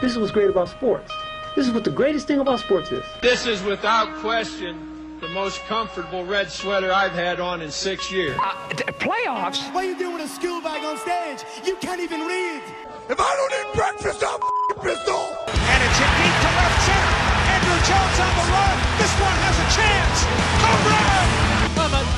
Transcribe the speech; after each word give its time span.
This 0.00 0.12
is 0.12 0.18
what's 0.18 0.30
great 0.30 0.50
about 0.50 0.68
sports. 0.68 1.10
This 1.56 1.66
is 1.66 1.72
what 1.72 1.84
the 1.84 1.90
greatest 1.90 2.28
thing 2.28 2.38
about 2.38 2.60
sports 2.60 2.92
is. 2.92 3.02
This 3.22 3.46
is 3.46 3.62
without 3.62 4.12
question 4.20 5.18
the 5.20 5.28
most 5.28 5.64
comfortable 5.64 6.22
red 6.22 6.52
sweater 6.52 6.92
I've 6.92 7.16
had 7.16 7.40
on 7.40 7.62
in 7.62 7.70
six 7.70 8.12
years. 8.12 8.36
Uh, 8.36 8.52
playoffs? 9.00 9.64
What 9.72 9.84
are 9.84 9.88
you 9.88 9.96
doing 9.96 10.20
with 10.20 10.28
a 10.28 10.28
school 10.28 10.60
bag 10.60 10.84
on 10.84 11.00
stage? 11.00 11.48
You 11.64 11.76
can't 11.80 12.04
even 12.04 12.20
read. 12.28 12.60
If 13.08 13.16
I 13.16 13.32
don't 13.40 13.52
eat 13.56 13.72
breakfast, 13.72 14.20
I'm 14.20 14.36
pistol. 14.84 15.32
And 15.48 15.80
it's 15.80 16.00
a 16.04 16.08
deep 16.20 16.36
to 16.44 16.50
left 16.60 16.78
center. 16.84 17.16
Andruw 17.56 17.80
Jones 17.88 18.18
on 18.20 18.32
the 18.36 18.46
run. 18.52 18.76
This 19.00 19.14
one 19.16 19.36
has 19.48 19.56
a 19.56 19.68
chance. 19.80 20.18
Home 20.60 20.84
run! 20.92 21.26
Clement 21.72 22.08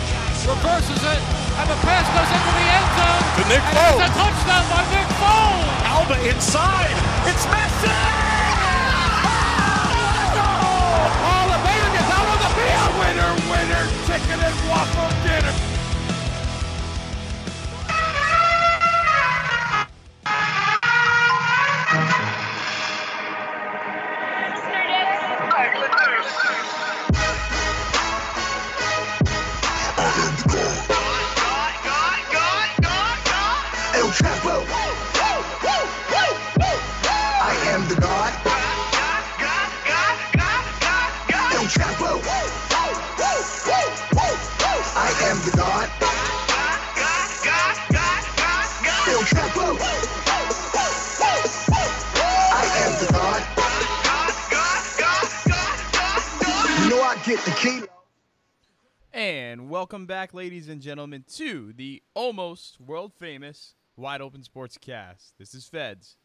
reverses 0.51 1.03
it, 1.07 1.23
and 1.63 1.67
the 1.71 1.79
pass 1.87 2.07
goes 2.11 2.27
into 2.27 2.53
the 2.59 2.67
end 2.75 2.89
zone. 2.99 3.23
To 3.39 3.43
Nick 3.55 3.65
Foles. 3.71 4.03
It's 4.03 4.11
a 4.11 4.19
touchdown 4.19 4.65
by 4.67 4.83
Nick 4.91 5.09
Foles. 5.23 5.78
Alba 5.99 6.15
inside. 6.29 6.95
It's 7.27 7.45
Messi! 7.47 7.91
Oh, 11.27 11.45
the 11.51 11.59
baby 11.67 11.89
gets 11.91 12.11
out 12.15 12.27
on 12.33 12.39
the 12.39 12.51
field. 12.55 12.93
Winner, 13.03 13.33
winner, 13.51 13.85
chicken 14.07 14.39
and 14.39 14.57
waffle 14.71 15.11
dinner. 15.27 15.51
El 15.51 15.58
welcome 59.91 60.05
back, 60.05 60.35
ladies 60.35 60.69
and 60.69 60.83
gentlemen, 60.83 61.25
to 61.27 61.73
the 61.73 62.03
almost 62.13 62.79
world 62.79 63.11
famous 63.15 63.73
Wide 63.97 64.21
Open 64.21 64.43
Sports 64.43 64.77
Cast. 64.77 65.33
This 65.39 65.55
is 65.55 65.67
Fedds. 65.67 66.17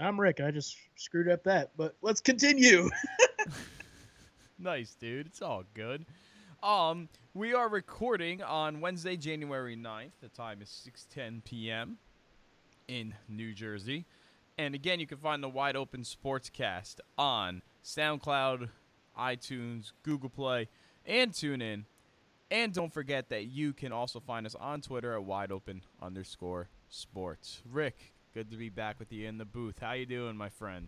I'm 0.00 0.18
Rick. 0.18 0.40
I 0.40 0.50
just 0.50 0.78
screwed 0.96 1.28
up 1.28 1.44
that, 1.44 1.72
but 1.76 1.96
let's 2.00 2.22
continue. 2.22 2.88
Nice, 4.58 4.94
dude. 4.94 5.26
It's 5.26 5.42
all 5.42 5.64
good. 5.74 6.06
Um, 6.62 7.10
we 7.34 7.52
are 7.52 7.68
recording 7.68 8.42
on 8.42 8.80
Wednesday, 8.80 9.16
January 9.16 9.76
9th. 9.76 10.12
The 10.22 10.28
time 10.28 10.62
is 10.62 10.70
6:10 10.70 11.44
p.m. 11.44 11.98
in 12.88 13.12
New 13.28 13.52
Jersey. 13.52 14.06
And 14.56 14.74
again, 14.74 14.98
you 14.98 15.06
can 15.06 15.18
find 15.18 15.42
the 15.42 15.48
Wide 15.48 15.76
Open 15.76 16.04
Sportscast 16.04 17.00
on 17.18 17.60
SoundCloud, 17.84 18.70
iTunes, 19.18 19.92
Google 20.04 20.30
Play, 20.30 20.68
and 21.04 21.32
TuneIn. 21.32 21.84
And 22.52 22.72
don't 22.74 22.92
forget 22.92 23.30
that 23.30 23.46
you 23.46 23.72
can 23.72 23.92
also 23.92 24.20
find 24.20 24.44
us 24.44 24.54
on 24.54 24.82
Twitter 24.82 25.16
at 25.16 25.22
wideopen 25.24 25.80
underscore 26.02 26.68
Sports. 26.90 27.62
Rick, 27.72 28.12
good 28.34 28.50
to 28.50 28.58
be 28.58 28.68
back 28.68 28.98
with 28.98 29.10
you 29.10 29.26
in 29.26 29.38
the 29.38 29.46
booth. 29.46 29.78
How 29.80 29.92
you 29.92 30.04
doing, 30.04 30.36
my 30.36 30.50
friend? 30.50 30.86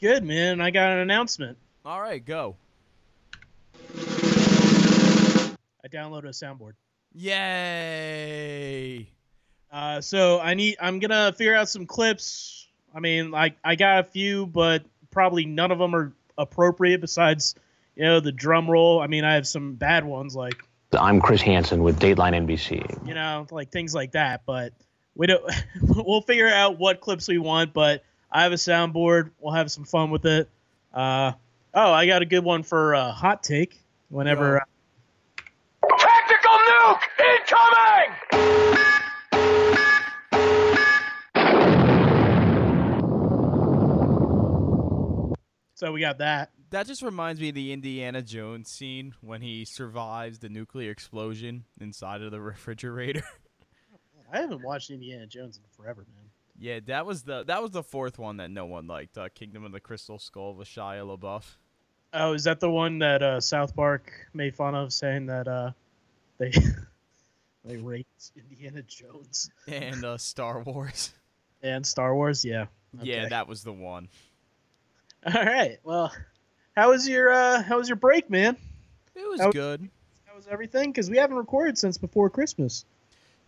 Good 0.00 0.22
man. 0.22 0.60
I 0.60 0.70
got 0.70 0.92
an 0.92 0.98
announcement. 1.00 1.58
All 1.84 2.00
right, 2.00 2.24
go. 2.24 2.54
I 3.92 5.88
downloaded 5.92 6.26
a 6.26 6.28
soundboard. 6.28 6.74
Yay! 7.12 9.08
Uh, 9.72 10.00
so 10.00 10.38
I 10.38 10.54
need. 10.54 10.76
I'm 10.80 11.00
gonna 11.00 11.32
figure 11.32 11.56
out 11.56 11.68
some 11.68 11.86
clips. 11.86 12.68
I 12.94 13.00
mean, 13.00 13.32
like 13.32 13.56
I 13.64 13.74
got 13.74 13.98
a 13.98 14.04
few, 14.04 14.46
but 14.46 14.84
probably 15.10 15.44
none 15.44 15.72
of 15.72 15.80
them 15.80 15.92
are 15.92 16.12
appropriate. 16.38 17.00
Besides, 17.00 17.56
you 17.96 18.04
know, 18.04 18.20
the 18.20 18.30
drum 18.30 18.70
roll. 18.70 19.00
I 19.00 19.08
mean, 19.08 19.24
I 19.24 19.34
have 19.34 19.48
some 19.48 19.74
bad 19.74 20.04
ones, 20.04 20.36
like 20.36 20.54
I'm 20.92 21.20
Chris 21.20 21.40
Hansen 21.40 21.84
with 21.84 22.00
Dateline 22.00 22.34
NBC. 22.46 23.06
you 23.06 23.14
know, 23.14 23.46
like 23.50 23.70
things 23.70 23.94
like 23.94 24.12
that. 24.12 24.42
But 24.44 24.72
we 25.14 25.26
don't. 25.28 25.42
we'll 25.82 26.22
figure 26.22 26.48
out 26.48 26.78
what 26.78 27.00
clips 27.00 27.28
we 27.28 27.38
want. 27.38 27.72
But 27.72 28.02
I 28.30 28.42
have 28.42 28.52
a 28.52 28.56
soundboard. 28.56 29.30
We'll 29.38 29.54
have 29.54 29.70
some 29.70 29.84
fun 29.84 30.10
with 30.10 30.26
it. 30.26 30.48
Uh, 30.92 31.32
oh, 31.74 31.92
I 31.92 32.06
got 32.06 32.22
a 32.22 32.26
good 32.26 32.44
one 32.44 32.64
for 32.64 32.94
uh, 32.94 33.12
hot 33.12 33.42
take. 33.42 33.80
Whenever. 34.08 34.58
Go. 34.58 35.96
Tactical 35.96 36.50
nuke 36.50 37.02
incoming! 37.20 38.16
So 45.74 45.92
we 45.92 46.00
got 46.00 46.18
that. 46.18 46.50
That 46.70 46.86
just 46.86 47.02
reminds 47.02 47.40
me 47.40 47.48
of 47.48 47.54
the 47.56 47.72
Indiana 47.72 48.22
Jones 48.22 48.70
scene 48.70 49.14
when 49.20 49.42
he 49.42 49.64
survives 49.64 50.38
the 50.38 50.48
nuclear 50.48 50.90
explosion 50.90 51.64
inside 51.80 52.22
of 52.22 52.30
the 52.30 52.40
refrigerator. 52.40 53.24
I 54.32 54.38
haven't 54.38 54.62
watched 54.62 54.90
Indiana 54.90 55.26
Jones 55.26 55.56
in 55.56 55.62
forever, 55.76 56.06
man. 56.14 56.30
yeah, 56.58 56.78
that 56.86 57.04
was 57.06 57.22
the 57.24 57.42
that 57.44 57.60
was 57.62 57.72
the 57.72 57.82
fourth 57.82 58.18
one 58.18 58.36
that 58.36 58.50
no 58.50 58.66
one 58.66 58.86
liked. 58.86 59.18
Uh, 59.18 59.28
Kingdom 59.34 59.64
of 59.64 59.72
the 59.72 59.80
Crystal 59.80 60.18
Skull 60.20 60.54
with 60.54 60.68
Shia 60.68 61.04
LaBeouf. 61.18 61.44
Oh, 62.12 62.32
is 62.34 62.44
that 62.44 62.60
the 62.60 62.70
one 62.70 63.00
that 63.00 63.22
uh, 63.22 63.40
South 63.40 63.74
Park 63.74 64.12
made 64.32 64.54
fun 64.54 64.74
of, 64.76 64.92
saying 64.92 65.26
that 65.26 65.48
uh, 65.48 65.70
they 66.38 66.52
they 67.64 67.76
raped 67.76 68.30
Indiana 68.36 68.82
Jones 68.82 69.50
and 69.66 70.04
uh, 70.04 70.18
Star 70.18 70.60
Wars. 70.62 71.12
and 71.62 71.84
Star 71.84 72.14
Wars? 72.14 72.44
Yeah. 72.44 72.66
Yeah, 73.00 73.28
that 73.28 73.48
was 73.48 73.62
the 73.62 73.72
one. 73.72 74.08
All 75.26 75.44
right. 75.44 75.78
Well, 75.84 76.12
how 76.80 76.88
was 76.90 77.06
your 77.06 77.30
uh, 77.30 77.62
how 77.62 77.76
was 77.76 77.88
your 77.90 77.96
break, 77.96 78.30
man? 78.30 78.56
It 79.14 79.28
was 79.28 79.38
How- 79.40 79.52
good. 79.52 79.88
How 80.24 80.34
was 80.34 80.46
everything? 80.50 80.90
Because 80.92 81.10
we 81.10 81.18
haven't 81.18 81.36
recorded 81.36 81.76
since 81.76 81.98
before 81.98 82.30
Christmas. 82.30 82.86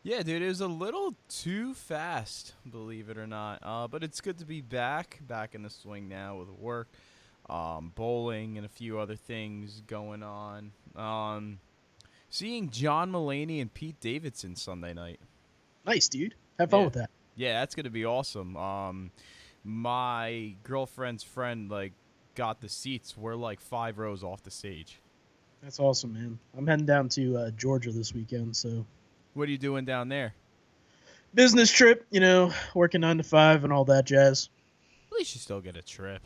Yeah, 0.03 0.23
dude, 0.23 0.43
it 0.43 0.49
was 0.49 0.61
a 0.61 0.67
little 0.69 1.15
too 1.31 1.73
fast, 1.73 2.53
believe 2.71 3.09
it 3.09 3.17
or 3.17 3.27
not. 3.27 3.61
Uh, 3.63 3.89
but 3.89 4.03
it's 4.03 4.21
good 4.21 4.39
to 4.41 4.45
be 4.45 4.61
back, 4.61 5.21
back 5.27 5.55
in 5.55 5.63
the 5.63 5.71
swing 5.71 6.09
now 6.09 6.37
with 6.37 6.51
work, 6.51 6.89
um, 7.49 7.93
bowling, 7.95 8.59
and 8.59 8.67
a 8.67 8.69
few 8.69 8.99
other 8.99 9.17
things 9.17 9.81
going 9.87 10.23
on. 10.23 10.73
Um, 10.95 11.59
seeing 12.29 12.69
John 12.69 13.13
Mulaney 13.13 13.63
and 13.63 13.73
Pete 13.73 13.99
Davidson 14.01 14.57
Sunday 14.57 14.93
night. 14.93 15.21
Nice, 15.87 16.09
dude. 16.09 16.35
Have 16.59 16.69
fun 16.71 16.81
Yeah. 16.81 16.85
with 16.87 16.95
that. 16.95 17.11
Yeah, 17.37 17.61
that's 17.61 17.75
gonna 17.77 17.89
be 17.89 18.05
awesome. 18.05 18.57
Um, 18.59 19.11
my 19.65 20.55
girlfriend's 20.65 21.23
friend 21.23 21.71
like 21.71 21.93
got 22.35 22.61
the 22.61 22.69
seats. 22.69 23.17
We're 23.17 23.35
like 23.35 23.61
five 23.61 23.99
rows 23.99 24.23
off 24.23 24.43
the 24.43 24.51
stage. 24.51 24.99
That's 25.63 25.79
awesome, 25.79 26.13
man. 26.15 26.39
I'm 26.57 26.67
heading 26.67 26.87
down 26.87 27.09
to 27.11 27.37
uh, 27.37 27.51
Georgia 27.53 27.93
this 27.93 28.13
weekend, 28.15 28.57
so 28.57 28.85
What 29.35 29.49
are 29.49 29.53
you 29.53 29.59
doing 29.59 29.85
down 29.85 30.09
there? 30.09 30.35
business 31.35 31.71
trip. 31.71 32.05
You 32.11 32.21
know, 32.21 32.53
working 32.75 33.01
nine 33.03 33.17
to 33.19 33.23
five 33.23 33.65
and 33.65 33.73
all 33.73 33.85
that 33.87 34.05
jazz. 34.05 34.51
At 35.11 35.19
least 35.19 35.35
you 35.35 35.41
still 35.41 35.61
get 35.61 35.77
a 35.77 35.83
trip. 35.83 36.23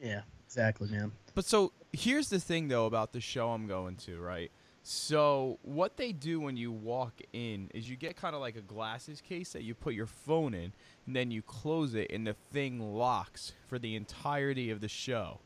Yeah, 0.00 0.22
exactly, 0.46 0.88
man. 0.90 1.12
But 1.34 1.44
so 1.44 1.72
here's 1.92 2.28
the 2.28 2.40
thing 2.40 2.68
though 2.68 2.86
about 2.86 3.12
the 3.12 3.20
show 3.20 3.50
I'm 3.50 3.66
going 3.66 3.96
to, 3.96 4.20
right? 4.20 4.50
So 4.86 5.58
what 5.62 5.96
they 5.96 6.12
do 6.12 6.40
when 6.40 6.58
you 6.58 6.70
walk 6.70 7.14
in 7.32 7.70
is 7.72 7.88
you 7.88 7.96
get 7.96 8.16
kind 8.16 8.34
of 8.34 8.42
like 8.42 8.54
a 8.54 8.60
glasses 8.60 9.22
case 9.22 9.54
that 9.54 9.62
you 9.62 9.74
put 9.74 9.94
your 9.94 10.04
phone 10.04 10.52
in, 10.52 10.74
and 11.06 11.16
then 11.16 11.30
you 11.30 11.40
close 11.40 11.94
it, 11.94 12.10
and 12.12 12.26
the 12.26 12.36
thing 12.52 12.78
locks 12.78 13.52
for 13.66 13.78
the 13.78 13.96
entirety 13.96 14.70
of 14.70 14.82
the 14.82 14.88
show. 14.88 15.40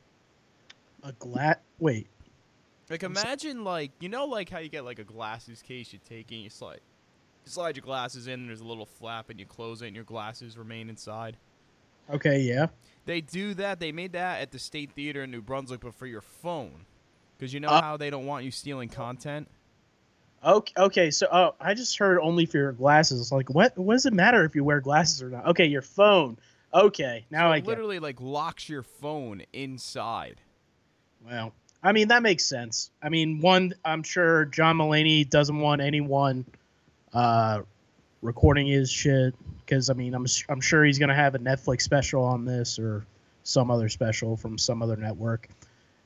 A 1.05 1.13
glat. 1.13 1.63
Wait. 1.79 2.09
Like 2.91 3.05
imagine 3.05 3.63
like 3.63 3.93
you 4.01 4.09
know 4.09 4.25
like 4.25 4.51
how 4.51 4.59
you 4.59 4.69
get 4.69 4.85
like 4.85 4.99
a 4.99 5.05
glasses 5.05 5.63
case 5.63 5.93
you 5.93 6.01
take 6.09 6.33
in 6.33 6.39
you 6.39 6.51
slide 6.51 6.81
you 7.45 7.53
slide 7.53 7.77
your 7.77 7.85
glasses 7.85 8.27
in 8.27 8.41
and 8.41 8.49
there's 8.49 8.61
a 8.61 8.67
little 8.67 8.87
flap 8.87 9.31
and 9.31 9.39
you 9.39 9.47
close 9.47 9.83
it 9.83 9.87
and 9.87 9.95
your 9.95 10.05
glasses 10.05 10.59
remain 10.59 10.89
inside. 10.89 11.37
Okay. 12.11 12.41
Yeah. 12.41 12.67
They 13.05 13.21
do 13.21 13.55
that. 13.55 13.79
They 13.79 13.93
made 13.93 14.13
that 14.15 14.41
at 14.41 14.51
the 14.51 14.59
State 14.59 14.91
Theater 14.93 15.23
in 15.23 15.31
New 15.31 15.43
Brunswick, 15.43 15.81
but 15.81 15.95
for 15.95 16.07
your 16.07 16.23
phone, 16.23 16.87
because 17.39 17.55
you 17.55 17.61
know 17.61 17.69
Uh, 17.69 17.81
how 17.81 17.97
they 17.97 18.11
don't 18.11 18.27
want 18.27 18.45
you 18.45 18.51
stealing 18.51 18.89
content. 18.89 19.49
Okay. 20.45 20.73
Okay. 20.77 21.11
So, 21.11 21.27
oh, 21.33 21.55
I 21.61 21.75
just 21.75 21.99
heard 21.99 22.19
only 22.21 22.47
for 22.47 22.59
your 22.59 22.73
glasses. 22.73 23.33
Like, 23.33 23.51
what? 23.51 23.77
What 23.77 23.95
does 23.95 24.07
it 24.07 24.13
matter 24.13 24.45
if 24.45 24.55
you 24.55 24.63
wear 24.65 24.81
glasses 24.81 25.23
or 25.23 25.31
not? 25.31 25.47
Okay, 25.49 25.67
your 25.67 25.83
phone. 25.83 26.37
Okay. 26.73 27.25
Now 27.31 27.49
So 27.49 27.53
I 27.53 27.61
get. 27.61 27.67
literally 27.69 27.99
like 27.99 28.21
locks 28.21 28.69
your 28.69 28.83
phone 28.83 29.43
inside. 29.53 30.41
Well, 31.27 31.53
I 31.83 31.93
mean 31.93 32.09
that 32.09 32.23
makes 32.23 32.45
sense. 32.45 32.91
I 33.03 33.09
mean, 33.09 33.41
one, 33.41 33.75
I'm 33.85 34.03
sure 34.03 34.45
John 34.45 34.77
Mulaney 34.77 35.29
doesn't 35.29 35.59
want 35.59 35.81
anyone 35.81 36.45
uh, 37.13 37.63
recording 38.23 38.67
his 38.67 38.91
shit 38.91 39.35
because 39.65 39.91
I 39.91 39.95
mean, 39.95 40.15
I'm 40.15 40.27
I'm 40.49 40.61
sure 40.61 40.85
he's 40.85 40.99
gonna 40.99 41.15
have 41.15 41.35
a 41.35 41.39
Netflix 41.39 41.83
special 41.83 42.23
on 42.23 42.45
this 42.45 42.79
or 42.79 43.05
some 43.43 43.71
other 43.71 43.89
special 43.89 44.37
from 44.37 44.59
some 44.59 44.83
other 44.83 44.97
network, 44.97 45.49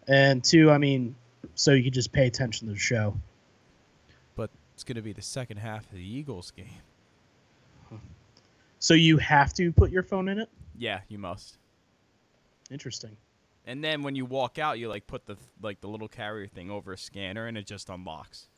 and 0.06 0.43
two, 0.44 0.70
I 0.70 0.79
mean, 0.79 1.17
so 1.54 1.72
you 1.72 1.84
could 1.84 1.94
just 1.94 2.12
pay 2.12 2.26
attention 2.26 2.68
to 2.68 2.74
the 2.74 2.78
show. 2.78 3.16
But 4.36 4.50
it's 4.74 4.84
going 4.84 4.96
to 4.96 5.02
be 5.02 5.12
the 5.12 5.22
second 5.22 5.58
half 5.58 5.84
of 5.84 5.92
the 5.92 6.04
Eagles 6.04 6.50
game. 6.50 6.80
So 8.78 8.94
you 8.94 9.18
have 9.18 9.54
to 9.54 9.70
put 9.70 9.92
your 9.92 10.02
phone 10.02 10.28
in 10.28 10.40
it. 10.40 10.48
Yeah, 10.76 11.02
you 11.08 11.16
must. 11.16 11.56
Interesting. 12.68 13.16
And 13.64 13.82
then 13.82 14.02
when 14.02 14.16
you 14.16 14.24
walk 14.24 14.58
out, 14.58 14.80
you 14.80 14.88
like 14.88 15.06
put 15.06 15.24
the 15.24 15.36
like 15.62 15.80
the 15.80 15.86
little 15.86 16.08
carrier 16.08 16.48
thing 16.48 16.68
over 16.68 16.92
a 16.92 16.98
scanner, 16.98 17.46
and 17.46 17.56
it 17.56 17.64
just 17.64 17.90
unlocks. 17.90 18.48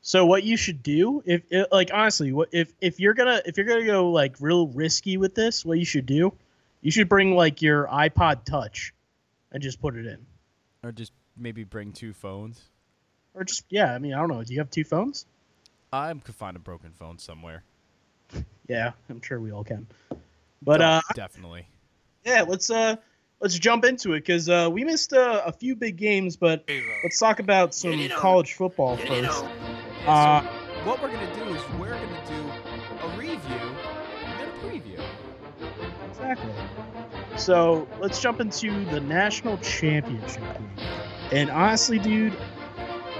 So 0.00 0.24
what 0.24 0.42
you 0.42 0.56
should 0.56 0.82
do, 0.82 1.22
if 1.26 1.42
it, 1.50 1.68
like 1.70 1.90
honestly, 1.92 2.32
what 2.32 2.48
if 2.50 2.72
if 2.80 2.98
you're 2.98 3.12
gonna 3.12 3.42
if 3.44 3.58
you're 3.58 3.66
gonna 3.66 3.84
go 3.84 4.10
like 4.10 4.36
real 4.40 4.68
risky 4.68 5.18
with 5.18 5.34
this, 5.34 5.66
what 5.66 5.78
you 5.78 5.84
should 5.84 6.06
do, 6.06 6.32
you 6.80 6.90
should 6.90 7.10
bring 7.10 7.36
like 7.36 7.60
your 7.60 7.86
iPod 7.88 8.44
Touch, 8.44 8.94
and 9.52 9.62
just 9.62 9.82
put 9.82 9.96
it 9.96 10.06
in, 10.06 10.24
Or 10.88 10.92
just 10.92 11.12
maybe 11.36 11.64
bring 11.64 11.92
two 11.92 12.14
phones. 12.14 12.62
or 13.34 13.44
just 13.44 13.66
yeah. 13.68 13.94
I 13.94 13.98
mean, 13.98 14.14
I 14.14 14.20
don't 14.20 14.30
know. 14.30 14.42
Do 14.42 14.54
you 14.54 14.58
have 14.60 14.70
two 14.70 14.84
phones? 14.84 15.26
I 15.92 16.10
could 16.14 16.34
find 16.34 16.56
a 16.56 16.60
broken 16.60 16.92
phone 16.92 17.18
somewhere. 17.18 17.62
Yeah, 18.68 18.92
I'm 19.08 19.20
sure 19.22 19.38
we 19.40 19.50
all 19.52 19.64
can. 19.64 19.86
But 20.62 20.80
Oh, 20.82 20.84
uh, 20.84 21.00
definitely. 21.14 21.66
yeah, 22.24 22.42
let's 22.42 22.70
uh 22.70 22.96
let's 23.40 23.58
jump 23.58 23.84
into 23.86 24.12
it 24.12 24.20
because 24.20 24.48
uh, 24.50 24.68
we 24.70 24.84
missed 24.84 25.12
uh, 25.14 25.42
a 25.46 25.52
few 25.52 25.74
big 25.76 25.96
games, 25.96 26.36
but 26.36 26.64
let's 27.02 27.18
talk 27.18 27.38
about 27.40 27.74
some 27.74 28.08
college 28.10 28.52
football 28.54 28.96
first. 28.98 29.44
Uh, 30.06 30.42
What 30.84 31.00
we're 31.02 31.10
gonna 31.12 31.34
do 31.34 31.44
is 31.54 31.62
we're 31.78 31.88
gonna 31.90 32.26
do 32.28 33.06
a 33.06 33.08
review 33.18 33.38
and 34.24 34.50
a 34.50 34.52
preview. 34.64 35.02
Exactly. 36.10 36.52
So 37.38 37.88
let's 38.00 38.20
jump 38.20 38.40
into 38.40 38.84
the 38.86 39.00
national 39.00 39.58
championship 39.58 40.42
game. 40.58 40.70
And 41.32 41.50
honestly, 41.50 41.98
dude, 41.98 42.36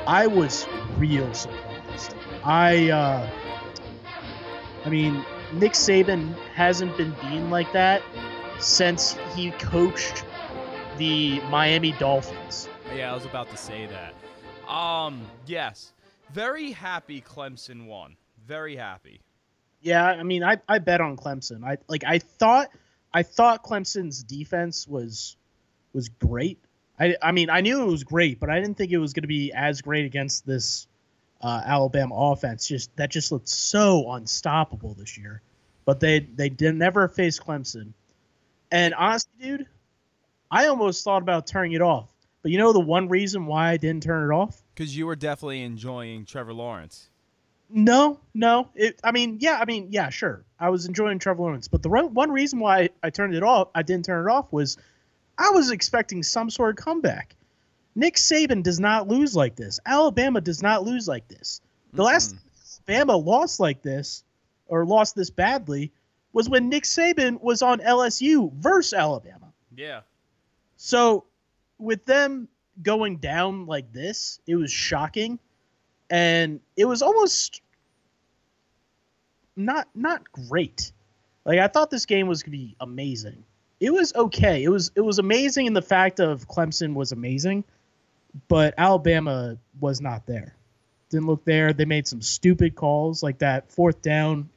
I 0.07 0.27
was 0.27 0.67
real 0.97 1.33
surprised. 1.35 2.15
I, 2.45 2.91
uh, 2.91 3.31
I 4.85 4.89
mean, 4.89 5.25
Nick 5.53 5.73
Saban 5.73 6.35
hasn't 6.55 6.97
been 6.97 7.15
being 7.23 7.51
like 7.51 7.73
that 7.73 8.03
since 8.59 9.17
he 9.35 9.51
coached 9.53 10.25
the 10.97 11.41
Miami 11.43 11.93
Dolphins. 11.93 12.69
Yeah, 12.95 13.13
I 13.13 13.15
was 13.15 13.25
about 13.25 13.51
to 13.51 13.57
say 13.57 13.87
that. 13.87 14.15
Um, 14.71 15.27
yes, 15.47 15.93
very 16.33 16.73
happy 16.73 17.21
Clemson 17.21 17.87
won. 17.87 18.17
Very 18.47 18.77
happy. 18.77 19.21
Yeah, 19.81 20.05
I 20.05 20.23
mean, 20.23 20.43
I, 20.43 20.57
I 20.69 20.79
bet 20.79 21.01
on 21.01 21.17
Clemson. 21.17 21.65
I 21.65 21.79
like 21.89 22.03
I 22.05 22.19
thought 22.19 22.69
I 23.13 23.23
thought 23.23 23.65
Clemson's 23.65 24.23
defense 24.23 24.87
was 24.87 25.37
was 25.93 26.09
great. 26.09 26.59
I 26.99 27.17
I 27.23 27.33
mean, 27.33 27.51
I 27.51 27.61
knew 27.61 27.83
it 27.83 27.87
was 27.87 28.05
great, 28.05 28.41
but 28.41 28.51
I 28.51 28.61
didn't 28.61 28.77
think 28.77 28.93
it 28.93 28.99
was 28.99 29.13
going 29.13 29.23
to 29.23 29.29
be 29.29 29.53
as 29.53 29.81
great 29.81 30.05
against 30.05 30.47
this 30.47 30.87
uh, 31.41 31.63
Alabama 31.65 32.15
offense. 32.15 32.67
Just 32.67 32.95
that 32.97 33.11
just 33.11 33.33
looked 33.33 33.49
so 33.49 34.13
unstoppable 34.13 34.95
this 34.95 35.17
year. 35.17 35.43
But 35.85 36.01
they 36.01 36.21
they 36.21 36.49
did 36.49 36.75
never 36.75 37.09
face 37.09 37.39
Clemson. 37.39 37.93
And 38.71 38.95
honestly, 38.95 39.33
dude, 39.41 39.67
I 40.51 40.67
almost 40.67 41.03
thought 41.05 41.23
about 41.23 41.47
turning 41.47 41.73
it 41.73 41.81
off. 41.81 42.09
But 42.43 42.53
you 42.53 42.59
know 42.59 42.73
the 42.73 42.81
one 42.81 43.09
reason 43.09 43.47
why 43.47 43.71
I 43.71 43.77
didn't 43.79 44.03
turn 44.03 44.31
it 44.31 44.35
off? 44.35 44.63
Because 44.75 44.97
you 44.97 45.07
were 45.07 45.17
definitely 45.17 45.63
enjoying 45.63 46.25
Trevor 46.25 46.53
Lawrence. 46.53 47.09
No, 47.71 48.21
no. 48.35 48.69
It, 48.75 48.99
I 49.05 49.13
mean, 49.13 49.39
yeah, 49.41 49.59
I 49.61 49.65
mean, 49.65 49.89
yeah, 49.91 50.09
sure. 50.09 50.45
I 50.59 50.71
was 50.71 50.87
enjoying 50.87 51.19
Trevor 51.19 51.43
Lawrence, 51.43 51.69
but 51.69 51.83
the 51.83 51.91
re- 51.91 52.03
one 52.03 52.31
reason 52.31 52.59
why 52.59 52.91
I 53.03 53.11
turned 53.11 53.35
it 53.35 53.43
off, 53.43 53.69
I 53.75 53.83
didn't 53.83 54.07
turn 54.07 54.27
it 54.27 54.31
off, 54.31 54.53
was 54.53 54.77
I 55.37 55.51
was 55.51 55.71
expecting 55.71 56.23
some 56.23 56.51
sort 56.51 56.71
of 56.79 56.85
comeback. 56.85 57.37
Nick 57.95 58.17
Saban 58.17 58.63
does 58.63 58.81
not 58.81 59.09
lose 59.09 59.35
like 59.35 59.57
this. 59.57 59.81
Alabama 59.85 60.41
does 60.41 60.63
not 60.63 60.85
lose 60.85 61.09
like 61.09 61.29
this. 61.29 61.61
The 61.93 62.03
last 62.03 62.35
Alabama 62.89 63.17
lost 63.17 63.61
like 63.61 63.83
this, 63.83 64.25
or 64.67 64.85
lost 64.85 65.15
this 65.15 65.31
badly, 65.31 65.93
was 66.33 66.49
when 66.49 66.69
Nick 66.69 66.85
Saban 66.85 67.41
was 67.41 67.63
on 67.63 67.81
LSU 67.81 68.53
versus 68.55 68.93
Alabama. 68.93 69.53
Yeah. 69.77 70.01
So 70.77 71.25
with 71.79 72.05
them 72.05 72.49
going 72.83 73.17
down 73.17 73.67
like 73.67 73.93
this, 73.93 74.41
it 74.47 74.57
was 74.57 74.71
shocking. 74.71 75.39
And 76.11 76.61
it 76.77 76.87
was 76.87 77.03
almost 77.03 77.61
not 79.57 79.89
not 79.95 80.31
great. 80.33 80.93
Like 81.45 81.59
I 81.59 81.69
thought 81.69 81.91
this 81.91 82.07
game 82.07 82.29
was 82.29 82.43
gonna 82.43 82.57
be 82.57 82.77
amazing. 82.81 83.45
It 83.81 83.93
was 83.93 84.15
okay. 84.15 84.63
It 84.63 84.69
was 84.69 84.91
it 84.95 85.01
was 85.01 85.19
amazing 85.19 85.67
in 85.67 85.73
the 85.73 85.83
fact 85.83 86.21
of 86.21 86.49
Clemson 86.49 86.95
was 86.95 87.13
amazing, 87.13 87.65
but 88.49 88.75
Alabama 88.79 89.59
was 89.81 90.01
not 90.01 90.27
there. 90.27 90.55
Didn't 91.11 91.27
look 91.27 91.45
there. 91.45 91.73
They 91.73 91.85
made 91.85 92.07
some 92.07 92.23
stupid 92.23 92.75
calls 92.75 93.23
like 93.23 93.39
that 93.39 93.71
fourth 93.71 94.03
down 94.03 94.49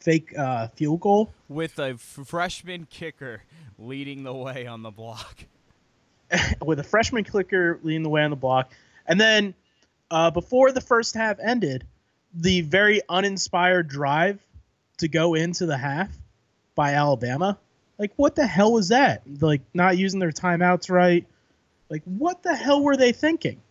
fake 0.00 0.36
uh, 0.36 0.68
field 0.68 1.00
goal. 1.00 1.32
With 1.48 1.78
a 1.78 1.96
freshman 1.96 2.86
kicker 2.86 3.42
leading 3.78 4.22
the 4.22 4.34
way 4.34 4.66
on 4.66 4.82
the 4.82 4.90
block. 4.90 5.44
with 6.62 6.78
a 6.78 6.84
freshman 6.84 7.24
clicker 7.24 7.78
leading 7.82 8.02
the 8.02 8.08
way 8.08 8.22
on 8.22 8.30
the 8.30 8.36
block. 8.36 8.72
And 9.06 9.20
then 9.20 9.54
uh, 10.12 10.30
before 10.30 10.70
the 10.72 10.80
first 10.82 11.14
half 11.14 11.38
ended, 11.42 11.86
the 12.34 12.60
very 12.60 13.00
uninspired 13.08 13.88
drive 13.88 14.38
to 14.98 15.08
go 15.08 15.32
into 15.34 15.64
the 15.64 15.76
half 15.76 16.14
by 16.74 16.92
Alabama. 16.92 17.58
Like, 17.98 18.12
what 18.16 18.34
the 18.34 18.46
hell 18.46 18.72
was 18.72 18.88
that? 18.88 19.22
Like, 19.40 19.62
not 19.72 19.96
using 19.96 20.20
their 20.20 20.30
timeouts 20.30 20.90
right. 20.90 21.26
Like, 21.88 22.02
what 22.04 22.42
the 22.42 22.54
hell 22.54 22.82
were 22.82 22.96
they 22.96 23.12
thinking? 23.12 23.62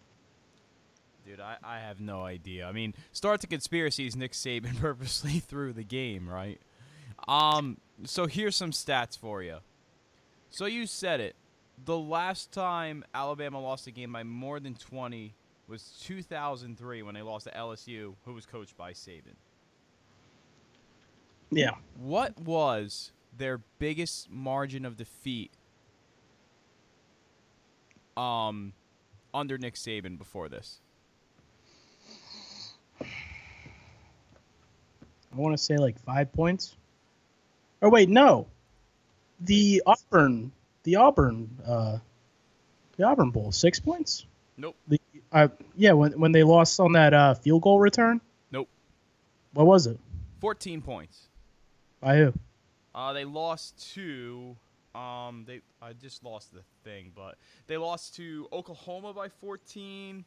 Dude, 1.27 1.39
I, 1.39 1.57
I 1.63 1.79
have 1.79 2.01
no 2.01 2.23
idea. 2.23 2.65
I 2.65 2.71
mean, 2.71 2.95
start 3.11 3.41
to 3.41 3.47
conspiracies. 3.47 4.15
Nick 4.15 4.31
Saban 4.31 4.77
purposely 4.79 5.39
threw 5.39 5.73
the 5.73 5.83
game, 5.83 6.27
right? 6.27 6.59
Um. 7.27 7.77
So 8.03 8.25
here's 8.25 8.55
some 8.55 8.71
stats 8.71 9.15
for 9.15 9.43
you. 9.43 9.57
So 10.49 10.65
you 10.65 10.87
said 10.87 11.19
it. 11.19 11.35
The 11.85 11.97
last 11.97 12.51
time 12.51 13.05
Alabama 13.13 13.61
lost 13.61 13.85
a 13.85 13.91
game 13.91 14.11
by 14.11 14.23
more 14.23 14.59
than 14.59 14.73
20 14.73 15.35
was 15.71 15.97
2003 16.03 17.01
when 17.01 17.15
they 17.15 17.21
lost 17.21 17.45
to 17.45 17.51
LSU, 17.51 18.13
who 18.25 18.33
was 18.33 18.45
coached 18.45 18.77
by 18.77 18.91
Saban. 18.91 19.35
Yeah. 21.49 21.71
What 21.97 22.37
was 22.39 23.11
their 23.37 23.61
biggest 23.79 24.29
margin 24.29 24.85
of 24.85 24.97
defeat 24.97 25.51
um 28.17 28.73
under 29.33 29.57
Nick 29.57 29.75
Saban 29.75 30.17
before 30.17 30.49
this? 30.49 30.81
I 33.01 33.05
want 35.35 35.53
to 35.57 35.57
say 35.57 35.77
like 35.77 35.97
five 35.99 36.33
points. 36.33 36.75
Or 37.79 37.89
wait, 37.89 38.09
no. 38.09 38.47
The 39.39 39.81
Auburn, 39.85 40.51
the 40.83 40.97
Auburn, 40.97 41.49
uh, 41.65 41.97
the 42.97 43.03
Auburn 43.05 43.31
Bowl, 43.31 43.51
six 43.51 43.79
points. 43.79 44.27
Nope. 44.57 44.75
The 44.87 45.00
uh, 45.31 45.47
yeah, 45.75 45.93
when 45.93 46.13
when 46.19 46.31
they 46.31 46.43
lost 46.43 46.79
on 46.79 46.93
that 46.93 47.13
uh, 47.13 47.33
field 47.33 47.61
goal 47.61 47.79
return. 47.79 48.21
Nope. 48.51 48.67
What 49.53 49.65
was 49.65 49.87
it? 49.87 49.99
14 50.39 50.81
points. 50.81 51.27
By 51.99 52.17
who? 52.17 52.33
Uh, 52.93 53.13
they 53.13 53.25
lost 53.25 53.93
to 53.93 54.55
um 54.93 55.45
they 55.47 55.61
I 55.81 55.93
just 55.93 56.23
lost 56.23 56.53
the 56.53 56.61
thing, 56.83 57.11
but 57.15 57.37
they 57.67 57.77
lost 57.77 58.15
to 58.15 58.47
Oklahoma 58.51 59.13
by 59.13 59.29
14. 59.29 60.25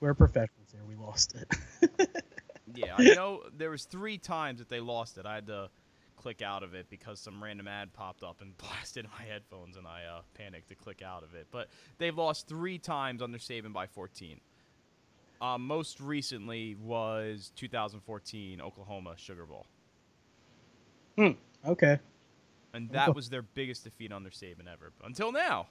We're 0.00 0.14
professionals 0.14 0.68
here. 0.72 0.82
We 0.88 0.96
lost 0.96 1.36
it. 1.36 2.08
Yeah, 2.74 2.94
I 2.96 3.14
know 3.14 3.42
there 3.56 3.70
was 3.70 3.84
three 3.84 4.18
times 4.18 4.58
that 4.58 4.68
they 4.68 4.80
lost 4.80 5.18
it. 5.18 5.26
I 5.26 5.34
had 5.36 5.46
to 5.48 5.68
click 6.22 6.42
out 6.42 6.62
of 6.62 6.74
it 6.74 6.86
because 6.88 7.18
some 7.20 7.42
random 7.42 7.66
ad 7.68 7.92
popped 7.92 8.22
up 8.22 8.40
and 8.40 8.56
blasted 8.58 9.06
my 9.18 9.24
headphones, 9.24 9.76
and 9.76 9.86
I 9.86 10.04
uh, 10.04 10.20
panicked 10.34 10.68
to 10.68 10.74
click 10.74 11.02
out 11.02 11.22
of 11.22 11.34
it. 11.34 11.46
But 11.50 11.68
they've 11.98 12.16
lost 12.16 12.48
three 12.48 12.78
times 12.78 13.20
under 13.22 13.38
Saban 13.38 13.72
by 13.72 13.86
14. 13.86 14.40
Uh, 15.40 15.58
most 15.58 15.98
recently 16.00 16.76
was 16.76 17.50
2014 17.56 18.60
Oklahoma 18.60 19.14
Sugar 19.16 19.44
Bowl, 19.44 19.66
Hmm. 21.16 21.32
Okay. 21.66 21.98
and 22.72 22.88
that 22.90 23.14
was 23.14 23.28
their 23.28 23.42
biggest 23.42 23.82
defeat 23.84 24.12
under 24.12 24.30
Saban 24.30 24.72
ever 24.72 24.92
until 25.04 25.32
now. 25.32 25.66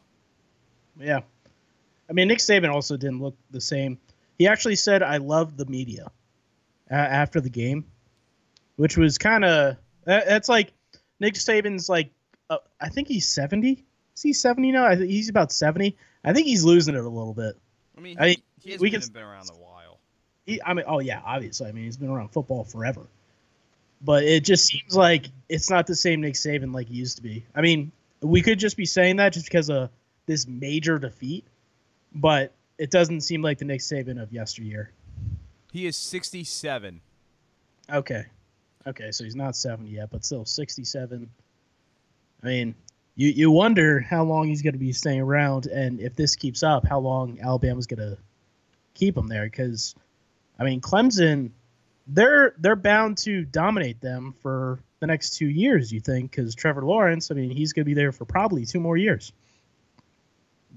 Yeah. 1.00 1.22
I 2.10 2.14
mean, 2.14 2.28
Nick 2.28 2.40
Saban 2.40 2.70
also 2.70 2.98
didn't 2.98 3.22
look 3.22 3.36
the 3.50 3.62
same. 3.62 3.98
He 4.38 4.48
actually 4.48 4.76
said, 4.76 5.02
"I 5.04 5.18
love 5.18 5.56
the 5.56 5.66
media." 5.66 6.12
Uh, 6.90 6.96
after 6.96 7.40
the 7.40 7.50
game, 7.50 7.86
which 8.76 8.98
was 8.98 9.18
kind 9.18 9.46
of 9.46 9.78
that's 10.06 10.50
like 10.50 10.72
Nick 11.20 11.36
Saban's 11.36 11.90
like 11.90 12.12
uh, 12.50 12.58
I 12.80 12.90
think 12.90 13.08
he's 13.08 13.28
seventy. 13.28 13.86
Is 14.16 14.22
he 14.22 14.34
seventy 14.34 14.72
now? 14.72 14.86
I 14.86 14.96
think 14.96 15.10
he's 15.10 15.30
about 15.30 15.52
seventy. 15.52 15.98
I 16.24 16.34
think 16.34 16.48
he's 16.48 16.64
losing 16.64 16.96
it 16.96 17.04
a 17.04 17.10
little 17.10 17.34
bit. 17.34 17.58
I 17.98 18.02
mean, 18.02 18.18
I 18.20 18.22
he, 18.22 18.28
mean, 18.28 18.38
he 18.60 18.78
we 18.78 18.90
been, 18.92 19.02
can- 19.02 19.10
been 19.12 19.24
around 19.24 19.50
a 19.50 19.54
while. 19.58 20.00
He, 20.46 20.62
I 20.64 20.74
mean, 20.74 20.86
oh 20.88 21.00
yeah, 21.00 21.22
obviously. 21.24 21.68
I 21.68 21.72
mean, 21.72 21.86
he's 21.86 21.98
been 21.98 22.10
around 22.10 22.30
football 22.30 22.64
forever. 22.64 23.06
but 24.02 24.24
it 24.24 24.44
just 24.44 24.66
seems 24.66 24.96
like 24.96 25.28
it's 25.50 25.70
not 25.70 25.86
the 25.88 25.96
same 25.96 26.22
Nick 26.22 26.34
Saban 26.34 26.74
like 26.74 26.88
he 26.88 26.96
used 26.96 27.18
to 27.18 27.24
be. 27.24 27.46
I 27.56 27.62
mean, 27.62 27.92
we 28.22 28.42
could 28.42 28.58
just 28.60 28.76
be 28.78 28.86
saying 28.86 29.18
that 29.18 29.34
just 29.34 29.46
because 29.46 29.70
of 29.70 29.90
this 30.26 30.48
major 30.48 30.98
defeat, 31.00 31.46
but 32.14 32.54
it 32.80 32.90
doesn't 32.90 33.22
seem 33.22 33.42
like 33.44 33.60
the 33.60 33.66
Nick 33.66 33.82
Saban 33.82 34.22
of 34.22 34.32
yesteryear. 34.34 34.92
He 35.72 35.86
is 35.86 35.96
67. 35.96 37.02
Okay. 37.92 38.26
Okay, 38.86 39.12
so 39.12 39.24
he's 39.24 39.36
not 39.36 39.56
70 39.56 39.90
yet, 39.90 40.10
but 40.10 40.26
still 40.26 40.46
67. 40.46 41.30
I 42.44 42.46
mean, 42.46 42.76
you 43.16 43.30
you 43.30 43.52
wonder 43.52 44.00
how 44.00 44.24
long 44.24 44.48
he's 44.48 44.62
going 44.62 44.74
to 44.74 44.80
be 44.80 44.94
staying 44.94 45.22
around 45.22 45.68
and 45.68 46.00
if 46.00 46.16
this 46.16 46.36
keeps 46.36 46.64
up, 46.64 46.88
how 46.88 47.00
long 47.00 47.40
Alabama's 47.42 47.88
going 47.88 48.00
to 48.00 48.18
keep 48.94 49.16
him 49.16 49.28
there 49.28 49.50
cuz 49.50 49.96
I 50.58 50.64
mean, 50.64 50.82
Clemson 50.82 51.52
they're 52.08 52.56
they're 52.58 52.76
bound 52.76 53.20
to 53.20 53.46
dominate 53.46 54.02
them 54.02 54.34
for 54.42 54.80
the 55.00 55.08
next 55.08 55.32
2 55.38 55.46
years, 55.46 55.92
you 55.92 56.00
think, 56.00 56.32
cuz 56.32 56.56
Trevor 56.56 56.84
Lawrence, 56.84 57.30
I 57.30 57.36
mean, 57.36 57.52
he's 57.52 57.74
going 57.74 57.84
to 57.84 57.90
be 57.90 57.94
there 57.94 58.12
for 58.12 58.26
probably 58.26 58.66
2 58.66 58.80
more 58.80 58.98
years. 58.98 59.32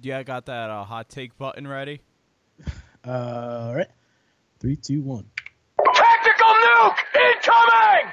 Yeah, 0.02 0.18
I 0.18 0.22
got 0.22 0.46
that 0.46 0.70
uh, 0.70 0.84
hot 0.84 1.08
take 1.08 1.38
button 1.38 1.66
ready. 1.66 2.02
Uh, 3.04 3.08
all 3.68 3.74
right. 3.74 3.90
Three, 4.60 4.76
two, 4.76 5.00
one. 5.00 5.30
Tactical 6.84 6.92
nuke 6.92 6.98
incoming! 7.20 8.10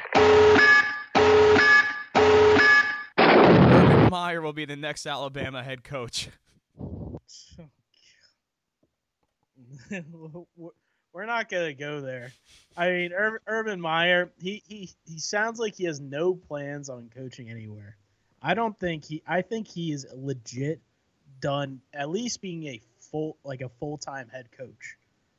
Urban 3.18 4.10
Meyer 4.10 4.42
will 4.42 4.54
be 4.54 4.66
the 4.66 4.76
next 4.76 5.06
Alabama 5.06 5.64
head 5.64 5.84
coach. 5.84 6.30
We're 11.14 11.26
not 11.26 11.50
gonna 11.50 11.74
go 11.74 12.00
there. 12.02 12.32
I 12.78 12.90
mean, 12.92 13.12
Ur- 13.14 13.42
Urban 13.46 13.82
Meyer, 13.82 14.32
he, 14.40 14.64
he 14.66 14.90
he 15.06 15.20
sounds 15.20 15.60
like 15.60 15.76
he 15.76 15.84
has 15.86 16.00
no 16.00 16.34
plans 16.36 16.90
on 16.90 17.10
coaching 17.14 17.50
anywhere. 17.50 17.98
I 18.42 18.54
don't 18.54 18.80
think 18.80 19.04
he. 19.06 19.22
I 19.28 19.42
think 19.42 19.68
he 19.68 19.92
is 19.92 20.08
legit 20.16 20.80
done. 21.42 21.82
At 21.94 22.10
least 22.10 22.42
being 22.42 22.66
a 22.68 22.80
full 23.00 23.36
like 23.44 23.60
a 23.62 23.70
full 23.80 23.98
time 23.98 24.30
head 24.30 24.48
coach. 24.58 24.98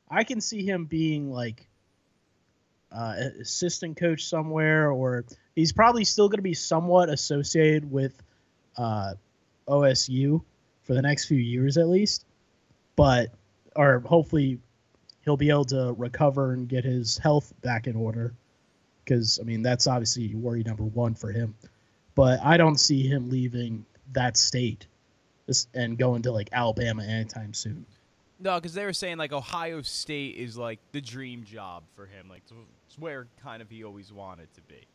I 0.09 0.23
can 0.23 0.41
see 0.41 0.63
him 0.63 0.85
being 0.85 1.31
like 1.31 1.67
uh, 2.93 3.15
assistant 3.41 3.97
coach 3.97 4.25
somewhere, 4.25 4.91
or 4.91 5.25
he's 5.55 5.71
probably 5.71 6.03
still 6.03 6.29
going 6.29 6.37
to 6.37 6.43
be 6.43 6.53
somewhat 6.53 7.09
associated 7.09 7.89
with 7.91 8.21
uh, 8.77 9.13
OSU 9.67 10.43
for 10.83 10.93
the 10.93 11.01
next 11.01 11.25
few 11.25 11.37
years 11.37 11.77
at 11.77 11.87
least. 11.87 12.25
But 12.95 13.31
or 13.75 13.99
hopefully 14.05 14.59
he'll 15.25 15.37
be 15.37 15.49
able 15.49 15.65
to 15.65 15.95
recover 15.97 16.53
and 16.53 16.67
get 16.67 16.83
his 16.83 17.17
health 17.17 17.53
back 17.61 17.87
in 17.87 17.95
order. 17.95 18.33
Because 19.03 19.39
I 19.41 19.43
mean 19.43 19.63
that's 19.63 19.87
obviously 19.87 20.35
worry 20.35 20.63
number 20.63 20.83
one 20.83 21.15
for 21.15 21.31
him. 21.31 21.55
But 22.15 22.41
I 22.43 22.57
don't 22.57 22.79
see 22.79 23.07
him 23.07 23.29
leaving 23.29 23.85
that 24.11 24.37
state 24.37 24.85
and 25.73 25.97
going 25.97 26.21
to 26.21 26.31
like 26.31 26.49
Alabama 26.51 27.03
anytime 27.03 27.53
soon. 27.53 27.85
No, 28.39 28.55
because 28.55 28.73
they 28.73 28.85
were 28.85 28.93
saying 28.93 29.17
like 29.17 29.31
Ohio 29.31 29.81
State 29.81 30.35
is 30.35 30.57
like 30.57 30.79
the 30.91 31.01
dream 31.01 31.43
job 31.43 31.83
for 31.95 32.05
him. 32.05 32.27
Like 32.29 32.43
it's 32.87 32.99
where 32.99 33.27
kind 33.41 33.61
of 33.61 33.69
he 33.69 33.83
always 33.83 34.11
wanted 34.11 34.53
to 34.55 34.61
be. 34.61 34.87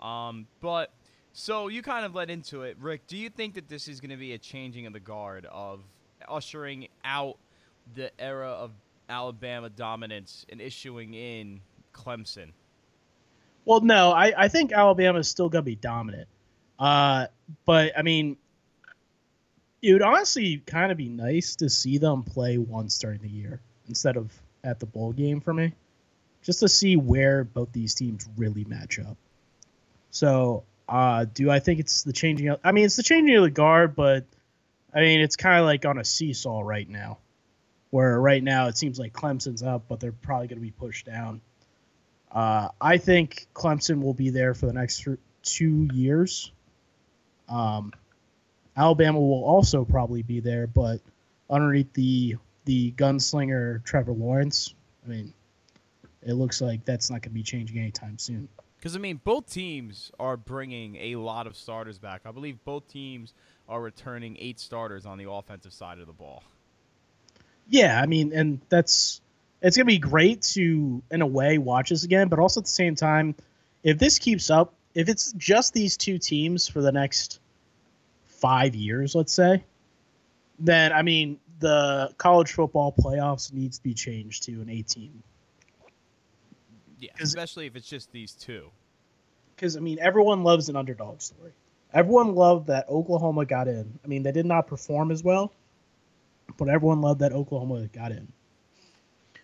Um, 0.00 0.46
but 0.60 0.90
so 1.32 1.68
you 1.68 1.82
kind 1.82 2.04
of 2.04 2.14
led 2.14 2.30
into 2.30 2.62
it, 2.62 2.76
Rick. 2.80 3.06
Do 3.06 3.16
you 3.16 3.30
think 3.30 3.54
that 3.54 3.68
this 3.68 3.88
is 3.88 4.00
going 4.00 4.10
to 4.10 4.16
be 4.16 4.32
a 4.32 4.38
changing 4.38 4.86
of 4.86 4.92
the 4.92 5.00
guard 5.00 5.46
of 5.46 5.80
ushering 6.28 6.88
out 7.04 7.36
the 7.94 8.10
era 8.20 8.48
of 8.48 8.72
Alabama 9.08 9.70
dominance 9.70 10.44
and 10.48 10.60
issuing 10.60 11.14
in 11.14 11.60
Clemson? 11.92 12.52
Well, 13.64 13.80
no, 13.80 14.10
I, 14.10 14.32
I 14.36 14.48
think 14.48 14.72
Alabama 14.72 15.20
is 15.20 15.28
still 15.28 15.48
gonna 15.48 15.62
be 15.62 15.76
dominant. 15.76 16.28
Uh, 16.78 17.26
but 17.64 17.96
I 17.96 18.02
mean, 18.02 18.36
it 19.82 19.92
would 19.92 20.02
honestly 20.02 20.62
kind 20.64 20.92
of 20.92 20.98
be 20.98 21.08
nice 21.08 21.56
to 21.56 21.68
see 21.68 21.98
them 21.98 22.22
play 22.22 22.56
once 22.56 22.98
during 22.98 23.20
the 23.20 23.28
year 23.28 23.60
instead 23.88 24.16
of 24.16 24.32
at 24.62 24.78
the 24.78 24.86
bowl 24.86 25.12
game 25.12 25.40
for 25.40 25.52
me, 25.52 25.72
just 26.42 26.60
to 26.60 26.68
see 26.68 26.96
where 26.96 27.42
both 27.42 27.72
these 27.72 27.94
teams 27.94 28.28
really 28.36 28.64
match 28.64 29.00
up. 29.00 29.16
So, 30.10 30.62
uh, 30.88 31.26
do 31.34 31.50
I 31.50 31.58
think 31.58 31.80
it's 31.80 32.04
the 32.04 32.12
changing? 32.12 32.48
Of, 32.48 32.60
I 32.62 32.70
mean, 32.72 32.84
it's 32.84 32.96
the 32.96 33.02
changing 33.02 33.34
of 33.36 33.42
the 33.42 33.50
guard, 33.50 33.96
but 33.96 34.24
I 34.94 35.00
mean, 35.00 35.20
it's 35.20 35.36
kind 35.36 35.58
of 35.58 35.64
like 35.64 35.84
on 35.84 35.98
a 35.98 36.04
seesaw 36.04 36.60
right 36.60 36.88
now, 36.88 37.18
where 37.90 38.20
right 38.20 38.42
now 38.42 38.68
it 38.68 38.78
seems 38.78 38.98
like 39.00 39.12
Clemson's 39.12 39.62
up, 39.62 39.84
but 39.88 39.98
they're 39.98 40.12
probably 40.12 40.46
going 40.46 40.58
to 40.58 40.64
be 40.64 40.70
pushed 40.70 41.06
down. 41.06 41.40
Uh, 42.30 42.68
I 42.80 42.98
think 42.98 43.46
Clemson 43.52 44.00
will 44.00 44.14
be 44.14 44.30
there 44.30 44.54
for 44.54 44.66
the 44.66 44.72
next 44.72 45.06
two 45.42 45.88
years. 45.92 46.52
Um, 47.48 47.92
Alabama 48.76 49.20
will 49.20 49.44
also 49.44 49.84
probably 49.84 50.22
be 50.22 50.40
there, 50.40 50.66
but 50.66 51.00
underneath 51.50 51.92
the 51.92 52.36
the 52.64 52.92
gunslinger 52.92 53.84
Trevor 53.84 54.12
Lawrence, 54.12 54.74
I 55.04 55.08
mean, 55.08 55.34
it 56.22 56.34
looks 56.34 56.60
like 56.60 56.84
that's 56.84 57.10
not 57.10 57.22
going 57.22 57.30
to 57.30 57.30
be 57.30 57.42
changing 57.42 57.78
anytime 57.78 58.18
soon. 58.18 58.48
Because 58.78 58.96
I 58.96 58.98
mean, 58.98 59.20
both 59.22 59.50
teams 59.50 60.10
are 60.18 60.36
bringing 60.36 60.96
a 60.96 61.16
lot 61.16 61.46
of 61.46 61.56
starters 61.56 61.98
back. 61.98 62.22
I 62.24 62.30
believe 62.30 62.58
both 62.64 62.88
teams 62.88 63.34
are 63.68 63.80
returning 63.80 64.36
eight 64.40 64.58
starters 64.58 65.06
on 65.06 65.18
the 65.18 65.30
offensive 65.30 65.72
side 65.72 65.98
of 65.98 66.06
the 66.06 66.12
ball. 66.12 66.42
Yeah, 67.68 68.00
I 68.00 68.06
mean, 68.06 68.32
and 68.32 68.60
that's 68.68 69.20
it's 69.60 69.76
gonna 69.76 69.84
be 69.84 69.98
great 69.98 70.42
to, 70.42 71.02
in 71.10 71.22
a 71.22 71.26
way, 71.26 71.58
watch 71.58 71.90
this 71.90 72.04
again. 72.04 72.28
But 72.28 72.38
also 72.38 72.60
at 72.60 72.64
the 72.64 72.70
same 72.70 72.96
time, 72.96 73.34
if 73.84 73.98
this 73.98 74.18
keeps 74.18 74.50
up, 74.50 74.74
if 74.94 75.08
it's 75.08 75.32
just 75.32 75.74
these 75.74 75.96
two 75.96 76.18
teams 76.18 76.66
for 76.66 76.82
the 76.82 76.92
next 76.92 77.38
five 78.42 78.74
years, 78.74 79.14
let's 79.14 79.32
say, 79.32 79.64
then 80.58 80.92
I 80.92 81.02
mean, 81.02 81.38
the 81.60 82.12
college 82.18 82.52
football 82.52 82.92
playoffs 82.92 83.52
needs 83.52 83.78
to 83.78 83.84
be 83.84 83.94
changed 83.94 84.42
to 84.44 84.52
an 84.60 84.68
18. 84.68 85.22
Yeah, 86.98 87.10
especially 87.20 87.66
if 87.66 87.76
it's 87.76 87.88
just 87.88 88.12
these 88.12 88.32
two. 88.32 88.68
Because 89.54 89.76
I 89.76 89.80
mean, 89.80 89.98
everyone 90.00 90.42
loves 90.42 90.68
an 90.68 90.76
underdog 90.76 91.20
story. 91.20 91.52
Everyone 91.94 92.34
loved 92.34 92.66
that 92.66 92.88
Oklahoma 92.88 93.44
got 93.44 93.68
in. 93.68 93.98
I 94.04 94.08
mean, 94.08 94.22
they 94.22 94.32
did 94.32 94.46
not 94.46 94.66
perform 94.66 95.10
as 95.10 95.22
well, 95.22 95.52
but 96.56 96.68
everyone 96.68 97.00
loved 97.00 97.20
that 97.20 97.32
Oklahoma 97.32 97.86
got 97.92 98.12
in. 98.12 98.28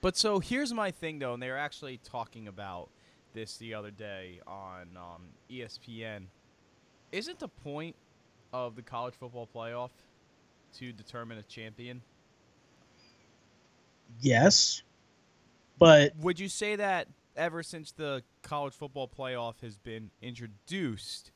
But 0.00 0.16
so 0.16 0.40
here's 0.40 0.72
my 0.72 0.90
thing 0.90 1.18
though, 1.18 1.34
and 1.34 1.42
they 1.42 1.50
were 1.50 1.58
actually 1.58 2.00
talking 2.04 2.48
about 2.48 2.88
this 3.34 3.56
the 3.58 3.74
other 3.74 3.90
day 3.90 4.40
on 4.46 4.88
um, 4.96 5.22
ESPN. 5.50 6.24
Isn't 7.12 7.38
the 7.38 7.48
point 7.48 7.96
of 8.52 8.76
the 8.76 8.82
college 8.82 9.14
football 9.14 9.48
playoff 9.54 9.90
to 10.78 10.92
determine 10.92 11.38
a 11.38 11.42
champion? 11.42 12.02
Yes, 14.20 14.82
but 15.78 16.16
Would 16.16 16.40
you 16.40 16.48
say 16.48 16.76
that 16.76 17.08
ever 17.36 17.62
since 17.62 17.92
the 17.92 18.22
college 18.42 18.74
football 18.74 19.08
playoff 19.08 19.60
has 19.62 19.78
been 19.78 20.10
introduced, 20.20 21.30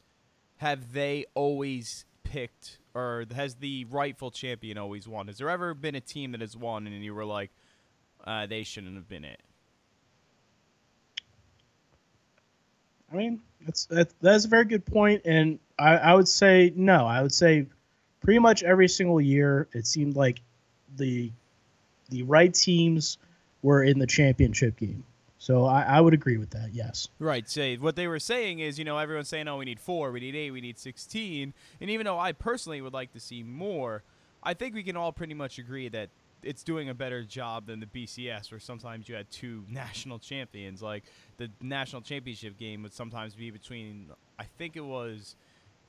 have 0.56 0.92
they 0.92 1.26
always 1.34 2.04
picked, 2.24 2.78
or 2.94 3.24
has 3.34 3.56
the 3.56 3.84
rightful 3.84 4.30
champion 4.30 4.78
always 4.78 5.06
won? 5.06 5.28
Has 5.28 5.38
there 5.38 5.50
ever 5.50 5.74
been 5.74 5.94
a 5.94 6.00
team 6.00 6.32
that 6.32 6.40
has 6.40 6.56
won 6.56 6.86
and 6.86 7.04
you 7.04 7.14
were 7.14 7.24
like, 7.24 7.50
uh, 8.24 8.46
they 8.46 8.62
shouldn't 8.64 8.96
have 8.96 9.08
been 9.08 9.24
it? 9.24 9.40
I 13.12 13.16
mean, 13.16 13.40
that's 13.64 13.84
that, 13.86 14.08
that's 14.20 14.46
a 14.46 14.48
very 14.48 14.64
good 14.64 14.86
point, 14.86 15.22
and 15.26 15.58
I, 15.82 15.96
I 15.96 16.14
would 16.14 16.28
say 16.28 16.72
no. 16.76 17.06
I 17.06 17.22
would 17.22 17.32
say 17.32 17.66
pretty 18.20 18.38
much 18.38 18.62
every 18.62 18.88
single 18.88 19.20
year 19.20 19.68
it 19.72 19.86
seemed 19.86 20.16
like 20.16 20.40
the 20.96 21.32
the 22.08 22.22
right 22.22 22.52
teams 22.52 23.18
were 23.62 23.82
in 23.82 23.98
the 23.98 24.06
championship 24.06 24.76
game. 24.76 25.04
So 25.38 25.64
I, 25.64 25.82
I 25.82 26.00
would 26.00 26.14
agree 26.14 26.36
with 26.36 26.50
that. 26.50 26.70
Yes. 26.72 27.08
Right. 27.18 27.48
Say 27.48 27.76
what 27.76 27.96
they 27.96 28.06
were 28.06 28.20
saying 28.20 28.60
is, 28.60 28.78
you 28.78 28.84
know, 28.84 28.96
everyone's 28.96 29.28
saying, 29.28 29.48
"Oh, 29.48 29.56
we 29.56 29.64
need 29.64 29.80
four, 29.80 30.12
we 30.12 30.20
need 30.20 30.36
eight, 30.36 30.52
we 30.52 30.60
need 30.60 30.78
16. 30.78 31.52
And 31.80 31.90
even 31.90 32.04
though 32.04 32.18
I 32.18 32.30
personally 32.32 32.80
would 32.80 32.92
like 32.92 33.12
to 33.14 33.20
see 33.20 33.42
more, 33.42 34.04
I 34.42 34.54
think 34.54 34.74
we 34.74 34.84
can 34.84 34.96
all 34.96 35.10
pretty 35.10 35.34
much 35.34 35.58
agree 35.58 35.88
that 35.88 36.10
it's 36.44 36.62
doing 36.62 36.88
a 36.88 36.94
better 36.94 37.22
job 37.24 37.66
than 37.66 37.80
the 37.80 37.86
BCS, 37.86 38.50
where 38.50 38.60
sometimes 38.60 39.08
you 39.08 39.14
had 39.16 39.30
two 39.30 39.64
national 39.68 40.20
champions. 40.20 40.80
Like 40.80 41.02
the 41.38 41.50
national 41.60 42.02
championship 42.02 42.56
game 42.56 42.84
would 42.84 42.94
sometimes 42.94 43.34
be 43.34 43.50
between, 43.50 44.10
I 44.38 44.44
think 44.44 44.76
it 44.76 44.84
was 44.84 45.34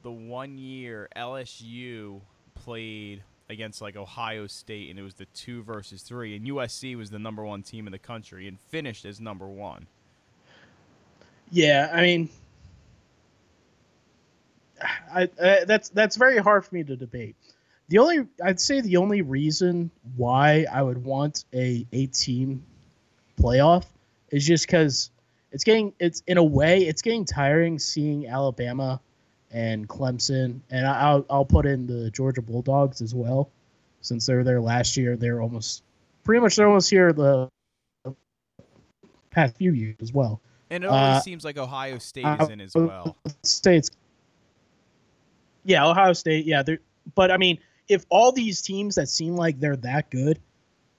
the 0.04 0.12
one 0.12 0.58
year 0.58 1.10
LSU 1.16 2.22
played 2.54 3.24
against 3.50 3.82
like 3.82 3.96
Ohio 3.96 4.48
State, 4.48 4.90
and 4.90 5.00
it 5.00 5.02
was 5.02 5.16
the 5.16 5.26
two 5.34 5.64
versus 5.64 6.02
three, 6.02 6.36
and 6.36 6.46
USC 6.46 6.96
was 6.96 7.10
the 7.10 7.20
number 7.20 7.44
one 7.44 7.64
team 7.64 7.88
in 7.88 7.92
the 7.92 8.00
country 8.00 8.48
and 8.48 8.60
finished 8.70 9.06
as 9.06 9.20
number 9.20 9.48
one. 9.48 9.88
Yeah, 11.50 11.90
I 11.94 12.02
mean, 12.02 12.30
I, 15.14 15.30
I 15.42 15.64
that's 15.66 15.90
that's 15.90 16.18
very 16.18 16.38
hard 16.38 16.66
for 16.66 16.76
me 16.76 16.84
to 16.84 16.96
debate. 16.96 17.36
The 17.90 18.00
only 18.00 18.28
I'd 18.44 18.60
say 18.60 18.82
the 18.82 18.98
only 18.98 19.22
reason 19.22 19.92
why 20.16 20.66
I 20.72 20.82
would 20.82 21.04
want 21.04 21.46
a 21.54 21.86
eight 21.92 22.14
team 22.14 22.66
playoff 23.40 23.86
is 24.32 24.46
just 24.46 24.66
because 24.66 25.12
it's 25.52 25.64
getting 25.64 25.94
it's 26.00 26.24
in 26.28 26.38
a 26.38 26.44
way 26.44 26.80
it's 26.88 27.02
getting 27.02 27.26
tiring 27.26 27.78
seeing 27.78 28.28
Alabama 28.28 29.00
and 29.54 29.88
Clemson, 29.88 30.60
and 30.72 30.86
I- 30.88 31.00
I'll 31.02 31.26
I'll 31.30 31.46
put 31.46 31.66
in 31.66 31.86
the 31.88 32.10
Georgia 32.12 32.42
Bulldogs 32.42 33.02
as 33.02 33.14
well, 33.16 33.50
since 34.02 34.26
they 34.26 34.34
were 34.34 34.44
there 34.44 34.60
last 34.62 34.98
year. 34.98 35.16
They're 35.16 35.42
almost 35.42 35.84
pretty 36.24 36.42
much 36.42 36.56
they're 36.56 36.68
almost 36.68 36.90
here 36.90 37.14
the 37.14 37.50
past 39.32 39.56
few 39.58 39.74
years 39.74 39.96
as 40.02 40.14
well. 40.14 40.42
And 40.70 40.84
it 40.84 40.88
always 40.88 41.18
Uh, 41.18 41.22
seems 41.22 41.46
like 41.46 41.58
Ohio 41.58 41.98
State 42.00 42.26
is 42.42 42.50
in 42.50 42.62
as 42.62 42.74
well. 42.76 43.16
States. 43.44 43.90
Yeah, 45.66 45.88
Ohio 45.88 46.14
State. 46.14 46.46
Yeah, 46.46 46.64
but 47.16 47.32
I 47.32 47.38
mean, 47.38 47.60
if 47.88 48.06
all 48.10 48.32
these 48.32 48.62
teams 48.62 48.96
that 48.96 49.08
seem 49.08 49.36
like 49.36 49.60
they're 49.60 49.76
that 49.78 50.10
good, 50.10 50.40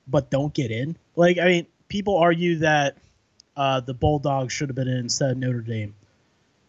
but 0.09 0.31
don't 0.31 0.53
get 0.55 0.71
in, 0.71 0.97
like 1.17 1.39
I 1.39 1.45
mean, 1.47 1.67
people 1.89 2.17
argue 2.17 2.57
that 2.59 2.97
uh, 3.57 3.81
the 3.81 3.95
Bulldogs 3.95 4.53
should 4.53 4.69
have 4.69 4.77
been 4.77 4.89
in 4.89 4.99
instead 4.99 5.31
of 5.31 5.39
Notre 5.39 5.61
Dame. 5.61 5.95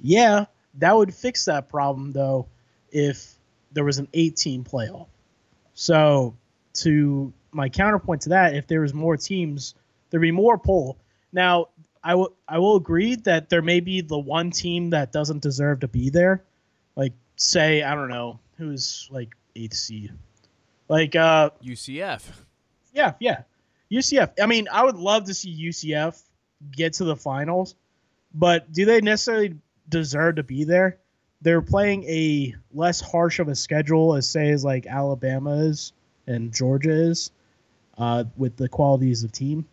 Yeah, 0.01 0.45
that 0.77 0.95
would 0.95 1.13
fix 1.13 1.45
that 1.45 1.69
problem 1.69 2.11
though, 2.11 2.47
if 2.91 3.33
there 3.71 3.83
was 3.83 3.97
an 3.97 4.07
18 4.13 4.63
playoff. 4.63 5.07
So, 5.73 6.35
to 6.75 7.33
my 7.51 7.69
counterpoint 7.69 8.21
to 8.23 8.29
that, 8.29 8.55
if 8.55 8.67
there 8.67 8.81
was 8.81 8.93
more 8.93 9.17
teams, 9.17 9.75
there'd 10.09 10.21
be 10.21 10.31
more 10.31 10.57
pull. 10.57 10.97
Now, 11.31 11.67
I 12.03 12.15
will 12.15 12.33
I 12.47 12.59
will 12.59 12.75
agree 12.75 13.15
that 13.15 13.49
there 13.49 13.61
may 13.61 13.79
be 13.79 14.01
the 14.01 14.17
one 14.17 14.51
team 14.51 14.91
that 14.91 15.11
doesn't 15.11 15.41
deserve 15.41 15.79
to 15.81 15.87
be 15.87 16.09
there. 16.09 16.43
Like 16.95 17.13
say, 17.35 17.81
I 17.81 17.95
don't 17.95 18.09
know, 18.09 18.39
who's 18.57 19.09
like 19.11 19.35
eighth 19.55 19.73
seed. 19.73 20.13
Like 20.87 21.15
uh 21.15 21.49
UCF. 21.63 22.21
yeah, 22.93 23.13
yeah. 23.19 23.41
UCF. 23.91 24.33
I 24.41 24.45
mean, 24.45 24.67
I 24.71 24.83
would 24.83 24.97
love 24.97 25.25
to 25.25 25.33
see 25.33 25.67
UCF 25.69 26.21
get 26.71 26.93
to 26.93 27.05
the 27.05 27.15
finals, 27.15 27.75
but 28.33 28.71
do 28.71 28.85
they 28.85 29.01
necessarily 29.01 29.55
deserve 29.89 30.35
to 30.35 30.43
be 30.43 30.63
there? 30.63 30.97
They're 31.41 31.61
playing 31.61 32.03
a 32.05 32.55
less 32.73 33.01
harsh 33.01 33.39
of 33.39 33.47
a 33.47 33.55
schedule 33.55 34.15
as 34.15 34.27
say 34.27 34.49
as 34.49 34.63
like 34.63 34.87
Alabama 34.87 35.51
is 35.51 35.93
and 36.27 36.51
Georgia 36.51 36.91
is, 36.91 37.31
uh, 37.97 38.23
with 38.35 38.57
the 38.57 38.67
qualities 38.67 39.23
of 39.23 39.31
team. 39.31 39.65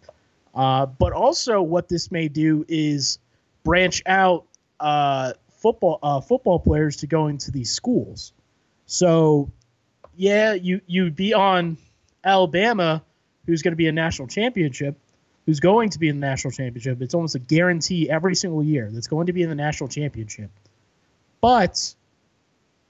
Uh, 0.54 0.86
but 0.86 1.12
also, 1.12 1.62
what 1.62 1.88
this 1.88 2.10
may 2.10 2.28
do 2.28 2.64
is 2.68 3.18
branch 3.64 4.02
out 4.06 4.44
uh, 4.80 5.32
football 5.48 5.98
uh, 6.02 6.20
football 6.20 6.58
players 6.58 6.96
to 6.96 7.06
go 7.06 7.28
into 7.28 7.50
these 7.50 7.70
schools. 7.70 8.32
So, 8.86 9.50
yeah, 10.14 10.52
you 10.52 10.80
you'd 10.86 11.16
be 11.16 11.32
on 11.32 11.78
Alabama, 12.24 13.02
who's 13.46 13.62
going 13.62 13.72
to 13.72 13.76
be 13.76 13.86
a 13.86 13.92
national 13.92 14.28
championship, 14.28 14.98
who's 15.46 15.60
going 15.60 15.90
to 15.90 15.98
be 15.98 16.08
in 16.08 16.20
the 16.20 16.26
national 16.26 16.52
championship. 16.52 17.02
It's 17.02 17.14
almost 17.14 17.34
a 17.34 17.38
guarantee 17.38 18.08
every 18.08 18.34
single 18.34 18.62
year 18.62 18.88
that's 18.92 19.08
going 19.08 19.26
to 19.26 19.32
be 19.32 19.42
in 19.42 19.48
the 19.48 19.54
national 19.54 19.88
championship. 19.88 20.50
But, 21.40 21.94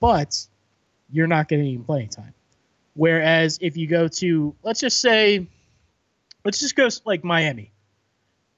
but, 0.00 0.47
you're 1.11 1.26
not 1.26 1.49
getting 1.49 1.66
any 1.66 1.78
playing 1.78 2.09
time. 2.09 2.35
Whereas 2.94 3.59
if 3.62 3.76
you 3.76 3.87
go 3.87 4.09
to, 4.09 4.54
let's 4.62 4.80
just 4.80 5.00
say, 5.00 5.47
let's 6.44 6.61
just 6.61 6.76
go 6.76 6.88
like 7.04 7.25
Miami. 7.25 7.71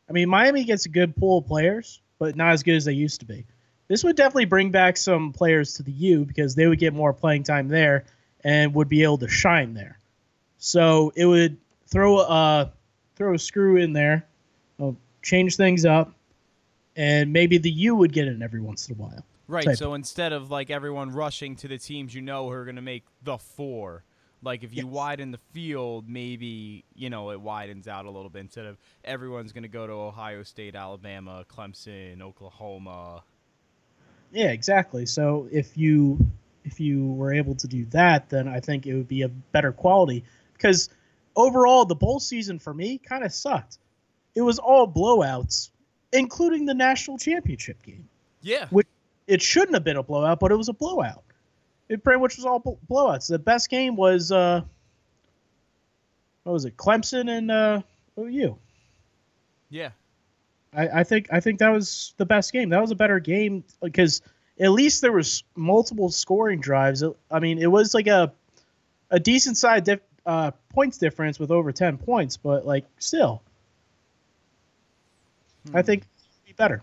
I 0.08 0.12
mean, 0.12 0.28
Miami 0.28 0.64
gets 0.64 0.86
a 0.86 0.88
good 0.88 1.16
pool 1.16 1.38
of 1.38 1.46
players, 1.46 2.00
but 2.18 2.36
not 2.36 2.52
as 2.52 2.62
good 2.62 2.76
as 2.76 2.84
they 2.84 2.92
used 2.92 3.20
to 3.20 3.26
be. 3.26 3.46
This 3.86 4.02
would 4.02 4.16
definitely 4.16 4.46
bring 4.46 4.70
back 4.70 4.96
some 4.96 5.32
players 5.32 5.74
to 5.74 5.82
the 5.82 5.92
U 5.92 6.24
because 6.24 6.54
they 6.54 6.66
would 6.66 6.78
get 6.78 6.94
more 6.94 7.12
playing 7.12 7.44
time 7.44 7.68
there 7.68 8.06
and 8.42 8.74
would 8.74 8.88
be 8.88 9.02
able 9.02 9.18
to 9.18 9.28
shine 9.28 9.74
there. 9.74 9.98
So 10.58 11.12
it 11.14 11.26
would 11.26 11.58
throw 11.86 12.18
a 12.18 12.72
throw 13.16 13.35
a 13.35 13.38
screw 13.38 13.76
in 13.76 13.92
there, 13.92 14.26
uh, 14.83 14.92
change 15.23 15.56
things 15.56 15.85
up, 15.85 16.12
and 16.97 17.33
maybe 17.33 17.59
the 17.59 17.71
U 17.71 17.97
would 17.97 18.12
get 18.12 18.28
in 18.28 18.42
every 18.42 18.61
once 18.61 18.88
in 18.88 18.94
a 18.94 18.99
while. 18.99 19.25
Right. 19.47 19.76
So 19.76 19.94
instead 19.94 20.33
of 20.33 20.50
like 20.50 20.70
everyone 20.70 21.11
rushing 21.11 21.57
to 21.57 21.68
the 21.68 21.79
teams 21.79 22.14
you 22.14 22.22
know 22.22 22.44
who 22.44 22.53
are 22.53 22.64
going 22.64 22.77
to 22.77 22.83
make 22.83 23.05
the 23.22 23.37
four, 23.37 24.05
like 24.42 24.64
if 24.64 24.74
you 24.74 24.85
Yes. 24.85 24.92
widen 24.92 25.31
the 25.33 25.38
field, 25.53 26.09
maybe 26.09 26.85
you 26.94 27.11
know 27.11 27.31
it 27.31 27.40
widens 27.40 27.87
out 27.87 28.07
a 28.07 28.11
little 28.11 28.31
bit 28.31 28.40
instead 28.40 28.66
of 28.66 28.79
everyone's 29.05 29.53
going 29.53 29.62
to 29.62 29.68
go 29.68 29.87
to 29.87 29.92
Ohio 29.92 30.42
State, 30.44 30.74
Alabama, 30.74 31.44
Clemson, 31.48 32.22
Oklahoma. 32.22 33.22
Yeah, 34.33 34.50
exactly. 34.50 35.07
So 35.07 35.48
if 35.53 35.77
you 35.77 36.18
if 36.64 36.81
you 36.81 37.07
were 37.12 37.35
able 37.35 37.55
to 37.57 37.66
do 37.68 37.85
that, 37.87 38.31
then 38.31 38.48
I 38.48 38.61
think 38.61 38.87
it 38.87 38.94
would 38.94 39.09
be 39.09 39.22
a 39.22 39.29
better 39.29 39.72
quality 39.72 40.24
because 40.55 40.88
overall 41.37 41.85
the 41.85 41.94
bowl 41.94 42.20
season 42.20 42.59
for 42.59 42.73
me 42.73 42.99
kind 42.99 43.25
of 43.25 43.33
sucked. 43.33 43.79
It 44.35 44.42
was 44.42 44.59
all 44.59 44.87
blowouts, 44.87 45.70
including 46.12 46.66
the 46.66 46.75
national 46.75 47.18
championship 47.18 47.83
game. 47.83 48.09
Yeah. 48.42 48.66
Which 48.70 48.87
it 49.27 49.40
shouldn't 49.42 49.75
have 49.75 49.85
been 49.85 49.97
a 49.97 50.03
blowout, 50.03 50.40
but 50.40 50.53
it 50.53 50.57
was 50.57 50.68
a 50.68 50.73
blowout. 50.73 51.23
It 51.88 52.03
pretty 52.03 52.20
much 52.20 52.37
was 52.37 52.44
all 52.44 52.59
bl- 52.59 52.73
blowouts. 52.88 53.29
The 53.29 53.38
best 53.38 53.70
game 53.70 53.97
was 53.97 54.33
uh 54.33 54.62
what 56.42 56.53
was 56.53 56.64
it? 56.64 56.77
Clemson 56.77 57.31
and 57.31 57.51
uh 57.51 57.83
OU. 58.18 58.59
Yeah. 59.70 59.90
I, 60.73 61.01
I 61.01 61.05
think 61.05 61.29
I 61.33 61.40
think 61.40 61.61
that 61.61 61.70
was 61.70 62.14
the 62.16 62.27
best 62.27 62.53
game. 62.53 62.70
That 62.70 62.81
was 62.81 62.90
a 62.90 62.97
better 62.97 63.20
game 63.20 63.64
because 63.83 64.23
at 64.59 64.70
least 64.70 65.01
there 65.01 65.12
was 65.12 65.44
multiple 65.55 66.11
scoring 66.11 66.61
drives. 66.61 67.03
I 67.31 67.38
mean, 67.38 67.59
it 67.59 67.70
was 67.70 67.94
like 67.94 68.07
a 68.07 68.33
a 69.11 69.20
decent 69.20 69.57
side 69.57 69.85
uh, 70.26 70.50
points 70.70 70.98
difference 70.98 71.38
with 71.38 71.50
over 71.50 71.72
ten 71.72 71.98
points, 71.98 72.37
but 72.37 72.66
like 72.66 72.84
still, 72.98 73.42
I 75.72 75.82
think 75.82 76.04
be 76.46 76.52
better. 76.52 76.82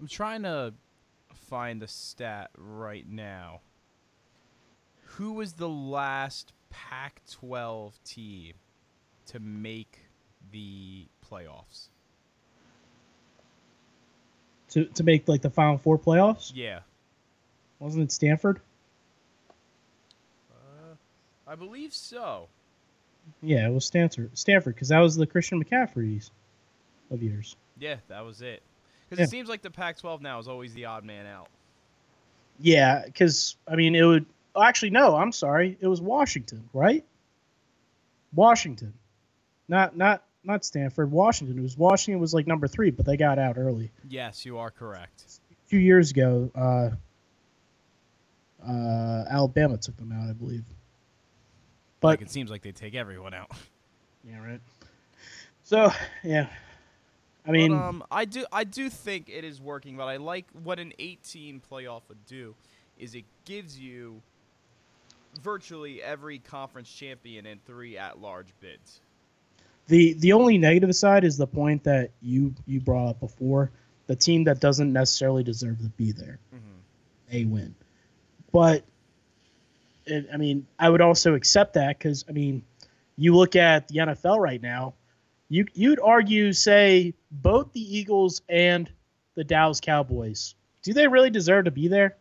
I'm 0.00 0.08
trying 0.08 0.42
to 0.42 0.74
find 1.48 1.80
the 1.80 1.88
stat 1.88 2.50
right 2.56 3.06
now. 3.08 3.60
Who 5.16 5.34
was 5.34 5.52
the 5.52 5.68
last 5.68 6.52
Pac 6.70 7.22
12 7.30 8.02
team 8.02 8.54
to 9.26 9.38
make 9.38 10.00
the 10.50 11.06
playoffs? 11.30 11.88
To 14.70 14.84
to 14.86 15.04
make 15.04 15.28
like 15.28 15.40
the 15.42 15.50
final 15.50 15.78
four 15.78 15.98
playoffs, 15.98 16.50
Yeah. 16.52 16.80
wasn't 17.78 18.04
it 18.04 18.12
Stanford? 18.12 18.60
I 21.54 21.56
believe 21.56 21.94
so. 21.94 22.48
Yeah, 23.40 23.68
it 23.68 23.72
was 23.72 23.84
Stanford. 23.84 24.36
Stanford, 24.36 24.74
because 24.74 24.88
that 24.88 24.98
was 24.98 25.14
the 25.14 25.24
Christian 25.24 25.62
McCaffrey's 25.62 26.32
of 27.12 27.22
years. 27.22 27.54
Yeah, 27.78 27.96
that 28.08 28.24
was 28.24 28.42
it. 28.42 28.60
Because 29.08 29.20
Yeah. 29.20 29.24
it 29.26 29.30
seems 29.30 29.48
like 29.48 29.62
the 29.62 29.70
Pac 29.70 29.98
12 29.98 30.20
now 30.20 30.40
is 30.40 30.48
always 30.48 30.74
the 30.74 30.86
odd 30.86 31.04
man 31.04 31.26
out. 31.26 31.46
Yeah, 32.58 33.04
because 33.04 33.56
I 33.68 33.76
mean, 33.76 33.94
it 33.94 34.02
would 34.02 34.26
oh, 34.56 34.62
actually 34.64 34.90
no. 34.90 35.14
I'm 35.14 35.30
sorry, 35.30 35.78
it 35.80 35.86
was 35.86 36.00
Washington, 36.00 36.68
right? 36.72 37.04
Washington, 38.34 38.94
not 39.68 39.96
not 39.96 40.24
not 40.42 40.64
Stanford. 40.64 41.12
Washington. 41.12 41.56
It 41.56 41.62
was 41.62 41.78
Washington 41.78 42.20
was 42.20 42.34
like 42.34 42.48
number 42.48 42.66
three, 42.66 42.90
but 42.90 43.06
they 43.06 43.16
got 43.16 43.38
out 43.38 43.58
early 43.58 43.92
Yes, 44.08 44.44
you 44.44 44.58
are 44.58 44.72
correct. 44.72 45.24
a 45.52 45.68
few 45.68 45.78
years 45.78 46.10
ago. 46.10 46.50
Uh, 46.54 46.90
uh, 48.66 49.24
Alabama 49.30 49.76
took 49.76 49.96
them 49.96 50.10
out, 50.12 50.28
I 50.28 50.32
believe. 50.32 50.64
But 52.04 52.20
like, 52.20 52.20
it 52.20 52.30
seems 52.30 52.50
like 52.50 52.60
they 52.60 52.70
take 52.70 52.94
everyone 52.94 53.32
out. 53.32 53.50
yeah, 54.28 54.44
right. 54.44 54.60
So 55.62 55.90
yeah, 56.22 56.48
I 57.46 57.50
mean, 57.50 57.70
but, 57.70 57.82
um, 57.82 58.04
I 58.10 58.26
do 58.26 58.44
I 58.52 58.64
do 58.64 58.90
think 58.90 59.30
it 59.30 59.42
is 59.42 59.58
working, 59.58 59.96
but 59.96 60.04
I 60.04 60.18
like 60.18 60.44
what 60.64 60.78
an 60.78 60.92
18 60.98 61.62
playoff 61.72 62.02
would 62.10 62.22
do 62.26 62.54
is 62.98 63.14
it 63.14 63.24
gives 63.46 63.80
you 63.80 64.20
virtually 65.40 66.02
every 66.02 66.40
conference 66.40 66.92
champion 66.92 67.46
and 67.46 67.64
three 67.64 67.96
at-large 67.96 68.48
bids. 68.60 69.00
The 69.86 70.12
the 70.12 70.34
only 70.34 70.58
negative 70.58 70.94
side 70.94 71.24
is 71.24 71.38
the 71.38 71.46
point 71.46 71.84
that 71.84 72.10
you 72.20 72.54
you 72.66 72.80
brought 72.80 73.08
up 73.08 73.20
before. 73.20 73.70
The 74.08 74.16
team 74.16 74.44
that 74.44 74.60
doesn't 74.60 74.92
necessarily 74.92 75.42
deserve 75.42 75.78
to 75.78 75.88
be 75.88 76.12
there 76.12 76.38
may 77.32 77.46
win, 77.46 77.74
but 78.52 78.84
it, 80.06 80.28
I 80.32 80.36
mean 80.36 80.66
I 80.78 80.88
would 80.88 81.00
also 81.00 81.34
accept 81.34 81.74
that 81.74 81.98
because 81.98 82.24
I 82.28 82.32
mean 82.32 82.62
you 83.16 83.34
look 83.34 83.56
at 83.56 83.88
the 83.88 83.98
NFL 83.98 84.38
right 84.38 84.60
now, 84.60 84.94
you 85.48 85.66
you'd 85.74 86.00
argue 86.00 86.52
say 86.52 87.14
both 87.30 87.72
the 87.72 87.98
Eagles 87.98 88.42
and 88.48 88.90
the 89.34 89.44
Dallas 89.44 89.80
Cowboys 89.80 90.54
do 90.84 90.92
they 90.92 91.08
really 91.08 91.30
deserve 91.30 91.64
to 91.64 91.70
be 91.72 91.88
there? 91.88 92.16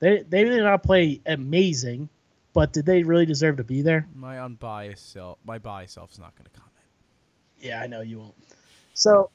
They 0.00 0.24
they 0.26 0.42
did 0.44 0.62
not 0.62 0.82
play 0.82 1.20
amazing, 1.26 2.08
but 2.52 2.72
did 2.72 2.86
they 2.86 3.04
really 3.04 3.26
deserve 3.26 3.58
to 3.58 3.64
be 3.64 3.82
there? 3.82 4.08
My 4.14 4.40
unbiased 4.40 5.12
self, 5.12 5.38
my 5.44 5.58
biased 5.58 5.94
self 5.94 6.10
is 6.10 6.18
not 6.18 6.34
going 6.34 6.46
to 6.46 6.58
comment. 6.58 6.72
Yeah, 7.60 7.80
I 7.80 7.86
know 7.86 8.00
you 8.00 8.18
won't. 8.18 8.34
So, 8.94 9.30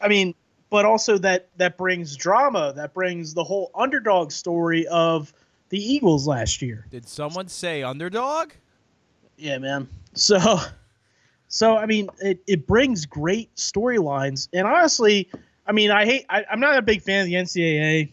I 0.00 0.08
mean, 0.08 0.34
but 0.68 0.84
also 0.84 1.16
that 1.18 1.48
that 1.56 1.78
brings 1.78 2.14
drama. 2.16 2.74
That 2.76 2.92
brings 2.92 3.32
the 3.32 3.42
whole 3.42 3.70
underdog 3.74 4.30
story 4.32 4.86
of 4.86 5.32
the 5.70 5.78
Eagles 5.78 6.26
last 6.26 6.60
year. 6.60 6.86
Did 6.90 7.08
someone 7.08 7.48
say 7.48 7.82
underdog? 7.82 8.50
Yeah, 9.36 9.58
man. 9.58 9.88
So, 10.14 10.60
so 11.48 11.76
I 11.76 11.86
mean, 11.86 12.10
it, 12.20 12.42
it 12.46 12.66
brings 12.66 13.06
great 13.06 13.54
storylines, 13.56 14.48
and 14.52 14.66
honestly, 14.66 15.30
I 15.66 15.72
mean, 15.72 15.90
I 15.90 16.04
hate. 16.04 16.26
I, 16.28 16.44
I'm 16.50 16.60
not 16.60 16.76
a 16.76 16.82
big 16.82 17.02
fan 17.02 17.22
of 17.22 17.26
the 17.26 17.34
NCAA. 17.34 18.10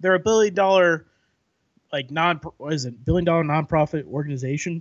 They're 0.00 0.14
a 0.14 0.20
billion 0.20 0.54
dollar, 0.54 1.06
like 1.92 2.10
non. 2.10 2.40
What 2.56 2.72
is 2.72 2.84
it? 2.84 3.04
Billion 3.04 3.24
dollar 3.24 3.44
nonprofit 3.44 4.06
organization 4.06 4.80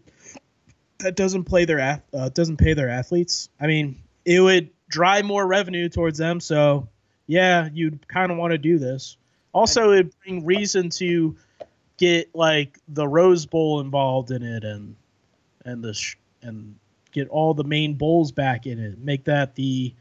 that 1.00 1.16
doesn't 1.16 1.46
play 1.46 1.66
their 1.66 2.02
uh, 2.14 2.30
doesn't 2.30 2.58
pay 2.58 2.74
their 2.74 2.90
athletes. 2.90 3.50
I 3.60 3.68
mean, 3.68 4.02
it 4.24 4.40
would 4.40 4.70
drive 4.88 5.26
more 5.26 5.46
revenue 5.46 5.90
towards 5.90 6.18
them. 6.18 6.40
So, 6.40 6.88
yeah, 7.28 7.70
you'd 7.74 8.08
kind 8.08 8.32
of 8.32 8.38
want 8.38 8.52
to 8.52 8.58
do 8.58 8.78
this. 8.78 9.18
Also, 9.54 9.92
it'd 9.92 10.14
bring 10.24 10.46
reason 10.46 10.90
to 10.92 11.36
get 11.98 12.34
like 12.36 12.80
the 12.88 13.08
Rose 13.08 13.46
Bowl 13.46 13.80
involved 13.80 14.32
in 14.32 14.44
it, 14.44 14.64
and 14.64 14.96
and 15.66 15.84
the 15.84 15.94
sh- 15.94 16.18
and 16.42 16.76
get 17.12 17.28
all 17.30 17.54
the 17.54 17.64
main 17.64 17.96
bowls 17.96 18.32
back 18.32 18.66
in 18.66 18.80
it. 18.80 19.00
Make 19.00 19.24
that 19.26 19.56
the 19.56 19.94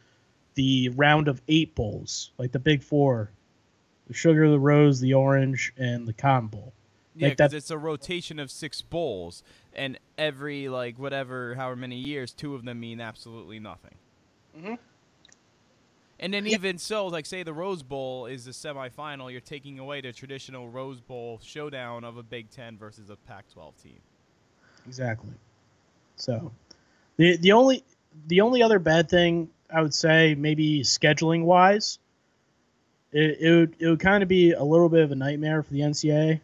the 0.54 0.90
round 0.90 1.28
of 1.28 1.40
eight 1.48 1.74
bowls, 1.74 2.30
like 2.38 2.52
the 2.52 2.58
big 2.58 2.82
four: 2.82 3.30
the 4.06 4.14
sugar, 4.14 4.48
the 4.50 4.58
rose, 4.58 5.00
the 5.00 5.14
orange, 5.14 5.72
and 5.76 6.06
the 6.06 6.12
cotton 6.12 6.48
bowl. 6.48 6.72
Yeah, 7.16 7.30
because 7.30 7.52
that 7.52 7.56
it's 7.56 7.70
a 7.70 7.78
rotation 7.78 8.40
of 8.40 8.50
six 8.50 8.82
bowls, 8.82 9.42
and 9.72 9.98
every 10.18 10.68
like 10.68 10.98
whatever, 10.98 11.54
however 11.54 11.76
many 11.76 11.96
years, 11.96 12.32
two 12.32 12.54
of 12.54 12.64
them 12.64 12.80
mean 12.80 13.00
absolutely 13.00 13.60
nothing. 13.60 13.94
Mhm. 14.58 14.78
And 16.24 16.32
then 16.32 16.46
even 16.46 16.78
so, 16.78 17.08
like 17.08 17.26
say 17.26 17.42
the 17.42 17.52
Rose 17.52 17.82
Bowl 17.82 18.24
is 18.24 18.46
the 18.46 18.52
semifinal, 18.52 19.30
you're 19.30 19.42
taking 19.42 19.78
away 19.78 20.00
the 20.00 20.10
traditional 20.10 20.70
Rose 20.70 20.98
Bowl 20.98 21.38
showdown 21.44 22.02
of 22.02 22.16
a 22.16 22.22
Big 22.22 22.48
Ten 22.48 22.78
versus 22.78 23.10
a 23.10 23.16
Pac-12 23.16 23.82
team. 23.82 23.98
exactly. 24.86 25.34
So, 26.16 26.50
the 27.18 27.36
the 27.36 27.52
only 27.52 27.84
the 28.26 28.40
only 28.40 28.62
other 28.62 28.78
bad 28.78 29.10
thing 29.10 29.50
I 29.68 29.82
would 29.82 29.92
say, 29.92 30.34
maybe 30.34 30.80
scheduling 30.80 31.44
wise, 31.44 31.98
it, 33.12 33.36
it 33.40 33.50
would 33.50 33.76
it 33.78 33.86
would 33.86 34.00
kind 34.00 34.22
of 34.22 34.28
be 34.28 34.52
a 34.52 34.64
little 34.64 34.88
bit 34.88 35.02
of 35.02 35.12
a 35.12 35.16
nightmare 35.16 35.62
for 35.62 35.74
the 35.74 35.80
NCAA, 35.80 36.40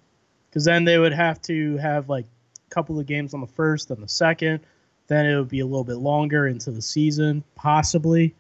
because 0.51 0.67
then 0.67 0.85
they 0.85 0.99
would 0.99 1.15
have 1.15 1.41
to 1.45 1.79
have 1.79 2.07
like 2.11 2.27
a 2.27 2.75
couple 2.75 3.01
of 3.01 3.07
games 3.07 3.33
on 3.33 3.41
the 3.41 3.47
first 3.47 3.91
and 3.91 4.03
the 4.03 4.09
second, 4.09 4.61
then 5.07 5.25
it 5.25 5.39
would 5.39 5.49
be 5.49 5.61
a 5.61 5.67
little 5.67 5.85
bit 5.85 5.97
longer 5.97 6.49
into 6.49 6.71
the 6.71 6.83
season, 6.83 7.43
possibly. 7.55 8.35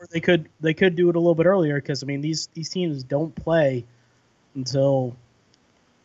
Or 0.00 0.06
they 0.10 0.20
could 0.20 0.48
they 0.60 0.72
could 0.72 0.96
do 0.96 1.10
it 1.10 1.16
a 1.16 1.18
little 1.18 1.34
bit 1.34 1.44
earlier 1.46 1.74
because 1.74 2.02
I 2.02 2.06
mean 2.06 2.22
these 2.22 2.48
these 2.54 2.70
teams 2.70 3.02
don't 3.04 3.34
play 3.34 3.84
until 4.54 5.14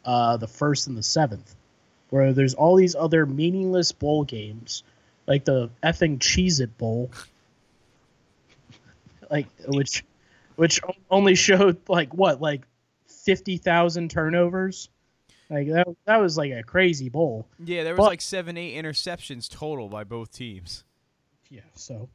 uh, 0.03 0.35
the 0.37 0.47
first 0.47 0.87
and 0.87 0.97
the 0.97 1.01
seventh, 1.03 1.55
where 2.09 2.33
there's 2.33 2.53
all 2.55 2.75
these 2.75 2.93
other 2.95 3.25
meaningless 3.25 3.91
bowl 3.93 4.23
games, 4.25 4.83
like 5.27 5.45
the 5.45 5.69
effing 5.81 6.19
Cheez 6.19 6.59
It 6.59 6.77
Bowl, 6.77 7.09
like 9.31 9.47
which 9.67 10.03
which 10.57 10.81
only 11.09 11.35
showed 11.35 11.77
like 11.89 12.13
what 12.13 12.41
like 12.41 12.63
fifty 13.07 13.57
thousand 13.57 14.11
turnovers, 14.11 14.89
like 15.49 15.67
that 15.69 15.87
that 16.05 16.17
was 16.17 16.37
like 16.37 16.51
a 16.51 16.63
crazy 16.63 17.09
bowl. 17.09 17.47
Yeah, 17.63 17.83
there 17.83 17.93
was 17.93 17.99
But- 17.99 18.09
like 18.09 18.21
seven, 18.21 18.57
eight 18.57 18.75
interceptions 18.75 19.49
total 19.49 19.87
by 19.89 20.03
both 20.03 20.31
teams. 20.31 20.83
Yeah, 21.49 21.61
so 21.75 22.09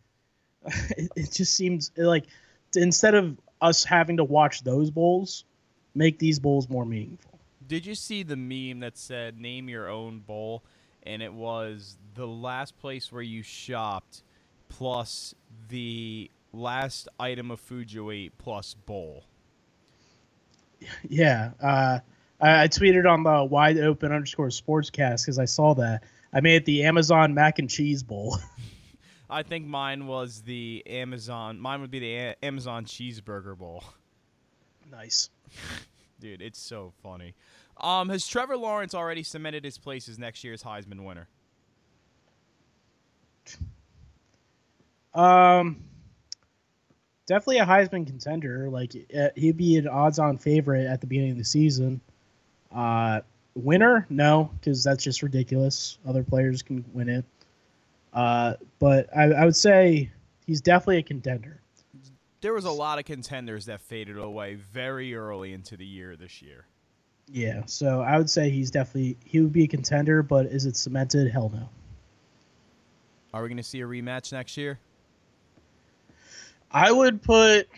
it, 0.97 1.11
it 1.17 1.33
just 1.33 1.55
seems 1.55 1.91
like 1.97 2.27
instead 2.77 3.15
of 3.15 3.37
us 3.61 3.85
having 3.85 4.17
to 4.17 4.25
watch 4.25 4.63
those 4.63 4.91
bowls, 4.91 5.45
make 5.95 6.19
these 6.19 6.39
bowls 6.39 6.69
more 6.69 6.85
meaningful. 6.85 7.39
Did 7.67 7.87
you 7.87 7.95
see 7.95 8.23
the 8.23 8.37
meme 8.37 8.81
that 8.81 8.99
said 8.99 9.41
"Name 9.41 9.69
your 9.69 9.89
own 9.89 10.21
bowl"? 10.21 10.65
And 11.03 11.23
it 11.23 11.33
was 11.33 11.97
the 12.15 12.27
last 12.27 12.79
place 12.79 13.11
where 13.11 13.23
you 13.23 13.43
shopped, 13.43 14.23
plus 14.69 15.35
the 15.69 16.31
last 16.53 17.09
item 17.19 17.51
of 17.51 17.61
food 17.61 17.93
you 17.93 18.11
ate, 18.11 18.37
plus 18.37 18.75
bowl. 18.75 19.25
Yeah, 21.09 21.53
uh, 21.63 22.01
I, 22.41 22.65
I 22.65 22.69
tweeted 22.69 23.11
on 23.11 23.23
the 23.23 23.45
wide 23.45 23.79
open 23.79 24.13
underscore 24.13 24.49
sportscast 24.49 25.25
because 25.25 25.39
I 25.39 25.45
saw 25.45 25.75
that. 25.75 26.03
I 26.33 26.41
made 26.41 26.57
it 26.57 26.65
the 26.65 26.85
Amazon 26.85 27.35
mac 27.35 27.59
and 27.59 27.69
cheese 27.69 28.03
bowl. 28.03 28.39
I 29.31 29.43
think 29.45 29.67
mine 29.67 30.07
was 30.07 30.43
the 30.43 30.83
Amazon. 30.87 31.61
Mine 31.61 31.81
would 31.81 31.91
be 31.91 32.01
the 32.01 32.15
A- 32.17 32.37
Amazon 32.43 32.85
cheeseburger 32.85 33.57
bowl. 33.57 33.85
nice. 34.91 35.31
Dude, 36.21 36.43
it's 36.43 36.59
so 36.59 36.93
funny. 37.03 37.35
Um, 37.79 38.11
has 38.11 38.27
Trevor 38.27 38.57
Lawrence 38.57 38.95
already 38.95 39.23
cemented 39.23 39.65
his 39.65 39.79
place 39.79 40.09
as 40.09 40.19
next 40.19 40.45
year's 40.45 40.63
Heisman 40.63 41.05
winner? 41.05 41.29
Um, 45.15 45.83
definitely 47.27 47.59
a 47.59 47.67
Heisman 47.67 48.07
contender. 48.07 48.69
Like 48.69 48.93
uh, 49.17 49.29
he'd 49.35 49.57
be 49.57 49.77
an 49.79 49.89
odds-on 49.89 50.39
favorite 50.39 50.87
at 50.87 51.01
the 51.01 51.07
beginning 51.07 51.33
of 51.33 51.39
the 51.39 51.45
season. 51.45 52.01
Uh, 52.75 53.21
winner? 53.55 54.07
No, 54.11 54.51
because 54.61 54.85
that's 54.85 55.03
just 55.03 55.23
ridiculous. 55.23 55.99
Other 56.07 56.23
players 56.23 56.63
can 56.63 56.85
win 56.93 57.09
it. 57.09 57.25
Uh, 58.13 58.55
but 58.79 59.09
I, 59.17 59.25
I 59.25 59.45
would 59.45 59.57
say 59.57 60.11
he's 60.47 60.61
definitely 60.61 60.99
a 60.99 61.03
contender. 61.03 61.61
There 62.41 62.55
was 62.55 62.65
a 62.65 62.71
lot 62.71 62.99
of 62.99 63.05
contenders 63.05 63.67
that 63.67 63.81
faded 63.81 64.17
away 64.17 64.55
very 64.55 65.15
early 65.15 65.53
into 65.53 65.77
the 65.77 65.85
year 65.85 66.17
this 66.17 66.41
year. 66.41 66.65
Yeah, 67.33 67.63
so 67.67 68.01
I 68.01 68.19
would 68.19 68.31
say 68.31 68.51
he's 68.51 68.71
definitely 68.71 69.17
he 69.25 69.41
would 69.41 69.53
be 69.53 69.65
a 69.65 69.69
contender, 69.69 70.23
but 70.23 70.47
is 70.47 70.67
it 70.67 70.77
cemented? 70.77 71.31
Hell 71.31 71.51
no. 71.55 71.69
Are 73.33 73.43
we 73.43 73.49
going 73.49 73.59
to 73.59 73.63
see 73.63 73.81
a 73.83 73.87
rematch 73.87 74.33
next 74.33 74.57
year? 74.57 74.81
I 76.73 76.91
would 76.91 77.23
put 77.23 77.69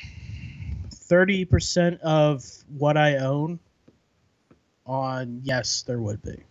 thirty 0.90 1.44
percent 1.44 2.00
of 2.00 2.44
what 2.78 2.96
I 2.96 3.16
own 3.16 3.58
on 4.86 5.40
yes, 5.42 5.82
there 5.82 6.00
would 6.00 6.22
be. 6.22 6.42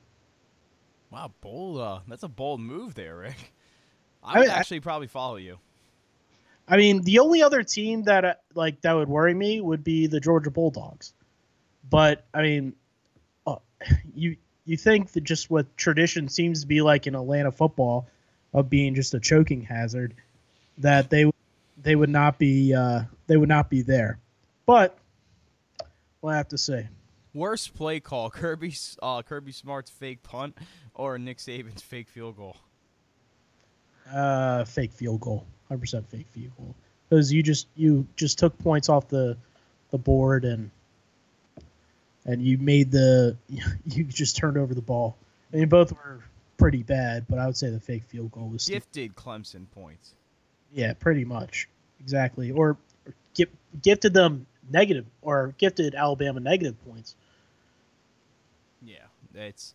Wow, 1.09 1.31
bold. 1.41 1.79
Uh, 1.79 1.99
that's 2.07 2.23
a 2.23 2.27
bold 2.27 2.61
move 2.61 2.93
there, 2.93 3.17
Rick. 3.17 3.53
I 4.23 4.37
I 4.37 4.39
would 4.39 4.49
I- 4.49 4.53
actually 4.55 4.79
probably 4.79 5.07
follow 5.07 5.37
you. 5.37 5.57
I 6.67 6.77
mean, 6.77 7.01
the 7.01 7.19
only 7.19 7.43
other 7.43 7.63
team 7.63 8.03
that 8.03 8.23
uh, 8.23 8.33
like 8.55 8.81
that 8.81 8.93
would 8.93 9.09
worry 9.09 9.33
me 9.33 9.59
would 9.59 9.83
be 9.83 10.07
the 10.07 10.19
Georgia 10.19 10.51
Bulldogs. 10.51 11.13
But 11.89 12.25
I 12.33 12.41
mean, 12.43 12.73
uh, 13.45 13.57
you 14.15 14.37
you 14.65 14.77
think 14.77 15.11
that 15.11 15.23
just 15.23 15.49
what 15.49 15.75
tradition 15.75 16.29
seems 16.29 16.61
to 16.61 16.67
be 16.67 16.81
like 16.81 17.07
in 17.07 17.15
Atlanta 17.15 17.51
football 17.51 18.07
of 18.53 18.69
being 18.69 18.95
just 18.95 19.13
a 19.13 19.19
choking 19.19 19.61
hazard, 19.61 20.13
that 20.77 21.09
they 21.09 21.29
they 21.81 21.95
would 21.95 22.09
not 22.09 22.37
be 22.37 22.73
uh, 22.73 23.01
they 23.27 23.37
would 23.37 23.49
not 23.49 23.69
be 23.69 23.81
there. 23.81 24.19
But 24.65 24.97
I 26.23 26.37
have 26.37 26.49
to 26.49 26.57
say, 26.57 26.87
Worst 27.33 27.73
play 27.73 27.99
call: 27.99 28.29
Kirby 28.31 28.73
uh, 29.01 29.21
Kirby 29.23 29.51
Smart's 29.51 29.89
fake 29.89 30.23
punt 30.23 30.57
or 30.93 31.17
Nick 31.17 31.39
Saban's 31.39 31.81
fake 31.81 32.07
field 32.07 32.37
goal. 32.37 32.57
Uh, 34.13 34.65
fake 34.65 34.93
field 34.93 35.21
goal, 35.21 35.45
hundred 35.67 35.81
percent 35.81 36.09
fake 36.09 36.27
field 36.29 36.51
goal, 36.57 36.75
because 37.09 37.31
you 37.31 37.43
just 37.43 37.67
you 37.75 38.07
just 38.15 38.39
took 38.39 38.57
points 38.59 38.89
off 38.89 39.07
the 39.07 39.37
the 39.91 39.97
board 39.97 40.45
and 40.45 40.71
and 42.25 42.41
you 42.41 42.57
made 42.57 42.91
the 42.91 43.37
you 43.85 44.03
just 44.05 44.37
turned 44.37 44.57
over 44.57 44.73
the 44.73 44.81
ball. 44.81 45.17
I 45.53 45.57
mean, 45.57 45.69
both 45.69 45.91
were 45.91 46.21
pretty 46.57 46.83
bad, 46.83 47.25
but 47.27 47.39
I 47.39 47.45
would 47.45 47.57
say 47.57 47.69
the 47.69 47.79
fake 47.79 48.03
field 48.03 48.31
goal 48.31 48.47
was 48.47 48.67
Gifted 48.67 49.15
Clemson 49.15 49.65
points. 49.73 50.13
yeah, 50.71 50.93
pretty 50.93 51.25
much 51.25 51.67
exactly, 51.99 52.51
or, 52.51 52.77
or 53.05 53.13
gi- 53.33 53.47
gifted 53.81 54.13
them 54.13 54.45
negative 54.69 55.05
or 55.21 55.53
gifted 55.57 55.95
Alabama 55.95 56.39
negative 56.39 56.75
points. 56.85 57.15
Yeah, 58.83 58.97
it's 59.35 59.73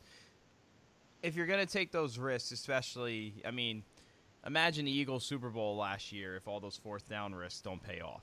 if 1.22 1.36
you're 1.36 1.46
gonna 1.46 1.66
take 1.66 1.90
those 1.92 2.18
risks, 2.18 2.52
especially. 2.52 3.34
I 3.44 3.50
mean, 3.50 3.82
imagine 4.46 4.84
the 4.84 4.90
Eagles 4.92 5.24
Super 5.24 5.50
Bowl 5.50 5.76
last 5.76 6.12
year 6.12 6.36
if 6.36 6.46
all 6.48 6.60
those 6.60 6.76
fourth 6.76 7.08
down 7.08 7.34
risks 7.34 7.60
don't 7.60 7.82
pay 7.82 8.00
off. 8.00 8.22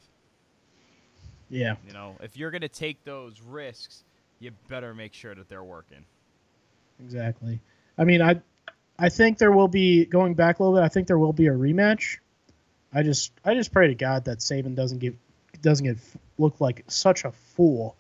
Yeah, 1.49 1.75
You 1.85 1.93
know, 1.93 2.15
if 2.21 2.35
you're 2.37 2.49
gonna 2.51 2.67
take 2.67 3.03
those 3.03 3.39
risks, 3.41 4.03
you 4.39 4.51
better 4.69 4.93
make 4.95 5.13
sure 5.13 5.35
that 5.35 5.47
they're 5.49 5.63
working. 5.63 6.03
exactly. 6.99 7.59
I 7.97 8.03
mean, 8.05 8.21
I 8.21 8.41
I 8.97 9.09
think 9.09 9.37
there 9.37 9.51
will 9.51 9.67
be 9.67 10.05
going 10.05 10.33
back 10.33 10.59
a 10.59 10.63
little 10.63 10.77
bit. 10.77 10.83
I 10.83 10.87
think 10.89 11.07
there 11.07 11.17
will 11.19 11.33
be 11.33 11.47
a 11.47 11.51
rematch. 11.51 12.17
I 12.93 13.03
just 13.03 13.31
I 13.45 13.53
just 13.53 13.71
pray 13.71 13.87
to 13.87 13.95
God 13.95 14.25
that 14.25 14.39
Saban 14.39 14.75
doesn't 14.75 14.99
give 14.99 15.15
doesn't 15.61 15.85
get 15.85 15.97
look 16.37 16.59
like 16.59 16.83
such 16.87 17.23
a 17.25 17.31
fool 17.31 17.95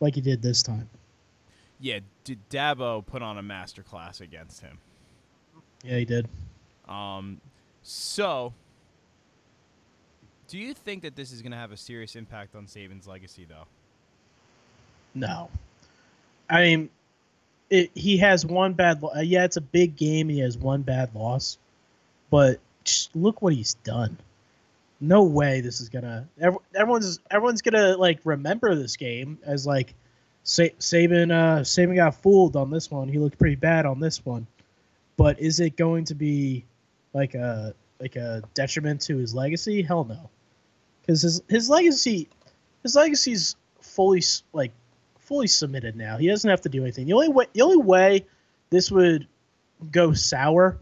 like 0.00 0.14
he 0.14 0.20
did 0.20 0.42
this 0.42 0.62
time. 0.62 0.88
Yeah, 1.78 2.00
D- 2.24 2.38
Dabo 2.50 3.04
put 3.04 3.22
on 3.22 3.38
a 3.38 3.42
masterclass 3.42 4.20
against 4.20 4.62
him. 4.62 4.78
Yeah, 5.84 5.98
he 5.98 6.04
did. 6.04 6.28
Um, 6.88 7.40
so, 7.88 8.52
do 10.48 10.58
you 10.58 10.74
think 10.74 11.02
that 11.02 11.14
this 11.14 11.30
is 11.30 11.40
going 11.40 11.52
to 11.52 11.56
have 11.58 11.70
a 11.70 11.76
serious 11.76 12.16
impact 12.16 12.56
on 12.56 12.66
Saban's 12.66 13.06
legacy, 13.06 13.46
though? 13.48 13.66
No, 15.14 15.48
I 16.50 16.62
mean, 16.62 16.90
it, 17.70 17.90
he 17.94 18.16
has 18.18 18.44
one 18.44 18.72
bad. 18.72 19.00
Yeah, 19.22 19.44
it's 19.44 19.56
a 19.56 19.60
big 19.60 19.94
game. 19.96 20.28
He 20.28 20.40
has 20.40 20.58
one 20.58 20.82
bad 20.82 21.14
loss, 21.14 21.58
but 22.28 22.58
look 23.14 23.40
what 23.40 23.52
he's 23.54 23.74
done. 23.84 24.16
no 25.00 25.22
way 25.22 25.60
this 25.60 25.80
is 25.80 25.88
gonna. 25.88 26.26
ev- 26.40 26.58
Everyone's 26.74 27.20
everyone's 27.30 27.62
gonna 27.62 27.96
like 27.96 28.18
remember 28.24 28.74
this 28.74 28.96
game 28.96 29.38
as 29.44 29.64
like 29.66 29.94
Sa- 30.42 30.64
Saban. 30.80 31.30
Uh, 31.30 31.60
Saban 31.60 31.94
got 31.96 32.16
fooled 32.16 32.56
on 32.56 32.70
this 32.70 32.90
one. 32.90 33.08
He 33.08 33.18
looked 33.18 33.38
pretty 33.38 33.56
bad 33.56 33.86
on 33.86 34.00
this 34.00 34.24
one. 34.24 34.46
But 35.16 35.40
is 35.40 35.60
it 35.60 35.76
going 35.76 36.04
to 36.06 36.14
be 36.14 36.64
like 37.16 37.34
a 37.34 37.74
like 37.98 38.16
a 38.16 38.42
detriment 38.54 39.00
to 39.02 39.16
his 39.16 39.34
legacy? 39.34 39.82
Hell 39.82 40.04
no, 40.04 40.28
because 41.00 41.22
his 41.22 41.42
his 41.48 41.70
legacy 41.70 42.28
his 42.82 42.94
legacy's 42.94 43.56
fully 43.80 44.22
like 44.52 44.72
fully 45.18 45.46
submitted 45.46 45.96
now. 45.96 46.18
He 46.18 46.28
doesn't 46.28 46.48
have 46.48 46.60
to 46.62 46.68
do 46.68 46.82
anything. 46.82 47.06
The 47.06 47.14
only 47.14 47.30
way 47.30 47.46
the 47.54 47.62
only 47.62 47.78
way 47.78 48.26
this 48.70 48.90
would 48.90 49.26
go 49.90 50.12
sour 50.12 50.78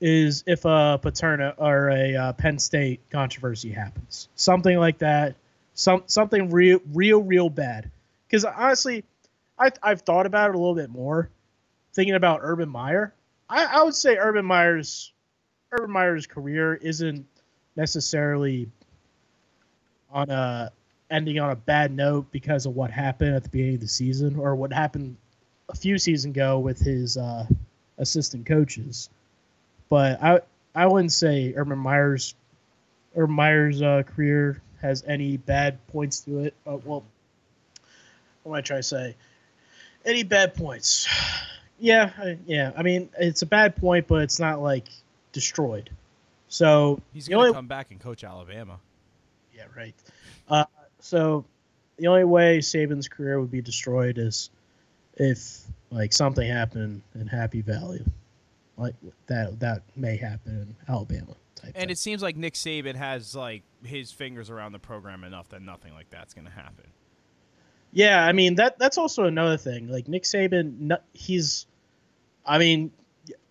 is 0.00 0.42
if 0.46 0.64
a 0.64 0.98
Paterno 1.02 1.54
or 1.58 1.90
a 1.90 2.16
uh, 2.16 2.32
Penn 2.32 2.58
State 2.58 3.00
controversy 3.10 3.70
happens, 3.70 4.28
something 4.36 4.78
like 4.78 4.98
that, 4.98 5.34
some 5.74 6.02
something 6.06 6.50
real, 6.50 6.80
real, 6.94 7.22
real 7.22 7.50
bad. 7.50 7.90
Because 8.26 8.44
honestly, 8.44 9.04
I 9.58 9.70
I've 9.82 10.00
thought 10.00 10.24
about 10.24 10.50
it 10.50 10.54
a 10.54 10.58
little 10.58 10.74
bit 10.74 10.88
more, 10.88 11.28
thinking 11.92 12.14
about 12.14 12.40
Urban 12.42 12.70
Meyer. 12.70 13.12
I, 13.50 13.64
I 13.64 13.82
would 13.82 13.94
say 13.94 14.16
Urban 14.16 14.46
Meyer's 14.46 15.12
Urban 15.72 15.90
Meyer's 15.90 16.26
career 16.26 16.74
isn't 16.74 17.26
necessarily 17.76 18.68
on 20.10 20.30
a 20.30 20.72
ending 21.10 21.38
on 21.38 21.50
a 21.50 21.56
bad 21.56 21.94
note 21.94 22.30
because 22.30 22.66
of 22.66 22.74
what 22.74 22.90
happened 22.90 23.34
at 23.34 23.42
the 23.42 23.48
beginning 23.48 23.74
of 23.74 23.80
the 23.80 23.88
season 23.88 24.36
or 24.36 24.54
what 24.54 24.72
happened 24.72 25.16
a 25.68 25.76
few 25.76 25.98
seasons 25.98 26.34
ago 26.34 26.58
with 26.58 26.78
his 26.78 27.16
uh, 27.16 27.46
assistant 27.98 28.46
coaches. 28.46 29.08
But 29.88 30.22
I 30.22 30.40
I 30.74 30.86
wouldn't 30.86 31.12
say 31.12 31.54
Urban 31.56 31.78
Meyer's 31.78 32.34
Urban 33.16 33.34
Meyer's 33.34 33.82
uh, 33.82 34.02
career 34.04 34.60
has 34.80 35.02
any 35.06 35.36
bad 35.36 35.84
points 35.88 36.20
to 36.20 36.40
it. 36.40 36.54
Uh, 36.66 36.78
well, 36.84 37.04
what 38.42 38.52
am 38.52 38.54
I 38.54 38.60
trying 38.60 38.80
to 38.80 38.82
say? 38.84 39.16
Any 40.04 40.22
bad 40.22 40.54
points? 40.54 41.08
Yeah, 41.80 42.10
I, 42.18 42.36
yeah. 42.44 42.72
I 42.76 42.82
mean, 42.82 43.08
it's 43.20 43.42
a 43.42 43.46
bad 43.46 43.76
point, 43.76 44.08
but 44.08 44.22
it's 44.22 44.40
not 44.40 44.60
like 44.60 44.88
destroyed. 45.32 45.90
So 46.48 47.00
He's 47.12 47.28
gonna 47.28 47.52
come 47.52 47.66
back 47.66 47.90
and 47.90 48.00
coach 48.00 48.24
Alabama. 48.24 48.78
yeah, 49.54 49.64
right. 49.76 49.94
Uh, 50.48 50.64
so 51.00 51.44
the 51.98 52.06
only 52.06 52.24
way 52.24 52.58
Saban's 52.58 53.08
career 53.08 53.40
would 53.40 53.50
be 53.50 53.60
destroyed 53.60 54.18
is 54.18 54.50
if 55.14 55.60
like 55.90 56.12
something 56.12 56.48
happened 56.48 57.02
in 57.14 57.26
Happy 57.26 57.60
Valley, 57.60 58.04
like 58.76 58.94
that 59.26 59.60
that 59.60 59.82
may 59.96 60.16
happen 60.16 60.52
in 60.52 60.76
Alabama. 60.92 61.34
Type 61.56 61.72
And 61.74 61.90
it 61.90 61.98
seems 61.98 62.22
like 62.22 62.36
Nick 62.36 62.54
Saban 62.54 62.94
has 62.94 63.34
like 63.34 63.62
his 63.82 64.12
fingers 64.12 64.48
around 64.48 64.72
the 64.72 64.78
program 64.78 65.24
enough 65.24 65.48
that 65.50 65.60
nothing 65.62 65.92
like 65.92 66.08
that's 66.10 66.34
gonna 66.34 66.50
happen. 66.50 66.84
Yeah, 67.92 68.24
I 68.24 68.32
mean 68.32 68.56
that 68.56 68.78
that's 68.78 68.98
also 68.98 69.24
another 69.24 69.56
thing. 69.56 69.88
Like 69.88 70.08
Nick 70.08 70.22
Saban, 70.24 70.98
he's, 71.12 71.66
I 72.46 72.58
mean, 72.58 72.92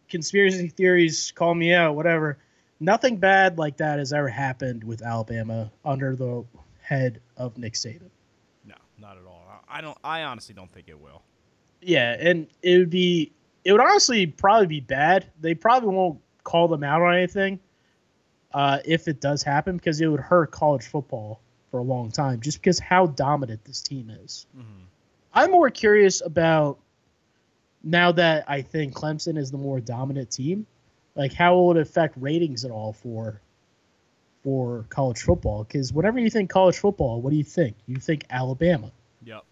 conspiracy 0.10 0.70
theories 0.70 1.32
call 1.32 1.54
me 1.54 1.74
out, 1.74 1.96
whatever. 1.96 2.38
Nothing 2.80 3.18
bad 3.18 3.58
like 3.58 3.78
that 3.78 4.00
has 4.00 4.14
ever 4.14 4.30
happened 4.30 4.84
with 4.84 5.02
Alabama 5.02 5.72
under 5.84 6.16
the 6.16 6.46
head 6.82 7.20
of 7.36 7.58
Nick 7.58 7.74
Saban. 7.74 8.10
No, 8.66 8.76
not 9.00 9.18
at 9.18 9.26
all. 9.26 9.38
I 9.70 9.82
don't. 9.82 9.98
I 10.04 10.24
honestly 10.24 10.56
don't 10.56 10.72
think 10.72 10.88
it 10.88 11.00
will. 11.00 11.22
Yeah, 11.82 12.16
and 12.20 12.48
it 12.62 12.78
would 12.80 12.90
be, 12.90 13.32
it 13.64 13.72
would 13.72 13.82
honestly 13.82 14.26
probably 14.26 14.68
be 14.68 14.80
bad. 14.80 15.30
They 15.40 15.54
probably 15.54 15.90
won't 15.90 16.20
call 16.44 16.68
them 16.68 16.84
out 16.84 17.02
on 17.02 17.16
anything 17.16 17.60
uh, 18.54 18.80
if 18.86 19.08
it 19.08 19.22
does 19.22 19.44
happen 19.44 19.78
because 19.78 20.02
it 20.02 20.08
would 20.08 20.20
hurt 20.20 20.52
college 20.52 20.86
football 20.86 21.42
for 21.70 21.80
a 21.80 21.84
long 21.84 22.10
time 22.12 22.40
just 22.40 22.60
because 22.62 22.80
how 22.80 23.08
dominant 23.08 23.64
this 23.66 23.82
team 23.82 24.10
is. 24.24 24.48
I'm 25.34 25.52
more 25.52 25.70
curious 25.70 26.22
about 26.26 26.80
now 27.84 28.12
that 28.14 28.46
I 28.48 28.62
think 28.62 28.94
Clemson 28.94 29.38
is 29.38 29.52
the 29.52 29.58
more 29.58 29.80
dominant 29.80 30.32
team, 30.32 30.66
like 31.16 31.34
how 31.34 31.56
will 31.56 31.72
it 31.72 31.78
affect 31.78 32.16
ratings 32.18 32.66
at 32.66 32.72
all 32.72 32.94
for 32.94 33.42
for 34.44 34.86
college 34.90 35.22
football? 35.22 35.64
Because 35.64 35.92
whenever 35.92 36.20
you 36.20 36.30
think 36.30 36.50
college 36.50 36.78
football, 36.78 37.22
what 37.22 37.32
do 37.32 37.36
you 37.36 37.44
think? 37.44 37.76
You 37.86 37.98
think 37.98 38.26
Alabama. 38.30 38.92
Yep. 39.26 39.44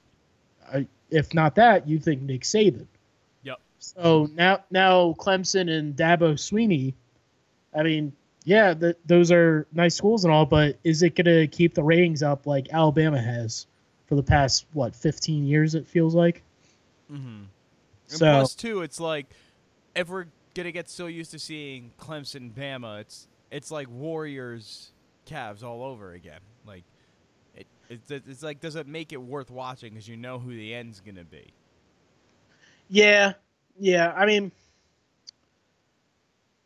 Uh, 0.71 0.81
if 1.09 1.33
not 1.33 1.55
that, 1.55 1.88
you 1.88 1.99
think 1.99 2.21
Nick 2.21 2.41
Saban. 2.41 2.88
Yep. 3.43 3.59
So 3.79 4.29
now, 4.33 4.63
now 4.71 5.13
Clemson 5.17 5.69
and 5.69 5.95
Dabo 5.95 6.33
Swinney. 6.33 6.93
I 7.77 7.83
mean, 7.83 8.13
yeah, 8.45 8.73
th- 8.73 8.97
those 9.05 9.31
are 9.31 9.67
nice 9.73 9.95
schools 9.95 10.23
and 10.23 10.33
all, 10.33 10.45
but 10.45 10.77
is 10.83 11.03
it 11.03 11.15
going 11.15 11.25
to 11.25 11.47
keep 11.47 11.73
the 11.73 11.83
ratings 11.83 12.23
up 12.23 12.47
like 12.47 12.67
Alabama 12.71 13.19
has 13.19 13.67
for 14.05 14.15
the 14.15 14.23
past 14.23 14.65
what 14.71 14.95
15 14.95 15.45
years? 15.45 15.75
It 15.75 15.88
feels 15.88 16.15
like. 16.15 16.41
Mm-hmm. 17.11 17.43
And 18.10 18.20
So- 18.20 18.26
plus, 18.26 18.56
too, 18.56 18.82
it's 18.82 19.00
like 19.00 19.28
if 19.96 20.10
we're 20.10 20.28
gonna 20.54 20.72
get 20.72 20.89
so 20.89 21.08
used 21.08 21.32
to 21.32 21.39
seeing 21.39 21.91
Clemson, 22.00 22.52
Bama, 22.54 23.02
it's 23.02 23.28
it's 23.52 23.72
like 23.72 23.89
Warriors, 23.89 24.91
Cavs 25.28 25.63
all 25.63 25.84
over 25.84 26.13
again. 26.13 26.41
Like 26.65 26.84
it, 27.56 27.68
it's 27.89 28.12
it's 28.12 28.44
like 28.44 28.60
does 28.60 28.76
it 28.76 28.88
make 28.88 29.12
it 29.13 29.22
worth 29.22 29.50
watching 29.50 29.94
because 29.94 30.08
you 30.08 30.18
know 30.18 30.39
who 30.39 30.56
the 30.56 30.74
end's 30.74 31.00
gonna 31.00 31.24
be? 31.24 31.54
Yeah, 32.89 33.34
yeah. 33.80 34.13
I 34.15 34.26
mean, 34.26 34.52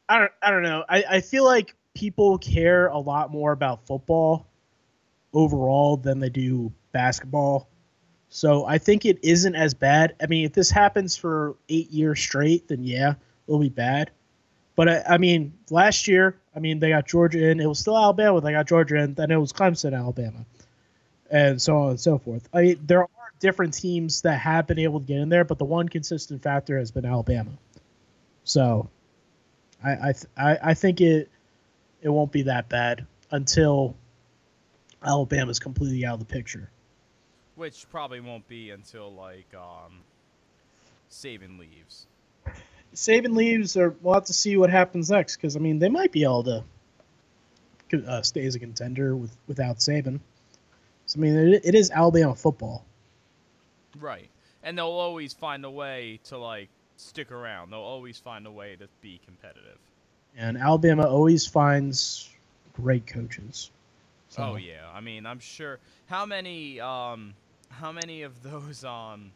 I 0.10 0.20
don't, 0.20 0.32
I 0.42 0.52
don't 0.52 0.64
know. 0.64 0.84
I, 0.90 1.04
I 1.10 1.22
feel 1.22 1.46
like 1.46 1.76
people 1.94 2.38
care 2.40 2.88
a 2.88 2.98
lot 2.98 3.32
more 3.32 3.52
about 3.52 3.86
football 3.86 4.48
overall 5.34 5.98
than 5.98 6.20
they 6.20 6.30
do 6.30 6.72
basketball. 6.92 7.69
So 8.30 8.66
I 8.66 8.78
think 8.78 9.06
it 9.06 9.20
isn't 9.24 9.56
as 9.56 9.74
bad. 9.74 10.16
I 10.22 10.28
mean, 10.28 10.46
if 10.46 10.54
this 10.54 10.70
happens 10.70 11.18
for 11.18 11.56
eight 11.68 11.90
years 11.92 12.20
straight, 12.20 12.68
then 12.68 12.84
yeah, 12.84 13.16
it'll 13.48 13.60
be 13.60 13.70
bad. 13.70 14.12
But 14.76 14.88
I, 14.88 15.04
I 15.16 15.18
mean, 15.18 15.54
last 15.72 16.08
year, 16.08 16.38
I 16.56 16.60
mean, 16.60 16.80
they 16.80 16.90
got 16.90 17.08
Georgia 17.08 17.50
in. 17.50 17.60
It 17.60 17.66
was 17.66 17.80
still 17.80 17.98
Alabama. 17.98 18.40
They 18.40 18.52
got 18.52 18.68
Georgia 18.68 18.98
in. 18.98 19.16
Then 19.16 19.32
it 19.32 19.36
was 19.36 19.52
Clemson, 19.52 19.98
Alabama, 19.98 20.46
and 21.30 21.62
so 21.62 21.76
on 21.76 21.90
and 21.92 22.00
so 22.00 22.20
forth. 22.20 22.48
I 22.54 22.62
mean, 22.62 22.80
there 22.86 23.02
are 23.02 23.10
different 23.40 23.74
teams 23.74 24.22
that 24.22 24.40
have 24.40 24.68
been 24.68 24.80
able 24.80 25.00
to 25.00 25.06
get 25.06 25.18
in 25.18 25.30
there, 25.30 25.44
but 25.44 25.58
the 25.58 25.66
one 25.66 25.90
consistent 25.90 26.44
factor 26.44 26.78
has 26.78 26.92
been 26.92 27.06
Alabama. 27.06 27.52
So, 28.44 28.90
I 29.84 29.92
I 29.92 30.14
th- 30.14 30.26
I, 30.38 30.58
I 30.62 30.74
think 30.76 31.02
it 31.02 31.30
it 32.02 32.10
won't 32.10 32.32
be 32.32 32.44
that 32.44 32.70
bad 32.70 33.06
until 33.32 33.96
Alabama's 35.04 35.60
completely 35.60 36.06
out 36.06 36.14
of 36.14 36.20
the 36.20 36.26
picture. 36.26 36.70
Which 37.60 37.86
probably 37.92 38.22
won't 38.22 38.48
be 38.48 38.70
until 38.72 39.12
like 39.12 39.54
um, 39.54 40.00
Saban 41.12 41.60
leaves. 41.60 42.08
Saban 42.96 43.36
leaves, 43.36 43.76
or 43.76 43.94
we'll 44.02 44.14
have 44.14 44.26
to 44.26 44.34
see 44.34 44.56
what 44.56 44.70
happens 44.70 45.12
next. 45.12 45.36
Because 45.36 45.58
I 45.58 45.60
mean, 45.60 45.78
they 45.80 45.90
might 45.90 46.14
be 46.14 46.24
able 46.24 46.44
to 46.46 46.64
uh, 48.08 48.22
stay 48.22 48.46
as 48.46 48.56
a 48.56 48.60
contender 48.60 49.14
with 49.14 49.36
without 49.48 49.80
Saban. 49.80 50.22
So 51.06 51.20
I 51.20 51.22
mean, 51.22 51.36
it, 51.36 51.62
it 51.66 51.76
is 51.76 51.92
Alabama 51.92 52.34
football. 52.34 52.86
Right. 54.00 54.30
And 54.64 54.78
they'll 54.78 54.86
always 54.88 55.34
find 55.34 55.66
a 55.66 55.70
way 55.70 56.22
to 56.26 56.38
like 56.38 56.70
stick 56.96 57.30
around. 57.30 57.72
They'll 57.72 57.80
always 57.80 58.18
find 58.18 58.48
a 58.48 58.52
way 58.52 58.78
to 58.78 58.88
be 59.02 59.20
competitive. 59.26 59.78
and 60.38 60.58
Alabama 60.58 61.08
always 61.10 61.46
finds 61.46 62.30
great 62.74 63.06
coaches. 63.06 63.70
So, 64.30 64.44
Oh 64.44 64.56
yeah. 64.56 64.88
I 64.94 65.02
mean, 65.02 65.26
I'm 65.26 65.40
sure 65.40 65.80
how 66.08 66.26
many 66.26 66.80
um 66.80 67.34
how 67.70 67.92
many 67.92 68.24
of 68.24 68.42
those 68.44 68.84
um 68.84 69.32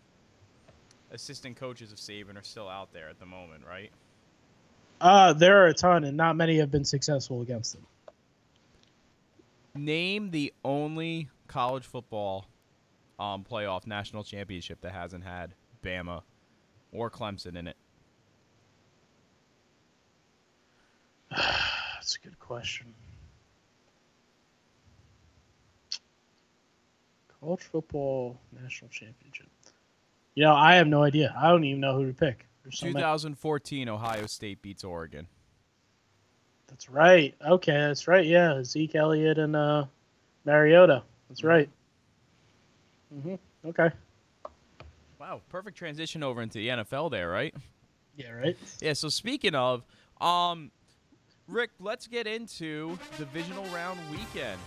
assistant 1.12 1.56
coaches 1.56 1.92
of 1.92 1.98
Saban 1.98 2.38
are 2.38 2.44
still 2.44 2.68
out 2.68 2.92
there 2.92 3.10
at 3.10 3.20
the 3.20 3.26
moment, 3.26 3.64
right? 3.68 3.92
Uh, 5.00 5.34
there 5.34 5.64
are 5.64 5.68
a 5.68 5.74
ton, 5.74 6.04
and 6.04 6.18
not 6.18 6.36
many 6.36 6.58
have 6.58 6.72
been 6.72 6.86
successful 6.86 7.42
against 7.42 7.74
them. 7.74 7.86
Name 9.76 10.32
the 10.32 10.54
only 10.64 11.30
college 11.48 11.86
football 11.86 12.48
um 13.20 13.46
playoff 13.50 13.86
national 13.86 14.24
championship 14.24 14.82
that 14.82 14.92
hasn't 14.92 15.24
had 15.24 15.54
Bama 15.84 16.24
or 16.92 17.10
Clemson 17.10 17.56
in 17.56 17.68
it. 17.68 17.78
That's 21.32 22.16
a 22.16 22.20
good 22.20 22.40
question. 22.40 22.94
College 27.44 27.62
football 27.62 28.40
national 28.62 28.90
championship. 28.90 29.48
You 30.36 30.46
know, 30.46 30.54
I 30.54 30.76
have 30.76 30.88
no 30.88 31.04
idea. 31.04 31.36
I 31.38 31.50
don't 31.50 31.64
even 31.66 31.82
know 31.82 31.94
who 31.98 32.08
to 32.08 32.14
pick. 32.14 32.46
So 32.72 32.86
many- 32.86 32.94
2014 32.94 33.90
Ohio 33.90 34.26
State 34.28 34.62
beats 34.62 34.84
Oregon. 34.86 35.28
That's 36.68 36.90
right. 36.90 37.36
Okay, 37.46 37.74
that's 37.74 38.08
right. 38.08 38.26
Yeah, 38.26 38.64
Zeke 38.64 38.96
Elliott 38.96 39.38
and 39.38 39.56
uh, 39.56 39.86
Mariota. 40.46 41.04
That's 41.28 41.44
right. 41.44 41.70
hmm 43.12 43.36
Okay. 43.66 43.90
Wow, 45.20 45.42
perfect 45.50 45.78
transition 45.78 46.24
over 46.24 46.42
into 46.42 46.60
the 46.60 46.70
NFL 46.70 47.12
there, 47.12 47.30
right? 47.30 47.54
Yeah. 48.16 48.32
Right. 48.32 48.58
Yeah. 48.82 48.94
So 48.94 49.10
speaking 49.10 49.54
of, 49.56 49.84
um, 50.22 50.72
Rick, 51.48 51.72
let's 51.80 52.08
get 52.08 52.26
into 52.26 52.98
divisional 53.18 53.66
round 53.66 54.00
weekend. 54.12 54.60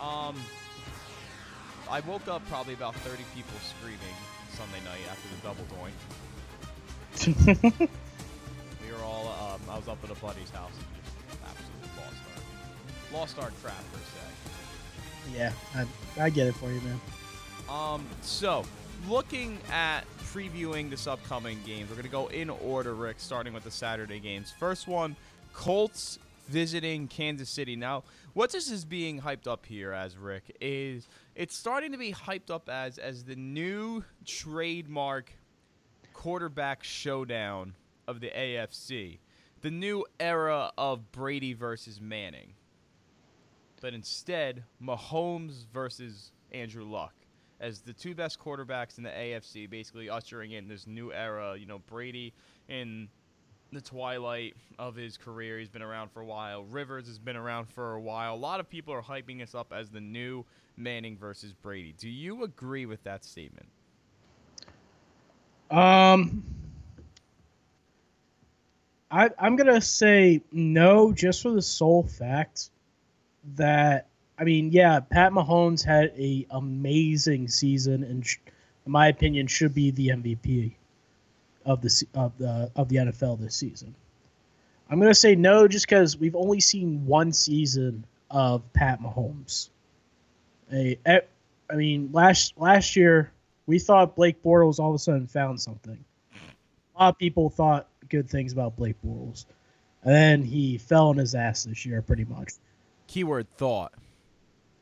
Um, 0.00 0.36
I 1.88 2.00
woke 2.00 2.26
up 2.28 2.46
probably 2.48 2.74
about 2.74 2.94
30 2.96 3.22
people 3.34 3.54
screaming 3.78 3.98
Sunday 4.50 4.80
night 4.84 5.00
after 5.10 5.28
the 5.34 5.36
double 5.42 5.64
doink. 5.76 5.94
we 8.84 8.92
were 8.92 9.04
all, 9.04 9.28
um, 9.28 9.60
I 9.70 9.76
was 9.78 9.88
up 9.88 9.98
at 10.02 10.10
a 10.10 10.14
buddy's 10.14 10.50
house 10.50 10.72
and 10.76 10.86
just 11.04 11.14
absolutely 11.44 11.88
lost 11.96 12.18
our, 12.34 13.18
lost 13.18 13.38
our 13.38 13.50
crap 13.62 13.92
per 13.92 13.98
se. 13.98 15.36
yeah, 15.36 15.52
I, 15.74 16.24
I 16.24 16.30
get 16.30 16.48
it 16.48 16.54
for 16.56 16.70
you, 16.72 16.80
man. 16.80 17.00
Um, 17.68 18.04
so 18.20 18.64
looking 19.08 19.58
at 19.70 20.02
previewing 20.24 20.90
this 20.90 21.06
upcoming 21.06 21.58
games, 21.64 21.88
we're 21.88 21.96
gonna 21.96 22.08
go 22.08 22.26
in 22.28 22.50
order, 22.50 22.94
Rick, 22.94 23.16
starting 23.18 23.52
with 23.52 23.64
the 23.64 23.70
Saturday 23.70 24.18
games. 24.18 24.52
First 24.58 24.88
one, 24.88 25.14
Colts 25.52 26.18
visiting 26.48 27.08
Kansas 27.08 27.48
City. 27.48 27.76
Now, 27.76 28.04
what 28.34 28.52
this 28.52 28.70
is 28.70 28.84
being 28.84 29.20
hyped 29.20 29.46
up 29.46 29.66
here 29.66 29.92
as 29.92 30.16
Rick 30.16 30.56
is 30.60 31.08
it's 31.36 31.54
starting 31.54 31.92
to 31.92 31.98
be 31.98 32.12
hyped 32.12 32.50
up 32.50 32.68
as 32.68 32.98
as 32.98 33.24
the 33.24 33.36
new 33.36 34.02
trademark 34.24 35.30
quarterback 36.14 36.82
showdown 36.82 37.74
of 38.08 38.20
the 38.20 38.30
AFC. 38.30 39.18
The 39.60 39.70
new 39.70 40.04
era 40.18 40.72
of 40.78 41.12
Brady 41.12 41.52
versus 41.52 42.00
Manning. 42.00 42.54
But 43.80 43.92
instead, 43.92 44.64
Mahomes 44.82 45.66
versus 45.72 46.32
Andrew 46.52 46.84
Luck 46.84 47.12
as 47.60 47.80
the 47.80 47.92
two 47.92 48.14
best 48.14 48.38
quarterbacks 48.38 48.96
in 48.96 49.04
the 49.04 49.10
AFC, 49.10 49.68
basically 49.68 50.08
ushering 50.08 50.52
in 50.52 50.68
this 50.68 50.86
new 50.86 51.12
era. 51.12 51.56
You 51.58 51.66
know, 51.66 51.80
Brady 51.80 52.32
in 52.68 53.08
the 53.72 53.80
twilight 53.82 54.54
of 54.78 54.94
his 54.94 55.18
career. 55.18 55.58
He's 55.58 55.68
been 55.68 55.82
around 55.82 56.10
for 56.12 56.20
a 56.20 56.26
while. 56.26 56.64
Rivers 56.64 57.06
has 57.08 57.18
been 57.18 57.36
around 57.36 57.66
for 57.66 57.94
a 57.94 58.00
while. 58.00 58.34
A 58.34 58.36
lot 58.36 58.60
of 58.60 58.70
people 58.70 58.94
are 58.94 59.02
hyping 59.02 59.38
this 59.38 59.54
up 59.54 59.72
as 59.74 59.90
the 59.90 60.00
new 60.00 60.46
Manning 60.76 61.16
versus 61.16 61.52
Brady. 61.52 61.94
Do 61.98 62.08
you 62.08 62.44
agree 62.44 62.86
with 62.86 63.02
that 63.04 63.24
statement? 63.24 63.66
Um, 65.70 66.44
I 69.10 69.30
I'm 69.38 69.56
gonna 69.56 69.80
say 69.80 70.42
no, 70.52 71.12
just 71.12 71.42
for 71.42 71.50
the 71.50 71.62
sole 71.62 72.04
fact 72.04 72.70
that 73.56 74.08
I 74.38 74.44
mean, 74.44 74.70
yeah, 74.70 75.00
Pat 75.00 75.32
Mahomes 75.32 75.82
had 75.84 76.12
a 76.16 76.46
amazing 76.50 77.48
season, 77.48 78.04
and 78.04 78.26
sh- 78.26 78.38
in 78.84 78.92
my 78.92 79.08
opinion, 79.08 79.46
should 79.46 79.74
be 79.74 79.90
the 79.90 80.08
MVP 80.08 80.74
of 81.64 81.80
the 81.80 82.06
of 82.14 82.36
the 82.38 82.70
of 82.76 82.88
the 82.88 82.96
NFL 82.96 83.40
this 83.40 83.56
season. 83.56 83.94
I'm 84.88 85.00
gonna 85.00 85.14
say 85.14 85.34
no, 85.34 85.66
just 85.66 85.86
because 85.86 86.16
we've 86.16 86.36
only 86.36 86.60
seen 86.60 87.06
one 87.06 87.32
season 87.32 88.04
of 88.30 88.72
Pat 88.72 89.00
Mahomes. 89.00 89.70
A, 90.72 90.98
I 91.70 91.74
mean, 91.74 92.10
last 92.12 92.54
last 92.56 92.96
year 92.96 93.32
we 93.66 93.78
thought 93.78 94.16
Blake 94.16 94.42
Bortles 94.42 94.78
all 94.78 94.90
of 94.90 94.94
a 94.96 94.98
sudden 94.98 95.26
found 95.26 95.60
something. 95.60 96.04
A 96.94 97.02
lot 97.02 97.08
of 97.10 97.18
people 97.18 97.50
thought 97.50 97.88
good 98.08 98.28
things 98.28 98.52
about 98.52 98.76
Blake 98.76 98.96
Bortles, 99.04 99.46
and 100.02 100.14
then 100.14 100.42
he 100.42 100.78
fell 100.78 101.08
on 101.08 101.16
his 101.16 101.34
ass 101.34 101.64
this 101.64 101.84
year, 101.84 102.02
pretty 102.02 102.24
much. 102.24 102.52
Keyword 103.06 103.48
thought. 103.56 103.92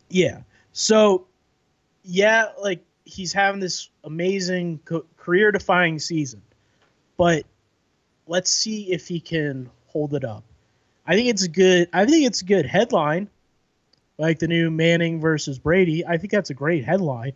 Yeah. 0.09 0.42
So, 0.73 1.27
yeah, 2.03 2.49
like 2.61 2.85
he's 3.05 3.33
having 3.33 3.61
this 3.61 3.90
amazing 4.05 4.81
co- 4.85 5.07
career-defining 5.16 5.99
season, 5.99 6.42
but 7.16 7.44
let's 8.27 8.51
see 8.51 8.92
if 8.92 9.09
he 9.09 9.20
can 9.20 9.70
hold 9.87 10.14
it 10.14 10.25
up. 10.25 10.44
I 11.07 11.14
think 11.14 11.29
it's 11.29 11.42
a 11.42 11.49
good. 11.49 11.88
I 11.92 12.07
think 12.07 12.27
it's 12.27 12.42
a 12.42 12.47
good 12.47 12.66
headline, 12.66 13.29
like 14.18 14.38
the 14.38 14.48
new 14.48 14.70
Manning 14.70 15.20
versus 15.20 15.59
Brady. 15.59 16.07
I 16.07 16.18
think 16.18 16.31
that's 16.31 16.50
a 16.50 16.55
great 16.55 16.85
headline. 16.85 17.33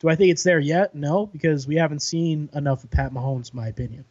Do 0.00 0.08
I 0.08 0.14
think 0.14 0.30
it's 0.30 0.42
there 0.42 0.60
yet? 0.60 0.94
No, 0.94 1.26
because 1.26 1.66
we 1.66 1.76
haven't 1.76 2.00
seen 2.00 2.50
enough 2.54 2.84
of 2.84 2.90
Pat 2.90 3.12
Mahomes, 3.12 3.52
in 3.52 3.56
my 3.56 3.68
opinion. 3.68 4.04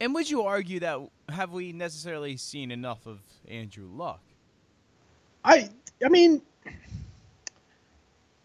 And 0.00 0.14
would 0.14 0.28
you 0.28 0.42
argue 0.42 0.80
that 0.80 1.00
have 1.28 1.52
we 1.52 1.72
necessarily 1.72 2.36
seen 2.36 2.70
enough 2.70 3.06
of 3.06 3.18
Andrew 3.48 3.88
Luck? 3.90 4.20
I 5.44 5.70
I 6.04 6.08
mean, 6.08 6.42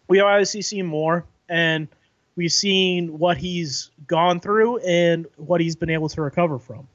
we 0.08 0.20
obviously 0.20 0.62
seen 0.62 0.86
more, 0.86 1.24
and 1.48 1.88
we've 2.36 2.52
seen 2.52 3.18
what 3.18 3.36
he's 3.36 3.90
gone 4.06 4.40
through 4.40 4.78
and 4.78 5.26
what 5.36 5.60
he's 5.60 5.76
been 5.76 5.90
able 5.90 6.08
to 6.10 6.22
recover 6.22 6.58
from. 6.58 6.88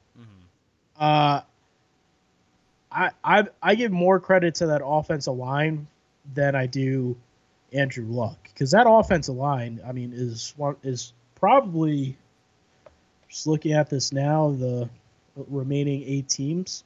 Uh, 0.98 1.42
I 2.90 3.10
I 3.22 3.44
I 3.62 3.74
give 3.76 3.92
more 3.92 4.18
credit 4.18 4.56
to 4.56 4.68
that 4.68 4.82
offensive 4.84 5.34
line 5.36 5.86
than 6.34 6.54
I 6.54 6.66
do 6.66 7.16
Andrew 7.72 8.06
Luck 8.06 8.38
because 8.44 8.70
that 8.72 8.86
offensive 8.88 9.36
line, 9.36 9.80
I 9.86 9.92
mean, 9.92 10.12
is 10.14 10.54
one 10.56 10.76
is 10.82 11.12
probably 11.34 12.16
just 13.28 13.46
looking 13.46 13.72
at 13.72 13.90
this 13.90 14.12
now 14.12 14.50
the 14.50 14.88
remaining 15.36 16.02
eight 16.06 16.28
teams. 16.28 16.84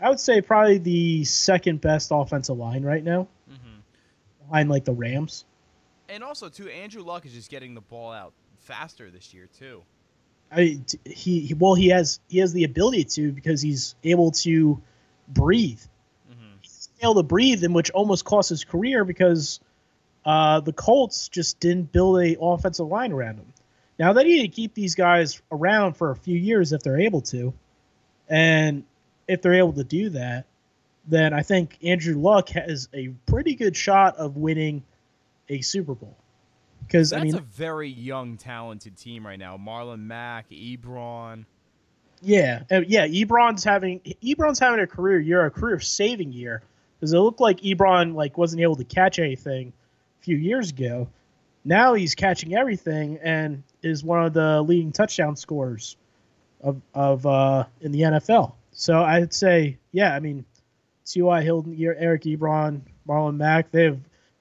I 0.00 0.10
would 0.10 0.20
say 0.20 0.42
probably 0.42 0.78
the 0.78 1.24
second 1.24 1.80
best 1.80 2.10
offensive 2.12 2.58
line 2.58 2.82
right 2.82 3.02
now, 3.02 3.28
mm-hmm. 3.50 4.48
behind 4.48 4.68
like 4.68 4.84
the 4.84 4.92
Rams. 4.92 5.44
And 6.08 6.22
also, 6.22 6.48
too, 6.48 6.68
Andrew 6.68 7.02
Luck 7.02 7.24
is 7.24 7.32
just 7.32 7.50
getting 7.50 7.74
the 7.74 7.80
ball 7.80 8.12
out 8.12 8.32
faster 8.58 9.10
this 9.10 9.32
year 9.32 9.48
too. 9.58 9.82
I 10.50 10.56
mean, 10.56 10.86
he 11.04 11.54
well 11.58 11.74
he 11.74 11.88
has 11.88 12.20
he 12.28 12.38
has 12.38 12.52
the 12.52 12.64
ability 12.64 13.04
to 13.04 13.32
because 13.32 13.62
he's 13.62 13.96
able 14.04 14.30
to 14.32 14.80
breathe. 15.28 15.80
Able 17.02 17.16
to 17.16 17.22
breathe, 17.22 17.62
in 17.62 17.72
which 17.72 17.90
almost 17.90 18.24
cost 18.24 18.48
his 18.48 18.64
career 18.64 19.04
because 19.04 19.60
uh, 20.24 20.60
the 20.60 20.72
Colts 20.72 21.28
just 21.28 21.60
didn't 21.60 21.92
build 21.92 22.20
a 22.20 22.36
offensive 22.40 22.86
line 22.88 23.12
around 23.12 23.36
him. 23.36 23.52
Now 23.98 24.12
they 24.12 24.24
need 24.24 24.42
to 24.42 24.48
keep 24.48 24.74
these 24.74 24.94
guys 24.94 25.40
around 25.50 25.96
for 25.96 26.10
a 26.10 26.16
few 26.16 26.36
years 26.36 26.72
if 26.72 26.82
they're 26.82 27.00
able 27.00 27.22
to, 27.22 27.54
and 28.28 28.84
if 29.28 29.42
they're 29.42 29.54
able 29.54 29.72
to 29.74 29.84
do 29.84 30.10
that, 30.10 30.46
then 31.06 31.32
I 31.32 31.42
think 31.42 31.78
Andrew 31.82 32.18
Luck 32.18 32.48
has 32.50 32.88
a 32.92 33.08
pretty 33.26 33.54
good 33.54 33.76
shot 33.76 34.16
of 34.16 34.36
winning 34.36 34.82
a 35.48 35.60
Super 35.60 35.94
Bowl. 35.94 36.16
Because 36.86 37.12
I 37.12 37.20
mean, 37.22 37.34
a 37.34 37.40
very 37.40 37.88
young, 37.88 38.36
talented 38.36 38.96
team 38.96 39.26
right 39.26 39.38
now. 39.38 39.56
Marlon 39.56 40.00
Mack, 40.00 40.48
Ebron. 40.50 41.44
Yeah, 42.22 42.62
uh, 42.70 42.82
yeah. 42.86 43.06
Ebron's 43.08 43.64
having 43.64 44.00
Ebron's 44.22 44.58
having 44.58 44.80
a 44.80 44.86
career 44.86 45.18
year, 45.18 45.44
a 45.44 45.50
career 45.50 45.80
saving 45.80 46.32
year, 46.32 46.62
because 46.98 47.12
it 47.12 47.18
looked 47.18 47.40
like 47.40 47.60
Ebron 47.60 48.14
like 48.14 48.38
wasn't 48.38 48.62
able 48.62 48.76
to 48.76 48.84
catch 48.84 49.18
anything 49.18 49.72
a 50.20 50.24
few 50.24 50.36
years 50.36 50.70
ago. 50.70 51.08
Now 51.64 51.94
he's 51.94 52.14
catching 52.14 52.54
everything 52.54 53.18
and 53.22 53.62
is 53.82 54.04
one 54.04 54.24
of 54.24 54.32
the 54.32 54.62
leading 54.62 54.92
touchdown 54.92 55.36
scorers 55.36 55.96
of 56.60 56.80
of 56.94 57.26
uh, 57.26 57.64
in 57.80 57.92
the 57.92 58.02
NFL. 58.02 58.52
So 58.72 59.02
I'd 59.02 59.32
say, 59.32 59.78
yeah. 59.92 60.14
I 60.14 60.20
mean, 60.20 60.44
T.Y. 61.06 61.42
Hilton, 61.42 61.76
Eric 61.80 62.22
Ebron, 62.22 62.82
Marlon 63.08 63.36
Mack, 63.36 63.70
they 63.70 63.84
have 63.84 64.00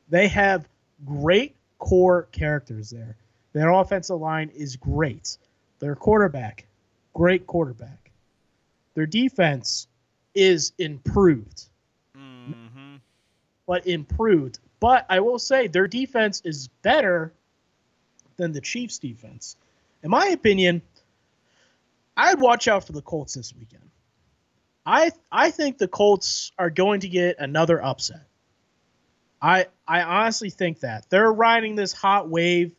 they 0.09 0.27
have 0.27 0.67
great 1.05 1.55
core 1.79 2.27
characters 2.31 2.89
there. 2.89 3.15
Their 3.53 3.69
offensive 3.69 4.19
line 4.19 4.49
is 4.55 4.75
great. 4.75 5.37
Their 5.79 5.95
quarterback, 5.95 6.65
great 7.13 7.47
quarterback. 7.47 8.11
Their 8.95 9.05
defense 9.05 9.87
is 10.33 10.73
improved. 10.77 11.69
But 13.65 13.87
improved. 13.87 14.59
But 14.79 15.05
I 15.09 15.21
will 15.21 15.39
say 15.39 15.67
their 15.67 15.87
defense 15.87 16.41
is 16.45 16.67
better 16.81 17.33
than 18.37 18.51
the 18.51 18.61
Chiefs' 18.61 18.99
defense. 18.99 19.55
In 20.03 20.09
my 20.09 20.27
opinion, 20.27 20.81
I'd 22.15 22.39
watch 22.39 22.67
out 22.67 22.85
for 22.85 22.93
the 22.93 23.01
Colts 23.01 23.33
this 23.33 23.53
weekend. 23.53 23.89
I 24.85 25.11
I 25.31 25.51
think 25.51 25.77
the 25.77 25.87
Colts 25.87 26.51
are 26.59 26.69
going 26.69 26.99
to 27.01 27.09
get 27.09 27.37
another 27.39 27.83
upset. 27.83 28.27
I 29.41 29.67
I 29.87 30.01
honestly 30.01 30.49
think 30.49 30.81
that 30.81 31.09
they're 31.09 31.31
riding 31.31 31.75
this 31.75 31.91
hot 31.91 32.29
wave. 32.29 32.73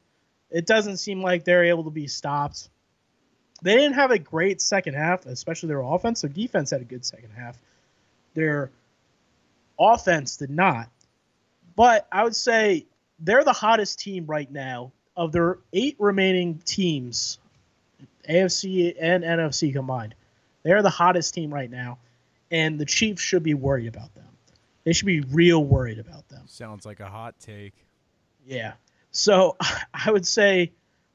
It 0.50 0.66
doesn't 0.66 0.98
seem 0.98 1.20
like 1.20 1.44
they're 1.44 1.64
able 1.64 1.84
to 1.84 1.90
be 1.90 2.06
stopped. 2.06 2.68
They 3.62 3.74
didn't 3.74 3.94
have 3.94 4.10
a 4.10 4.18
great 4.18 4.60
second 4.60 4.94
half, 4.94 5.26
especially 5.26 5.68
their 5.68 5.80
offense. 5.80 6.20
Their 6.20 6.30
defense 6.30 6.70
had 6.70 6.82
a 6.82 6.84
good 6.84 7.04
second 7.04 7.30
half. 7.30 7.58
Their 8.34 8.70
offense 9.78 10.36
did 10.36 10.50
not. 10.50 10.88
But 11.74 12.06
I 12.10 12.24
would 12.24 12.36
say 12.36 12.86
they're 13.18 13.44
the 13.44 13.52
hottest 13.52 13.98
team 14.00 14.26
right 14.26 14.50
now 14.50 14.92
of 15.16 15.32
their 15.32 15.58
eight 15.72 15.96
remaining 15.98 16.60
teams, 16.64 17.38
AFC 18.28 18.94
and 19.00 19.24
NFC 19.24 19.72
combined. 19.72 20.14
They're 20.62 20.82
the 20.82 20.90
hottest 20.90 21.34
team 21.34 21.52
right 21.52 21.70
now, 21.70 21.98
and 22.50 22.78
the 22.78 22.86
Chiefs 22.86 23.22
should 23.22 23.42
be 23.42 23.54
worried 23.54 23.86
about 23.86 24.14
them. 24.14 24.24
They 24.84 24.92
should 24.92 25.06
be 25.06 25.20
real 25.20 25.64
worried 25.64 25.98
about 25.98 26.28
them. 26.28 26.42
Sounds 26.46 26.86
like 26.86 27.00
a 27.00 27.08
hot 27.08 27.38
take. 27.40 27.74
Yeah. 28.46 28.74
So 29.10 29.56
I 29.94 30.10
would 30.10 30.26
say 30.26 30.72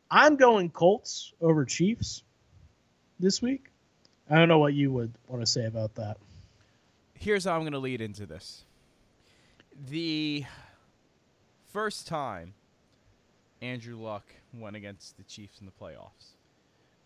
I'm 0.09 0.35
going 0.35 0.69
Colts 0.69 1.33
over 1.41 1.65
Chiefs 1.65 2.23
this 3.19 3.41
week. 3.41 3.67
I 4.29 4.35
don't 4.35 4.47
know 4.47 4.59
what 4.59 4.73
you 4.73 4.91
would 4.91 5.13
want 5.27 5.41
to 5.41 5.45
say 5.45 5.65
about 5.65 5.95
that. 5.95 6.17
Here's 7.21 7.45
how 7.45 7.53
I'm 7.53 7.61
going 7.61 7.73
to 7.73 7.79
lead 7.79 8.01
into 8.01 8.25
this. 8.25 8.65
The 9.89 10.43
first 11.71 12.07
time 12.07 12.53
Andrew 13.61 13.95
Luck 13.95 14.25
went 14.53 14.75
against 14.75 15.17
the 15.17 15.23
Chiefs 15.23 15.59
in 15.59 15.67
the 15.67 15.71
playoffs, 15.71 16.33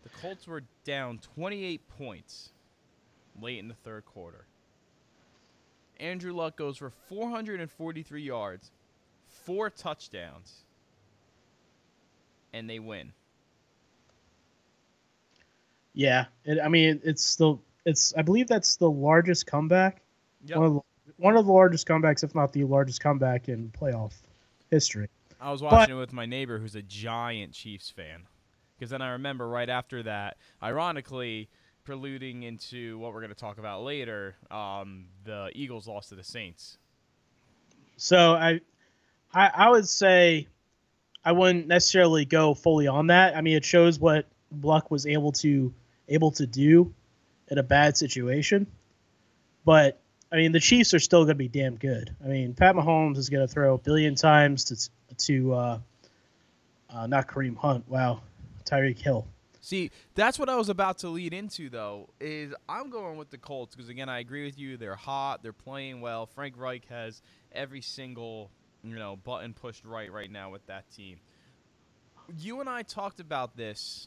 the 0.02 0.08
Colts 0.20 0.46
were 0.46 0.62
down 0.84 1.18
28 1.34 1.82
points 1.98 2.50
late 3.40 3.58
in 3.58 3.68
the 3.68 3.74
third 3.74 4.06
quarter. 4.06 4.46
Andrew 6.00 6.32
Luck 6.32 6.56
goes 6.56 6.78
for 6.78 6.90
443 7.08 8.22
yards, 8.22 8.70
four 9.26 9.70
touchdowns, 9.70 10.64
and 12.52 12.68
they 12.68 12.78
win. 12.78 13.12
Yeah, 15.92 16.26
it, 16.44 16.58
I 16.62 16.68
mean 16.68 17.00
it's 17.04 17.24
still 17.24 17.62
it's 17.86 18.14
I 18.16 18.22
believe 18.22 18.48
that's 18.48 18.76
the 18.76 18.90
largest 18.90 19.46
comeback. 19.46 20.02
Yep. 20.46 20.58
One 20.58 20.66
of 20.66 20.74
the, 20.74 20.80
one 21.18 21.36
of 21.36 21.46
the 21.46 21.52
largest 21.52 21.86
comebacks, 21.86 22.22
if 22.24 22.34
not 22.34 22.52
the 22.52 22.64
largest 22.64 23.00
comeback 23.00 23.48
in 23.48 23.70
playoff 23.70 24.12
history. 24.70 25.08
I 25.40 25.50
was 25.50 25.60
But- 25.60 25.72
watching 25.72 25.96
it 25.96 25.98
with 25.98 26.12
my 26.12 26.26
neighbor 26.26 26.58
who's 26.58 26.74
a 26.74 26.82
giant 26.82 27.52
Chiefs 27.52 27.90
fan. 27.90 28.22
Because 28.78 28.90
then 28.90 29.00
I 29.00 29.12
remember 29.12 29.48
right 29.48 29.68
after 29.70 30.02
that, 30.02 30.36
ironically, 30.62 31.48
preluding 31.84 32.42
into 32.42 32.98
what 32.98 33.14
we're 33.14 33.20
going 33.20 33.32
to 33.32 33.38
talk 33.38 33.58
about 33.58 33.82
later, 33.84 34.34
um, 34.50 35.06
the 35.24 35.50
Eagles 35.54 35.88
lost 35.88 36.10
to 36.10 36.14
the 36.14 36.22
Saints. 36.24 36.76
So 37.96 38.34
I, 38.34 38.60
I 39.32 39.46
I 39.54 39.70
would 39.70 39.88
say 39.88 40.48
I 41.24 41.32
wouldn't 41.32 41.66
necessarily 41.68 42.26
go 42.26 42.52
fully 42.52 42.86
on 42.86 43.06
that. 43.06 43.34
I 43.34 43.40
mean, 43.40 43.56
it 43.56 43.64
shows 43.64 43.98
what 43.98 44.26
Luck 44.62 44.90
was 44.90 45.06
able 45.06 45.32
to 45.32 45.72
able 46.08 46.30
to 46.32 46.46
do 46.46 46.92
in 47.48 47.56
a 47.56 47.62
bad 47.62 47.96
situation. 47.96 48.66
But 49.64 49.98
I 50.36 50.40
mean, 50.40 50.52
the 50.52 50.60
Chiefs 50.60 50.92
are 50.92 50.98
still 50.98 51.20
going 51.20 51.28
to 51.28 51.34
be 51.34 51.48
damn 51.48 51.76
good. 51.76 52.14
I 52.22 52.28
mean, 52.28 52.52
Pat 52.52 52.74
Mahomes 52.74 53.16
is 53.16 53.30
going 53.30 53.48
to 53.48 53.50
throw 53.50 53.72
a 53.72 53.78
billion 53.78 54.16
times 54.16 54.64
to 54.64 54.90
to 55.28 55.54
uh, 55.54 55.78
uh, 56.90 57.06
not 57.06 57.26
Kareem 57.26 57.56
Hunt. 57.56 57.88
Wow, 57.88 58.20
Tyreek 58.66 58.98
Hill. 58.98 59.26
See, 59.62 59.90
that's 60.14 60.38
what 60.38 60.50
I 60.50 60.56
was 60.56 60.68
about 60.68 60.98
to 60.98 61.08
lead 61.08 61.32
into, 61.32 61.70
though. 61.70 62.10
Is 62.20 62.52
I'm 62.68 62.90
going 62.90 63.16
with 63.16 63.30
the 63.30 63.38
Colts 63.38 63.74
because 63.74 63.88
again, 63.88 64.10
I 64.10 64.18
agree 64.18 64.44
with 64.44 64.58
you. 64.58 64.76
They're 64.76 64.94
hot. 64.94 65.42
They're 65.42 65.54
playing 65.54 66.02
well. 66.02 66.26
Frank 66.26 66.58
Reich 66.58 66.84
has 66.90 67.22
every 67.52 67.80
single 67.80 68.50
you 68.84 68.94
know 68.94 69.16
button 69.16 69.54
pushed 69.54 69.86
right 69.86 70.12
right 70.12 70.30
now 70.30 70.50
with 70.50 70.66
that 70.66 70.84
team. 70.94 71.16
You 72.38 72.60
and 72.60 72.68
I 72.68 72.82
talked 72.82 73.20
about 73.20 73.56
this 73.56 74.06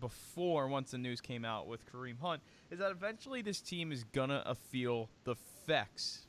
before 0.00 0.68
once 0.68 0.92
the 0.92 0.98
news 0.98 1.20
came 1.20 1.44
out 1.44 1.66
with 1.66 1.84
Kareem 1.92 2.18
Hunt. 2.18 2.40
Is 2.70 2.78
that 2.78 2.92
eventually 2.92 3.42
this 3.42 3.60
team 3.60 3.92
is 3.92 4.04
gonna 4.04 4.56
feel 4.70 5.10
the 5.24 5.36
effects 5.66 6.20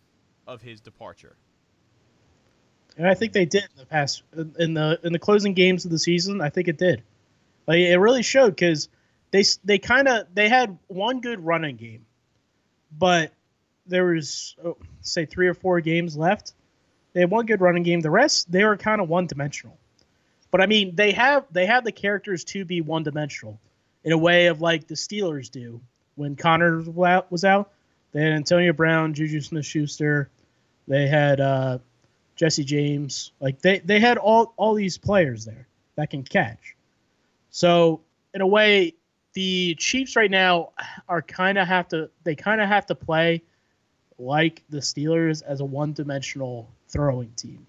of 0.47 0.61
his 0.61 0.81
departure? 0.81 1.35
And 2.97 3.07
I 3.07 3.13
think 3.13 3.33
they 3.33 3.45
did 3.45 3.63
in 3.63 3.77
the 3.77 3.85
past 3.85 4.23
in 4.57 4.73
the 4.73 4.99
in 5.03 5.13
the 5.13 5.19
closing 5.19 5.53
games 5.53 5.85
of 5.85 5.91
the 5.91 5.99
season. 5.99 6.41
I 6.41 6.49
think 6.49 6.67
it 6.67 6.77
did. 6.77 7.03
Like 7.67 7.79
it 7.79 7.97
really 7.97 8.23
showed 8.23 8.55
because 8.55 8.89
they 9.31 9.43
they 9.63 9.77
kind 9.77 10.07
of 10.07 10.27
they 10.33 10.49
had 10.49 10.77
one 10.87 11.21
good 11.21 11.45
running 11.45 11.75
game, 11.75 12.05
but 12.97 13.31
there 13.85 14.05
was 14.05 14.55
oh, 14.65 14.77
say 15.01 15.25
three 15.25 15.47
or 15.47 15.53
four 15.53 15.79
games 15.79 16.17
left. 16.17 16.53
They 17.13 17.19
had 17.19 17.29
one 17.29 17.45
good 17.45 17.61
running 17.61 17.83
game. 17.83 17.99
The 17.99 18.09
rest 18.09 18.51
they 18.51 18.63
were 18.63 18.77
kind 18.77 18.99
of 18.99 19.09
one 19.09 19.27
dimensional. 19.27 19.77
But 20.49 20.61
I 20.61 20.65
mean, 20.65 20.95
they 20.95 21.11
have 21.11 21.45
they 21.51 21.67
have 21.67 21.83
the 21.83 21.91
characters 21.91 22.43
to 22.45 22.65
be 22.65 22.81
one 22.81 23.03
dimensional 23.03 23.59
in 24.03 24.11
a 24.11 24.17
way 24.17 24.47
of 24.47 24.59
like 24.59 24.87
the 24.87 24.95
Steelers 24.95 25.51
do 25.51 25.81
when 26.15 26.35
Conner 26.35 26.81
was 26.81 27.07
out- 27.07 27.31
was 27.31 27.45
out. 27.45 27.71
They 28.13 28.21
had 28.21 28.33
Antonio 28.33 28.73
Brown, 28.73 29.13
Juju 29.13 29.41
Smith-Schuster. 29.41 30.29
They 30.87 31.07
had 31.07 31.39
uh, 31.39 31.79
Jesse 32.35 32.63
James. 32.63 33.31
Like 33.39 33.61
they 33.61 33.79
they 33.79 33.99
had 33.99 34.17
all 34.17 34.53
all 34.57 34.73
these 34.73 34.97
players 34.97 35.45
there 35.45 35.67
that 35.95 36.09
can 36.09 36.23
catch. 36.23 36.75
So 37.49 38.01
in 38.33 38.41
a 38.41 38.47
way, 38.47 38.93
the 39.33 39.75
Chiefs 39.75 40.15
right 40.15 40.31
now 40.31 40.71
are 41.09 41.21
kind 41.21 41.57
of 41.57 41.67
have 41.67 41.87
to 41.89 42.09
they 42.23 42.35
kind 42.35 42.61
of 42.61 42.67
have 42.67 42.85
to 42.87 42.95
play 42.95 43.41
like 44.17 44.63
the 44.69 44.79
Steelers 44.79 45.43
as 45.43 45.59
a 45.59 45.65
one-dimensional 45.65 46.67
throwing 46.87 47.29
team 47.35 47.67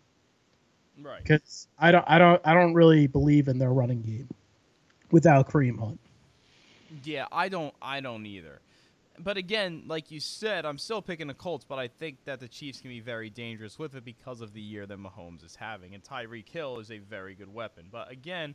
Right. 1.03 1.23
because 1.23 1.67
I 1.79 1.93
don't 1.93 2.05
I 2.09 2.19
don't 2.19 2.41
I 2.45 2.55
don't 2.55 2.75
really 2.75 3.07
believe 3.07 3.49
in 3.49 3.59
their 3.59 3.73
running 3.73 4.03
game 4.03 4.29
without 5.11 5.51
Kareem 5.51 5.79
Hunt. 5.79 6.01
Yeah, 7.05 7.27
I 7.31 7.49
don't 7.49 7.75
I 7.83 8.01
don't 8.01 8.25
either. 8.27 8.61
But 9.21 9.37
again, 9.37 9.85
like 9.87 10.11
you 10.11 10.21
said, 10.21 10.65
I'm 10.65 10.79
still 10.79 11.03
picking 11.03 11.27
the 11.27 11.35
Colts, 11.35 11.65
but 11.65 11.79
I 11.79 11.89
think 11.89 12.25
that 12.25 12.41
the 12.41 12.49
Chiefs 12.49 12.81
can 12.81 12.91
be 12.91 13.01
very 13.01 13.31
dangerous 13.31 13.79
with 13.79 13.95
it 13.95 14.05
because 14.05 14.41
of 14.41 14.53
the 14.53 14.61
year 14.61 14.87
that 14.87 14.99
Mahomes 14.99 15.45
is 15.45 15.57
having. 15.57 15.95
And 15.95 16.03
Tyreek 16.03 16.49
Hill 16.49 16.79
is 16.79 16.91
a 16.91 16.99
very 16.99 17.35
good 17.35 17.53
weapon. 17.53 17.89
But 17.91 18.11
again, 18.11 18.55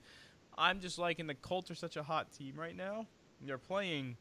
I'm 0.57 0.79
just 0.79 0.97
liking 0.97 1.27
the 1.27 1.35
Colts 1.35 1.69
are 1.71 1.75
such 1.75 1.97
a 1.97 2.03
hot 2.03 2.31
team 2.31 2.55
right 2.57 2.75
now. 2.75 3.07
They're 3.41 3.57
playing 3.57 4.17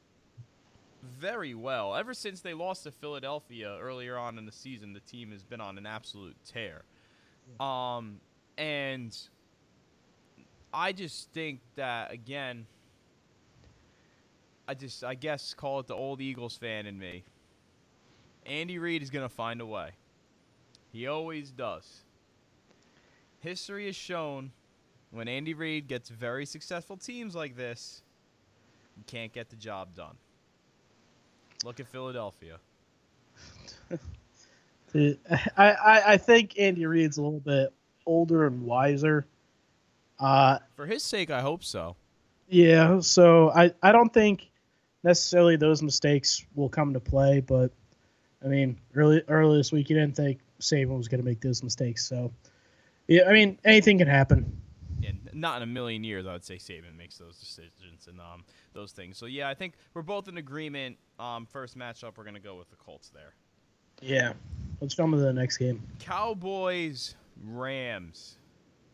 very 1.02 1.54
well. 1.54 1.94
Ever 1.94 2.14
since 2.14 2.40
they 2.40 2.54
lost 2.54 2.84
to 2.84 2.90
Philadelphia 2.90 3.78
earlier 3.80 4.16
on 4.16 4.38
in 4.38 4.46
the 4.46 4.52
season, 4.52 4.92
the 4.92 5.00
team 5.00 5.32
has 5.32 5.42
been 5.42 5.60
on 5.60 5.78
an 5.78 5.86
absolute 5.86 6.36
tear. 6.44 6.82
Um, 7.60 8.20
and 8.56 9.16
I 10.72 10.92
just 10.92 11.30
think 11.32 11.60
that 11.76 12.12
again, 12.12 12.66
I 14.68 14.74
just 14.74 15.02
I 15.04 15.14
guess 15.14 15.54
call 15.54 15.80
it 15.80 15.86
the 15.86 15.94
old 15.94 16.20
Eagles 16.20 16.56
fan 16.56 16.86
in 16.86 16.98
me. 16.98 17.24
Andy 18.46 18.78
Reid 18.78 19.02
is 19.02 19.10
gonna 19.10 19.28
find 19.28 19.60
a 19.60 19.66
way. 19.66 19.90
He 20.92 21.06
always 21.06 21.50
does. 21.50 22.02
History 23.40 23.86
has 23.86 23.96
shown 23.96 24.52
when 25.10 25.28
Andy 25.28 25.54
Reid 25.54 25.88
gets 25.88 26.08
very 26.08 26.46
successful 26.46 26.96
teams 26.96 27.34
like 27.34 27.56
this, 27.56 28.02
you 28.96 29.04
can't 29.06 29.32
get 29.32 29.50
the 29.50 29.56
job 29.56 29.94
done. 29.94 30.16
Look 31.64 31.80
at 31.80 31.86
Philadelphia. 31.86 32.58
I, 34.94 35.16
I 35.56 36.02
I 36.06 36.16
think 36.18 36.58
Andy 36.58 36.84
Reid's 36.86 37.16
a 37.18 37.22
little 37.22 37.40
bit 37.40 37.72
older 38.06 38.46
and 38.46 38.62
wiser. 38.62 39.26
Uh, 40.18 40.58
For 40.76 40.86
his 40.86 41.02
sake, 41.02 41.30
I 41.30 41.40
hope 41.40 41.64
so. 41.64 41.96
yeah, 42.48 43.00
so 43.00 43.50
I, 43.50 43.72
I 43.82 43.90
don't 43.92 44.12
think 44.12 44.50
necessarily 45.02 45.56
those 45.56 45.82
mistakes 45.82 46.44
will 46.54 46.68
come 46.68 46.92
to 46.94 47.00
play, 47.00 47.40
but 47.40 47.72
I 48.44 48.48
mean, 48.48 48.78
early 48.94 49.22
early 49.28 49.58
this 49.58 49.72
week 49.72 49.90
you 49.90 49.96
didn't 49.96 50.16
think 50.16 50.40
Saban 50.60 50.96
was 50.96 51.08
going 51.08 51.20
to 51.20 51.24
make 51.24 51.40
those 51.40 51.62
mistakes, 51.62 52.06
so 52.06 52.32
yeah, 53.08 53.22
I 53.28 53.32
mean 53.32 53.58
anything 53.64 53.98
can 53.98 54.08
happen. 54.08 54.60
and 55.06 55.28
not 55.32 55.56
in 55.56 55.62
a 55.62 55.72
million 55.72 56.04
years, 56.04 56.26
I 56.26 56.32
would 56.32 56.44
say 56.44 56.56
Saban 56.56 56.96
makes 56.96 57.18
those 57.18 57.38
decisions 57.38 58.06
and 58.08 58.20
um, 58.20 58.44
those 58.72 58.92
things. 58.92 59.18
So 59.18 59.26
yeah, 59.26 59.48
I 59.48 59.54
think 59.54 59.74
we're 59.94 60.02
both 60.02 60.28
in 60.28 60.38
agreement. 60.38 60.96
Um, 61.18 61.46
first 61.46 61.76
matchup, 61.76 62.16
we're 62.16 62.24
gonna 62.24 62.40
go 62.40 62.56
with 62.56 62.70
the 62.70 62.76
Colts 62.76 63.10
there. 63.10 63.34
Yeah, 64.00 64.32
let's 64.80 64.94
jump 64.94 65.12
into 65.12 65.24
the 65.24 65.32
next 65.32 65.58
game. 65.58 65.82
Cowboys 66.00 67.14
Rams 67.44 68.36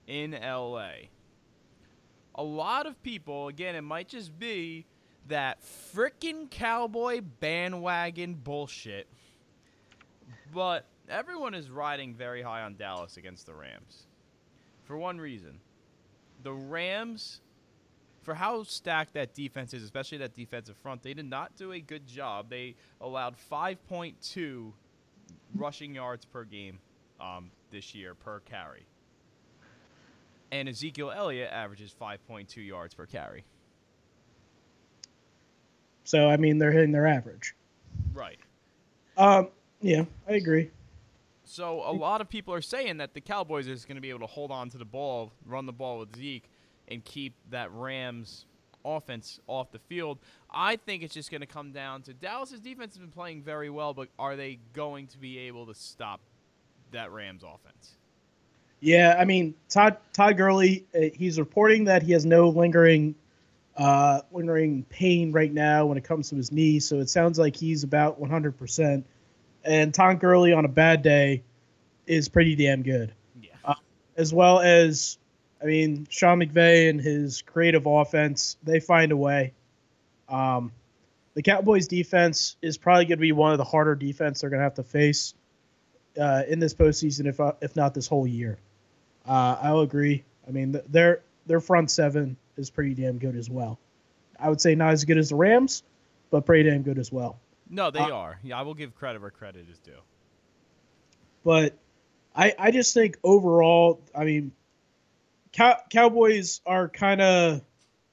in 0.06 0.32
LA. 0.32 0.90
A 2.34 2.42
lot 2.42 2.86
of 2.86 3.02
people, 3.02 3.48
again, 3.48 3.74
it 3.74 3.82
might 3.82 4.08
just 4.08 4.38
be 4.38 4.86
that 5.28 5.62
frickin' 5.62 6.50
cowboy 6.50 7.20
bandwagon 7.40 8.34
bullshit, 8.34 9.06
but 10.52 10.86
everyone 11.08 11.54
is 11.54 11.70
riding 11.70 12.14
very 12.14 12.42
high 12.42 12.62
on 12.62 12.76
Dallas 12.76 13.16
against 13.16 13.46
the 13.46 13.54
Rams. 13.54 14.06
For 14.84 14.96
one 14.96 15.18
reason 15.18 15.60
the 16.42 16.52
Rams, 16.52 17.40
for 18.22 18.34
how 18.34 18.62
stacked 18.62 19.14
that 19.14 19.34
defense 19.34 19.74
is, 19.74 19.82
especially 19.82 20.18
that 20.18 20.34
defensive 20.34 20.76
front, 20.76 21.02
they 21.02 21.14
did 21.14 21.28
not 21.28 21.56
do 21.56 21.72
a 21.72 21.80
good 21.80 22.06
job. 22.06 22.48
They 22.48 22.76
allowed 23.00 23.36
5.2 23.50 24.72
rushing 25.54 25.94
yards 25.94 26.24
per 26.24 26.44
game 26.44 26.78
um, 27.20 27.50
this 27.70 27.94
year 27.94 28.14
per 28.14 28.40
carry. 28.40 28.86
And 30.50 30.68
Ezekiel 30.68 31.10
Elliott 31.10 31.50
averages 31.52 31.94
5.2 32.00 32.66
yards 32.66 32.94
per 32.94 33.06
carry. 33.06 33.44
So 36.08 36.26
I 36.26 36.38
mean 36.38 36.56
they're 36.56 36.72
hitting 36.72 36.90
their 36.90 37.06
average. 37.06 37.54
Right. 38.14 38.38
Um, 39.18 39.48
yeah, 39.82 40.06
I 40.26 40.32
agree. 40.36 40.70
So 41.44 41.82
a 41.84 41.92
lot 41.92 42.22
of 42.22 42.30
people 42.30 42.54
are 42.54 42.62
saying 42.62 42.96
that 42.96 43.12
the 43.12 43.20
Cowboys 43.20 43.66
is 43.66 43.84
going 43.84 43.96
to 43.96 44.00
be 44.00 44.08
able 44.08 44.20
to 44.20 44.26
hold 44.26 44.50
on 44.50 44.70
to 44.70 44.78
the 44.78 44.86
ball, 44.86 45.32
run 45.44 45.66
the 45.66 45.72
ball 45.72 45.98
with 45.98 46.16
Zeke, 46.16 46.48
and 46.88 47.04
keep 47.04 47.34
that 47.50 47.70
Rams 47.74 48.46
offense 48.86 49.38
off 49.48 49.70
the 49.70 49.80
field. 49.80 50.18
I 50.50 50.76
think 50.76 51.02
it's 51.02 51.12
just 51.12 51.30
going 51.30 51.42
to 51.42 51.46
come 51.46 51.72
down 51.72 52.00
to 52.04 52.14
Dallas's 52.14 52.60
defense 52.60 52.94
has 52.94 53.00
been 53.00 53.10
playing 53.10 53.42
very 53.42 53.68
well, 53.68 53.92
but 53.92 54.08
are 54.18 54.34
they 54.34 54.60
going 54.72 55.08
to 55.08 55.18
be 55.18 55.36
able 55.40 55.66
to 55.66 55.74
stop 55.74 56.20
that 56.92 57.12
Rams 57.12 57.42
offense? 57.42 57.98
Yeah, 58.80 59.14
I 59.18 59.26
mean 59.26 59.54
Todd 59.68 59.98
Todd 60.14 60.38
Gurley, 60.38 60.86
uh, 60.94 61.10
he's 61.12 61.38
reporting 61.38 61.84
that 61.84 62.02
he 62.02 62.12
has 62.12 62.24
no 62.24 62.48
lingering 62.48 63.14
uh, 63.78 64.22
pain 64.90 65.30
right 65.32 65.52
now 65.52 65.86
when 65.86 65.96
it 65.96 66.04
comes 66.04 66.30
to 66.30 66.36
his 66.36 66.50
knee. 66.50 66.80
So 66.80 66.98
it 66.98 67.08
sounds 67.08 67.38
like 67.38 67.56
he's 67.56 67.84
about 67.84 68.20
100%. 68.20 69.04
and 69.64 69.94
Tom 69.94 70.16
Gurley 70.16 70.52
on 70.52 70.64
a 70.64 70.68
bad 70.68 71.02
day 71.02 71.44
is 72.06 72.28
pretty 72.28 72.56
damn 72.56 72.82
good. 72.82 73.12
Yeah. 73.40 73.50
Uh, 73.64 73.74
as 74.16 74.34
well 74.34 74.58
as, 74.60 75.18
I 75.62 75.66
mean, 75.66 76.08
Sean 76.10 76.40
McVay 76.40 76.90
and 76.90 77.00
his 77.00 77.42
creative 77.42 77.86
offense, 77.86 78.56
they 78.64 78.80
find 78.80 79.12
a 79.12 79.16
way. 79.16 79.54
Um, 80.28 80.72
the 81.34 81.42
Cowboys 81.42 81.86
defense 81.86 82.56
is 82.60 82.78
probably 82.78 83.04
going 83.04 83.18
to 83.18 83.22
be 83.22 83.32
one 83.32 83.52
of 83.52 83.58
the 83.58 83.64
harder 83.64 83.94
defense 83.94 84.40
they're 84.40 84.50
going 84.50 84.58
to 84.58 84.64
have 84.64 84.74
to 84.74 84.82
face 84.82 85.34
uh, 86.20 86.42
in 86.48 86.58
this 86.58 86.74
postseason, 86.74 87.26
if 87.26 87.38
uh, 87.38 87.52
if 87.60 87.76
not 87.76 87.94
this 87.94 88.08
whole 88.08 88.26
year. 88.26 88.58
Uh, 89.24 89.56
I'll 89.62 89.80
agree. 89.80 90.24
I 90.48 90.50
mean, 90.50 90.72
th- 90.72 90.84
their 90.88 91.20
their 91.46 91.60
front 91.60 91.92
seven 91.92 92.36
is 92.58 92.70
pretty 92.70 92.94
damn 92.94 93.18
good 93.18 93.36
as 93.36 93.48
well. 93.48 93.78
I 94.38 94.48
would 94.50 94.60
say 94.60 94.74
not 94.74 94.92
as 94.92 95.04
good 95.04 95.18
as 95.18 95.30
the 95.30 95.36
Rams, 95.36 95.82
but 96.30 96.44
pretty 96.46 96.68
damn 96.68 96.82
good 96.82 96.98
as 96.98 97.10
well. 97.10 97.38
No, 97.70 97.90
they 97.90 97.98
Uh, 98.00 98.10
are. 98.10 98.38
Yeah, 98.42 98.58
I 98.58 98.62
will 98.62 98.74
give 98.74 98.94
credit 98.94 99.20
where 99.20 99.30
credit 99.30 99.66
is 99.70 99.78
due. 99.78 99.92
But 101.44 101.74
I 102.34 102.54
I 102.58 102.70
just 102.70 102.94
think 102.94 103.18
overall, 103.24 104.00
I 104.14 104.24
mean, 104.24 104.52
Cow- 105.52 105.80
Cowboys 105.90 106.60
are 106.66 106.88
kind 106.88 107.20
of, 107.20 107.62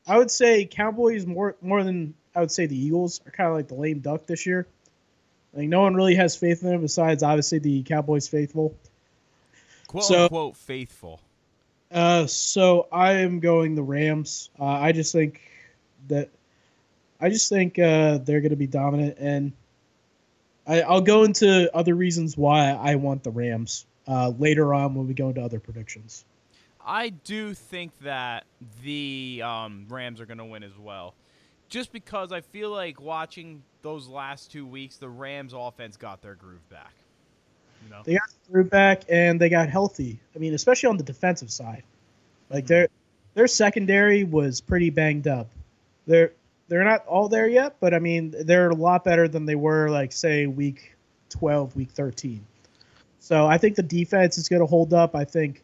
I 0.08 0.18
would 0.18 0.32
say 0.32 0.66
Cowboys 0.66 1.26
more 1.26 1.56
more 1.62 1.84
than 1.84 2.14
I 2.36 2.40
would 2.42 2.52
say 2.52 2.66
the 2.66 2.78
Eagles 2.78 3.22
are 3.26 3.32
kind 3.32 3.50
of 3.50 3.56
like 3.56 3.68
the 3.68 3.76
lame 3.76 4.00
duck 4.00 4.26
this 4.26 4.46
year. 4.46 4.68
Like 5.54 5.70
no 5.70 5.82
one 5.82 5.96
really 5.96 6.16
has 6.16 6.36
faith 6.36 6.64
in 6.64 6.70
them 6.70 6.82
besides 6.82 7.24
obviously 7.24 7.60
the 7.60 7.84
Cowboys 7.84 8.28
faithful. 8.28 8.76
Quote 9.88 10.04
So- 10.04 10.24
unquote 10.24 10.58
faithful. 10.58 11.22
Uh, 11.92 12.26
so 12.28 12.88
I 12.92 13.14
am 13.14 13.40
going 13.40 13.76
the 13.76 13.84
Rams. 13.84 14.50
Uh, 14.60 14.66
I 14.66 14.92
just 14.92 15.12
think 15.12 15.42
that 16.08 16.30
I 17.22 17.30
just 17.30 17.50
think 17.50 17.80
uh, 17.80 18.18
they're 18.20 18.42
going 18.42 18.50
to 18.50 18.56
be 18.56 18.68
dominant, 18.68 19.18
and 19.20 19.54
I, 20.68 20.82
I'll 20.82 21.02
go 21.02 21.24
into 21.24 21.74
other 21.76 21.96
reasons 21.96 22.36
why 22.36 22.72
I 22.72 22.96
want 22.96 23.24
the 23.24 23.32
Rams 23.32 23.86
uh, 24.08 24.30
later 24.38 24.74
on 24.74 24.96
when 24.96 25.08
we 25.08 25.14
go 25.14 25.30
into 25.30 25.42
other 25.42 25.60
predictions. 25.60 26.26
I 26.86 27.10
do 27.10 27.54
think 27.54 27.98
that 28.02 28.46
the 28.84 29.42
um, 29.44 29.86
Rams 29.90 30.22
are 30.22 30.26
going 30.26 30.38
to 30.38 30.46
win 30.46 30.64
as 30.64 30.78
well. 30.78 31.16
Just 31.68 31.92
because 31.92 32.32
I 32.32 32.42
feel 32.42 32.70
like 32.70 33.02
watching 33.02 33.64
those 33.82 34.08
last 34.08 34.52
two 34.52 34.68
weeks, 34.68 34.98
the 34.98 35.10
Rams 35.10 35.54
offense 35.56 35.98
got 35.98 36.22
their 36.22 36.36
groove 36.36 36.68
back. 36.70 36.94
Know? 37.90 38.02
They 38.04 38.14
got 38.14 38.30
through 38.48 38.66
back 38.66 39.04
and 39.10 39.40
they 39.40 39.50
got 39.50 39.70
healthy. 39.70 40.20
I 40.36 40.40
mean, 40.40 40.54
especially 40.54 40.90
on 40.90 40.98
the 40.98 41.04
defensive 41.04 41.52
side, 41.52 41.84
like 42.50 42.66
mm-hmm. 42.66 42.74
their 42.74 42.88
their 43.34 43.48
secondary 43.48 44.24
was 44.24 44.62
pretty 44.62 44.90
banged 44.90 45.28
up. 45.28 45.48
They're 46.08 46.32
they're 46.68 46.84
not 46.84 47.06
all 47.06 47.30
there 47.30 47.48
yet, 47.48 47.78
but 47.80 47.94
I 47.94 48.00
mean 48.00 48.34
they're 48.46 48.70
a 48.70 48.76
lot 48.76 49.04
better 49.04 49.28
than 49.28 49.46
they 49.46 49.56
were 49.56 49.90
like 49.90 50.12
say 50.12 50.48
week 50.48 50.96
twelve, 51.30 51.76
week 51.76 51.92
thirteen. 51.92 52.46
So 53.20 53.48
I 53.48 53.58
think 53.58 53.76
the 53.76 53.84
defense 53.84 54.38
is 54.38 54.50
going 54.50 54.62
to 54.62 54.68
hold 54.68 54.94
up. 54.94 55.16
I 55.16 55.26
think 55.26 55.64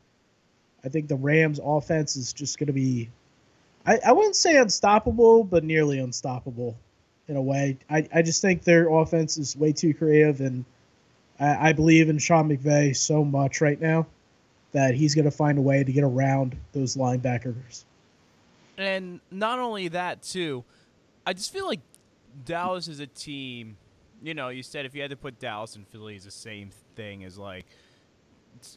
I 0.84 0.90
think 0.90 1.08
the 1.08 1.16
Rams 1.16 1.60
offense 1.64 2.16
is 2.16 2.34
just 2.34 2.58
going 2.58 2.68
to 2.68 2.74
be 2.74 3.10
I, 3.86 4.00
I 4.08 4.12
wouldn't 4.12 4.36
say 4.36 4.58
unstoppable, 4.58 5.44
but 5.44 5.64
nearly 5.64 6.00
unstoppable 6.00 6.78
in 7.28 7.36
a 7.36 7.42
way. 7.42 7.78
I, 7.90 8.08
I 8.14 8.22
just 8.22 8.42
think 8.42 8.64
their 8.64 8.90
offense 8.90 9.38
is 9.38 9.56
way 9.56 9.72
too 9.72 9.94
creative 9.94 10.42
and 10.42 10.66
I, 11.42 11.70
I 11.70 11.74
believe 11.74 12.08
in 12.08 12.20
Sean 12.20 12.48
McVay 12.48 12.96
so 12.96 13.26
much 13.26 13.60
right 13.60 13.82
now 13.82 14.08
that 14.72 14.94
he's 14.94 15.16
going 15.16 15.26
to 15.26 15.32
find 15.32 15.58
a 15.58 15.62
way 15.62 15.84
to 15.84 15.92
get 15.92 16.04
around 16.04 16.56
those 16.72 16.96
linebackers. 16.96 17.84
And 18.78 19.20
not 19.30 19.60
only 19.60 19.90
that, 19.90 20.22
too, 20.22 20.64
I 21.26 21.34
just 21.34 21.52
feel 21.52 21.68
like 21.68 21.82
Dallas 22.46 22.88
is 22.88 23.00
a 23.00 23.08
team. 23.08 23.78
You 24.24 24.34
know, 24.34 24.50
you 24.50 24.64
said 24.64 24.86
if 24.86 24.96
you 24.96 25.02
had 25.02 25.12
to 25.12 25.18
put 25.18 25.40
Dallas 25.40 25.76
and 25.76 25.86
Philly 25.88 26.16
as 26.16 26.24
the 26.24 26.32
same 26.32 26.70
thing 26.96 27.24
as 27.24 27.38
like 27.38 27.66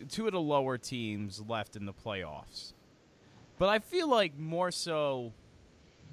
two 0.09 0.27
of 0.27 0.33
the 0.33 0.41
lower 0.41 0.79
teams 0.79 1.43
left 1.47 1.77
in 1.77 1.85
the 1.85 1.93
playoffs. 1.93 2.73
But 3.59 3.69
I 3.69 3.79
feel 3.79 4.09
like 4.09 4.37
more 4.39 4.71
so 4.71 5.33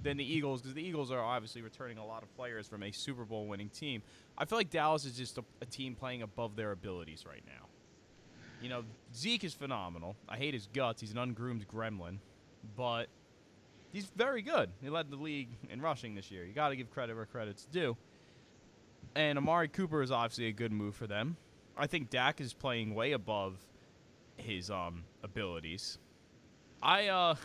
than 0.03 0.17
the 0.17 0.23
Eagles, 0.23 0.61
because 0.61 0.75
the 0.75 0.83
Eagles 0.83 1.11
are 1.11 1.23
obviously 1.23 1.61
returning 1.61 1.97
a 1.97 2.05
lot 2.05 2.23
of 2.23 2.35
players 2.35 2.67
from 2.67 2.83
a 2.83 2.91
Super 2.91 3.23
Bowl 3.23 3.47
winning 3.47 3.69
team. 3.69 4.03
I 4.37 4.45
feel 4.45 4.57
like 4.57 4.69
Dallas 4.69 5.05
is 5.05 5.17
just 5.17 5.37
a, 5.37 5.43
a 5.61 5.65
team 5.65 5.95
playing 5.95 6.21
above 6.21 6.55
their 6.55 6.71
abilities 6.71 7.25
right 7.27 7.43
now. 7.45 7.67
You 8.61 8.69
know, 8.69 8.83
Zeke 9.15 9.43
is 9.43 9.53
phenomenal. 9.53 10.15
I 10.29 10.37
hate 10.37 10.53
his 10.53 10.67
guts. 10.67 11.01
He's 11.01 11.11
an 11.11 11.17
ungroomed 11.17 11.67
gremlin, 11.67 12.17
but 12.75 13.07
he's 13.91 14.05
very 14.15 14.41
good. 14.41 14.69
He 14.81 14.89
led 14.89 15.09
the 15.09 15.15
league 15.15 15.49
in 15.69 15.81
rushing 15.81 16.15
this 16.15 16.31
year. 16.31 16.45
You 16.45 16.53
got 16.53 16.69
to 16.69 16.75
give 16.75 16.91
credit 16.91 17.15
where 17.15 17.25
credit's 17.25 17.65
due. 17.65 17.97
And 19.15 19.37
Amari 19.37 19.67
Cooper 19.67 20.01
is 20.01 20.11
obviously 20.11 20.47
a 20.47 20.51
good 20.51 20.71
move 20.71 20.95
for 20.95 21.07
them. 21.07 21.37
I 21.77 21.87
think 21.87 22.09
Dak 22.09 22.39
is 22.39 22.53
playing 22.53 22.93
way 22.93 23.13
above 23.13 23.57
his 24.37 24.69
um 24.69 25.03
abilities. 25.23 25.97
I 26.81 27.07
uh 27.07 27.35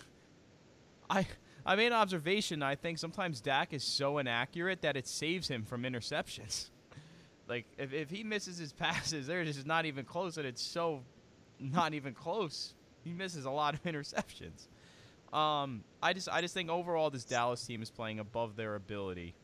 I 1.10 1.26
I 1.64 1.76
made 1.76 1.88
an 1.88 1.92
observation. 1.94 2.62
I 2.62 2.74
think 2.76 2.98
sometimes 2.98 3.40
Dak 3.40 3.72
is 3.72 3.82
so 3.82 4.18
inaccurate 4.18 4.82
that 4.82 4.96
it 4.96 5.06
saves 5.06 5.48
him 5.48 5.64
from 5.64 5.82
interceptions. 5.82 6.70
Like 7.48 7.66
if, 7.78 7.92
if 7.92 8.10
he 8.10 8.24
misses 8.24 8.58
his 8.58 8.72
passes, 8.84 9.26
they're 9.26 9.44
just 9.44 9.66
not 9.66 9.86
even 9.86 10.04
close, 10.04 10.36
and 10.36 10.46
it's 10.46 10.62
so 10.62 11.02
not 11.58 11.94
even 11.94 12.14
close. 12.14 12.74
He 13.04 13.12
misses 13.12 13.44
a 13.44 13.50
lot 13.50 13.74
of 13.74 13.82
interceptions. 13.84 14.68
Um, 15.32 15.84
I 16.02 16.12
just 16.12 16.28
I 16.28 16.40
just 16.40 16.54
think 16.54 16.70
overall 16.70 17.10
this 17.10 17.24
Dallas 17.24 17.64
team 17.64 17.82
is 17.82 17.90
playing 17.90 18.20
above 18.20 18.56
their 18.56 18.74
ability. 18.74 19.34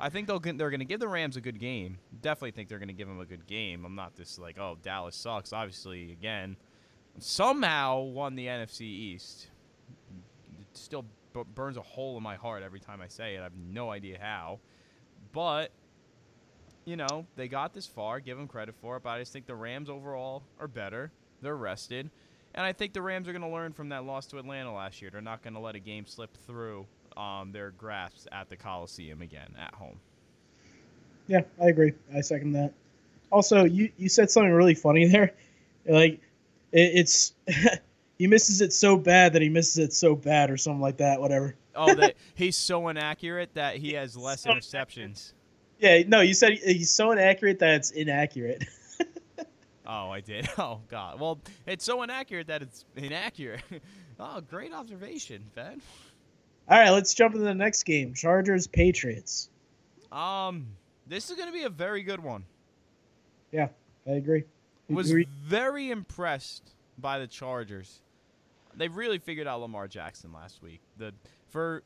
I 0.00 0.10
think 0.10 0.26
they'll 0.26 0.38
they're 0.38 0.70
going 0.70 0.78
to 0.80 0.86
give 0.86 1.00
the 1.00 1.08
Rams 1.08 1.36
a 1.36 1.40
good 1.40 1.58
game. 1.58 1.98
Definitely 2.20 2.52
think 2.52 2.68
they're 2.68 2.78
going 2.78 2.88
to 2.88 2.94
give 2.94 3.08
them 3.08 3.20
a 3.20 3.26
good 3.26 3.46
game. 3.46 3.84
I'm 3.84 3.94
not 3.94 4.16
just 4.16 4.38
like 4.38 4.58
oh 4.58 4.78
Dallas 4.82 5.16
sucks. 5.16 5.52
Obviously, 5.52 6.12
again, 6.12 6.56
somehow 7.18 8.00
won 8.00 8.36
the 8.36 8.46
NFC 8.46 8.82
East. 8.82 9.48
It 10.10 10.76
still 10.76 11.04
burns 11.54 11.76
a 11.76 11.82
hole 11.82 12.16
in 12.16 12.22
my 12.22 12.36
heart 12.36 12.62
every 12.62 12.80
time 12.80 13.00
I 13.00 13.08
say 13.08 13.34
it. 13.34 13.40
I 13.40 13.44
have 13.44 13.56
no 13.56 13.90
idea 13.90 14.18
how, 14.20 14.60
but 15.32 15.72
you 16.88 16.96
know 16.96 17.26
they 17.36 17.48
got 17.48 17.74
this 17.74 17.86
far. 17.86 18.20
Give 18.20 18.36
them 18.36 18.48
credit 18.48 18.74
for 18.80 18.96
it. 18.96 19.02
But 19.02 19.10
I 19.10 19.18
just 19.18 19.32
think 19.32 19.46
the 19.46 19.54
Rams 19.54 19.90
overall 19.90 20.42
are 20.58 20.68
better. 20.68 21.10
They're 21.42 21.56
rested. 21.56 22.10
And 22.54 22.64
I 22.64 22.72
think 22.72 22.92
the 22.92 23.02
Rams 23.02 23.28
are 23.28 23.32
going 23.32 23.42
to 23.42 23.48
learn 23.48 23.72
from 23.72 23.90
that 23.90 24.04
loss 24.04 24.26
to 24.28 24.38
Atlanta 24.38 24.74
last 24.74 25.00
year. 25.00 25.10
They're 25.10 25.20
not 25.20 25.42
going 25.42 25.54
to 25.54 25.60
let 25.60 25.74
a 25.74 25.78
game 25.78 26.06
slip 26.06 26.36
through 26.46 26.86
um, 27.16 27.52
their 27.52 27.70
grasps 27.72 28.26
at 28.32 28.48
the 28.48 28.56
Coliseum 28.56 29.22
again 29.22 29.54
at 29.58 29.74
home. 29.74 30.00
Yeah, 31.26 31.42
I 31.62 31.66
agree. 31.66 31.92
I 32.14 32.22
second 32.22 32.52
that. 32.52 32.72
Also, 33.30 33.64
you, 33.64 33.92
you 33.98 34.08
said 34.08 34.30
something 34.30 34.50
really 34.50 34.74
funny 34.74 35.06
there. 35.06 35.34
Like, 35.86 36.20
it, 36.72 36.92
it's 36.94 37.34
he 38.18 38.26
misses 38.26 38.60
it 38.60 38.72
so 38.72 38.96
bad 38.96 39.34
that 39.34 39.42
he 39.42 39.48
misses 39.48 39.78
it 39.78 39.92
so 39.92 40.14
bad, 40.14 40.50
or 40.50 40.56
something 40.56 40.80
like 40.80 40.96
that. 40.98 41.20
Whatever. 41.20 41.54
Oh, 41.74 41.94
that 41.94 42.14
he's 42.34 42.56
so 42.56 42.88
inaccurate 42.88 43.54
that 43.54 43.76
he 43.76 43.92
has 43.92 44.16
less 44.16 44.44
interceptions. 44.44 45.32
Yeah, 45.78 46.02
no, 46.06 46.20
you 46.20 46.34
said 46.34 46.54
he's 46.54 46.90
so 46.90 47.12
inaccurate 47.12 47.60
that 47.60 47.74
it's 47.76 47.90
inaccurate. 47.90 48.64
Oh, 49.88 50.10
I 50.10 50.20
did. 50.20 50.46
Oh 50.58 50.80
God. 50.88 51.18
Well, 51.18 51.40
it's 51.66 51.84
so 51.84 52.02
inaccurate 52.02 52.48
that 52.48 52.60
it's 52.60 52.84
inaccurate. 52.94 53.62
oh, 54.20 54.42
great 54.42 54.74
observation, 54.74 55.42
Ben. 55.54 55.80
All 56.68 56.78
right, 56.78 56.90
let's 56.90 57.14
jump 57.14 57.34
into 57.34 57.46
the 57.46 57.54
next 57.54 57.84
game: 57.84 58.12
Chargers 58.12 58.66
Patriots. 58.66 59.48
Um, 60.12 60.66
this 61.06 61.30
is 61.30 61.36
going 61.36 61.48
to 61.48 61.54
be 61.54 61.62
a 61.62 61.70
very 61.70 62.02
good 62.02 62.22
one. 62.22 62.44
Yeah, 63.50 63.68
I 64.06 64.12
agree. 64.12 64.44
Was 64.90 65.08
Agree. 65.10 65.26
very 65.42 65.90
impressed 65.90 66.74
by 66.98 67.18
the 67.18 67.26
Chargers. 67.26 68.00
They 68.74 68.88
really 68.88 69.18
figured 69.18 69.46
out 69.46 69.60
Lamar 69.60 69.88
Jackson 69.88 70.32
last 70.32 70.62
week. 70.62 70.80
The 70.98 71.14
for 71.48 71.82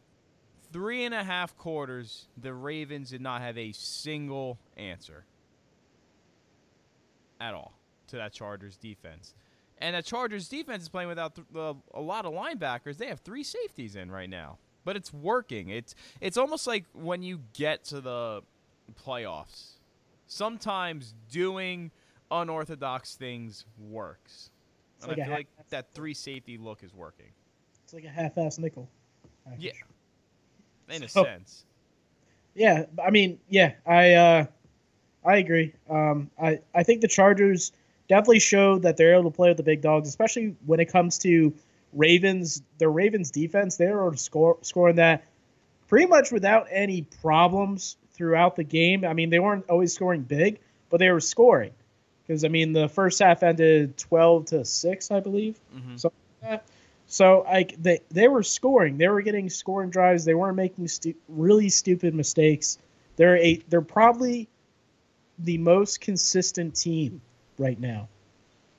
three 0.72 1.04
and 1.04 1.14
a 1.14 1.22
half 1.22 1.56
quarters, 1.56 2.26
the 2.36 2.52
Ravens 2.52 3.10
did 3.10 3.20
not 3.20 3.42
have 3.42 3.58
a 3.58 3.72
single 3.72 4.58
answer 4.76 5.24
at 7.40 7.54
all 7.54 7.72
to 8.08 8.16
that 8.16 8.32
Chargers 8.32 8.76
defense. 8.76 9.34
And 9.78 9.96
that 9.96 10.04
Chargers 10.04 10.48
defense 10.48 10.84
is 10.84 10.88
playing 10.88 11.08
without 11.08 11.34
th- 11.34 11.46
uh, 11.56 11.74
a 11.94 12.00
lot 12.00 12.24
of 12.24 12.32
linebackers. 12.32 12.98
They 12.98 13.08
have 13.08 13.20
three 13.20 13.42
safeties 13.42 13.96
in 13.96 14.10
right 14.10 14.30
now, 14.30 14.58
but 14.84 14.96
it's 14.96 15.12
working. 15.12 15.70
It's 15.70 15.94
it's 16.20 16.36
almost 16.36 16.66
like 16.66 16.84
when 16.92 17.22
you 17.22 17.40
get 17.52 17.84
to 17.86 18.00
the 18.00 18.42
playoffs. 19.04 19.72
Sometimes 20.28 21.14
doing 21.30 21.90
unorthodox 22.30 23.16
things 23.16 23.66
works. 23.78 24.50
It's 24.96 25.04
And 25.04 25.16
like 25.16 25.20
I 25.20 25.24
feel 25.24 25.34
like 25.34 25.48
that 25.70 25.92
three 25.94 26.14
safety 26.14 26.56
look 26.58 26.84
is 26.84 26.94
working. 26.94 27.32
It's 27.84 27.92
like 27.92 28.04
a 28.04 28.08
half-ass 28.08 28.58
nickel. 28.58 28.88
Yeah. 29.58 29.72
In 30.90 31.02
a 31.02 31.08
So- 31.08 31.24
sense. 31.24 31.64
Yeah, 32.54 32.84
I 33.02 33.10
mean, 33.10 33.38
yeah, 33.48 33.72
I 33.86 34.12
uh, 34.14 34.44
I 35.24 35.36
agree. 35.36 35.72
Um, 35.88 36.30
I 36.40 36.60
I 36.74 36.82
think 36.82 37.00
the 37.00 37.08
Chargers 37.08 37.72
definitely 38.08 38.40
showed 38.40 38.82
that 38.82 38.96
they're 38.98 39.14
able 39.14 39.30
to 39.30 39.34
play 39.36 39.48
with 39.48 39.56
the 39.56 39.62
big 39.62 39.80
dogs, 39.80 40.06
especially 40.08 40.54
when 40.66 40.78
it 40.80 40.86
comes 40.92 41.16
to 41.18 41.54
Ravens. 41.94 42.62
The 42.78 42.88
Ravens 42.88 43.30
defense, 43.30 43.76
they 43.76 43.86
were 43.90 44.14
score, 44.16 44.58
scoring 44.60 44.96
that 44.96 45.24
pretty 45.88 46.06
much 46.06 46.30
without 46.30 46.66
any 46.70 47.02
problems 47.22 47.96
throughout 48.12 48.56
the 48.56 48.64
game. 48.64 49.04
I 49.04 49.14
mean, 49.14 49.30
they 49.30 49.38
weren't 49.38 49.64
always 49.70 49.94
scoring 49.94 50.20
big, 50.22 50.58
but 50.90 50.98
they 50.98 51.10
were 51.10 51.20
scoring 51.20 51.72
because 52.26 52.44
I 52.44 52.48
mean 52.48 52.74
the 52.74 52.88
first 52.88 53.18
half 53.18 53.42
ended 53.42 53.96
twelve 53.96 54.44
to 54.46 54.62
six, 54.66 55.10
I 55.10 55.20
believe, 55.20 55.58
Mhm. 55.74 55.98
something 55.98 56.20
like 56.42 56.50
that. 56.50 56.66
So 57.06 57.44
like 57.46 57.80
they 57.82 58.00
they 58.10 58.28
were 58.28 58.42
scoring, 58.42 58.98
they 58.98 59.08
were 59.08 59.22
getting 59.22 59.50
scoring 59.50 59.90
drives. 59.90 60.24
They 60.24 60.34
weren't 60.34 60.56
making 60.56 60.88
stu- 60.88 61.14
really 61.28 61.68
stupid 61.68 62.14
mistakes. 62.14 62.78
They're 63.16 63.36
a 63.36 63.56
they're 63.68 63.82
probably 63.82 64.48
the 65.38 65.58
most 65.58 66.00
consistent 66.00 66.74
team 66.74 67.20
right 67.58 67.78
now 67.78 68.08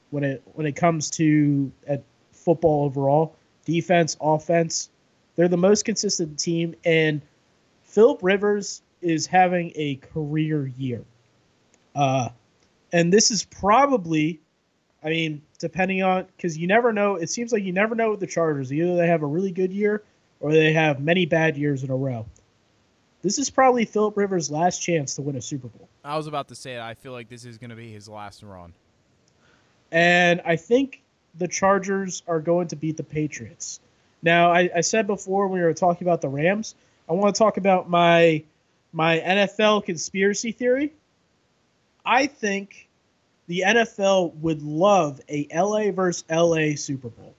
when 0.10 0.24
it 0.24 0.44
when 0.54 0.66
it 0.66 0.76
comes 0.76 1.10
to 1.12 1.72
at 1.88 2.04
football 2.32 2.86
overall, 2.86 3.36
defense, 3.66 4.18
offense. 4.22 4.90
They're 5.36 5.48
the 5.48 5.58
most 5.58 5.86
consistent 5.86 6.38
team, 6.38 6.76
and 6.86 7.22
Philip 7.84 8.20
Rivers 8.22 8.82
is 9.02 9.26
having 9.28 9.72
a 9.76 9.96
career 9.96 10.68
year. 10.78 11.04
Uh, 11.96 12.30
and 12.92 13.12
this 13.12 13.32
is 13.32 13.44
probably, 13.44 14.40
I 15.04 15.10
mean, 15.10 15.42
depending 15.64 16.04
on 16.04 16.26
because 16.36 16.58
you 16.58 16.68
never 16.68 16.92
know. 16.92 17.16
It 17.16 17.30
seems 17.30 17.54
like 17.54 17.64
you 17.64 17.72
never 17.72 17.96
know 17.96 18.12
with 18.12 18.20
the 18.20 18.28
Chargers. 18.28 18.72
Either 18.72 18.98
they 18.98 19.08
have 19.08 19.24
a 19.24 19.26
really 19.26 19.52
good 19.52 19.72
year 19.72 20.04
or 20.42 20.52
they 20.52 20.74
have 20.74 21.00
many 21.00 21.26
bad 21.26 21.56
years 21.56 21.84
in 21.84 21.90
a 21.90 21.96
row. 21.96 22.26
This 23.22 23.40
is 23.40 23.50
probably 23.50 23.86
Philip 23.86 24.18
Rivers' 24.18 24.52
last 24.52 24.80
chance 24.80 25.16
to 25.16 25.22
win 25.22 25.38
a 25.38 25.42
Super 25.42 25.70
Bowl. 25.70 25.88
I 26.04 26.18
was 26.18 26.28
about 26.28 26.50
to 26.50 26.56
say 26.56 26.74
that 26.74 26.82
I 26.82 26.96
feel 26.96 27.14
like 27.14 27.30
this 27.30 27.46
is 27.46 27.58
going 27.58 27.70
to 27.70 27.78
be 27.78 27.94
his 27.94 28.10
last 28.10 28.44
run. 28.44 28.74
And 29.90 30.42
I 30.44 30.58
think 30.58 31.02
the 31.36 31.48
Chargers 31.48 32.24
are 32.28 32.42
going 32.42 32.68
to 32.68 32.76
beat 32.76 32.98
the 32.98 33.04
Patriots. 33.04 33.80
Now, 34.22 34.52
I, 34.52 34.70
I 34.76 34.82
said 34.82 35.08
before 35.08 35.48
when 35.48 35.62
we 35.62 35.66
were 35.66 35.74
talking 35.74 36.06
about 36.06 36.20
the 36.20 36.28
Rams, 36.28 36.76
I 37.08 37.14
want 37.14 37.34
to 37.34 37.40
talk 37.40 37.56
about 37.56 37.90
my 37.90 38.44
my 38.92 39.20
NFL 39.20 39.86
conspiracy 39.86 40.52
theory. 40.52 40.92
I 42.06 42.28
think 42.28 42.90
the 43.48 43.64
NFL 43.66 44.36
would 44.36 44.62
love 44.62 45.20
a 45.30 45.48
LA 45.54 45.92
versus 45.92 46.24
LA 46.30 46.76
Super 46.76 47.10
Bowl. 47.10 47.34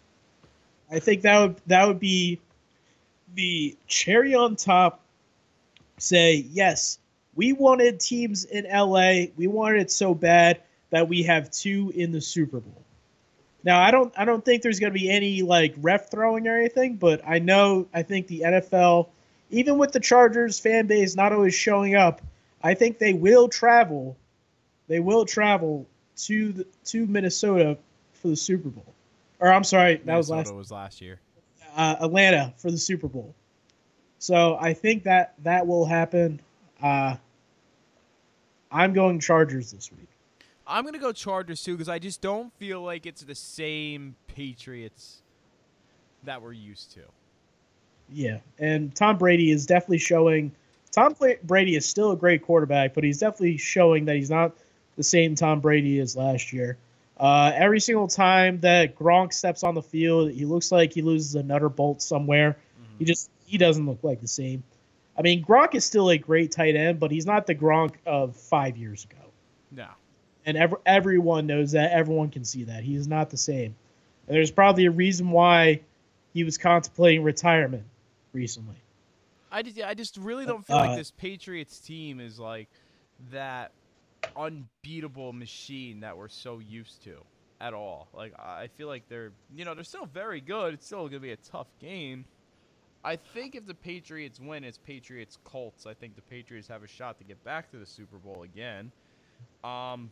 I 0.90 0.98
think 0.98 1.22
that 1.22 1.40
would 1.40 1.56
that 1.66 1.88
would 1.88 2.00
be 2.00 2.40
the 3.34 3.76
cherry 3.86 4.34
on 4.34 4.56
top. 4.56 5.00
Say 5.98 6.46
yes, 6.50 6.98
we 7.34 7.52
wanted 7.52 8.00
teams 8.00 8.44
in 8.44 8.64
LA. 8.64 9.26
We 9.36 9.46
wanted 9.46 9.82
it 9.82 9.90
so 9.90 10.14
bad 10.14 10.60
that 10.90 11.08
we 11.08 11.22
have 11.24 11.50
two 11.50 11.92
in 11.94 12.12
the 12.12 12.20
Super 12.20 12.60
Bowl. 12.60 12.82
Now 13.64 13.80
I 13.80 13.90
don't 13.90 14.12
I 14.16 14.24
don't 14.24 14.44
think 14.44 14.62
there's 14.62 14.78
going 14.78 14.92
to 14.92 14.98
be 14.98 15.10
any 15.10 15.42
like 15.42 15.74
ref 15.78 16.10
throwing 16.10 16.46
or 16.46 16.58
anything, 16.58 16.96
but 16.96 17.22
I 17.26 17.38
know 17.38 17.88
I 17.94 18.02
think 18.02 18.26
the 18.26 18.40
NFL, 18.40 19.08
even 19.50 19.78
with 19.78 19.92
the 19.92 20.00
Chargers 20.00 20.60
fan 20.60 20.86
base 20.86 21.16
not 21.16 21.32
always 21.32 21.54
showing 21.54 21.94
up, 21.94 22.20
I 22.62 22.74
think 22.74 22.98
they 22.98 23.14
will 23.14 23.48
travel. 23.48 24.16
They 24.86 25.00
will 25.00 25.24
travel 25.24 25.86
to 26.16 26.52
the, 26.52 26.66
to 26.86 27.06
Minnesota 27.06 27.76
for 28.12 28.28
the 28.28 28.36
Super 28.36 28.68
Bowl. 28.68 28.94
Or 29.40 29.52
I'm 29.52 29.64
sorry, 29.64 29.96
that 30.04 30.16
was 30.16 30.30
Minnesota 30.30 30.54
last 30.54 30.58
was 30.58 30.70
last 30.70 31.00
year. 31.00 31.20
uh, 31.76 31.96
Atlanta 32.00 32.54
for 32.56 32.70
the 32.70 32.78
Super 32.78 33.08
Bowl. 33.08 33.34
So 34.18 34.56
I 34.60 34.72
think 34.72 35.02
that 35.04 35.34
that 35.42 35.66
will 35.66 35.84
happen. 35.84 36.40
Uh, 36.82 37.16
I'm 38.70 38.92
going 38.92 39.20
Chargers 39.20 39.70
this 39.72 39.90
week. 39.92 40.08
I'm 40.66 40.84
gonna 40.84 40.98
go 40.98 41.12
Chargers 41.12 41.62
too 41.62 41.72
because 41.74 41.90
I 41.90 41.98
just 41.98 42.22
don't 42.22 42.52
feel 42.54 42.80
like 42.80 43.04
it's 43.04 43.22
the 43.22 43.34
same 43.34 44.16
Patriots 44.28 45.20
that 46.22 46.40
we're 46.40 46.52
used 46.52 46.92
to. 46.92 47.00
Yeah, 48.08 48.38
and 48.58 48.94
Tom 48.94 49.18
Brady 49.18 49.50
is 49.50 49.66
definitely 49.66 49.98
showing. 49.98 50.52
Tom 50.90 51.14
Brady 51.42 51.74
is 51.74 51.86
still 51.86 52.12
a 52.12 52.16
great 52.16 52.42
quarterback, 52.42 52.94
but 52.94 53.04
he's 53.04 53.18
definitely 53.18 53.56
showing 53.58 54.04
that 54.06 54.16
he's 54.16 54.30
not 54.30 54.56
the 54.96 55.02
same 55.02 55.34
Tom 55.34 55.60
Brady 55.60 55.98
as 56.00 56.16
last 56.16 56.52
year. 56.52 56.76
Uh, 57.18 57.52
every 57.54 57.80
single 57.80 58.08
time 58.08 58.60
that 58.60 58.96
Gronk 58.96 59.32
steps 59.32 59.62
on 59.62 59.74
the 59.74 59.82
field, 59.82 60.30
he 60.32 60.44
looks 60.44 60.72
like 60.72 60.92
he 60.92 61.02
loses 61.02 61.34
a 61.36 61.42
nutter 61.42 61.68
bolt 61.68 62.02
somewhere. 62.02 62.56
He 62.98 63.04
just 63.04 63.28
he 63.46 63.58
doesn't 63.58 63.86
look 63.86 63.98
like 64.02 64.20
the 64.20 64.28
same. 64.28 64.62
I 65.16 65.22
mean, 65.22 65.44
Gronk 65.44 65.74
is 65.74 65.84
still 65.84 66.10
a 66.10 66.18
great 66.18 66.50
tight 66.52 66.74
end, 66.76 66.98
but 67.00 67.10
he's 67.10 67.26
not 67.26 67.46
the 67.46 67.54
Gronk 67.54 67.94
of 68.06 68.36
five 68.36 68.76
years 68.76 69.04
ago. 69.04 69.18
No. 69.70 69.86
and 70.46 70.56
ev- 70.56 70.74
everyone 70.86 71.46
knows 71.46 71.72
that. 71.72 71.92
Everyone 71.92 72.30
can 72.30 72.44
see 72.44 72.64
that 72.64 72.82
he's 72.84 73.08
not 73.08 73.30
the 73.30 73.36
same. 73.36 73.74
And 74.26 74.36
there's 74.36 74.50
probably 74.50 74.86
a 74.86 74.90
reason 74.90 75.30
why 75.30 75.80
he 76.32 76.44
was 76.44 76.58
contemplating 76.58 77.22
retirement 77.22 77.84
recently. 78.32 78.76
I 79.50 79.62
just, 79.62 79.80
I 79.82 79.94
just 79.94 80.16
really 80.16 80.46
don't 80.46 80.64
feel 80.66 80.76
Uh, 80.76 80.86
like 80.86 80.98
this 80.98 81.10
Patriots 81.12 81.78
team 81.78 82.18
is 82.20 82.38
like 82.38 82.68
that 83.32 83.70
unbeatable 84.36 85.32
machine 85.32 86.00
that 86.00 86.16
we're 86.16 86.28
so 86.28 86.58
used 86.58 87.02
to 87.04 87.16
at 87.60 87.74
all. 87.74 88.08
Like 88.12 88.38
I 88.38 88.68
feel 88.76 88.88
like 88.88 89.08
they're, 89.08 89.32
you 89.54 89.64
know, 89.64 89.74
they're 89.74 89.84
still 89.84 90.06
very 90.06 90.40
good. 90.40 90.74
It's 90.74 90.86
still 90.86 91.08
gonna 91.08 91.20
be 91.20 91.32
a 91.32 91.36
tough 91.36 91.68
game. 91.80 92.24
I 93.04 93.16
think 93.16 93.54
if 93.54 93.66
the 93.66 93.74
Patriots 93.74 94.40
win, 94.40 94.64
it's 94.64 94.78
Patriots 94.78 95.38
Colts. 95.44 95.86
I 95.86 95.92
think 95.92 96.16
the 96.16 96.22
Patriots 96.22 96.68
have 96.68 96.82
a 96.82 96.88
shot 96.88 97.18
to 97.18 97.24
get 97.24 97.42
back 97.44 97.70
to 97.72 97.78
the 97.78 97.84
Super 97.84 98.16
Bowl 98.16 98.44
again. 98.44 98.92
Um, 99.62 100.10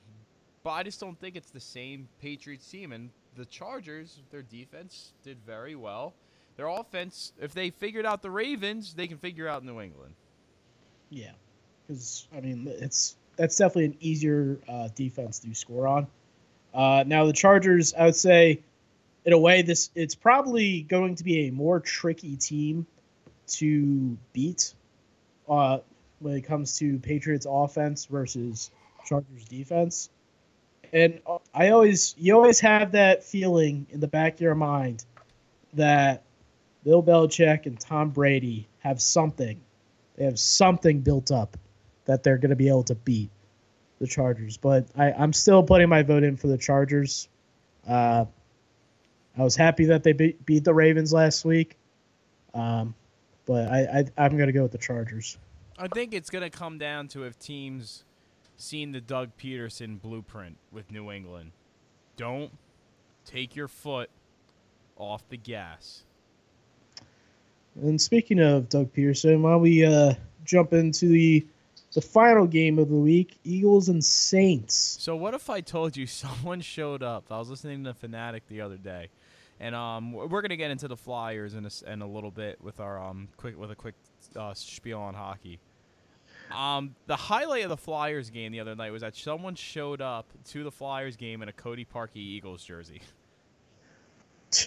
but 0.63 0.71
I 0.71 0.83
just 0.83 1.01
don't 1.01 1.19
think 1.19 1.35
it's 1.35 1.51
the 1.51 1.61
same 1.61 2.09
Patriots 2.21 2.69
team. 2.69 2.93
And 2.93 3.09
the 3.35 3.47
Chargers, 3.47 4.21
their 4.31 4.43
defense 4.43 5.15
did 5.25 5.39
very 5.47 5.75
well. 5.75 6.13
Their 6.57 6.67
offense, 6.67 7.33
if 7.41 7.55
they 7.55 7.71
figured 7.71 8.05
out 8.05 8.21
the 8.21 8.31
Ravens, 8.31 8.93
they 8.93 9.07
can 9.07 9.17
figure 9.17 9.49
out 9.49 9.65
New 9.65 9.81
England. 9.81 10.15
Yeah, 11.09 11.33
because 11.87 12.27
I 12.35 12.41
mean 12.41 12.67
it's 12.69 13.17
that's 13.43 13.57
definitely 13.57 13.87
an 13.87 13.97
easier 13.99 14.61
uh, 14.69 14.89
defense 14.95 15.41
to 15.41 15.53
score 15.53 15.89
on. 15.89 16.07
Uh, 16.73 17.03
now 17.05 17.27
the 17.27 17.33
Chargers, 17.33 17.93
I 17.93 18.05
would 18.05 18.15
say, 18.15 18.61
in 19.25 19.33
a 19.33 19.39
way, 19.39 19.63
this 19.63 19.91
it's 19.97 20.15
probably 20.15 20.83
going 20.83 21.17
to 21.17 21.25
be 21.25 21.49
a 21.49 21.51
more 21.51 21.81
tricky 21.81 22.37
team 22.37 22.87
to 23.49 24.17
beat 24.33 24.75
uh, 25.49 25.79
when 26.21 26.35
it 26.35 26.43
comes 26.43 26.79
to 26.79 27.01
Patriots 27.01 27.45
offense 27.51 28.05
versus 28.05 28.71
Chargers 29.05 29.45
defense. 29.47 30.09
And 30.93 31.21
uh, 31.27 31.39
I 31.53 31.71
always, 31.71 32.15
you 32.17 32.37
always 32.37 32.61
have 32.61 32.93
that 32.93 33.25
feeling 33.25 33.89
in 33.91 33.99
the 33.99 34.07
back 34.07 34.35
of 34.35 34.41
your 34.41 34.55
mind 34.55 35.05
that 35.73 36.23
Bill 36.85 37.03
Belichick 37.03 37.67
and 37.67 37.81
Tom 37.81 38.11
Brady 38.11 38.69
have 38.79 39.03
something. 39.03 39.61
They 40.15 40.27
have 40.27 40.39
something 40.39 41.01
built 41.01 41.33
up 41.33 41.57
that 42.05 42.23
they're 42.23 42.39
going 42.39 42.51
to 42.51 42.57
be 42.57 42.69
able 42.69 42.85
to 42.85 42.95
beat 42.95 43.31
the 43.99 44.07
Chargers. 44.07 44.57
But 44.57 44.87
I, 44.97 45.13
I'm 45.13 45.33
still 45.33 45.63
putting 45.63 45.89
my 45.89 46.03
vote 46.03 46.23
in 46.23 46.37
for 46.37 46.49
the 46.49 46.59
Chargers. 46.59 47.29
Uh, 47.87 48.25
I 49.37 49.43
was 49.43 49.57
happy 49.57 49.87
that 49.87 50.03
they 50.03 50.13
beat, 50.13 50.45
beat 50.45 50.65
the 50.65 50.75
Ravens 50.75 51.13
last 51.13 51.45
week. 51.45 51.77
Um, 52.55 52.95
but 53.47 53.69
I, 53.69 53.81
I, 53.81 54.25
I'm 54.25 54.37
going 54.37 54.49
to 54.49 54.53
go 54.53 54.63
with 54.63 54.73
the 54.73 54.79
Chargers. 54.79 55.39
I 55.79 55.89
think 55.89 56.13
it's 56.13 56.31
going 56.31 56.43
to 56.43 56.51
come 56.51 56.79
down 56.79 57.09
to 57.09 57.25
if 57.25 57.39
teams 57.39 58.05
seen 58.57 58.93
the 58.93 59.01
Doug 59.01 59.31
Pederson 59.37 60.01
blueprint 60.01 60.57
with 60.71 60.91
New 60.91 61.11
England. 61.11 61.53
Don't 62.17 62.53
take 63.25 63.57
your 63.57 63.69
foot 63.69 64.11
off 64.97 65.29
the 65.29 65.37
gas. 65.37 66.03
And 67.81 68.01
speaking 68.01 68.39
of 68.39 68.69
Doug 68.69 68.93
Pederson, 68.93 69.41
why 69.41 69.53
don't 69.53 69.63
we 69.63 69.85
uh, 69.85 70.15
jump 70.45 70.73
into 70.73 71.09
the 71.09 71.47
the 71.93 72.01
final 72.01 72.47
game 72.47 72.79
of 72.79 72.89
the 72.89 72.95
week, 72.95 73.39
Eagles 73.45 73.89
and 73.89 74.05
Saints. 74.05 74.97
So 75.01 75.15
what 75.15 75.35
if 75.35 75.51
I 75.51 75.61
told 75.61 75.97
you 75.97 76.07
someone 76.09 76.61
showed 76.61 77.03
up? 77.03 77.25
I 77.31 77.39
was 77.39 77.51
listening 77.51 77.85
to 77.85 77.95
Fanatic 77.95 78.45
the 78.49 78.61
other 78.61 78.77
day, 78.77 79.09
and 79.61 79.75
um, 79.75 80.13
we're 80.13 80.43
gonna 80.43 80.57
get 80.57 80.71
into 80.71 80.89
the 80.89 80.97
Flyers 80.97 81.55
in 81.55 81.67
a, 81.67 81.93
in 81.93 82.03
a 82.03 82.07
little 82.07 82.31
bit 82.31 82.61
with 82.63 82.81
our 82.81 83.03
um 83.03 83.29
quick 83.37 83.59
with 83.59 83.71
a 83.71 83.77
quick 83.77 83.95
uh, 84.37 84.55
spiel 84.55 85.01
on 85.01 85.15
hockey. 85.15 85.59
Um, 86.55 86.95
the 87.07 87.17
highlight 87.17 87.63
of 87.65 87.71
the 87.71 87.77
Flyers 87.79 88.29
game 88.29 88.53
the 88.53 88.61
other 88.61 88.75
night 88.75 88.91
was 88.91 89.01
that 89.01 89.17
someone 89.17 89.55
showed 89.55 90.03
up 90.03 90.27
to 90.51 90.65
the 90.65 90.71
Flyers 90.71 91.17
game 91.17 91.41
in 91.41 91.49
a 91.49 91.53
Cody 91.53 91.87
Parkey 91.87 92.17
Eagles 92.17 92.65
jersey. 92.65 93.01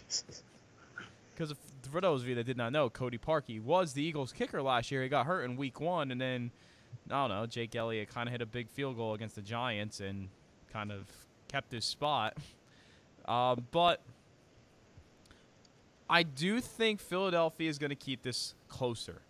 Because 1.36 1.54
for 1.92 2.00
those 2.00 2.22
of 2.22 2.30
you 2.30 2.36
that 2.36 2.46
did 2.46 2.56
not 2.56 2.72
know, 2.72 2.90
Cody 2.90 3.18
Parkey 3.18 3.62
was 3.62 3.92
the 3.92 4.02
Eagles 4.02 4.32
kicker 4.32 4.62
last 4.62 4.90
year. 4.90 5.04
He 5.04 5.10
got 5.10 5.26
hurt 5.26 5.44
in 5.44 5.58
Week 5.58 5.82
One, 5.82 6.12
and 6.12 6.22
then 6.22 6.52
I 7.10 7.28
don't 7.28 7.30
know. 7.30 7.46
Jake 7.46 7.76
Elliott 7.76 8.10
kind 8.10 8.28
of 8.28 8.32
hit 8.32 8.42
a 8.42 8.46
big 8.46 8.70
field 8.70 8.98
goal 8.98 9.14
against 9.14 9.36
the 9.36 9.42
Giants 9.42 10.00
and 10.00 10.30
kind 10.72 10.92
of 10.92 11.06
kept 11.48 11.72
his 11.72 11.86
spot. 11.86 12.38
Uh, 13.26 13.56
but 13.72 14.02
I 16.10 16.24
do 16.24 16.60
think 16.60 17.02
Philadelphia 17.02 17.70
is 17.70 17.78
going 17.78 17.90
to 17.90 17.96
keep 17.96 18.22
this 18.22 18.54
closer. 18.68 19.22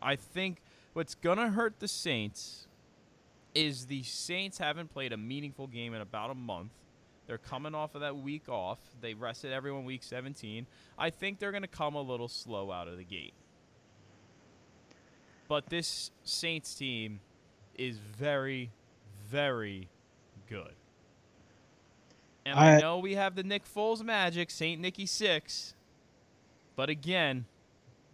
I 0.00 0.16
think 0.16 0.60
what's 0.92 1.14
going 1.14 1.38
to 1.38 1.50
hurt 1.50 1.78
the 1.78 1.88
Saints 1.88 2.66
is 3.54 3.86
the 3.86 4.02
Saints 4.02 4.58
haven't 4.58 4.92
played 4.92 5.12
a 5.12 5.16
meaningful 5.16 5.66
game 5.66 5.94
in 5.94 6.00
about 6.00 6.30
a 6.30 6.34
month. 6.34 6.72
They're 7.26 7.38
coming 7.38 7.74
off 7.74 7.94
of 7.94 8.00
that 8.00 8.16
week 8.16 8.48
off. 8.48 8.78
They 9.00 9.14
rested 9.14 9.52
everyone 9.52 9.84
week 9.84 10.02
17. 10.02 10.66
I 10.98 11.10
think 11.10 11.38
they're 11.38 11.52
going 11.52 11.62
to 11.62 11.68
come 11.68 11.94
a 11.94 12.02
little 12.02 12.28
slow 12.28 12.72
out 12.72 12.88
of 12.88 12.96
the 12.96 13.04
gate. 13.04 13.34
But 15.52 15.68
this 15.68 16.10
Saints 16.24 16.74
team 16.74 17.20
is 17.74 17.98
very, 17.98 18.70
very 19.28 19.90
good. 20.48 20.72
And 22.46 22.58
I, 22.58 22.76
I- 22.76 22.80
know 22.80 23.00
we 23.00 23.16
have 23.16 23.34
the 23.34 23.42
Nick 23.42 23.64
Foles 23.66 24.02
magic, 24.02 24.50
St. 24.50 24.80
Nicky 24.80 25.04
6. 25.04 25.74
But 26.74 26.88
again, 26.88 27.44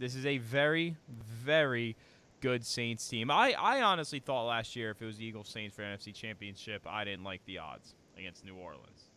this 0.01 0.17
is 0.17 0.27
a 0.27 0.39
very, 0.39 0.97
very 1.09 1.95
good 2.41 2.67
Saints 2.67 3.07
team. 3.07 3.31
I, 3.31 3.55
I 3.57 3.83
honestly 3.83 4.19
thought 4.19 4.49
last 4.49 4.75
year 4.75 4.91
if 4.91 5.01
it 5.01 5.07
was 5.07 5.19
the 5.19 5.25
Eagles 5.25 5.49
Saints 5.49 5.77
for 5.77 5.83
NFC 5.83 6.13
Championship, 6.13 6.83
I 6.89 7.05
didn't 7.05 7.23
like 7.23 7.43
the 7.47 7.59
odds 7.59 7.95
against 8.19 8.45
New 8.45 8.57
Orleans. 8.57 9.13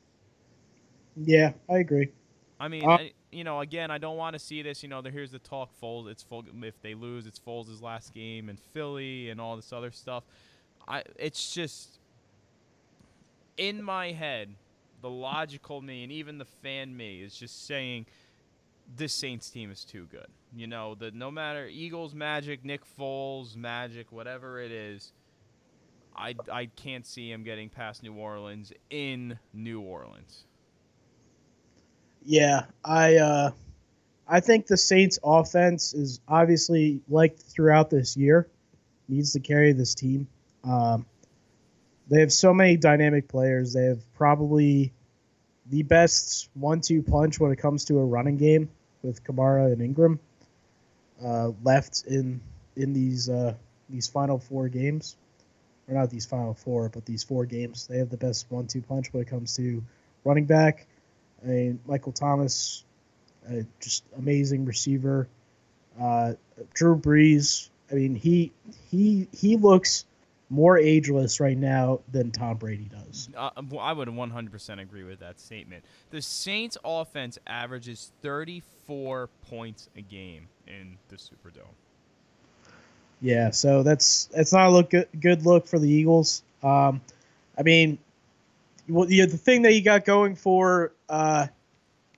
Yeah, 1.16 1.54
I 1.68 1.80
agree. 1.80 2.12
I 2.62 2.70
mean, 2.70 2.90
Uh, 2.90 2.98
I, 2.98 3.14
you 3.32 3.44
know, 3.44 3.62
again, 3.62 3.92
I 3.92 3.98
don't 4.00 4.18
want 4.18 4.36
to 4.36 4.40
see 4.40 4.62
this. 4.64 4.84
You 4.84 4.90
know, 4.90 5.02
there, 5.02 5.12
here's 5.12 5.32
the 5.32 5.40
talk. 5.40 5.72
Foles, 5.82 6.10
it's 6.10 6.24
full. 6.24 6.46
If 6.64 6.82
they 6.82 6.96
lose, 6.96 7.28
it's 7.28 7.40
Foles' 7.40 7.82
last 7.82 8.14
game 8.14 8.50
in 8.50 8.58
Philly 8.58 9.30
and 9.30 9.42
all 9.42 9.58
this 9.58 9.74
other 9.74 9.92
stuff. 9.92 10.24
I, 10.88 11.04
it's 11.18 11.54
just 11.54 12.00
in 13.58 13.84
my 13.84 14.12
head, 14.14 14.56
the 15.02 15.10
logical 15.10 15.82
me 15.82 16.04
and 16.04 16.12
even 16.12 16.38
the 16.40 16.46
fan 16.46 16.96
me 16.96 17.22
is 17.22 17.36
just 17.36 17.66
saying 17.68 18.06
this 18.96 19.14
Saints 19.14 19.50
team 19.50 19.72
is 19.72 19.86
too 19.86 20.08
good. 20.12 20.28
You 20.56 20.68
know, 20.68 20.96
the 20.96 21.12
no 21.12 21.32
matter 21.32 21.68
Eagles 21.68 22.14
magic, 22.16 22.66
Nick 22.66 22.82
Foles 23.00 23.56
magic, 23.56 24.12
whatever 24.12 24.60
it 24.62 24.72
is, 24.72 25.14
I 26.16 26.36
I 26.52 26.66
can't 26.68 27.06
see 27.06 27.32
him 27.32 27.44
getting 27.44 27.70
past 27.70 28.04
New 28.04 28.14
Orleans 28.14 28.74
in 28.90 29.40
New 29.54 29.82
Orleans. 29.82 30.46
Yeah, 32.24 32.66
I 32.84 33.18
uh, 33.18 33.52
I 34.28 34.40
think 34.40 34.68
the 34.68 34.78
Saints 34.78 35.20
offense 35.24 35.94
is 35.94 36.20
obviously 36.28 37.02
like 37.10 37.38
throughout 37.38 37.90
this 37.90 38.16
year. 38.16 38.48
Needs 39.08 39.34
to 39.34 39.40
carry 39.40 39.74
this 39.74 39.96
team. 39.96 40.28
Um, 40.64 41.06
they 42.10 42.20
have 42.22 42.32
so 42.32 42.54
many 42.54 42.78
dynamic 42.78 43.28
players. 43.28 43.74
They 43.74 43.86
have 43.86 44.00
probably 44.14 44.94
the 45.70 45.84
best 45.84 46.50
one-two 46.54 47.02
punch 47.04 47.40
when 47.40 47.52
it 47.52 47.58
comes 47.58 47.86
to 47.86 47.98
a 47.98 48.06
running 48.06 48.38
game 48.38 48.70
with 49.02 49.24
Kamara 49.24 49.72
and 49.72 49.82
Ingram 49.82 50.20
uh, 51.24 51.52
left 51.64 52.04
in 52.08 52.42
in 52.76 52.94
these 52.94 53.30
uh, 53.30 53.54
these 53.90 54.08
final 54.08 54.40
four 54.40 54.70
games, 54.70 55.18
or 55.88 55.96
not 55.96 56.10
these 56.10 56.26
final 56.26 56.54
four, 56.54 56.90
but 56.90 57.06
these 57.06 57.24
four 57.24 57.46
games. 57.46 57.88
They 57.88 57.98
have 57.98 58.10
the 58.10 58.18
best 58.18 58.46
one-two 58.50 58.82
punch 58.82 59.12
when 59.12 59.24
it 59.24 59.28
comes 59.30 59.56
to 59.58 59.84
running 60.24 60.46
back. 60.46 60.88
I 61.44 61.48
mean, 61.48 61.80
Michael 61.86 62.12
Thomas, 62.12 62.84
uh, 63.50 63.62
just 63.80 64.04
amazing 64.18 64.66
receiver. 64.66 65.28
Uh, 66.00 66.34
Drew 66.74 66.96
Brees. 66.96 67.70
I 67.92 67.96
mean, 67.96 68.16
he 68.16 68.52
he 68.90 69.28
he 69.34 69.58
looks 69.58 70.06
more 70.52 70.78
ageless 70.78 71.40
right 71.40 71.58
now 71.58 72.02
than 72.12 72.30
Tom 72.30 72.58
Brady 72.58 72.90
does. 72.92 73.30
Uh, 73.36 73.50
I 73.80 73.94
would 73.94 74.10
100% 74.10 74.82
agree 74.82 75.06
with 75.06 75.20
that 75.20 75.40
statement. 75.40 75.86
The 76.10 76.22
Saints 76.22 76.78
offense 76.84 77.40
averages 77.48 78.12
34 78.22 79.30
points 79.50 79.88
a 79.96 80.02
game 80.02 80.50
in 80.68 80.98
the 81.08 81.16
Superdome. 81.16 81.74
Yeah, 83.22 83.52
so 83.52 83.82
that's 83.82 84.26
that's 84.26 84.52
not 84.52 84.68
a 84.68 84.72
look 84.72 84.90
good, 84.90 85.08
good 85.20 85.46
look 85.46 85.68
for 85.68 85.80
the 85.80 85.88
Eagles. 85.88 86.44
Um, 86.64 87.02
I 87.58 87.62
mean, 87.64 87.98
well, 88.92 89.08
the 89.08 89.26
the 89.26 89.38
thing 89.38 89.62
that 89.64 89.72
he 89.72 89.82
got 89.82 90.06
going 90.06 90.36
for 90.36 90.94
uh, 91.10 91.48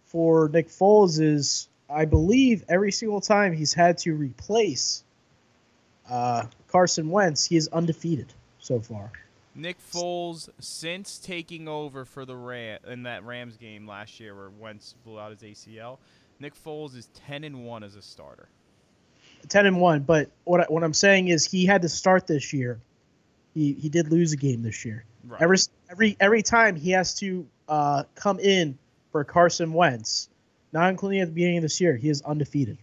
for 0.06 0.50
Nick 0.50 0.70
Foles 0.70 1.22
is, 1.22 1.68
I 1.90 2.06
believe, 2.06 2.64
every 2.68 2.92
single 2.92 3.22
time 3.22 3.54
he's 3.54 3.74
had 3.74 4.00
to 4.00 4.14
replace 4.14 5.04
uh, 6.10 6.46
Carson 6.68 7.10
Wentz, 7.10 7.46
he 7.46 7.56
is 7.56 7.68
undefeated 7.70 8.34
so 8.60 8.80
far. 8.80 9.12
Nick 9.56 9.78
Foles, 9.80 10.50
since 10.60 11.20
taking 11.20 11.68
over 11.68 12.06
for 12.06 12.26
the 12.26 12.36
Ram 12.36 12.80
in 12.88 13.04
that 13.04 13.24
Rams 13.24 13.56
game 13.58 13.88
last 13.88 14.20
year 14.20 14.36
where 14.36 14.50
Wentz 14.50 14.96
blew 15.06 15.20
out 15.20 15.32
his 15.32 15.42
ACL, 15.42 16.00
Nick 16.40 16.54
Foles 16.56 16.96
is 16.98 17.08
10 17.28 17.44
and 17.44 17.64
1 17.64 17.84
as 17.84 17.96
a 17.96 18.02
starter. 18.02 18.50
ten 19.50 19.66
and 19.68 19.80
one. 19.80 20.02
But 20.02 20.32
what 20.44 20.62
I, 20.62 20.64
what 20.66 20.84
I'm 20.84 20.94
saying 20.94 21.28
is 21.28 21.46
he 21.46 21.66
had 21.66 21.84
to 21.84 21.90
start 21.90 22.26
this 22.26 22.52
year. 22.54 22.80
He 23.54 23.74
he 23.74 23.90
did 23.90 24.12
lose 24.12 24.34
a 24.34 24.38
game 24.38 24.64
this 24.64 24.86
year. 24.86 25.06
Right. 25.26 25.42
Every 25.42 25.58
every 25.90 26.18
every 26.20 26.44
time 26.44 26.76
he 26.76 26.92
has 26.92 27.16
to 27.20 27.48
uh, 27.68 28.04
come 28.16 28.40
in 28.40 28.78
for 29.12 29.24
Carson 29.24 29.74
Wentz, 29.74 30.30
not 30.72 30.90
including 30.90 31.22
at 31.22 31.28
the 31.28 31.34
beginning 31.34 31.58
of 31.58 31.64
this 31.64 31.80
year, 31.80 31.96
he 31.96 32.10
is 32.10 32.22
undefeated. 32.24 32.78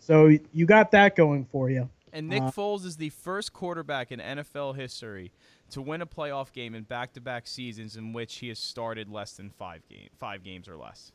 So 0.00 0.36
you 0.52 0.66
got 0.66 0.90
that 0.90 1.16
going 1.16 1.46
for 1.46 1.70
you. 1.70 1.88
And 2.12 2.28
Nick 2.28 2.42
Uh, 2.42 2.50
Foles 2.50 2.84
is 2.84 2.96
the 2.96 3.08
first 3.10 3.52
quarterback 3.52 4.12
in 4.12 4.20
NFL 4.20 4.76
history 4.76 5.32
to 5.70 5.82
win 5.82 6.02
a 6.02 6.06
playoff 6.06 6.52
game 6.52 6.74
in 6.74 6.84
back-to-back 6.84 7.46
seasons 7.46 7.96
in 7.96 8.12
which 8.12 8.36
he 8.36 8.48
has 8.48 8.58
started 8.58 9.08
less 9.08 9.32
than 9.32 9.50
5 9.50 9.88
game 9.88 10.08
5 10.20 10.44
games 10.44 10.68
or 10.68 10.76
less. 10.76 11.10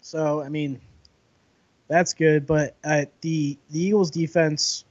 So 0.00 0.40
I 0.42 0.48
mean, 0.48 0.80
that's 1.88 2.14
good. 2.14 2.46
But 2.46 2.76
uh, 2.84 3.06
the 3.20 3.58
the 3.70 3.82
Eagles 3.82 4.10
defense, 4.10 4.84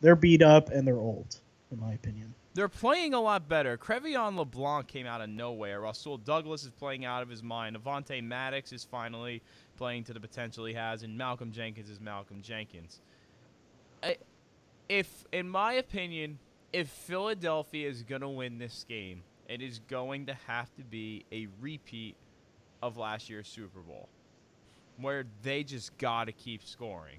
they're 0.00 0.16
beat 0.16 0.42
up 0.42 0.70
and 0.70 0.86
they're 0.86 0.96
old, 0.96 1.40
in 1.70 1.80
my 1.80 1.92
opinion. 1.92 2.34
They're 2.52 2.68
playing 2.68 3.14
a 3.14 3.20
lot 3.20 3.48
better. 3.48 3.78
Cre'Von 3.78 4.36
LeBlanc 4.36 4.88
came 4.88 5.06
out 5.06 5.20
of 5.20 5.28
nowhere. 5.28 5.80
Rasul 5.80 6.18
Douglas 6.18 6.64
is 6.64 6.70
playing 6.70 7.04
out 7.04 7.22
of 7.22 7.28
his 7.28 7.44
mind. 7.44 7.76
Avonte 7.76 8.22
Maddox 8.24 8.72
is 8.72 8.82
finally 8.82 9.40
playing 9.76 10.04
to 10.04 10.12
the 10.12 10.20
potential 10.20 10.64
he 10.64 10.74
has, 10.74 11.04
and 11.04 11.16
Malcolm 11.16 11.52
Jenkins 11.52 11.88
is 11.88 12.00
Malcolm 12.00 12.42
Jenkins. 12.42 13.00
I, 14.02 14.16
if, 14.88 15.24
in 15.30 15.48
my 15.48 15.74
opinion, 15.74 16.40
if 16.72 16.88
Philadelphia 16.88 17.88
is 17.88 18.02
going 18.02 18.22
to 18.22 18.28
win 18.28 18.58
this 18.58 18.84
game, 18.88 19.22
it 19.48 19.62
is 19.62 19.78
going 19.88 20.26
to 20.26 20.36
have 20.46 20.74
to 20.74 20.82
be 20.82 21.24
a 21.30 21.46
repeat 21.60 22.16
of 22.82 22.96
last 22.96 23.30
year's 23.30 23.46
Super 23.46 23.80
Bowl, 23.80 24.08
where 24.96 25.24
they 25.42 25.62
just 25.62 25.96
got 25.98 26.24
to 26.24 26.32
keep 26.32 26.64
scoring 26.64 27.18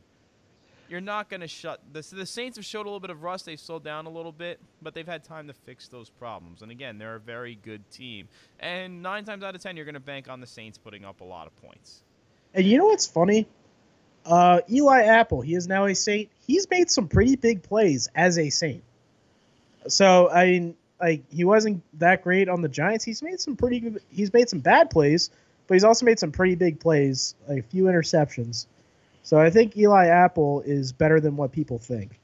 you're 0.91 0.99
not 0.99 1.29
going 1.29 1.39
to 1.39 1.47
shut 1.47 1.79
the, 1.93 2.05
the 2.11 2.25
Saints 2.25 2.57
have 2.57 2.65
showed 2.65 2.81
a 2.81 2.89
little 2.89 2.99
bit 2.99 3.11
of 3.11 3.23
rust. 3.23 3.45
They've 3.45 3.57
slowed 3.57 3.83
down 3.83 4.07
a 4.07 4.09
little 4.09 4.33
bit, 4.33 4.59
but 4.81 4.93
they've 4.93 5.07
had 5.07 5.23
time 5.23 5.47
to 5.47 5.53
fix 5.53 5.87
those 5.87 6.09
problems. 6.09 6.61
And 6.61 6.69
again, 6.69 6.97
they're 6.97 7.15
a 7.15 7.19
very 7.19 7.55
good 7.55 7.89
team. 7.91 8.27
And 8.59 9.01
nine 9.01 9.23
times 9.23 9.41
out 9.41 9.55
of 9.55 9.61
ten, 9.61 9.77
you're 9.77 9.85
going 9.85 9.93
to 9.93 10.01
bank 10.01 10.29
on 10.29 10.41
the 10.41 10.47
Saints 10.47 10.77
putting 10.77 11.05
up 11.05 11.21
a 11.21 11.23
lot 11.23 11.47
of 11.47 11.55
points. 11.61 12.03
And 12.53 12.65
you 12.65 12.77
know 12.77 12.87
what's 12.87 13.07
funny? 13.07 13.47
Uh, 14.25 14.59
Eli 14.69 15.03
Apple, 15.03 15.39
he 15.39 15.55
is 15.55 15.65
now 15.65 15.85
a 15.85 15.95
Saint. 15.95 16.29
He's 16.45 16.69
made 16.69 16.91
some 16.91 17.07
pretty 17.07 17.37
big 17.37 17.63
plays 17.63 18.09
as 18.13 18.37
a 18.37 18.49
Saint. 18.49 18.83
So 19.87 20.29
I 20.29 20.45
mean, 20.45 20.75
like 20.99 21.23
he 21.31 21.45
wasn't 21.45 21.83
that 21.99 22.21
great 22.21 22.49
on 22.49 22.61
the 22.61 22.69
Giants. 22.69 23.05
He's 23.05 23.23
made 23.23 23.39
some 23.39 23.55
pretty 23.55 23.79
good. 23.79 24.01
He's 24.09 24.33
made 24.33 24.49
some 24.49 24.59
bad 24.59 24.89
plays, 24.89 25.29
but 25.67 25.75
he's 25.75 25.85
also 25.85 26.05
made 26.05 26.19
some 26.19 26.33
pretty 26.33 26.55
big 26.55 26.81
plays, 26.81 27.33
like 27.47 27.59
a 27.59 27.63
few 27.63 27.85
interceptions. 27.85 28.67
So 29.23 29.39
I 29.39 29.49
think 29.49 29.77
Eli 29.77 30.07
Apple 30.07 30.61
is 30.65 30.91
better 30.91 31.19
than 31.19 31.35
what 31.35 31.51
people 31.51 31.77
think. 31.77 32.19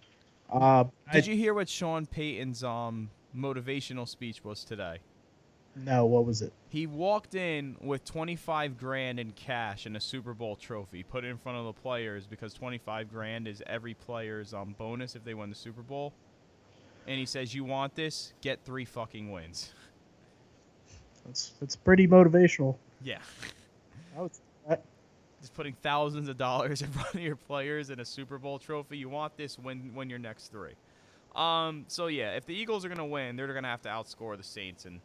Uh, 0.51 0.85
Did 1.13 1.25
I- 1.25 1.31
you 1.31 1.35
hear 1.37 1.53
what 1.53 1.69
Sean 1.69 2.05
Payton's 2.05 2.63
um, 2.63 3.09
motivational 3.35 4.07
speech 4.07 4.43
was 4.43 4.63
today? 4.63 4.99
No, 5.75 6.05
what 6.07 6.25
was 6.25 6.41
it? 6.41 6.53
He 6.69 6.87
walked 6.87 7.35
in 7.35 7.75
with 7.79 8.03
25 8.03 8.79
grand 8.79 9.19
in 9.19 9.31
cash 9.33 9.85
and 9.85 9.95
a 9.95 9.99
Super 9.99 10.33
Bowl 10.33 10.55
trophy, 10.55 11.03
put 11.03 11.23
in 11.23 11.37
front 11.37 11.59
of 11.59 11.65
the 11.65 11.73
players 11.73 12.25
because 12.25 12.51
25 12.55 13.11
grand 13.11 13.47
is 13.47 13.61
every 13.67 13.93
player's 13.93 14.55
um, 14.55 14.73
bonus 14.79 15.15
if 15.15 15.23
they 15.23 15.35
win 15.35 15.51
the 15.51 15.55
Super 15.55 15.83
Bowl. 15.83 16.13
And 17.05 17.19
he 17.19 17.27
says, 17.27 17.53
"You 17.53 17.63
want 17.63 17.93
this? 17.95 18.33
Get 18.41 18.65
three 18.65 18.85
fucking 18.85 19.31
wins." 19.31 19.71
That's 21.25 21.53
that's 21.59 21.75
pretty 21.75 22.07
motivational. 22.07 22.75
Yeah. 23.03 23.19
I 24.17 24.21
would, 24.21 24.31
just 25.39 25.53
putting 25.53 25.73
thousands 25.81 26.29
of 26.29 26.37
dollars 26.37 26.81
in 26.83 26.89
front 26.89 27.15
of 27.15 27.21
your 27.21 27.35
players 27.35 27.89
in 27.89 27.99
a 27.99 28.05
Super 28.05 28.37
Bowl 28.37 28.59
trophy. 28.59 28.97
You 28.97 29.09
want 29.09 29.37
this 29.37 29.57
win 29.57 29.91
win 29.95 30.09
your 30.09 30.19
next 30.19 30.51
three. 30.51 30.73
Um, 31.35 31.85
so 31.87 32.07
yeah, 32.07 32.31
if 32.31 32.45
the 32.45 32.55
Eagles 32.55 32.83
are 32.83 32.89
gonna 32.89 33.05
win, 33.05 33.35
they're 33.35 33.53
gonna 33.53 33.67
have 33.67 33.83
to 33.83 33.89
outscore 33.89 34.35
the 34.37 34.43
Saints, 34.43 34.85
and 34.85 34.99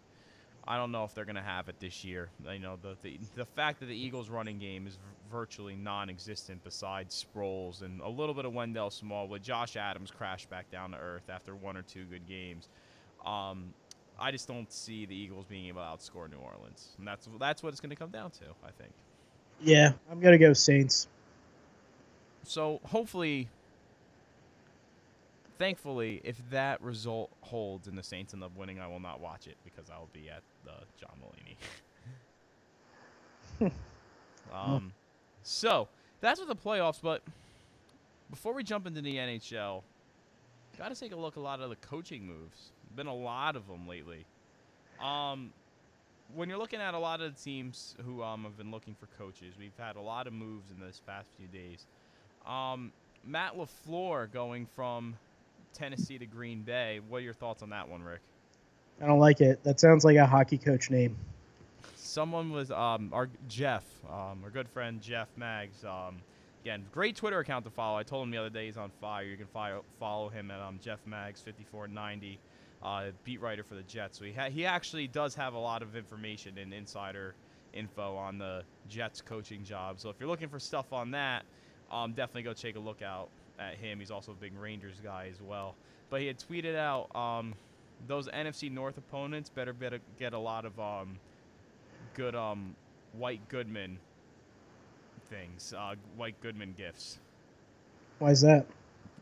I 0.67 0.77
don't 0.77 0.93
know 0.93 1.05
if 1.05 1.15
they're 1.15 1.27
gonna 1.27 1.43
have 1.43 1.69
it 1.69 1.79
this 1.79 2.05
year. 2.05 2.31
You 2.51 2.59
know, 2.59 2.79
the 2.81 2.97
the, 3.03 3.19
the 3.35 3.45
fact 3.45 3.81
that 3.81 3.87
the 3.87 3.97
Eagles' 3.97 4.31
running 4.31 4.59
game 4.59 4.87
is 4.87 4.99
virtually 5.31 5.75
non-existent 5.75 6.63
besides 6.65 7.25
Sproles 7.25 7.83
and 7.83 8.01
a 8.01 8.09
little 8.09 8.35
bit 8.35 8.45
of 8.45 8.53
Wendell 8.55 8.91
Smallwood. 8.91 9.43
Josh 9.43 9.77
Adams 9.77 10.11
crashed 10.11 10.49
back 10.51 10.71
down 10.71 10.93
to 10.93 10.99
earth 10.99 11.29
after 11.31 11.55
one 11.55 11.77
or 11.77 11.83
two 11.83 12.05
good 12.05 12.27
games. 12.27 12.69
Um, 13.25 13.75
I 14.19 14.31
just 14.31 14.47
don't 14.47 14.71
see 14.73 15.05
the 15.05 15.15
Eagles 15.15 15.47
being 15.47 15.67
able 15.67 15.81
to 15.81 15.87
outscore 15.87 16.31
New 16.31 16.39
Orleans, 16.39 16.95
and 16.99 17.07
that's 17.07 17.29
that's 17.39 17.63
what 17.63 17.71
it's 17.71 17.81
gonna 17.81 17.97
come 17.97 18.11
down 18.11 18.31
to. 18.33 18.45
I 18.65 18.71
think. 18.71 18.93
Yeah, 19.63 19.93
I'm 20.11 20.21
gonna 20.21 20.39
go 20.39 20.53
Saints. 20.53 21.09
So 22.45 22.81
hopefully, 22.85 23.49
thankfully, 25.59 26.21
if 26.25 26.37
that 26.51 26.83
result 26.83 27.31
holds 27.41 27.87
and 27.87 27.97
the 27.97 28.03
Saints 28.03 28.35
end 28.35 28.43
up 28.43 28.57
winning, 28.57 28.81
I 28.81 28.87
will 28.89 29.01
not 29.01 29.21
watch 29.21 29.47
it 29.47 29.57
because 29.65 29.91
I 29.91 29.99
will 29.99 30.11
be 30.13 30.29
at 30.29 30.43
the 30.65 30.73
John 30.99 31.17
Mulaney. 33.61 33.73
um, 34.53 34.93
so 35.43 35.89
that's 36.21 36.41
with 36.41 36.49
the 36.49 36.57
playoffs. 36.57 37.01
But 37.01 37.23
before 38.31 38.55
we 38.55 38.65
jump 38.65 38.87
into 38.87 39.03
the 39.03 39.15
NHL, 39.15 39.83
got 40.79 40.89
to 40.89 40.99
take 40.99 41.13
a 41.13 41.17
look 41.17 41.37
at 41.37 41.41
a 41.41 41.43
lot 41.43 41.61
of 41.61 41.71
the 41.71 41.77
coaching 41.77 42.27
moves 42.27 42.73
Been 42.97 43.07
a 43.07 43.15
lot 43.15 43.57
of 43.57 43.69
them 43.69 43.87
lately. 43.87 44.25
Um, 45.01 45.53
when 46.35 46.49
you're 46.49 46.59
looking 46.59 46.81
at 46.81 46.95
a 46.95 46.99
lot 46.99 47.21
of 47.21 47.35
the 47.35 47.41
teams 47.43 47.95
who 48.05 48.23
um 48.23 48.45
have 48.45 48.57
been 48.57 48.71
looking 48.71 48.95
for 48.95 49.07
coaches, 49.19 49.55
we've 49.59 49.77
had 49.79 49.97
a 49.97 50.01
lot 50.01 50.27
of 50.27 50.33
moves 50.33 50.71
in 50.71 50.85
this 50.85 51.01
past 51.07 51.29
few 51.37 51.47
days. 51.47 51.87
Um, 52.47 52.93
Matt 53.25 53.55
LaFleur 53.57 54.33
going 54.33 54.67
from 54.75 55.17
Tennessee 55.73 56.19
to 56.19 56.27
Green 56.27 56.63
Bay. 56.63 57.01
What 57.09 57.19
are 57.19 57.21
your 57.21 57.35
thoughts 57.35 57.63
on 57.63 57.71
that 57.71 57.89
one, 57.89 58.03
Rick? 58.03 58.21
I 59.01 59.07
don't 59.07 59.21
like 59.21 59.41
it. 59.41 59.63
That 59.65 59.81
sounds 59.81 60.05
like 60.05 60.17
a 60.17 60.27
hockey 60.27 60.59
coach 60.59 60.91
name. 60.91 61.17
Someone 61.97 62.51
was 62.51 62.71
um 62.71 63.11
our 63.13 63.29
Jeff, 63.49 63.85
um 64.09 64.41
our 64.45 64.51
good 64.51 64.69
friend 64.69 65.01
Jeff 65.01 65.29
Mags. 65.37 65.85
Um, 65.85 66.21
again, 66.63 66.85
great 66.93 67.17
Twitter 67.17 67.39
account 67.39 67.65
to 67.65 67.71
follow. 67.71 67.97
I 67.99 68.03
told 68.03 68.25
him 68.25 68.31
the 68.31 68.39
other 68.39 68.51
day 68.51 68.67
he's 68.67 68.77
on 68.77 68.91
fire. 69.01 69.25
You 69.25 69.37
can 69.37 69.47
follow 69.47 69.85
follow 69.99 70.29
him 70.29 70.51
at 70.51 70.61
um 70.61 70.79
Jeff 70.83 70.99
Mags 71.07 71.41
fifty 71.41 71.65
four 71.71 71.89
ninety, 71.89 72.39
uh, 72.83 73.07
beat 73.25 73.41
writer 73.41 73.63
for 73.65 73.75
the 73.75 73.83
Jets. 73.83 74.19
So 74.19 74.25
he 74.25 74.33
ha- 74.33 74.51
he 74.51 74.67
actually 74.67 75.07
does 75.09 75.35
have 75.35 75.55
a 75.55 75.59
lot 75.59 75.83
of 75.83 75.97
information 75.97 76.59
and 76.59 76.73
insider 76.73 77.37
info 77.73 78.17
on 78.17 78.39
the 78.39 78.65
Jets 78.89 79.21
coaching 79.21 79.65
job. 79.65 80.01
So 80.01 80.11
if 80.11 80.17
you're 80.21 80.29
looking 80.29 80.49
for 80.49 80.59
stuff 80.59 80.93
on 80.93 81.13
that, 81.13 81.45
um 81.91 82.13
definitely 82.13 82.43
go 82.43 82.53
take 82.53 82.77
a 82.77 82.81
look 82.81 83.03
out 83.03 83.31
at 83.59 83.77
him. 83.77 83.99
He's 84.01 84.11
also 84.11 84.33
a 84.33 84.37
big 84.37 84.57
Rangers 84.57 85.01
guy 85.01 85.29
as 85.31 85.41
well. 85.41 85.77
But 86.11 86.21
he 86.21 86.27
had 86.27 86.39
tweeted 86.39 86.77
out 86.77 87.15
um 87.15 87.55
those 88.07 88.29
NFC 88.29 88.69
North 88.69 88.99
opponents 88.99 89.51
better 89.51 89.73
better 89.73 90.01
get 90.19 90.33
a 90.33 90.39
lot 90.39 90.65
of 90.65 90.79
um 90.79 91.21
good 92.15 92.35
um 92.35 92.77
White 93.13 93.49
Goodman 93.49 94.01
things, 95.29 95.73
uh, 95.77 95.95
White 96.17 96.41
Goodman 96.41 96.75
gifts. 96.77 97.19
Why 98.19 98.31
is 98.31 98.41
that? 98.43 98.67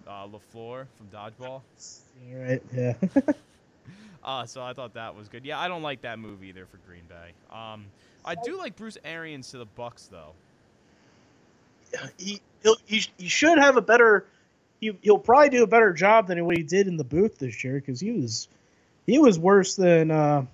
Uh, 0.07 0.27
Lafleur 0.27 0.87
from 0.97 1.09
Dodgeball. 1.09 1.63
You're 2.29 2.43
right. 2.43 2.63
Yeah. 2.75 2.95
Uh, 4.23 4.45
so 4.45 4.63
I 4.63 4.75
thought 4.75 4.93
that 4.95 5.17
was 5.17 5.29
good. 5.29 5.47
Yeah, 5.47 5.59
I 5.59 5.67
don't 5.67 5.83
like 5.83 6.03
that 6.03 6.19
move 6.19 6.45
either 6.45 6.67
for 6.67 6.77
Green 6.87 7.05
Bay. 7.09 7.33
Um, 7.51 7.87
I 8.23 8.35
do 8.35 8.59
like 8.59 8.77
Bruce 8.77 8.99
Arians 9.03 9.51
to 9.53 9.59
the 9.59 9.67
Bucs 9.79 10.11
though. 10.11 10.33
he 12.19 12.41
he'll, 12.63 12.77
he, 12.85 13.03
he 13.17 13.29
should 13.29 13.59
have 13.59 13.79
a 13.79 13.81
better. 13.81 14.27
He, 14.81 14.97
he'll 15.01 15.19
probably 15.19 15.49
do 15.49 15.63
a 15.63 15.67
better 15.67 15.93
job 15.93 16.27
than 16.27 16.45
what 16.45 16.57
he 16.57 16.63
did 16.63 16.87
in 16.87 16.99
the 16.99 17.05
booth 17.05 17.39
this 17.39 17.65
year 17.65 17.77
because 17.77 17.99
he 17.99 18.13
was 18.13 18.49
he 19.07 19.19
was 19.19 19.39
worse 19.39 19.77
than 19.77 20.11
uh, 20.11 20.45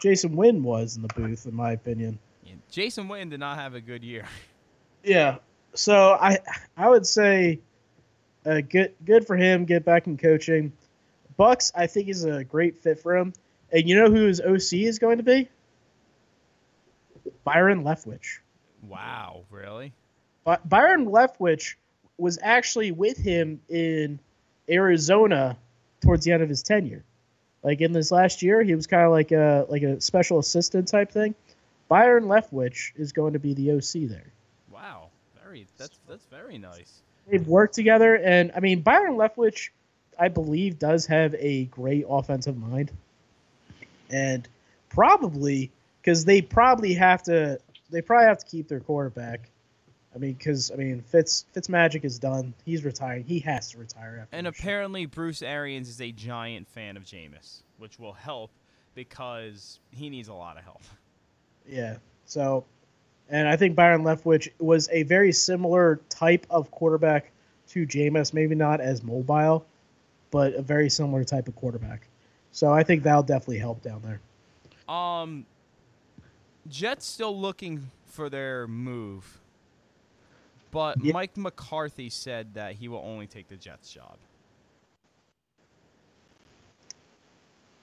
Jason 0.00 0.34
Wynn 0.34 0.62
was 0.62 0.96
in 0.96 1.02
the 1.02 1.08
booth, 1.14 1.46
in 1.46 1.54
my 1.54 1.72
opinion. 1.72 2.18
Yeah, 2.44 2.54
Jason 2.70 3.08
Witten 3.08 3.30
did 3.30 3.40
not 3.40 3.58
have 3.58 3.74
a 3.74 3.80
good 3.80 4.02
year. 4.02 4.24
Yeah. 5.04 5.36
So 5.74 6.12
I 6.20 6.38
I 6.76 6.88
would 6.88 7.06
say 7.06 7.60
uh, 8.44 8.60
good 8.62 8.94
good 9.04 9.26
for 9.26 9.36
him. 9.36 9.64
Get 9.64 9.84
back 9.84 10.06
in 10.06 10.16
coaching. 10.16 10.72
Bucs, 11.40 11.72
I 11.74 11.86
think 11.86 12.08
is 12.08 12.24
a 12.24 12.44
great 12.44 12.76
fit 12.76 13.00
for 13.00 13.16
him. 13.16 13.32
And 13.72 13.88
you 13.88 13.96
know 13.96 14.10
who 14.10 14.26
his 14.26 14.42
OC 14.42 14.74
is 14.74 14.98
going 14.98 15.16
to 15.16 15.22
be? 15.22 15.48
Byron 17.44 17.82
Leftwich. 17.82 18.40
Wow, 18.86 19.44
really? 19.50 19.94
But 20.44 20.68
Byron 20.68 21.06
Leftwich 21.06 21.76
was 22.18 22.38
actually 22.42 22.92
with 22.92 23.16
him 23.16 23.60
in 23.70 24.20
Arizona 24.68 25.56
towards 26.02 26.24
the 26.26 26.32
end 26.32 26.42
of 26.42 26.48
his 26.48 26.62
tenure. 26.62 27.04
Like 27.62 27.80
in 27.80 27.92
this 27.92 28.10
last 28.10 28.42
year, 28.42 28.62
he 28.62 28.74
was 28.74 28.86
kind 28.86 29.04
of 29.04 29.10
like 29.10 29.32
a 29.32 29.66
like 29.68 29.82
a 29.82 30.00
special 30.00 30.38
assistant 30.38 30.88
type 30.88 31.10
thing. 31.10 31.34
Byron 31.88 32.24
Leftwich 32.24 32.92
is 32.96 33.12
going 33.12 33.32
to 33.32 33.38
be 33.38 33.54
the 33.54 33.72
OC 33.72 34.08
there. 34.08 34.32
Wow, 34.70 35.08
very 35.42 35.66
that's 35.78 35.98
that's 36.08 36.24
very 36.26 36.58
nice. 36.58 37.02
They've 37.28 37.46
worked 37.46 37.74
together, 37.74 38.16
and 38.16 38.52
I 38.54 38.60
mean 38.60 38.80
Byron 38.80 39.16
Leftwich, 39.16 39.70
I 40.18 40.28
believe, 40.28 40.78
does 40.78 41.06
have 41.06 41.34
a 41.38 41.64
great 41.66 42.04
offensive 42.08 42.56
mind, 42.56 42.92
and 44.10 44.46
probably 44.88 45.70
because 46.00 46.24
they 46.24 46.42
probably 46.42 46.94
have 46.94 47.22
to 47.24 47.58
they 47.90 48.02
probably 48.02 48.26
have 48.26 48.38
to 48.38 48.46
keep 48.46 48.68
their 48.68 48.80
quarterback. 48.80 49.48
I 50.14 50.18
mean, 50.18 50.32
because 50.32 50.70
I 50.70 50.76
mean 50.76 51.02
Fitz 51.02 51.44
Fitzmagic 51.54 52.04
is 52.04 52.18
done. 52.18 52.54
He's 52.64 52.84
retiring. 52.84 53.24
He 53.24 53.38
has 53.40 53.70
to 53.70 53.78
retire 53.78 54.18
after. 54.22 54.36
And 54.36 54.46
apparently, 54.46 55.06
Bruce 55.06 55.42
Arians 55.42 55.88
is 55.88 56.00
a 56.00 56.12
giant 56.12 56.68
fan 56.68 56.96
of 56.96 57.04
Jameis, 57.04 57.62
which 57.78 57.98
will 57.98 58.12
help 58.12 58.50
because 58.94 59.78
he 59.90 60.10
needs 60.10 60.28
a 60.28 60.34
lot 60.34 60.56
of 60.56 60.64
help. 60.64 60.82
Yeah. 61.68 61.96
So, 62.26 62.64
and 63.28 63.48
I 63.48 63.56
think 63.56 63.76
Byron 63.76 64.02
Leftwich 64.02 64.48
was 64.58 64.88
a 64.90 65.04
very 65.04 65.32
similar 65.32 66.00
type 66.08 66.46
of 66.50 66.70
quarterback 66.70 67.30
to 67.68 67.86
Jameis. 67.86 68.34
Maybe 68.34 68.56
not 68.56 68.80
as 68.80 69.04
mobile, 69.04 69.64
but 70.30 70.54
a 70.54 70.62
very 70.62 70.90
similar 70.90 71.24
type 71.24 71.48
of 71.48 71.56
quarterback. 71.56 72.06
So 72.52 72.72
I 72.72 72.82
think 72.82 73.02
that'll 73.02 73.22
definitely 73.22 73.58
help 73.58 73.82
down 73.82 74.02
there. 74.02 74.94
Um, 74.94 75.46
Jets 76.68 77.06
still 77.06 77.38
looking 77.38 77.90
for 78.06 78.28
their 78.28 78.66
move, 78.66 79.38
but 80.70 81.02
Yeah. 81.02 81.12
Mike 81.12 81.36
McCarthy 81.36 82.10
said 82.10 82.54
that 82.54 82.74
he 82.74 82.88
will 82.88 83.02
only 83.04 83.26
take 83.26 83.48
the 83.48 83.56
Jets 83.56 83.92
job. 83.92 84.16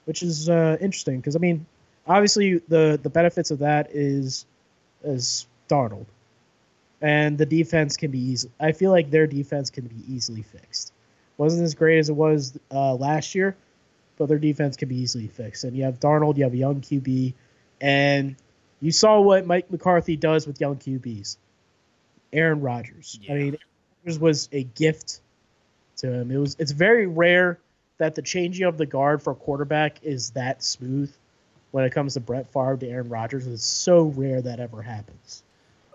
which 0.06 0.24
is 0.24 0.48
uh, 0.48 0.78
interesting 0.80 1.18
because 1.18 1.36
I 1.36 1.40
mean, 1.40 1.66
obviously 2.08 2.60
the 2.70 2.98
the 3.04 3.10
benefits 3.10 3.52
of 3.52 3.60
that 3.60 3.90
is 3.92 4.46
is 5.04 5.46
Darnold, 5.70 6.06
and 7.02 7.38
the 7.38 7.46
defense 7.46 7.98
can 7.98 8.10
be 8.10 8.20
easy. 8.20 8.50
I 8.58 8.72
feel 8.72 8.92
like 8.92 9.12
their 9.12 9.28
defense 9.28 9.70
can 9.70 9.86
be 9.86 9.98
easily 10.08 10.44
fixed. 10.44 10.94
Wasn't 11.38 11.64
as 11.64 11.76
great 11.76 12.00
as 12.00 12.10
it 12.10 12.16
was 12.16 12.58
uh, 12.72 12.96
last 12.96 13.36
year, 13.36 13.56
but 14.18 14.28
their 14.28 14.40
defense 14.40 14.76
can 14.76 14.90
be 14.90 14.98
easily 14.98 15.28
fixed. 15.28 15.64
And 15.64 15.76
you 15.76 15.84
have 15.84 16.00
Darnold, 16.00 16.38
you 16.38 16.44
have 16.44 16.54
a 16.54 16.58
young 16.58 16.82
QB, 16.82 17.34
and 17.82 18.36
you 18.80 18.92
saw 18.92 19.20
what 19.22 19.46
Mike 19.46 19.72
McCarthy 19.72 20.16
does 20.18 20.48
with 20.48 20.60
young 20.60 20.78
QBs. 20.78 21.38
Aaron 22.34 22.62
Rodgers. 22.62 23.20
I 23.30 23.34
mean, 23.34 23.42
Aaron 23.42 23.60
Rodgers 24.04 24.20
was 24.20 24.50
a 24.52 24.64
gift 24.64 25.22
to 25.98 26.12
him. 26.12 26.32
It 26.32 26.38
was. 26.38 26.56
It's 26.60 26.72
very 26.72 27.08
rare 27.08 27.60
that 27.98 28.16
the 28.16 28.22
changing 28.22 28.66
of 28.66 28.78
the 28.78 28.86
guard 28.86 29.22
for 29.22 29.32
a 29.32 29.36
quarterback 29.36 30.04
is 30.04 30.32
that 30.32 30.64
smooth 30.64 31.12
when 31.72 31.84
it 31.84 31.92
comes 31.92 32.14
to 32.14 32.20
Brett 32.20 32.52
Favre 32.52 32.78
to 32.78 32.88
Aaron 32.88 33.10
Rodgers. 33.10 33.48
It's 33.48 33.66
so 33.66 34.04
rare 34.04 34.42
that 34.42 34.60
ever 34.60 34.82
happens. 34.82 35.44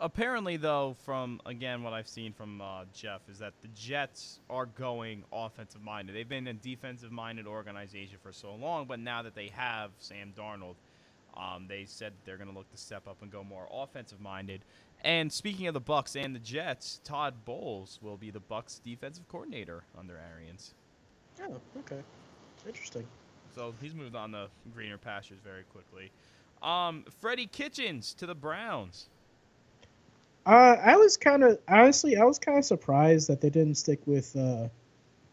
Apparently, 0.02 0.56
though, 0.56 0.96
from 1.04 1.40
again 1.46 1.84
what 1.84 1.92
I've 1.92 2.08
seen 2.08 2.32
from 2.32 2.60
uh, 2.60 2.86
Jeff 2.92 3.20
is 3.30 3.38
that 3.38 3.52
the 3.62 3.68
Jets 3.68 4.40
are 4.50 4.66
going 4.66 5.22
offensive 5.32 5.80
minded. 5.80 6.16
They've 6.16 6.28
been 6.28 6.48
a 6.48 6.54
defensive 6.54 7.12
minded 7.12 7.46
organization 7.46 8.18
for 8.20 8.32
so 8.32 8.52
long, 8.56 8.86
but 8.86 8.98
now 8.98 9.22
that 9.22 9.36
they 9.36 9.46
have 9.54 9.92
Sam 10.00 10.32
Darnold, 10.36 10.74
um, 11.36 11.66
they 11.68 11.84
said 11.84 12.14
they're 12.24 12.36
going 12.36 12.50
to 12.50 12.54
look 12.54 12.68
to 12.72 12.76
step 12.76 13.06
up 13.06 13.22
and 13.22 13.30
go 13.30 13.44
more 13.44 13.68
offensive 13.72 14.20
minded. 14.20 14.64
And 15.02 15.32
speaking 15.32 15.68
of 15.68 15.74
the 15.74 15.80
Bucs 15.80 16.20
and 16.20 16.34
the 16.34 16.40
Jets, 16.40 17.00
Todd 17.04 17.44
Bowles 17.44 18.00
will 18.02 18.16
be 18.16 18.32
the 18.32 18.40
Bucs 18.40 18.82
defensive 18.82 19.28
coordinator 19.28 19.84
under 19.96 20.18
Arians. 20.34 20.74
Oh, 21.40 21.60
okay. 21.78 22.02
Interesting. 22.66 23.06
So 23.54 23.72
he's 23.80 23.94
moved 23.94 24.16
on 24.16 24.32
to 24.32 24.48
greener 24.74 24.98
pastures 24.98 25.38
very 25.44 25.62
quickly. 25.62 26.10
Um, 26.60 27.04
Freddie 27.20 27.46
Kitchens 27.46 28.14
to 28.14 28.26
the 28.26 28.34
Browns. 28.34 29.08
Uh, 30.44 30.76
I 30.82 30.96
was 30.96 31.16
kind 31.16 31.44
of 31.44 31.58
honestly, 31.68 32.16
I 32.16 32.24
was 32.24 32.38
kind 32.38 32.58
of 32.58 32.64
surprised 32.64 33.28
that 33.28 33.40
they 33.40 33.50
didn't 33.50 33.76
stick 33.76 34.00
with 34.06 34.34
uh, 34.36 34.68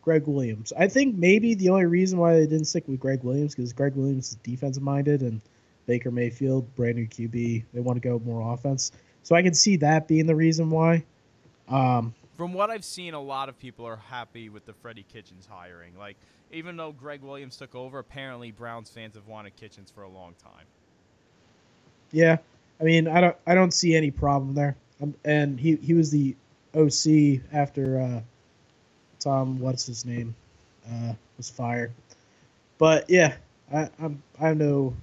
Gregg 0.01 0.27
Williams. 0.27 0.71
I 0.77 0.87
think 0.87 1.15
maybe 1.15 1.55
the 1.55 1.69
only 1.69 1.85
reason 1.85 2.19
why 2.19 2.33
they 2.33 2.45
didn't 2.45 2.65
stick 2.65 2.87
with 2.87 2.99
Gregg 2.99 3.23
Williams 3.23 3.55
because 3.55 3.73
Gregg 3.73 3.95
Williams 3.95 4.29
is 4.29 4.35
defensive 4.35 4.83
minded 4.83 5.21
and 5.21 5.41
Baker 5.89 6.11
Mayfield, 6.11 6.75
brand 6.75 6.97
new 6.97 7.07
QB, 7.07 7.63
they 7.73 7.79
want 7.79 7.99
to 7.99 8.07
go 8.07 8.21
more 8.23 8.53
offense. 8.53 8.91
So 9.23 9.35
I 9.35 9.41
can 9.41 9.55
see 9.55 9.77
that 9.77 10.07
being 10.07 10.27
the 10.27 10.35
reason 10.35 10.69
why. 10.69 11.03
Um, 11.67 12.13
From 12.37 12.53
what 12.53 12.69
I've 12.69 12.85
seen, 12.85 13.15
a 13.15 13.19
lot 13.19 13.49
of 13.49 13.57
people 13.57 13.87
are 13.87 13.95
happy 13.95 14.49
with 14.49 14.67
the 14.67 14.73
Freddie 14.73 15.05
Kitchens 15.11 15.47
hiring. 15.49 15.97
Like, 15.97 16.15
even 16.51 16.77
though 16.77 16.91
Gregg 16.91 17.23
Williams 17.23 17.57
took 17.57 17.73
over, 17.73 17.97
apparently 17.97 18.51
Browns 18.51 18.91
fans 18.91 19.15
have 19.15 19.25
wanted 19.25 19.55
Kitchens 19.55 19.89
for 19.89 20.03
a 20.03 20.09
long 20.09 20.35
time. 20.35 20.67
Yeah, 22.11 22.37
I 22.79 22.83
mean, 22.83 23.07
I 23.07 23.19
don't, 23.19 23.35
I 23.47 23.55
don't 23.55 23.73
see 23.73 23.95
any 23.95 24.11
problem 24.11 24.53
there. 24.53 24.75
Um, 25.01 25.15
and 25.23 25.59
he, 25.59 25.75
he 25.77 25.93
was 25.93 26.11
the 26.11 26.35
OC 26.75 27.41
after 27.53 27.99
uh, 27.99 28.21
Tom, 29.19 29.59
what's 29.59 29.85
his 29.85 30.05
name, 30.05 30.35
uh, 30.89 31.13
was 31.37 31.49
fired. 31.49 31.91
But 32.77 33.09
yeah, 33.09 33.35
I, 33.73 33.89
I'm, 33.99 34.21
I 34.39 34.47
have 34.49 34.57
no 34.57 34.95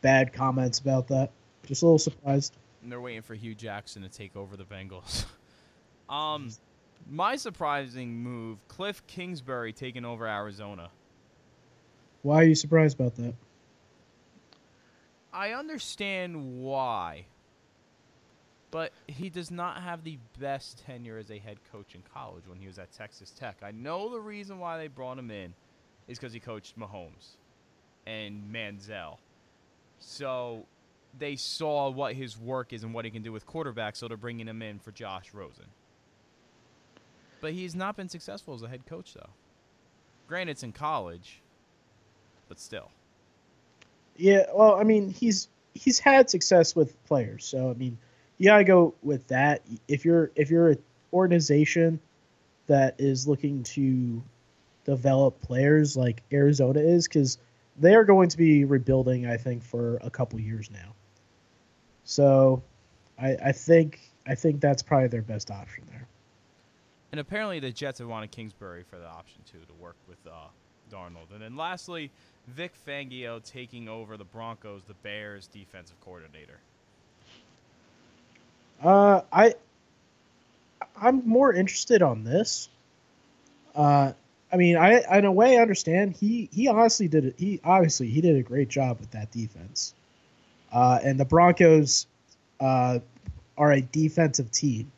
bad 0.00 0.32
comments 0.32 0.78
about 0.78 1.08
that. 1.08 1.30
Just 1.66 1.82
a 1.82 1.86
little 1.86 1.98
surprised. 1.98 2.56
And 2.82 2.90
they're 2.90 3.00
waiting 3.00 3.22
for 3.22 3.34
Hue 3.34 3.54
Jackson 3.54 4.02
to 4.02 4.08
take 4.08 4.36
over 4.36 4.56
the 4.56 4.64
Bengals. 4.64 5.24
um, 6.08 6.50
my 7.10 7.36
surprising 7.36 8.14
move: 8.22 8.58
Cliff 8.68 9.06
Kingsbury 9.06 9.72
taking 9.72 10.04
over 10.04 10.26
Arizona. 10.26 10.90
Why 12.22 12.36
are 12.36 12.44
you 12.44 12.54
surprised 12.54 12.98
about 13.00 13.16
that? 13.16 13.34
I 15.32 15.52
understand 15.52 16.60
why, 16.60 17.26
but 18.72 18.92
he 19.06 19.30
does 19.30 19.52
not 19.52 19.82
have 19.82 20.02
the 20.02 20.18
best 20.40 20.82
tenure 20.84 21.18
as 21.18 21.30
a 21.30 21.38
head 21.38 21.58
coach 21.70 21.94
in 21.94 22.02
college 22.12 22.48
when 22.48 22.58
he 22.58 22.66
was 22.66 22.78
at 22.80 22.90
Texas 22.92 23.30
Tech. 23.30 23.58
I 23.62 23.70
know 23.70 24.10
the 24.10 24.20
reason 24.20 24.58
why 24.58 24.78
they 24.78 24.88
brought 24.88 25.18
him 25.18 25.30
in 25.30 25.54
is 26.08 26.18
because 26.18 26.32
he 26.32 26.40
coached 26.40 26.78
Mahomes. 26.78 27.36
and 28.06 28.52
Manziel. 28.52 29.18
So 30.00 30.66
they 31.18 31.36
saw 31.36 31.90
what 31.90 32.14
his 32.14 32.38
work 32.38 32.72
is 32.72 32.82
and 32.82 32.94
what 32.94 33.04
he 33.04 33.10
can 33.10 33.22
do 33.22 33.32
with 33.32 33.46
quarterbacks, 33.46 33.96
so 33.98 34.08
they're 34.08 34.16
bringing 34.16 34.48
him 34.48 34.62
in 34.62 34.78
for 34.80 34.90
Josh 34.90 35.32
Rosen. 35.34 35.66
But 37.40 37.52
he's 37.52 37.74
not 37.74 37.96
been 37.96 38.08
successful 38.08 38.54
as 38.54 38.62
a 38.62 38.68
head 38.68 38.86
coach, 38.86 39.14
though. 39.14 39.30
Granted, 40.28 40.52
it's 40.52 40.62
in 40.62 40.72
college, 40.72 41.42
but 42.48 42.58
still. 42.58 42.90
Yeah, 44.16 44.46
well, 44.54 44.76
I 44.76 44.84
mean, 44.84 45.10
he's 45.10 45.48
he's 45.74 45.98
had 45.98 46.30
success 46.30 46.76
with 46.76 47.02
players, 47.04 47.44
so 47.44 47.70
I 47.70 47.74
mean, 47.74 47.98
you 48.42 48.48
gotta 48.48 48.64
go 48.64 48.92
with 49.04 49.28
that. 49.28 49.62
If 49.86 50.04
you're 50.04 50.32
if 50.34 50.50
you're 50.50 50.70
an 50.70 50.82
organization 51.12 52.00
that 52.66 52.96
is 52.98 53.28
looking 53.28 53.62
to 53.62 54.20
develop 54.84 55.40
players 55.40 55.96
like 55.96 56.24
Arizona 56.32 56.80
is, 56.80 57.06
because 57.06 57.38
they 57.78 57.94
are 57.94 58.02
going 58.02 58.28
to 58.30 58.36
be 58.36 58.64
rebuilding, 58.64 59.28
I 59.28 59.36
think, 59.36 59.62
for 59.62 60.00
a 60.02 60.10
couple 60.10 60.40
years 60.40 60.72
now. 60.72 60.92
So, 62.02 62.64
I, 63.16 63.36
I 63.44 63.52
think 63.52 64.00
I 64.26 64.34
think 64.34 64.60
that's 64.60 64.82
probably 64.82 65.06
their 65.06 65.22
best 65.22 65.52
option 65.52 65.84
there. 65.88 66.08
And 67.12 67.20
apparently 67.20 67.60
the 67.60 67.70
Jets 67.70 68.00
have 68.00 68.08
wanted 68.08 68.32
Kingsbury 68.32 68.82
for 68.82 68.98
the 68.98 69.06
option 69.06 69.42
too 69.48 69.60
to 69.68 69.74
work 69.80 69.96
with 70.08 70.18
uh, 70.26 70.48
Darnold. 70.90 71.32
And 71.32 71.42
then 71.42 71.54
lastly, 71.54 72.10
Vic 72.48 72.72
Fangio 72.84 73.40
taking 73.44 73.88
over 73.88 74.16
the 74.16 74.24
Broncos, 74.24 74.82
the 74.82 74.94
Bears 74.94 75.46
defensive 75.46 76.00
coordinator. 76.00 76.58
Uh, 78.82 79.22
I 79.32 79.54
I'm 81.00 81.26
more 81.26 81.52
interested 81.52 82.02
on 82.02 82.24
this. 82.24 82.68
Uh, 83.74 84.12
I 84.52 84.56
mean, 84.56 84.76
I 84.76 85.18
in 85.18 85.24
a 85.24 85.32
way 85.32 85.58
understand 85.58 86.14
he 86.14 86.48
he 86.52 86.68
honestly 86.68 87.08
did 87.08 87.24
it. 87.24 87.34
He 87.38 87.60
obviously 87.64 88.08
he 88.08 88.20
did 88.20 88.36
a 88.36 88.42
great 88.42 88.68
job 88.68 89.00
with 89.00 89.10
that 89.12 89.30
defense. 89.30 89.94
Uh, 90.72 90.98
and 91.02 91.18
the 91.18 91.24
Broncos 91.24 92.06
uh, 92.60 92.98
are 93.58 93.72
a 93.72 93.80
defensive 93.80 94.50
team, 94.50 94.90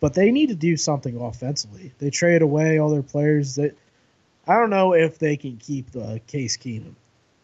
but 0.00 0.14
they 0.14 0.30
need 0.30 0.48
to 0.48 0.54
do 0.54 0.76
something 0.76 1.16
offensively. 1.20 1.92
They 1.98 2.10
trade 2.10 2.42
away 2.42 2.78
all 2.78 2.90
their 2.90 3.02
players. 3.02 3.54
That 3.56 3.76
I 4.46 4.54
don't 4.54 4.70
know 4.70 4.94
if 4.94 5.18
they 5.18 5.36
can 5.36 5.56
keep 5.56 5.90
the 5.90 6.20
Case 6.26 6.56
Keenum 6.56 6.94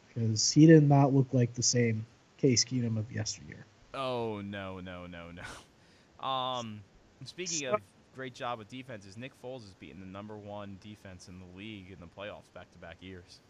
because 0.09 0.51
he 0.51 0.67
did 0.67 0.89
not 0.89 1.15
look 1.15 1.29
like 1.33 1.55
the 1.55 1.63
same 1.63 2.07
Case 2.39 2.65
Keenum 2.65 2.99
of 2.99 3.11
yesteryear. 3.11 3.65
Oh 3.97 4.43
no 4.43 4.81
no 4.81 5.07
no 5.07 5.31
no. 5.33 6.27
Um, 6.27 6.81
speaking 7.25 7.67
of 7.67 7.81
great 8.15 8.35
job 8.35 8.59
with 8.59 8.69
defenses, 8.69 9.17
Nick 9.17 9.33
Foles 9.43 9.65
is 9.65 9.75
beating 9.81 10.01
the 10.01 10.07
number 10.07 10.37
one 10.37 10.79
defense 10.83 11.29
in 11.29 11.39
the 11.39 11.59
league 11.59 11.91
in 11.91 11.99
the 12.01 12.07
playoffs 12.07 12.53
back 12.55 12.71
to 12.73 12.79
back 12.79 12.97
years. 13.01 13.41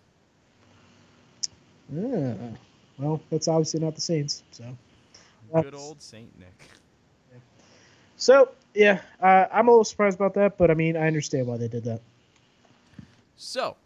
Yeah. 1.92 2.34
Well, 2.98 3.20
that's 3.30 3.48
obviously 3.48 3.80
not 3.80 3.94
the 3.94 4.00
Saints. 4.00 4.42
So. 4.52 4.64
Good 5.52 5.74
old 5.74 6.00
Saint 6.00 6.36
Nick. 6.38 6.70
So 8.16 8.50
yeah, 8.74 9.00
uh, 9.20 9.46
I'm 9.52 9.68
a 9.68 9.70
little 9.70 9.84
surprised 9.84 10.16
about 10.16 10.34
that, 10.34 10.58
but 10.58 10.70
I 10.70 10.74
mean, 10.74 10.96
I 10.96 11.06
understand 11.06 11.46
why 11.46 11.56
they 11.56 11.68
did 11.68 11.84
that. 11.84 12.00
So, 13.36 13.76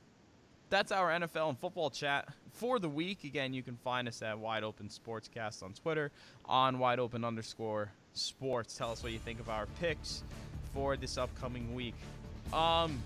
that's 0.68 0.92
our 0.92 1.10
NFL 1.10 1.48
and 1.48 1.58
football 1.58 1.90
chat 1.90 2.28
for 2.60 2.78
the 2.78 2.88
week. 2.90 3.24
Again, 3.24 3.54
you 3.54 3.62
can 3.62 3.78
find 3.78 4.06
us 4.06 4.20
at 4.20 4.38
Wide 4.38 4.64
Open 4.64 4.90
Sportscast 4.90 5.62
on 5.62 5.72
Twitter, 5.72 6.12
on 6.44 6.78
Wide 6.78 6.98
Open 6.98 7.24
underscore 7.24 7.90
Sports. 8.12 8.76
Tell 8.76 8.90
us 8.92 9.02
what 9.02 9.12
you 9.12 9.18
think 9.18 9.40
of 9.40 9.48
our 9.48 9.64
picks 9.80 10.22
for 10.74 10.94
this 10.94 11.16
upcoming 11.16 11.74
week. 11.74 11.94
Um, 12.52 13.02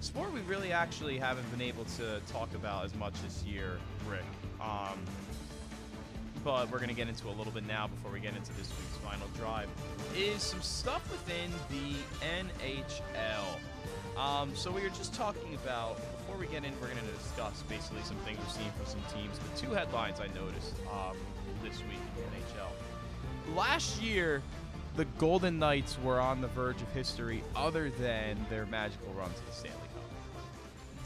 sport 0.00 0.32
we 0.32 0.40
really 0.40 0.72
actually 0.72 1.18
haven't 1.18 1.48
been 1.52 1.62
able 1.62 1.84
to 1.98 2.20
talk 2.32 2.52
about 2.56 2.84
as 2.84 2.92
much 2.96 3.14
this 3.22 3.44
year, 3.44 3.78
Rick. 4.10 4.24
Um, 4.60 4.98
but 6.42 6.68
we're 6.72 6.78
going 6.78 6.88
to 6.88 6.96
get 6.96 7.08
into 7.08 7.28
a 7.28 7.36
little 7.38 7.52
bit 7.52 7.64
now 7.64 7.86
before 7.86 8.10
we 8.10 8.18
get 8.18 8.34
into 8.34 8.52
this 8.54 8.68
week's 8.70 8.96
final 9.04 9.28
drive, 9.36 9.68
is 10.16 10.42
some 10.42 10.62
stuff 10.62 11.08
within 11.12 11.52
the 11.70 11.94
NHL. 12.26 14.20
Um, 14.20 14.50
so 14.56 14.72
we 14.72 14.82
were 14.82 14.88
just 14.88 15.14
talking 15.14 15.54
about, 15.54 16.00
before 16.28 16.40
we 16.40 16.46
get 16.52 16.62
in, 16.62 16.72
we're 16.78 16.88
going 16.88 16.98
to 16.98 17.12
discuss 17.22 17.62
basically 17.70 18.02
some 18.02 18.16
things 18.18 18.38
we've 18.38 18.50
seen 18.50 18.70
from 18.76 18.84
some 18.86 19.00
teams, 19.18 19.38
but 19.38 19.56
two 19.56 19.70
headlines 19.70 20.20
I 20.20 20.26
noticed 20.38 20.74
um, 20.92 21.16
this 21.62 21.78
week 21.84 21.98
in 22.16 22.22
the 22.22 22.36
NHL. 22.36 23.56
Last 23.56 24.02
year, 24.02 24.42
the 24.96 25.06
Golden 25.16 25.58
Knights 25.58 25.96
were 26.04 26.20
on 26.20 26.42
the 26.42 26.48
verge 26.48 26.82
of 26.82 26.92
history 26.92 27.42
other 27.56 27.88
than 27.98 28.36
their 28.50 28.66
magical 28.66 29.10
run 29.14 29.30
to 29.30 29.46
the 29.46 29.52
Stanley 29.52 29.78
Cup. 29.94 30.04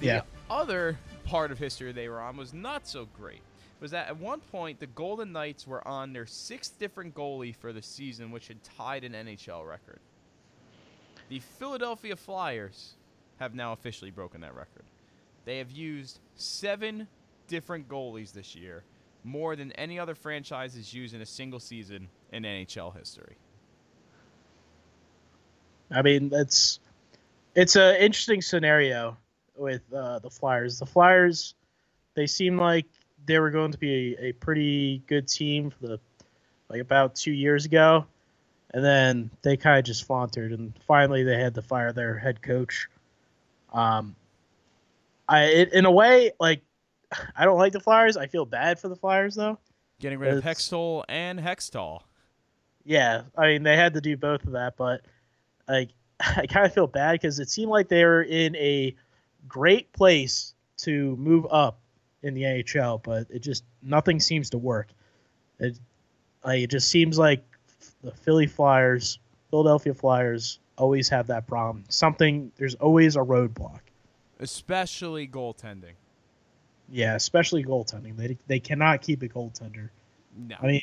The 0.01 0.07
Yeah. 0.07 0.23
other 0.51 0.99
part 1.25 1.53
of 1.53 1.59
history 1.59 1.93
they 1.93 2.09
were 2.09 2.21
on 2.21 2.37
was 2.37 2.53
not 2.53 2.89
so 2.89 3.05
great 3.07 3.43
was 3.79 3.93
that 3.93 4.09
at 4.09 4.17
one 4.17 4.41
point 4.41 4.81
the 4.81 4.87
Golden 4.89 5.31
Knights 5.31 5.69
were 5.69 5.87
on 5.87 6.13
their 6.13 6.27
sixth 6.27 6.79
different 6.81 7.15
goalie 7.15 7.55
for 7.55 7.73
the 7.73 7.83
season, 7.83 8.33
which 8.33 8.49
had 8.49 8.63
tied 8.65 9.05
an 9.05 9.13
NHL 9.13 9.65
record. 9.69 10.01
The 11.29 11.39
Philadelphia 11.39 12.17
Flyers 12.17 12.95
have 13.39 13.55
now 13.55 13.73
officially 13.73 14.11
broken 14.11 14.41
that 14.41 14.55
record. 14.55 14.85
They 15.45 15.59
have 15.59 15.71
used 15.71 16.21
seven 16.35 17.09
different 17.49 17.89
goalies 17.89 18.33
this 18.33 18.55
year, 18.55 18.85
more 19.25 19.57
than 19.57 19.73
any 19.73 19.99
other 19.99 20.15
franchise 20.15 20.75
has 20.75 20.93
used 20.95 21.15
in 21.15 21.21
a 21.21 21.27
single 21.27 21.61
season 21.61 22.09
in 22.33 22.45
NHL 22.45 22.97
history. 22.97 23.37
I 25.91 26.03
mean, 26.03 26.29
that's 26.29 26.81
it's 27.55 27.77
an 27.77 27.97
interesting 27.97 28.41
scenario 28.41 29.17
with 29.57 29.83
uh, 29.93 30.21
the 30.21 30.31
Flyers. 30.31 30.79
The 30.79 30.87
Flyers, 30.87 31.55
they 32.15 32.27
seem 32.27 32.57
like 32.57 32.87
they 33.27 33.39
were 33.39 33.51
going 33.51 33.73
to 33.73 33.79
be 33.79 34.15
a, 34.15 34.27
a 34.27 34.33
pretty 34.33 35.03
good 35.07 35.29
team 35.29 35.71
for 35.71 35.87
the 35.87 36.01
like 36.69 36.81
about 36.81 37.15
two 37.15 37.33
years 37.33 37.67
ago, 37.67 38.07
and 38.73 38.83
then 38.83 39.31
they 39.43 39.57
kind 39.57 39.79
of 39.79 39.85
just 39.85 40.05
faltered, 40.05 40.53
and 40.53 40.73
finally 40.87 41.23
they 41.23 41.39
had 41.39 41.55
to 41.55 41.63
fire 41.63 41.93
their 41.93 42.17
head 42.17 42.41
coach. 42.41 42.89
Um, 43.73 44.17
I 45.29 45.45
it, 45.45 45.73
in 45.73 45.85
a 45.85 45.91
way 45.91 46.33
like 46.41 46.63
I 47.37 47.45
don't 47.45 47.59
like 47.59 47.73
the 47.73 47.81
Flyers. 47.81 48.17
I 48.17 48.27
feel 48.27 48.45
bad 48.45 48.79
for 48.79 48.89
the 48.89 48.97
Flyers 48.97 49.35
though. 49.35 49.59
Getting 50.01 50.19
rid 50.19 50.35
of 50.35 50.45
Hextall 50.45 51.05
and 51.09 51.39
Hakstol. 51.39 52.03
Yeah, 52.85 53.23
I 53.37 53.49
mean 53.49 53.63
they 53.63 53.77
had 53.77 53.95
to 53.95 54.01
do 54.01 54.17
both 54.17 54.45
of 54.45 54.53
that, 54.53 54.77
but 54.77 55.03
like 55.69 55.91
I 56.21 56.47
kind 56.47 56.67
of 56.67 56.73
feel 56.73 56.87
bad 56.87 57.13
because 57.13 57.39
it 57.39 57.51
seemed 57.51 57.71
like 57.71 57.89
they 57.89 58.05
were 58.05 58.23
in 58.23 58.57
a 58.57 58.95
great 59.49 59.93
place 59.93 60.55
to 60.79 61.17
move 61.17 61.47
up 61.51 61.81
in 62.23 62.35
the 62.35 62.47
AHL, 62.47 62.99
but 62.99 63.27
it 63.31 63.41
just 63.41 63.65
nothing 63.83 64.21
seems 64.21 64.51
to 64.51 64.59
work. 64.59 64.89
It 65.59 65.79
like 66.45 66.63
it 66.63 66.71
just 66.71 66.89
seems 66.89 67.19
like 67.19 67.45
the 68.03 68.13
Philly 68.13 68.47
Flyers, 68.47 69.19
Philadelphia 69.51 69.95
Flyers 69.95 70.59
always 70.77 71.09
have 71.09 71.29
that 71.29 71.47
problem. 71.47 71.85
Something 71.89 72.53
there's 72.57 72.75
always 72.77 73.17
a 73.17 73.21
roadblock. 73.21 73.81
Especially 74.43 75.27
goaltending. 75.27 75.95
Yeah, 76.91 77.15
especially 77.15 77.65
goaltending. 77.65 78.17
They 78.17 78.37
they 78.47 78.61
cannot 78.61 79.01
keep 79.01 79.23
a 79.23 79.29
goaltender. 79.29 79.89
No. 80.37 80.57
I 80.61 80.67
mean, 80.67 80.83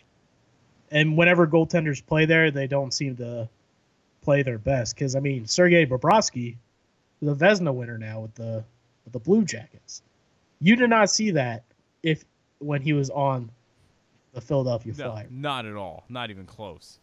and 0.92 1.18
whenever 1.18 1.46
goaltenders 1.46 2.04
play 2.04 2.26
there, 2.26 2.50
they 2.50 2.68
don't 2.68 2.94
seem 2.94 3.18
to 3.18 3.48
play 4.22 4.42
their 4.42 4.58
best. 4.58 4.96
Because 4.96 5.16
I 5.16 5.20
mean, 5.20 5.46
Sergei 5.46 5.86
Bobrovsky 5.86 6.56
the 7.22 7.36
Vezina 7.36 7.74
winner 7.74 7.98
now 7.98 8.22
with 8.22 8.36
the 8.36 8.64
with 9.04 9.14
the 9.14 9.20
Blue 9.20 9.44
Jackets. 9.44 10.02
You 10.60 10.76
did 10.76 10.90
not 10.90 11.10
see 11.10 11.32
that 11.32 11.64
if 12.04 12.24
when 12.60 12.82
he 12.82 12.94
was 12.94 13.10
on 13.10 13.52
the 14.34 14.42
Philadelphia 14.42 14.94
no, 14.98 15.12
Flyers. 15.12 15.30
not 15.32 15.66
at 15.66 15.76
all. 15.76 16.06
Not 16.10 16.30
even 16.30 16.46
close. 16.46 17.00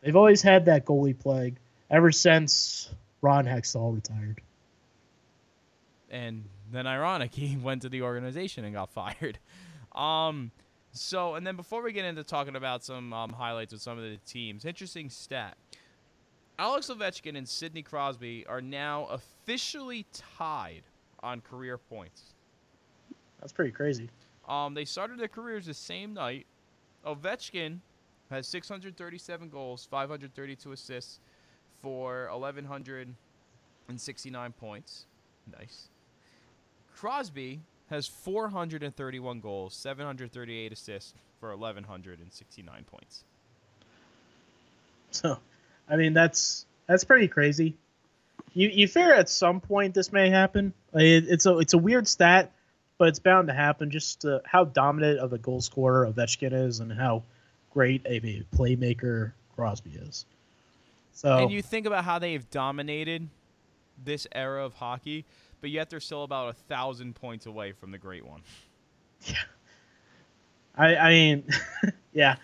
They've 0.00 0.16
always 0.16 0.42
had 0.42 0.66
that 0.66 0.84
goalie 0.84 1.18
plague 1.18 1.56
ever 1.90 2.12
since 2.12 2.90
Ron 3.20 3.44
Hextall 3.44 3.94
retired. 3.94 4.40
And 6.10 6.44
then 6.70 6.86
ironic 6.86 7.34
he 7.34 7.56
went 7.56 7.82
to 7.82 7.88
the 7.88 8.02
organization 8.02 8.64
and 8.64 8.74
got 8.74 8.90
fired. 8.90 9.38
Um 9.92 10.50
so 10.92 11.34
and 11.34 11.44
then 11.46 11.56
before 11.56 11.82
we 11.82 11.92
get 11.92 12.04
into 12.04 12.22
talking 12.24 12.56
about 12.56 12.84
some 12.84 13.12
um, 13.12 13.30
highlights 13.30 13.72
of 13.72 13.80
some 13.80 13.98
of 13.98 14.04
the 14.04 14.18
teams 14.26 14.64
interesting 14.64 15.10
stat. 15.10 15.56
Alex 16.58 16.88
ovechkin 16.88 17.36
and 17.36 17.48
sidney 17.48 17.82
crosby 17.82 18.44
are 18.46 18.60
now 18.60 19.06
officially 19.06 20.06
tied 20.12 20.82
on 21.22 21.40
career 21.40 21.78
points. 21.78 22.34
That's 23.40 23.52
pretty 23.52 23.70
crazy. 23.70 24.10
um, 24.48 24.74
they 24.74 24.84
started 24.84 25.20
their 25.20 25.28
careers 25.28 25.66
the 25.66 25.74
same 25.74 26.14
night. 26.14 26.46
Ovechkin 27.06 27.78
has 28.30 28.48
637 28.48 29.48
goals 29.48 29.86
532 29.88 30.72
assists 30.72 31.20
for 31.80 32.28
1169 32.32 34.52
points. 34.52 35.06
Nice 35.56 35.88
Crosby 36.98 37.60
has 37.90 38.06
431 38.06 39.40
goals, 39.40 39.74
738 39.74 40.72
assists 40.72 41.14
for 41.40 41.50
1169 41.50 42.84
points. 42.84 43.24
So, 45.10 45.38
I 45.88 45.96
mean, 45.96 46.12
that's 46.12 46.66
that's 46.86 47.04
pretty 47.04 47.28
crazy. 47.28 47.74
You 48.52 48.68
you 48.68 48.88
fear 48.88 49.14
at 49.14 49.28
some 49.28 49.60
point 49.60 49.94
this 49.94 50.12
may 50.12 50.28
happen. 50.28 50.74
It, 50.92 51.24
it's 51.28 51.46
a 51.46 51.58
it's 51.58 51.72
a 51.74 51.78
weird 51.78 52.06
stat 52.06 52.52
but 52.98 53.08
it's 53.08 53.20
bound 53.20 53.48
to 53.48 53.54
happen. 53.54 53.90
Just 53.90 54.24
uh, 54.24 54.40
how 54.44 54.64
dominant 54.64 55.20
of 55.20 55.32
a 55.32 55.38
goal 55.38 55.60
scorer 55.60 56.06
Ovechkin 56.06 56.52
is, 56.52 56.80
and 56.80 56.92
how 56.92 57.22
great 57.72 58.02
a 58.04 58.20
playmaker 58.54 59.32
Crosby 59.54 59.92
is. 59.92 60.26
So 61.12 61.38
And 61.38 61.50
you 61.50 61.62
think 61.62 61.86
about 61.86 62.04
how 62.04 62.18
they've 62.18 62.48
dominated 62.50 63.28
this 64.04 64.26
era 64.32 64.64
of 64.64 64.74
hockey, 64.74 65.24
but 65.60 65.70
yet 65.70 65.90
they're 65.90 66.00
still 66.00 66.24
about 66.24 66.48
a 66.50 66.52
thousand 66.52 67.14
points 67.14 67.46
away 67.46 67.72
from 67.72 67.90
the 67.90 67.98
great 67.98 68.24
one. 68.26 68.42
Yeah. 69.26 69.34
I, 70.76 70.96
I 70.96 71.08
mean, 71.10 71.44
yeah, 72.12 72.36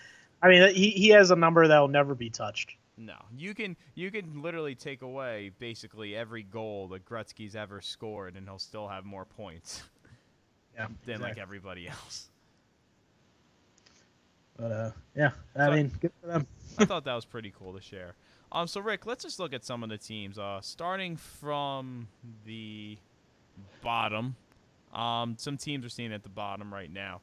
I 0.43 0.49
mean 0.49 0.75
he, 0.75 0.91
he 0.91 1.09
has 1.11 1.31
a 1.31 1.37
number 1.37 1.67
that 1.69 1.79
will 1.79 1.89
never 1.89 2.15
be 2.15 2.31
touched. 2.31 2.77
No, 2.97 3.15
you 3.37 3.55
can 3.55 3.77
you 3.95 4.11
can 4.11 4.41
literally 4.43 4.75
take 4.75 5.03
away 5.03 5.51
basically 5.59 6.15
every 6.17 6.43
goal 6.45 6.89
that 6.89 7.05
Gretzky's 7.05 7.57
ever 7.57 7.81
scored, 7.81 8.37
and 8.37 8.47
he'll 8.47 8.59
still 8.59 8.87
have 8.89 9.05
more 9.05 9.25
points 9.25 9.83
Yeah, 10.77 10.89
than 11.05 11.21
like 11.21 11.39
everybody 11.39 11.89
else. 11.89 12.29
But 14.57 14.73
uh, 14.73 14.91
yeah, 15.17 15.31
I 15.57 15.67
So- 15.67 15.73
mean, 15.73 15.93
good 16.01 16.12
for 16.21 16.27
them. 16.29 16.47
I 16.79 16.85
thought 16.85 17.05
that 17.05 17.15
was 17.15 17.25
pretty 17.25 17.53
cool 17.57 17.73
to 17.75 17.81
share. 17.81 18.15
Um, 18.55 18.69
so 18.69 18.81
Rick, 18.81 19.05
let's 19.05 19.25
just 19.25 19.41
look 19.41 19.53
at 19.53 19.65
some 19.65 19.83
of 19.83 19.89
the 19.89 19.99
teams. 19.99 20.39
Uh, 20.39 20.61
starting 20.61 21.17
from 21.17 22.07
the 22.47 22.97
bottom, 23.83 24.37
um, 24.95 25.35
some 25.39 25.57
teams 25.57 25.85
are 25.85 25.89
seen 25.89 26.13
at 26.13 26.23
the 26.23 26.29
bottom 26.29 26.73
right 26.73 26.91
now. 26.91 27.21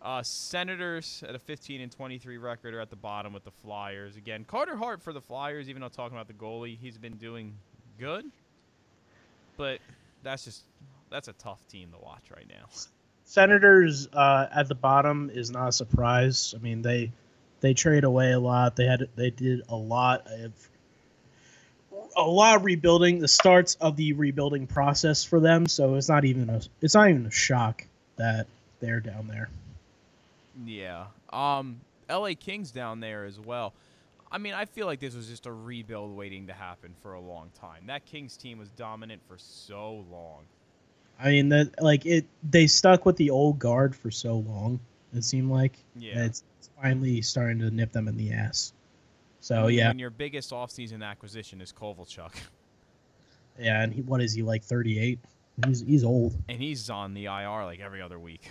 Uh, 0.00 0.22
Senators 0.22 1.22
at 1.28 1.34
a 1.34 1.38
15 1.38 1.82
and 1.82 1.92
23 1.92 2.38
record 2.38 2.72
are 2.72 2.80
at 2.80 2.88
the 2.88 2.96
bottom 2.96 3.34
with 3.34 3.44
the 3.44 3.50
Flyers. 3.50 4.16
Again, 4.16 4.46
Carter 4.46 4.74
Hart 4.74 5.02
for 5.02 5.12
the 5.12 5.20
Flyers. 5.20 5.68
Even 5.68 5.82
though 5.82 5.88
talking 5.88 6.16
about 6.16 6.28
the 6.28 6.34
goalie, 6.34 6.78
he's 6.78 6.96
been 6.96 7.16
doing 7.16 7.54
good, 7.98 8.24
but 9.58 9.80
that's 10.22 10.46
just 10.46 10.62
that's 11.10 11.28
a 11.28 11.34
tough 11.34 11.60
team 11.68 11.90
to 11.92 12.02
watch 12.02 12.24
right 12.34 12.48
now. 12.48 12.64
Senators 13.24 14.08
uh, 14.14 14.46
at 14.54 14.68
the 14.68 14.74
bottom 14.74 15.30
is 15.32 15.50
not 15.50 15.68
a 15.68 15.72
surprise. 15.72 16.54
I 16.56 16.62
mean, 16.62 16.80
they 16.80 17.12
they 17.64 17.72
trade 17.72 18.04
away 18.04 18.32
a 18.32 18.38
lot. 18.38 18.76
They 18.76 18.84
had 18.84 19.08
they 19.16 19.30
did 19.30 19.62
a 19.70 19.74
lot 19.74 20.26
of 20.26 20.52
a 22.14 22.22
lot 22.22 22.56
of 22.56 22.64
rebuilding. 22.66 23.20
The 23.20 23.28
starts 23.28 23.76
of 23.76 23.96
the 23.96 24.12
rebuilding 24.12 24.66
process 24.66 25.24
for 25.24 25.40
them. 25.40 25.66
So 25.66 25.94
it's 25.94 26.10
not 26.10 26.26
even 26.26 26.50
a 26.50 26.60
it's 26.82 26.94
not 26.94 27.08
even 27.08 27.24
a 27.24 27.30
shock 27.30 27.82
that 28.16 28.48
they're 28.80 29.00
down 29.00 29.28
there. 29.28 29.48
Yeah. 30.66 31.06
Um, 31.32 31.80
L.A. 32.10 32.34
Kings 32.34 32.70
down 32.70 33.00
there 33.00 33.24
as 33.24 33.40
well. 33.40 33.72
I 34.30 34.36
mean, 34.36 34.52
I 34.52 34.66
feel 34.66 34.84
like 34.84 35.00
this 35.00 35.14
was 35.14 35.26
just 35.26 35.46
a 35.46 35.52
rebuild 35.52 36.14
waiting 36.14 36.48
to 36.48 36.52
happen 36.52 36.94
for 37.00 37.14
a 37.14 37.20
long 37.20 37.50
time. 37.58 37.84
That 37.86 38.04
Kings 38.04 38.36
team 38.36 38.58
was 38.58 38.68
dominant 38.72 39.22
for 39.26 39.38
so 39.38 40.04
long. 40.12 40.42
I 41.18 41.30
mean 41.30 41.48
that 41.48 41.82
like 41.82 42.04
it 42.04 42.26
they 42.42 42.66
stuck 42.66 43.06
with 43.06 43.16
the 43.16 43.30
old 43.30 43.58
guard 43.58 43.96
for 43.96 44.10
so 44.10 44.36
long. 44.36 44.80
It 45.14 45.24
seemed 45.24 45.50
like 45.50 45.78
Yeah. 45.96 46.26
It's, 46.26 46.44
finally 46.80 47.22
starting 47.22 47.58
to 47.60 47.70
nip 47.70 47.92
them 47.92 48.08
in 48.08 48.16
the 48.16 48.32
ass. 48.32 48.72
So 49.40 49.66
yeah, 49.66 49.88
When 49.88 49.98
your 49.98 50.10
biggest 50.10 50.50
offseason 50.50 51.02
acquisition 51.04 51.60
is 51.60 51.72
Kovalchuk, 51.72 52.32
yeah. 53.58 53.82
And 53.82 53.92
he 53.92 54.02
what 54.02 54.20
is 54.22 54.32
he 54.32 54.42
like 54.42 54.62
thirty 54.62 54.98
eight? 54.98 55.18
He's 55.66 55.80
he's 55.80 56.02
old. 56.04 56.34
and 56.48 56.60
he's 56.60 56.88
on 56.90 57.14
the 57.14 57.26
IR 57.26 57.64
like 57.64 57.80
every 57.80 58.00
other 58.02 58.18
week. 58.18 58.50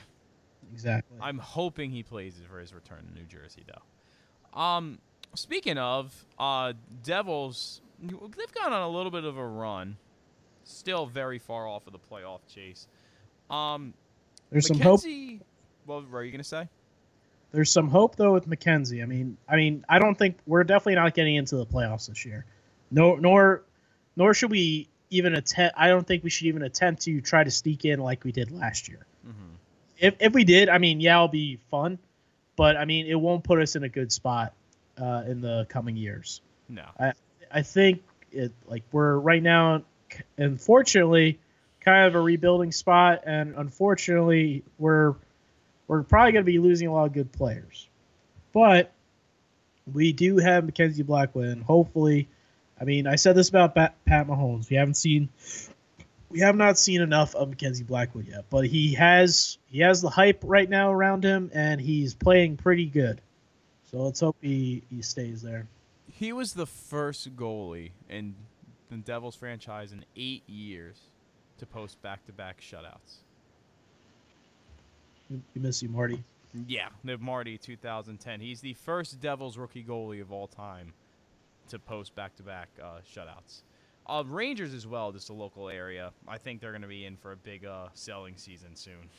Exactly. 0.72 1.18
I'm 1.22 1.38
hoping 1.38 1.92
he 1.92 2.04
plays 2.04 2.40
for 2.50 2.60
his 2.60 2.74
return 2.74 3.06
to 3.08 3.14
New 3.14 3.26
Jersey, 3.26 3.64
though. 3.68 4.60
Um, 4.60 4.98
speaking 5.36 5.78
of 5.78 6.26
uh, 6.40 6.74
Devils, 7.04 7.82
they've 8.02 8.54
gone 8.54 8.74
on 8.74 8.82
a 8.82 8.90
little 8.90 9.12
bit 9.12 9.24
of 9.24 9.38
a 9.38 9.46
run. 9.46 9.98
Still 10.64 11.06
very 11.06 11.38
far 11.40 11.68
off 11.68 11.86
of 11.86 11.94
the 11.94 12.00
playoff 12.00 12.40
chase. 12.48 12.88
Um, 13.52 13.94
There's 14.50 14.68
some 14.68 14.80
hope. 14.80 15.02
What 15.86 16.10
were 16.10 16.24
you 16.24 16.32
gonna 16.32 16.44
say? 16.44 16.68
There's 17.54 17.72
some 17.72 17.88
hope 17.88 18.16
though 18.16 18.34
with 18.34 18.48
Mackenzie. 18.48 19.04
I 19.04 19.06
mean, 19.06 19.38
I 19.48 19.56
mean, 19.56 19.86
I 19.88 20.00
don't 20.00 20.18
think 20.18 20.38
we're 20.48 20.64
definitely 20.64 20.96
not 20.96 21.14
getting 21.14 21.36
into 21.36 21.56
the 21.56 21.66
playoffs 21.66 22.08
this 22.08 22.26
year. 22.26 22.46
No, 22.90 23.16
nor, 23.16 23.64
nor 24.16 24.34
should 24.34 24.50
we 24.50 24.90
even 25.12 25.36
attempt. 25.36 25.76
I 25.78 25.88
don't 25.88 26.06
think 26.06 26.24
we 26.24 26.32
should 26.32 26.48
even 26.48 26.64
attempt 26.64 27.04
to 27.04 27.22
try 27.22 27.44
to 27.44 27.52
sneak 27.52 27.86
in 27.86 28.00
like 28.00 28.24
we 28.24 28.32
did 28.32 28.52
last 28.52 28.90
year. 28.90 29.06
Mm-hmm. 29.26 29.54
If 30.00 30.16
if 30.20 30.34
we 30.34 30.44
did, 30.44 30.68
I 30.68 30.80
mean, 30.80 31.00
yeah, 31.00 31.16
it'll 31.16 31.28
be 31.28 31.60
fun, 31.70 32.00
but 32.56 32.76
I 32.76 32.86
mean, 32.86 33.06
it 33.06 33.20
won't 33.20 33.44
put 33.44 33.62
us 33.62 33.76
in 33.76 33.84
a 33.84 33.90
good 33.90 34.12
spot 34.12 34.54
uh, 35.00 35.24
in 35.28 35.42
the 35.42 35.68
coming 35.70 35.96
years. 35.96 36.42
No. 36.68 36.86
I 37.00 37.14
I 37.52 37.62
think 37.62 38.02
it 38.32 38.52
like 38.66 38.84
we're 38.92 39.16
right 39.16 39.44
now, 39.44 39.84
unfortunately, 40.38 41.40
kind 41.82 42.08
of 42.08 42.16
a 42.16 42.20
rebuilding 42.20 42.72
spot, 42.72 43.22
and 43.28 43.54
unfortunately, 43.56 44.64
we're 44.80 45.14
we're 45.88 46.04
probably 46.04 46.32
going 46.32 46.46
to 46.46 46.52
be 46.52 46.60
losing 46.60 46.88
a 46.88 46.94
lot 46.94 47.06
of 47.06 47.14
good 47.14 47.32
players, 47.32 47.88
but 48.54 48.92
we 49.92 50.14
do 50.14 50.38
have 50.38 50.66
Mackenzie 50.66 51.04
Blackwood, 51.04 51.50
and 51.50 51.64
hopefully, 51.64 52.28
I 52.80 52.86
mean, 52.86 53.06
I 53.06 53.16
said 53.16 53.36
this 53.36 53.50
about 53.50 53.76
Pat, 53.76 53.96
Mahomes. 54.08 54.70
We 54.70 54.78
haven't 54.78 54.96
seen, 54.96 55.30
we 56.30 56.40
have 56.40 56.56
not 56.56 56.78
seen 56.78 57.02
enough 57.02 57.36
of 57.36 57.50
Mackenzie 57.50 57.84
Blackwood 57.84 58.28
yet, 58.28 58.46
but 58.50 58.66
he 58.66 58.94
has 58.94 59.58
he 59.68 59.80
has 59.80 60.02
the 60.02 60.10
hype 60.10 60.40
right 60.44 60.70
now 60.70 60.92
around 60.92 61.24
him, 61.24 61.52
and 61.54 61.82
he's 61.82 62.14
playing 62.14 62.58
pretty 62.58 62.86
good. 62.86 63.22
So 63.92 63.98
let's 63.98 64.22
hope 64.22 64.38
he, 64.42 64.84
he 64.90 65.02
stays 65.02 65.42
there. 65.42 65.68
He 66.12 66.32
was 66.32 66.54
the 66.54 66.66
first 66.66 67.36
goalie 67.36 67.92
in 68.10 68.36
the 68.90 68.98
Devils 68.98 69.36
franchise 69.36 69.92
in 69.92 70.06
eight 70.16 70.44
years 70.48 70.98
to 71.58 71.66
post 71.66 72.02
back-to-back 72.02 72.62
shutouts. 72.62 73.18
You 75.30 75.42
miss 75.56 75.82
you, 75.82 75.90
Marty. 75.90 76.24
Yeah, 76.68 76.90
Niv 77.06 77.20
Marty, 77.20 77.58
2010. 77.58 78.40
He's 78.40 78.62
the 78.62 78.74
first 78.74 79.20
Devils 79.20 79.58
rookie 79.58 79.84
goalie 79.84 80.22
of 80.22 80.32
all 80.32 80.48
time 80.48 80.94
to 81.70 81.80
post 81.80 82.14
back-to-back 82.16 82.70
uh, 82.82 83.00
shutouts. 83.16 83.62
Uh, 84.06 84.24
Rangers 84.28 84.74
as 84.74 84.86
well, 84.86 85.12
just 85.12 85.30
a 85.30 85.34
local 85.34 85.70
area. 85.70 86.12
I 86.28 86.38
think 86.38 86.62
they're 86.62 86.72
going 86.72 86.82
to 86.82 86.88
be 86.88 87.06
in 87.06 87.16
for 87.16 87.32
a 87.32 87.38
big 87.38 87.66
uh, 87.66 87.88
selling 87.94 88.36
season 88.38 88.76
soon. 88.76 89.10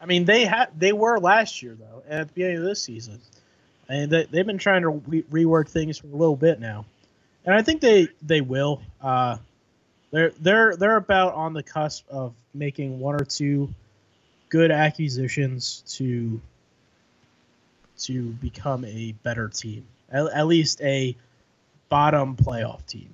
I 0.00 0.06
mean, 0.06 0.24
they 0.24 0.46
had 0.46 0.68
they 0.78 0.92
were 0.92 1.18
last 1.18 1.60
year 1.60 1.76
though, 1.78 2.04
and 2.08 2.20
at 2.20 2.28
the 2.28 2.34
beginning 2.34 2.58
of 2.58 2.62
this 2.62 2.80
season, 2.80 3.20
and 3.88 4.10
they, 4.10 4.24
they've 4.30 4.46
been 4.46 4.58
trying 4.58 4.82
to 4.82 4.90
re- 4.90 5.24
rework 5.24 5.68
things 5.68 5.98
for 5.98 6.06
a 6.06 6.10
little 6.10 6.36
bit 6.36 6.60
now, 6.60 6.84
and 7.44 7.52
I 7.52 7.62
think 7.62 7.80
they 7.80 8.08
they 8.22 8.40
will. 8.40 8.80
Uh, 9.00 9.38
they're 10.12 10.30
they're 10.40 10.76
they're 10.76 10.96
about 10.96 11.34
on 11.34 11.52
the 11.52 11.64
cusp 11.64 12.08
of 12.08 12.32
making 12.54 13.00
one 13.00 13.16
or 13.16 13.24
two 13.24 13.74
good 14.48 14.70
acquisitions 14.70 15.82
to 15.96 16.40
to 17.98 18.30
become 18.34 18.84
a 18.84 19.12
better 19.22 19.48
team, 19.48 19.86
at, 20.10 20.26
at 20.26 20.46
least 20.46 20.80
a 20.82 21.16
bottom 21.88 22.36
playoff 22.36 22.86
team. 22.86 23.12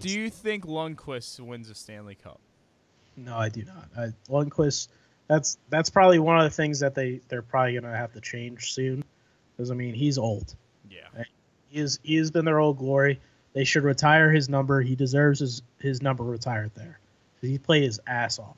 Do 0.00 0.08
you 0.08 0.30
think 0.30 0.66
Lundqvist 0.66 1.40
wins 1.40 1.70
a 1.70 1.74
Stanley 1.74 2.16
Cup? 2.16 2.40
No, 3.16 3.36
I 3.36 3.48
do 3.48 3.64
not. 3.64 3.88
I, 3.96 4.12
Lundqvist, 4.28 4.88
that's 5.28 5.58
that's 5.68 5.90
probably 5.90 6.18
one 6.18 6.38
of 6.38 6.44
the 6.44 6.50
things 6.50 6.80
that 6.80 6.94
they 6.94 7.20
they're 7.28 7.42
probably 7.42 7.74
gonna 7.74 7.96
have 7.96 8.12
to 8.14 8.20
change 8.20 8.72
soon, 8.72 9.04
because 9.56 9.70
I 9.70 9.74
mean 9.74 9.94
he's 9.94 10.18
old. 10.18 10.54
Yeah. 10.90 11.24
He 11.68 11.78
is 11.78 12.00
he 12.02 12.16
has 12.16 12.30
been 12.30 12.44
their 12.44 12.58
old 12.58 12.78
glory. 12.78 13.20
They 13.52 13.64
should 13.64 13.84
retire 13.84 14.32
his 14.32 14.48
number. 14.48 14.80
He 14.80 14.96
deserves 14.96 15.38
his 15.38 15.62
his 15.78 16.02
number 16.02 16.24
retired 16.24 16.72
there. 16.74 16.98
He 17.40 17.58
played 17.58 17.84
his 17.84 18.00
ass 18.06 18.38
off. 18.38 18.56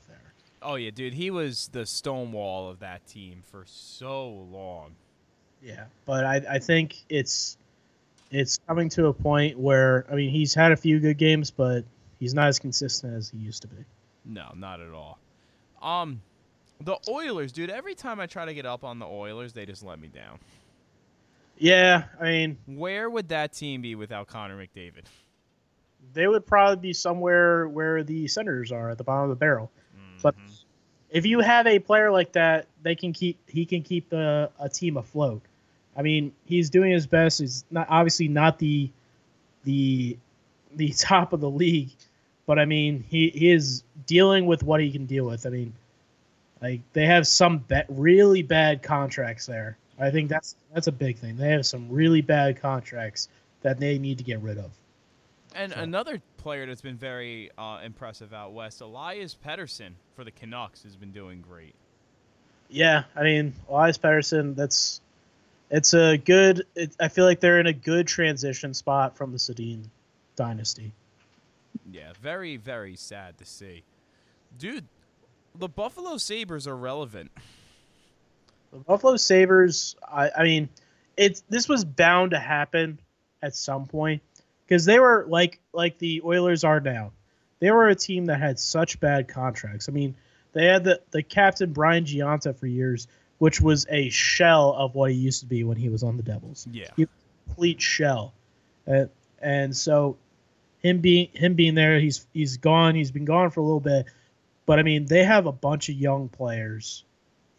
Oh 0.61 0.75
yeah, 0.75 0.91
dude, 0.91 1.13
he 1.13 1.31
was 1.31 1.69
the 1.71 1.85
stonewall 1.85 2.69
of 2.69 2.79
that 2.79 3.05
team 3.07 3.43
for 3.51 3.63
so 3.65 4.29
long. 4.29 4.95
Yeah, 5.61 5.85
but 6.05 6.25
I 6.25 6.41
I 6.49 6.59
think 6.59 7.03
it's 7.09 7.57
it's 8.31 8.59
coming 8.67 8.89
to 8.89 9.07
a 9.07 9.13
point 9.13 9.57
where 9.57 10.05
I 10.11 10.15
mean 10.15 10.29
he's 10.29 10.53
had 10.53 10.71
a 10.71 10.77
few 10.77 10.99
good 10.99 11.17
games, 11.17 11.51
but 11.51 11.83
he's 12.19 12.33
not 12.33 12.47
as 12.47 12.59
consistent 12.59 13.15
as 13.15 13.29
he 13.29 13.37
used 13.37 13.61
to 13.63 13.67
be. 13.67 13.83
No, 14.25 14.51
not 14.55 14.81
at 14.81 14.91
all. 14.91 15.19
Um, 15.81 16.21
the 16.81 16.97
Oilers, 17.07 17.51
dude. 17.51 17.69
Every 17.69 17.95
time 17.95 18.19
I 18.19 18.25
try 18.25 18.45
to 18.45 18.53
get 18.53 18.65
up 18.65 18.83
on 18.83 18.99
the 18.99 19.05
Oilers, 19.05 19.53
they 19.53 19.65
just 19.65 19.83
let 19.83 19.99
me 19.99 20.07
down. 20.07 20.39
Yeah, 21.57 22.03
I 22.19 22.23
mean 22.25 22.57
Where 22.65 23.09
would 23.09 23.29
that 23.29 23.53
team 23.53 23.81
be 23.81 23.95
without 23.95 24.27
Connor 24.27 24.57
McDavid? 24.57 25.05
they 26.13 26.27
would 26.27 26.45
probably 26.45 26.77
be 26.77 26.93
somewhere 26.93 27.67
where 27.67 28.03
the 28.03 28.27
Senators 28.27 28.71
are 28.71 28.89
at 28.89 28.97
the 28.97 29.03
bottom 29.03 29.23
of 29.23 29.29
the 29.29 29.35
barrel. 29.35 29.71
But 30.21 30.35
mm-hmm. 30.35 30.51
if 31.09 31.25
you 31.25 31.39
have 31.39 31.67
a 31.67 31.79
player 31.79 32.11
like 32.11 32.33
that, 32.33 32.67
they 32.83 32.95
can 32.95 33.13
keep 33.13 33.37
he 33.47 33.65
can 33.65 33.83
keep 33.83 34.11
a, 34.13 34.49
a 34.59 34.69
team 34.69 34.97
afloat. 34.97 35.41
I 35.95 36.01
mean, 36.03 36.33
he's 36.45 36.69
doing 36.69 36.91
his 36.91 37.07
best. 37.07 37.39
He's 37.39 37.65
not 37.71 37.87
obviously 37.89 38.27
not 38.27 38.59
the 38.59 38.89
the 39.63 40.17
the 40.75 40.89
top 40.97 41.33
of 41.33 41.41
the 41.41 41.49
league, 41.49 41.91
but 42.45 42.59
I 42.59 42.65
mean, 42.65 43.03
he, 43.07 43.29
he 43.29 43.51
is 43.51 43.83
dealing 44.05 44.45
with 44.45 44.63
what 44.63 44.79
he 44.79 44.91
can 44.91 45.05
deal 45.05 45.25
with. 45.25 45.45
I 45.45 45.49
mean, 45.49 45.73
like 46.61 46.81
they 46.93 47.05
have 47.05 47.27
some 47.27 47.63
ba- 47.67 47.85
really 47.89 48.41
bad 48.41 48.81
contracts 48.83 49.45
there. 49.45 49.77
I 49.99 50.11
think 50.11 50.29
that's 50.29 50.55
that's 50.73 50.87
a 50.87 50.91
big 50.91 51.17
thing. 51.17 51.37
They 51.37 51.49
have 51.49 51.65
some 51.65 51.89
really 51.89 52.21
bad 52.21 52.61
contracts 52.61 53.29
that 53.61 53.79
they 53.79 53.97
need 53.97 54.19
to 54.19 54.23
get 54.23 54.39
rid 54.41 54.57
of. 54.57 54.71
And 55.55 55.73
another 55.73 56.21
player 56.47 56.65
that's 56.65 56.79
been 56.79 56.95
very 56.95 57.51
uh, 57.57 57.81
impressive 57.83 58.31
out 58.31 58.53
west, 58.53 58.79
Elias 58.79 59.35
Pettersson 59.45 59.89
for 60.15 60.23
the 60.23 60.31
Canucks, 60.31 60.83
has 60.83 60.95
been 60.95 61.11
doing 61.11 61.41
great. 61.41 61.75
Yeah, 62.69 63.03
I 63.17 63.23
mean, 63.23 63.53
Elias 63.69 63.97
Pettersson. 63.97 64.55
That's 64.55 65.01
it's 65.69 65.93
a 65.93 66.15
good. 66.15 66.63
It, 66.73 66.95
I 67.01 67.09
feel 67.09 67.25
like 67.25 67.41
they're 67.41 67.59
in 67.59 67.67
a 67.67 67.73
good 67.73 68.07
transition 68.07 68.73
spot 68.73 69.17
from 69.17 69.33
the 69.33 69.37
Sedin 69.37 69.89
dynasty. 70.37 70.93
Yeah, 71.91 72.13
very, 72.21 72.55
very 72.55 72.95
sad 72.95 73.37
to 73.39 73.45
see. 73.45 73.83
Dude, 74.57 74.85
the 75.53 75.67
Buffalo 75.67 76.15
Sabres 76.15 76.65
are 76.65 76.77
relevant. 76.77 77.29
The 78.71 78.79
Buffalo 78.79 79.17
Sabres. 79.17 79.97
I, 80.09 80.31
I 80.33 80.43
mean, 80.43 80.69
it's 81.17 81.43
this 81.49 81.67
was 81.67 81.83
bound 81.83 82.31
to 82.31 82.39
happen 82.39 82.99
at 83.41 83.53
some 83.53 83.85
point 83.85 84.21
because 84.67 84.85
they 84.85 84.99
were 84.99 85.25
like 85.27 85.59
like 85.73 85.97
the 85.97 86.21
Oilers 86.23 86.63
are 86.63 86.79
now. 86.79 87.11
They 87.59 87.71
were 87.71 87.87
a 87.87 87.95
team 87.95 88.25
that 88.25 88.39
had 88.39 88.59
such 88.59 88.99
bad 88.99 89.27
contracts. 89.27 89.89
I 89.89 89.91
mean, 89.91 90.15
they 90.53 90.65
had 90.65 90.83
the 90.83 91.01
the 91.11 91.23
captain 91.23 91.73
Brian 91.73 92.03
Gionta 92.03 92.55
for 92.55 92.67
years, 92.67 93.07
which 93.37 93.61
was 93.61 93.85
a 93.89 94.09
shell 94.09 94.73
of 94.73 94.95
what 94.95 95.11
he 95.11 95.17
used 95.17 95.41
to 95.41 95.45
be 95.45 95.63
when 95.63 95.77
he 95.77 95.89
was 95.89 96.03
on 96.03 96.17
the 96.17 96.23
Devils. 96.23 96.67
Yeah. 96.71 96.89
He- 96.95 97.07
complete 97.47 97.81
shell, 97.81 98.33
and 98.85 99.09
and 99.41 99.75
so 99.75 100.17
him 100.79 100.99
being 100.99 101.29
him 101.33 101.55
being 101.55 101.75
there, 101.75 101.99
he's 101.99 102.27
he's 102.33 102.57
gone. 102.57 102.95
He's 102.95 103.11
been 103.11 103.25
gone 103.25 103.49
for 103.51 103.61
a 103.61 103.63
little 103.63 103.79
bit, 103.79 104.05
but 104.65 104.79
I 104.79 104.83
mean, 104.83 105.05
they 105.05 105.23
have 105.23 105.45
a 105.45 105.51
bunch 105.51 105.89
of 105.89 105.95
young 105.95 106.29
players 106.29 107.03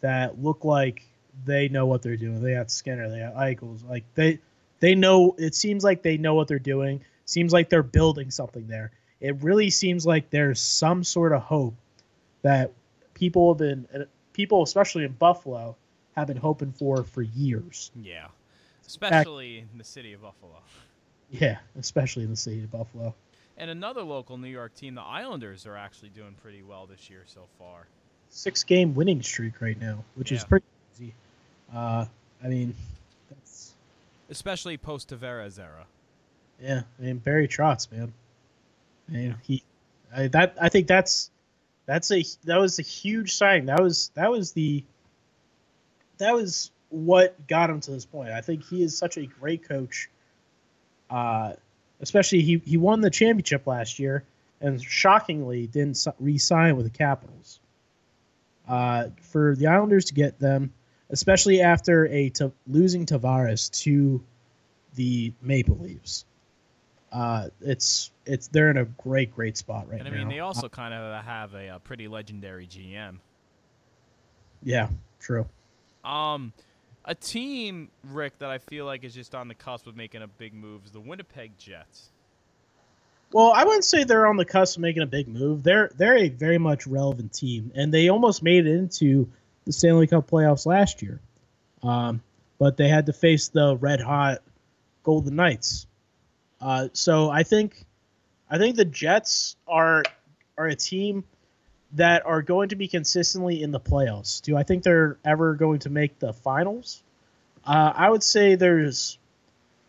that 0.01 0.41
look 0.41 0.63
like 0.63 1.05
they 1.45 1.67
know 1.67 1.85
what 1.85 2.01
they're 2.01 2.17
doing. 2.17 2.41
They 2.41 2.53
got 2.53 2.71
Skinner, 2.71 3.09
they 3.09 3.19
got 3.19 3.35
Eichels, 3.35 3.87
like 3.87 4.05
they 4.15 4.39
they 4.79 4.95
know. 4.95 5.35
It 5.37 5.55
seems 5.55 5.83
like 5.83 6.01
they 6.01 6.17
know 6.17 6.35
what 6.35 6.47
they're 6.47 6.59
doing. 6.59 7.03
Seems 7.25 7.53
like 7.53 7.69
they're 7.69 7.83
building 7.83 8.31
something 8.31 8.67
there. 8.67 8.91
It 9.21 9.43
really 9.43 9.69
seems 9.69 10.05
like 10.05 10.29
there's 10.29 10.59
some 10.59 11.03
sort 11.03 11.33
of 11.33 11.41
hope 11.41 11.75
that 12.41 12.71
people 13.13 13.53
have 13.53 13.59
been 13.59 14.07
people, 14.33 14.63
especially 14.63 15.03
in 15.03 15.11
Buffalo, 15.11 15.75
have 16.15 16.27
been 16.27 16.37
hoping 16.37 16.71
for 16.71 17.03
for 17.03 17.21
years. 17.21 17.91
Yeah. 18.01 18.27
Especially 18.87 19.59
in 19.59 19.77
the 19.77 19.83
city 19.83 20.13
of 20.13 20.21
Buffalo. 20.21 20.55
Yeah, 21.29 21.57
especially 21.77 22.23
in 22.23 22.31
the 22.31 22.35
city 22.35 22.63
of 22.63 22.71
Buffalo. 22.71 23.13
And 23.57 23.69
another 23.69 24.01
local 24.01 24.37
New 24.37 24.47
York 24.49 24.73
team, 24.73 24.95
the 24.95 25.01
Islanders, 25.01 25.67
are 25.67 25.75
actually 25.75 26.09
doing 26.09 26.35
pretty 26.41 26.63
well 26.63 26.87
this 26.87 27.09
year 27.09 27.23
so 27.27 27.41
far. 27.59 27.85
Six 28.29 28.63
game 28.63 28.95
winning 28.95 29.21
streak 29.21 29.61
right 29.61 29.79
now, 29.79 30.03
which 30.15 30.31
is 30.31 30.43
pretty 30.43 30.65
easy. 30.95 31.13
Uh, 31.73 32.05
I 32.43 32.47
mean, 32.47 32.73
Especially 34.29 34.77
post 34.77 35.09
Tavares 35.09 35.59
era. 35.59 35.85
yeah. 36.61 36.81
I 36.99 37.01
mean 37.01 37.17
Barry 37.17 37.47
Trotz, 37.47 37.91
man. 37.91 38.13
I 39.07 39.11
mean, 39.11 39.35
he, 39.43 39.63
I, 40.15 40.27
that 40.27 40.55
I 40.61 40.69
think 40.69 40.87
that's 40.87 41.31
that's 41.85 42.11
a 42.11 42.23
that 42.43 42.57
was 42.57 42.77
a 42.77 42.83
huge 42.83 43.33
sign. 43.35 43.65
That 43.65 43.81
was 43.81 44.11
that 44.13 44.29
was 44.29 44.51
the 44.51 44.83
that 46.19 46.33
was 46.33 46.71
what 46.89 47.47
got 47.47 47.69
him 47.69 47.79
to 47.81 47.91
this 47.91 48.05
point. 48.05 48.29
I 48.29 48.41
think 48.41 48.63
he 48.63 48.83
is 48.83 48.97
such 48.97 49.17
a 49.17 49.25
great 49.25 49.67
coach. 49.67 50.09
Uh, 51.09 51.53
especially 52.01 52.41
he 52.41 52.61
he 52.65 52.77
won 52.77 53.01
the 53.01 53.09
championship 53.09 53.65
last 53.65 53.97
year, 53.97 54.23
and 54.61 54.81
shockingly 54.81 55.65
didn't 55.65 55.97
si- 55.97 56.11
re-sign 56.19 56.75
with 56.75 56.85
the 56.85 56.95
Capitals. 56.95 57.59
Uh, 58.67 59.05
for 59.23 59.55
the 59.55 59.65
Islanders 59.65 60.05
to 60.05 60.13
get 60.13 60.37
them, 60.39 60.71
especially 61.09 61.61
after 61.61 62.05
a 62.07 62.29
t- 62.29 62.51
losing 62.67 63.05
Tavares 63.05 63.69
to 63.83 64.23
the 64.95 65.33
Maple 65.41 65.77
Leafs, 65.77 66.25
uh, 67.11 67.49
it's 67.61 68.11
it's 68.25 68.47
they're 68.47 68.69
in 68.69 68.77
a 68.77 68.85
great 68.85 69.33
great 69.35 69.57
spot 69.57 69.87
right 69.89 69.99
now. 69.99 70.05
And 70.05 70.07
I 70.07 70.11
now. 70.11 70.17
mean, 70.17 70.29
they 70.29 70.39
also 70.39 70.69
kind 70.69 70.93
of 70.93 71.23
have 71.23 71.53
a, 71.53 71.69
uh 71.69 71.79
pretty 71.79 72.07
legendary 72.07 72.67
GM. 72.67 73.17
yeah, 74.63 74.89
true. 75.19 75.47
Um, 76.03 76.53
a 77.05 77.15
team, 77.15 77.89
Rick, 78.03 78.39
that 78.39 78.49
I 78.49 78.59
feel 78.59 78.85
like 78.85 79.03
is 79.03 79.13
just 79.13 79.33
on 79.35 79.47
the 79.47 79.55
cusp 79.55 79.87
of 79.87 79.95
making 79.95 80.21
a 80.21 80.27
big 80.27 80.53
move 80.53 80.85
is 80.85 80.91
the 80.91 80.99
Winnipeg 80.99 81.51
Jets. 81.57 82.09
Well, 83.31 83.51
I 83.55 83.63
wouldn't 83.63 83.85
say 83.85 84.03
they're 84.03 84.27
on 84.27 84.37
the 84.37 84.45
cusp 84.45 84.77
of 84.77 84.81
making 84.81 85.03
a 85.03 85.07
big 85.07 85.27
move. 85.27 85.63
They're 85.63 85.91
they're 85.97 86.17
a 86.17 86.29
very 86.29 86.57
much 86.57 86.87
relevant 86.87 87.33
team, 87.33 87.71
and 87.75 87.93
they 87.93 88.09
almost 88.09 88.43
made 88.43 88.65
it 88.65 88.71
into 88.73 89.29
the 89.65 89.73
Stanley 89.73 90.07
Cup 90.07 90.29
playoffs 90.29 90.65
last 90.65 91.01
year, 91.01 91.19
um, 91.83 92.21
but 92.57 92.77
they 92.77 92.87
had 92.87 93.05
to 93.07 93.13
face 93.13 93.49
the 93.49 93.77
red 93.77 93.99
hot 93.99 94.39
Golden 95.03 95.35
Knights. 95.35 95.87
Uh, 96.61 96.89
so 96.93 97.29
I 97.29 97.43
think 97.43 97.85
I 98.49 98.57
think 98.57 98.75
the 98.75 98.85
Jets 98.85 99.55
are 99.67 100.03
are 100.57 100.67
a 100.67 100.75
team 100.75 101.23
that 101.93 102.25
are 102.25 102.41
going 102.41 102.69
to 102.69 102.75
be 102.75 102.87
consistently 102.87 103.63
in 103.63 103.71
the 103.71 103.79
playoffs. 103.79 104.41
Do 104.41 104.55
I 104.55 104.63
think 104.63 104.83
they're 104.83 105.17
ever 105.25 105.55
going 105.55 105.79
to 105.79 105.89
make 105.89 106.19
the 106.19 106.33
finals? 106.33 107.01
Uh, 107.65 107.93
I 107.95 108.09
would 108.09 108.23
say 108.23 108.55
there's 108.55 109.17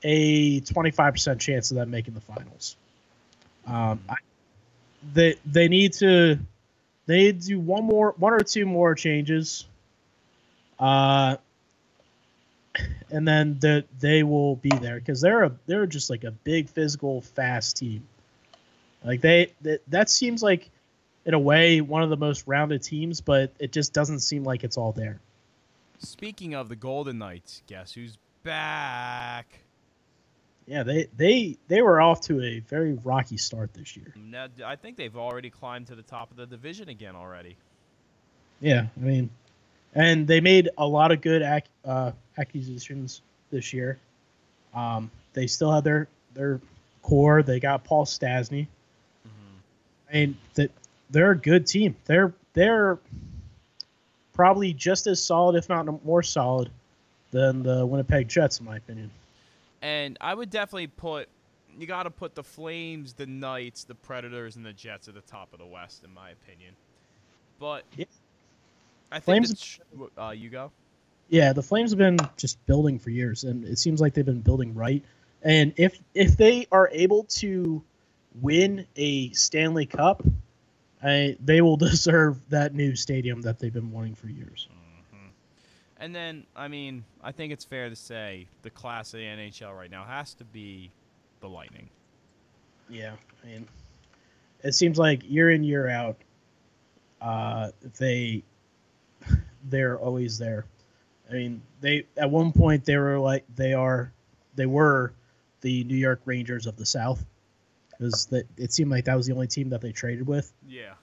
a 0.03 0.61
25% 0.63 1.39
chance 1.39 1.71
of 1.71 1.77
them 1.77 1.91
making 1.91 2.15
the 2.15 2.21
finals. 2.21 2.77
Um, 3.67 4.01
I, 4.09 4.17
they 5.15 5.37
they 5.45 5.69
need 5.69 5.95
to 5.95 6.39
they 7.07 7.33
do 7.33 7.59
one 7.59 7.85
more 7.85 8.15
one 8.19 8.33
or 8.33 8.41
two 8.41 8.67
more 8.67 8.95
changes. 8.95 9.67
Uh, 10.79 11.37
and 13.11 13.27
then 13.27 13.59
the, 13.61 13.85
they 13.99 14.23
will 14.23 14.57
be 14.57 14.71
there 14.81 14.97
because 14.97 15.21
they're 15.21 15.45
a 15.45 15.53
they're 15.67 15.87
just 15.87 16.11
like 16.11 16.25
a 16.25 16.31
big 16.31 16.69
physical 16.69 17.21
fast 17.21 17.77
team. 17.77 18.07
Like 19.05 19.21
they 19.21 19.53
that, 19.63 19.83
that 19.89 20.11
seems 20.11 20.43
like 20.43 20.71
in 21.25 21.35
a 21.35 21.39
way 21.39 21.81
one 21.81 22.03
of 22.03 22.11
the 22.11 22.17
most 22.17 22.47
rounded 22.47 22.83
teams, 22.83 23.21
but 23.21 23.53
it 23.59 23.73
just 23.73 23.93
doesn't 23.93 24.21
seem 24.21 24.45
like 24.45 24.65
it's 24.65 24.77
all 24.77 24.93
there. 24.93 25.21
Speaking 25.99 26.55
of 26.55 26.69
the 26.69 26.77
Golden 26.77 27.19
Knights, 27.19 27.63
guess 27.67 27.93
who's 27.93 28.17
back? 28.43 29.61
Yeah, 30.71 30.85
they 30.85 31.09
they 31.17 31.57
they 31.67 31.83
were 31.83 32.01
off 32.01 32.21
to 32.23 32.41
a 32.41 32.61
very 32.61 32.93
rocky 32.93 33.37
start 33.37 33.75
this 33.75 33.97
year. 33.97 34.15
Now, 34.15 34.47
I 34.65 34.77
think 34.77 34.97
they've 34.97 35.17
already 35.17 35.51
climbed 35.51 35.89
to 35.89 35.97
the 35.97 36.03
top 36.03 36.31
of 36.31 36.37
the 36.37 36.47
division 36.47 36.89
again 36.89 37.17
already. 37.17 37.57
Yeah, 38.61 38.87
I 38.97 39.01
mean, 39.01 39.31
and 39.97 40.29
they 40.29 40.41
made 40.41 40.69
a 40.79 40.87
lot 40.87 41.11
of 41.11 41.23
good 41.23 41.43
ac- 41.43 41.65
uh, 41.85 42.13
acquisitions 42.39 43.21
this 43.51 43.73
year. 43.73 43.99
Um, 44.73 45.11
they 45.33 45.49
still 45.49 45.73
have 45.73 45.83
their 45.83 46.07
their 46.35 46.61
core. 47.03 47.43
They 47.43 47.59
got 47.59 47.83
Paul 47.83 48.05
Stastny. 48.05 48.69
I 50.09 50.13
mean, 50.13 50.39
that 50.55 50.71
they're 51.11 51.33
a 51.33 51.37
good 51.37 51.67
team. 51.67 51.97
They're 52.05 52.33
they're 52.53 52.97
probably 54.35 54.73
just 54.73 55.09
as 55.09 55.21
solid, 55.21 55.57
if 55.57 55.69
not 55.69 56.05
more 56.05 56.23
solid, 56.23 56.71
than 57.33 57.65
the 57.65 57.85
Winnipeg 57.85 58.29
Jets, 58.29 58.61
in 58.61 58.67
my 58.67 58.77
opinion. 58.77 59.11
And 59.83 60.19
I 60.21 60.35
would 60.35 60.51
definitely 60.51 60.89
put 60.89 61.29
you 61.79 61.87
got 61.87 62.03
to 62.03 62.11
put 62.11 62.35
the 62.35 62.43
Flames, 62.43 63.13
the 63.15 63.27
Knights, 63.27 63.85
the 63.85 63.95
Predators, 63.95 64.57
and 64.57 64.67
the 64.67 64.73
Jets 64.73 65.09
at 65.09 65.15
the 65.15 65.21
top 65.21 65.53
of 65.53 65.61
the 65.61 65.67
West, 65.67 66.03
in 66.05 66.13
my 66.13 66.31
opinion. 66.31 66.75
But 67.59 67.85
Yeah. 67.97 68.07
I 69.13 69.21
think 69.21 69.47
Flames- 69.47 69.81
uh, 70.19 70.31
you 70.31 70.51
go. 70.51 70.73
Yeah, 71.29 71.53
the 71.53 71.63
Flames 71.63 71.93
have 71.93 71.99
been 71.99 72.19
just 72.37 72.65
building 72.67 72.99
for 72.99 73.11
years, 73.11 73.45
and 73.45 73.65
it 73.65 73.79
seems 73.79 74.01
like 74.01 74.15
they've 74.15 74.27
been 74.27 74.41
building 74.41 74.75
right. 74.75 75.05
And 75.43 75.73
if 75.77 75.99
if 76.15 76.37
they 76.37 76.67
are 76.73 76.89
able 76.93 77.25
to 77.25 77.83
win 78.41 78.87
a 78.97 79.31
Stanley 79.33 79.87
Cup, 79.87 80.23
I, 81.03 81.37
they 81.43 81.61
will 81.61 81.77
deserve 81.89 82.49
that 82.51 82.75
new 82.75 82.95
stadium 82.97 83.43
that 83.43 83.59
they've 83.59 83.73
been 83.73 83.93
wanting 83.93 84.17
for 84.17 84.29
years. 84.29 84.69
And 86.01 86.15
then, 86.15 86.47
I 86.57 86.69
mean, 86.69 87.05
I 87.23 87.31
think 87.33 87.53
it's 87.53 87.65
fair 87.65 87.91
to 87.91 87.95
say 87.97 88.47
the 88.63 88.71
class 88.71 89.13
of 89.13 89.21
the 89.21 89.27
NHL 89.27 89.77
right 89.77 89.91
now 89.91 90.05
has 90.05 90.33
to 90.35 90.45
be 90.45 90.91
the 91.41 91.49
Lightning. 91.49 91.89
Yeah, 92.89 93.13
I 93.45 93.47
mean, 93.47 93.69
it 94.65 94.73
seems 94.73 94.99
like 94.99 95.23
year 95.31 95.51
in 95.51 95.63
year 95.63 95.89
out, 95.89 96.17
uh, 97.21 97.71
they 97.99 98.43
they're 99.69 99.99
always 99.99 100.39
there. 100.39 100.65
I 101.29 101.35
mean, 101.35 101.63
they 101.81 102.07
at 102.17 102.31
one 102.31 102.53
point 102.53 102.85
they 102.85 102.97
were 102.97 103.19
like 103.19 103.45
they 103.55 103.75
are 103.75 104.11
they 104.57 104.67
were 104.67 105.13
the 105.61 105.85
New 105.85 105.95
York 105.97 106.23
Rangers 106.25 106.67
of 106.67 106.77
the 106.77 106.87
South 106.87 107.25
because 107.91 108.27
that 108.27 108.47
it 108.57 108.73
seemed 108.73 108.91
like 108.91 109.05
that 109.05 109.17
was 109.17 109.27
the 109.27 109.35
only 109.35 109.47
team 109.47 109.69
that 109.71 109.83
they 109.83 109.93
traded 109.93 110.27
with, 110.27 110.51
Yeah. 110.67 110.95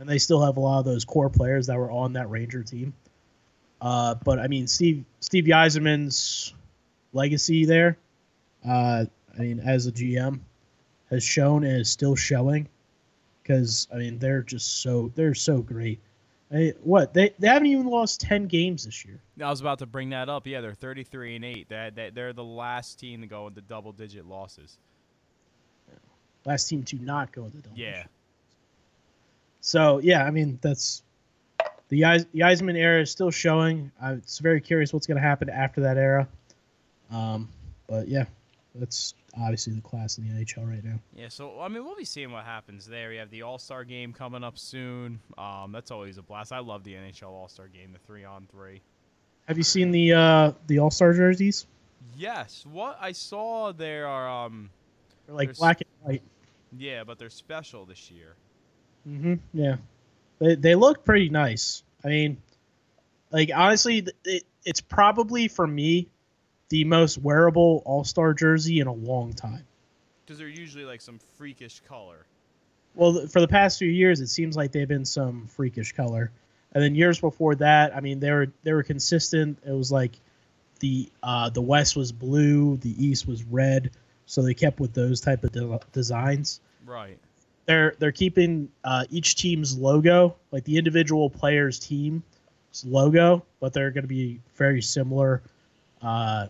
and 0.00 0.08
they 0.08 0.18
still 0.18 0.42
have 0.42 0.56
a 0.56 0.60
lot 0.60 0.78
of 0.78 0.86
those 0.86 1.04
core 1.04 1.28
players 1.30 1.66
that 1.66 1.76
were 1.78 1.90
on 1.90 2.14
that 2.14 2.30
Ranger 2.30 2.62
team. 2.62 2.94
Uh, 3.84 4.14
but 4.24 4.38
I 4.38 4.48
mean, 4.48 4.66
Steve 4.66 5.04
Steve 5.20 5.44
Yzerman's 5.44 6.54
legacy 7.12 7.66
there, 7.66 7.98
uh, 8.66 9.04
I 9.38 9.40
mean, 9.40 9.60
as 9.60 9.86
a 9.86 9.92
GM, 9.92 10.40
has 11.10 11.22
shown 11.22 11.64
and 11.64 11.80
is 11.82 11.90
still 11.90 12.16
showing. 12.16 12.66
Because 13.42 13.86
I 13.92 13.98
mean, 13.98 14.18
they're 14.18 14.42
just 14.42 14.80
so 14.80 15.12
they're 15.14 15.34
so 15.34 15.58
great. 15.60 16.00
I 16.50 16.54
mean, 16.54 16.72
what 16.82 17.12
they 17.12 17.34
they 17.38 17.46
haven't 17.48 17.66
even 17.66 17.84
lost 17.86 18.22
ten 18.22 18.46
games 18.46 18.86
this 18.86 19.04
year. 19.04 19.20
I 19.38 19.50
was 19.50 19.60
about 19.60 19.80
to 19.80 19.86
bring 19.86 20.08
that 20.10 20.30
up. 20.30 20.46
Yeah, 20.46 20.62
they're 20.62 20.72
33 20.72 21.36
and 21.36 21.44
8. 21.44 21.68
They're, 21.68 21.90
they- 21.90 22.10
they're 22.10 22.32
the 22.32 22.44
last 22.44 22.98
team 22.98 23.20
to 23.20 23.26
go 23.26 23.48
into 23.48 23.60
double 23.60 23.92
digit 23.92 24.24
losses. 24.26 24.78
last 26.46 26.68
team 26.68 26.84
to 26.84 26.96
not 27.02 27.32
go 27.32 27.44
into 27.44 27.58
double. 27.58 27.76
Yeah. 27.76 28.04
So 29.60 29.98
yeah, 29.98 30.24
I 30.24 30.30
mean 30.30 30.58
that's 30.62 31.02
the 31.94 32.04
Eis- 32.04 32.26
the 32.32 32.40
Yzerman 32.40 32.76
era 32.76 33.00
is 33.02 33.10
still 33.10 33.30
showing. 33.30 33.90
I'm 34.00 34.18
it's 34.18 34.38
very 34.38 34.60
curious 34.60 34.92
what's 34.92 35.06
going 35.06 35.16
to 35.16 35.22
happen 35.26 35.48
after 35.48 35.80
that 35.82 35.96
era. 35.96 36.28
Um, 37.10 37.48
but 37.86 38.08
yeah, 38.08 38.24
that's 38.74 39.14
obviously 39.36 39.72
the 39.74 39.80
class 39.80 40.18
in 40.18 40.24
the 40.28 40.34
NHL 40.44 40.68
right 40.68 40.82
now. 40.84 40.98
Yeah, 41.14 41.28
so 41.28 41.60
I 41.60 41.68
mean, 41.68 41.84
we'll 41.84 41.96
be 41.96 42.04
seeing 42.04 42.32
what 42.32 42.44
happens 42.44 42.86
there. 42.86 43.12
You 43.12 43.20
have 43.20 43.30
the 43.30 43.42
All 43.42 43.58
Star 43.58 43.84
game 43.84 44.12
coming 44.12 44.42
up 44.44 44.58
soon. 44.58 45.20
Um, 45.38 45.72
that's 45.72 45.90
always 45.90 46.18
a 46.18 46.22
blast. 46.22 46.52
I 46.52 46.58
love 46.60 46.82
the 46.84 46.94
NHL 46.94 47.28
All 47.30 47.48
Star 47.48 47.68
game, 47.68 47.92
the 47.92 47.98
three 48.00 48.24
on 48.24 48.46
three. 48.50 48.80
Have 49.46 49.58
you 49.58 49.64
seen 49.64 49.90
the 49.90 50.12
uh, 50.14 50.52
the 50.66 50.78
All 50.80 50.90
Star 50.90 51.12
jerseys? 51.12 51.66
Yes, 52.16 52.64
what 52.70 52.98
I 53.00 53.12
saw 53.12 53.72
there 53.72 54.06
are 54.06 54.46
um, 54.46 54.70
They're 55.26 55.34
like 55.36 55.56
black 55.56 55.80
and 55.80 55.88
white. 56.02 56.22
yeah, 56.76 57.04
but 57.04 57.18
they're 57.18 57.30
special 57.30 57.84
this 57.86 58.10
year. 58.10 58.34
hmm 59.04 59.34
Yeah, 59.52 59.76
they 60.38 60.54
they 60.54 60.74
look 60.74 61.04
pretty 61.04 61.28
nice. 61.28 61.82
I 62.04 62.08
mean, 62.08 62.38
like 63.30 63.50
honestly, 63.54 64.06
it, 64.24 64.44
it's 64.64 64.80
probably 64.80 65.48
for 65.48 65.66
me 65.66 66.08
the 66.68 66.84
most 66.84 67.18
wearable 67.18 67.82
All 67.84 68.04
Star 68.04 68.34
jersey 68.34 68.80
in 68.80 68.86
a 68.86 68.92
long 68.92 69.32
time. 69.32 69.64
Because 70.24 70.38
they're 70.38 70.48
usually 70.48 70.84
like 70.84 71.00
some 71.00 71.18
freakish 71.36 71.80
color. 71.86 72.26
Well, 72.94 73.12
th- 73.14 73.30
for 73.30 73.40
the 73.40 73.48
past 73.48 73.78
few 73.78 73.88
years, 73.88 74.20
it 74.20 74.28
seems 74.28 74.56
like 74.56 74.72
they've 74.72 74.88
been 74.88 75.04
some 75.04 75.46
freakish 75.48 75.92
color, 75.92 76.30
and 76.72 76.82
then 76.82 76.94
years 76.94 77.20
before 77.20 77.54
that, 77.56 77.94
I 77.94 78.00
mean, 78.00 78.20
they 78.20 78.30
were 78.30 78.48
they 78.62 78.72
were 78.72 78.82
consistent. 78.82 79.58
It 79.66 79.72
was 79.72 79.92
like 79.92 80.12
the 80.80 81.08
uh, 81.22 81.50
the 81.50 81.62
West 81.62 81.96
was 81.96 82.12
blue, 82.12 82.76
the 82.78 83.04
East 83.04 83.26
was 83.26 83.42
red, 83.44 83.90
so 84.26 84.42
they 84.42 84.54
kept 84.54 84.80
with 84.80 84.94
those 84.94 85.20
type 85.20 85.44
of 85.44 85.52
de- 85.52 85.80
designs. 85.92 86.60
Right. 86.86 87.18
They're 87.66 87.94
they're 87.98 88.12
keeping 88.12 88.68
uh, 88.84 89.04
each 89.10 89.36
team's 89.36 89.78
logo, 89.78 90.36
like 90.50 90.64
the 90.64 90.76
individual 90.76 91.30
player's 91.30 91.78
team's 91.78 92.22
logo, 92.84 93.44
but 93.60 93.72
they're 93.72 93.90
going 93.90 94.04
to 94.04 94.08
be 94.08 94.40
very 94.56 94.82
similar. 94.82 95.42
Uh, 96.02 96.48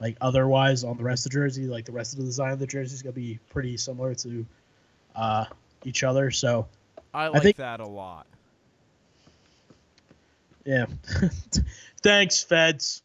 like 0.00 0.16
otherwise 0.20 0.82
on 0.82 0.96
the 0.96 1.04
rest 1.04 1.26
of 1.26 1.30
the 1.32 1.38
jersey, 1.38 1.66
like 1.66 1.84
the 1.84 1.92
rest 1.92 2.14
of 2.14 2.18
the 2.18 2.24
design 2.24 2.52
of 2.52 2.58
the 2.58 2.66
jersey 2.66 2.94
is 2.94 3.02
going 3.02 3.12
to 3.14 3.20
be 3.20 3.38
pretty 3.50 3.76
similar 3.76 4.14
to 4.14 4.44
uh, 5.14 5.44
each 5.84 6.02
other. 6.02 6.30
So 6.30 6.66
I 7.14 7.28
like 7.28 7.42
think- 7.42 7.56
that 7.56 7.80
a 7.80 7.86
lot. 7.86 8.26
yeah, 10.64 10.86
thanks, 12.02 12.44
Fedds. 12.44 13.02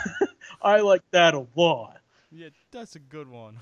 I 0.62 0.80
like 0.80 1.02
that 1.10 1.34
a 1.34 1.46
lot. 1.56 1.98
Yeah, 2.30 2.48
that's 2.70 2.96
a 2.96 3.00
good 3.00 3.28
one. 3.28 3.56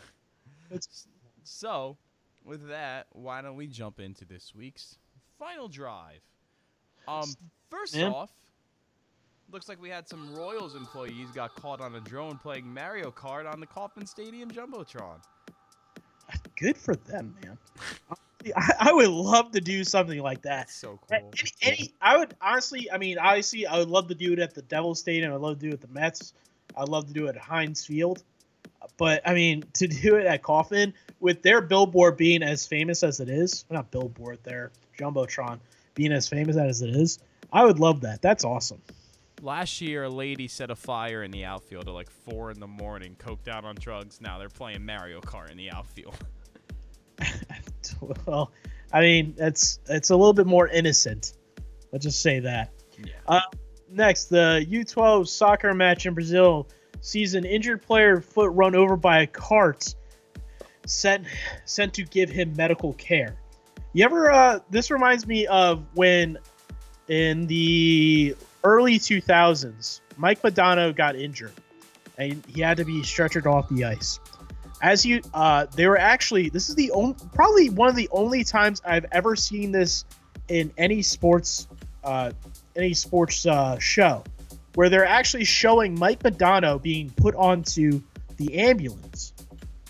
It's- 0.71 1.07
So, 1.45 1.97
with 2.47 2.69
that, 2.69 3.07
why 3.13 3.43
don't 3.43 3.57
we 3.57 3.67
jump 3.67 4.01
into 4.01 4.25
this 4.25 4.55
week's 4.55 4.97
final 5.39 5.69
drive? 5.69 6.21
Um, 7.09 7.35
first 7.71 7.95
Yeah. 7.95 8.09
off, 8.09 8.31
looks 9.51 9.69
like 9.69 9.81
we 9.81 9.89
had 9.89 10.09
some 10.09 10.35
Royals 10.35 10.75
employees 10.75 11.31
got 11.33 11.55
caught 11.55 11.81
on 11.81 11.95
a 11.95 12.01
drone 12.01 12.39
playing 12.39 12.73
Mario 12.73 13.11
Kart 13.11 13.51
on 13.51 13.61
the 13.61 13.67
Kauffman 13.67 14.07
Stadium 14.07 14.51
jumbotron. 14.51 15.21
Good 16.57 16.77
for 16.77 16.97
them, 16.97 17.37
man. 17.43 17.59
I, 18.57 18.73
I 18.81 18.93
would 18.93 19.09
love 19.09 19.53
to 19.53 19.61
do 19.61 19.85
something 19.85 20.21
like 20.21 20.43
that. 20.43 20.67
That's 20.67 20.75
so 20.75 20.99
cool. 21.09 21.33
Any, 21.33 21.51
any, 21.63 21.95
I 22.01 22.17
would 22.17 22.35
honestly, 22.41 22.91
I 22.91 22.99
mean, 22.99 23.19
obviously, 23.19 23.67
I 23.67 23.79
would 23.79 23.89
love 23.89 24.09
to 24.09 24.15
do 24.15 24.33
it 24.33 24.39
at 24.39 24.55
the 24.55 24.63
Devil 24.63 24.95
Stadium. 24.95 25.33
I'd 25.33 25.41
love 25.41 25.59
to 25.59 25.67
do 25.67 25.71
it 25.71 25.75
at 25.75 25.81
the 25.81 25.89
Mets. 25.89 26.33
I'd 26.77 26.89
love 26.89 27.07
to 27.07 27.13
do 27.13 27.27
it 27.27 27.37
at 27.37 27.43
Heinz 27.43 27.85
Field. 27.85 28.23
But 28.97 29.23
I 29.27 29.35
mean, 29.35 29.65
to 29.75 29.87
do 29.87 30.17
it 30.17 30.27
at 30.27 30.43
Kauffman 30.43 30.95
with 31.21 31.43
their 31.43 31.61
billboard 31.61 32.17
being 32.17 32.43
as 32.43 32.67
famous 32.67 33.03
as 33.03 33.21
it 33.21 33.29
is, 33.29 33.65
not 33.71 33.91
billboard, 33.91 34.43
their 34.43 34.71
jumbotron 34.99 35.59
being 35.95 36.13
as 36.13 36.29
famous 36.29 36.57
as 36.57 36.83
it 36.83 36.91
is, 36.91 37.19
I 37.53 37.65
would 37.65 37.79
love 37.79 38.01
that. 38.03 38.23
That's 38.23 38.45
awesome. 38.45 38.83
Last 39.43 39.81
year, 39.81 40.05
a 40.05 40.09
lady 40.09 40.49
set 40.49 40.71
a 40.71 40.77
fire 40.77 41.23
in 41.23 41.31
the 41.31 41.45
outfield 41.45 41.89
at 41.89 41.95
like 41.95 42.11
four 42.11 42.51
in 42.51 42.59
the 42.59 42.67
morning, 42.67 43.17
coked 43.19 43.49
out 43.49 43.65
on 43.65 43.75
drugs. 43.75 44.21
Now 44.21 44.39
they're 44.39 44.49
playing 44.49 44.85
Mario 44.85 45.21
Kart 45.21 45.51
in 45.51 45.57
the 45.57 45.71
outfield. 45.71 46.17
Well, 48.27 48.53
I 48.93 49.01
mean, 49.01 49.35
that's 49.37 49.81
it's 49.89 50.11
a 50.11 50.17
little 50.17 50.33
bit 50.33 50.47
more 50.47 50.69
innocent. 50.69 51.35
Let's 51.93 52.05
just 52.05 52.23
say 52.23 52.41
that. 52.41 52.73
Yeah. 52.99 53.13
Uh, 53.27 53.41
next, 53.91 54.27
the 54.27 54.67
U12 54.69 55.29
soccer 55.29 55.75
match 55.75 56.07
in 56.07 56.15
Brazil 56.15 56.69
sees 57.01 57.35
an 57.35 57.45
injured 57.45 57.83
player 57.83 58.21
foot 58.21 58.51
run 58.53 58.75
over 58.75 58.97
by 58.97 59.23
a 59.23 59.27
cart 59.27 59.95
sent 60.87 61.27
sent 61.65 61.95
to 61.95 62.05
give 62.05 62.31
him 62.31 62.55
medical 62.57 62.93
care. 62.95 63.37
You 63.93 64.05
ever? 64.05 64.31
Uh, 64.31 64.59
this 64.71 64.91
reminds 64.91 65.27
me 65.27 65.47
of 65.47 65.85
when 65.95 66.39
in 67.09 67.47
the 67.47 68.37
early 68.65 68.99
2000s, 68.99 70.01
Mike 70.17 70.43
Madonna 70.43 70.93
got 70.93 71.17
injured 71.17 71.53
and 72.19 72.43
he 72.47 72.61
had 72.61 72.77
to 72.79 72.85
be 72.85 73.01
stretchered 73.03 73.47
off 73.47 73.69
the 73.69 73.85
ice. 73.85 74.19
As 74.83 75.07
you, 75.07 75.23
uh, 75.33 75.67
they 75.75 75.87
were 75.87 75.99
actually. 75.99 76.49
This 76.51 76.69
is 76.69 76.75
the 76.75 76.91
only, 76.91 77.17
probably 77.35 77.71
one 77.71 77.89
of 77.89 77.97
the 77.97 78.09
only 78.11 78.45
times 78.45 78.83
I've 78.85 79.07
ever 79.13 79.35
seen 79.35 79.73
this 79.73 80.05
in 80.49 80.73
any 80.77 81.03
sports, 81.03 81.67
uh, 82.05 82.33
any 82.75 82.93
sports 82.93 83.47
uh, 83.47 83.79
show, 83.79 84.23
where 84.77 84.89
they're 84.91 85.07
actually 85.07 85.45
showing 85.45 85.99
Mike 85.99 86.23
Madonna 86.23 86.79
being 86.79 87.09
put 87.17 87.35
onto 87.35 88.01
the 88.37 88.59
ambulance. 88.59 89.33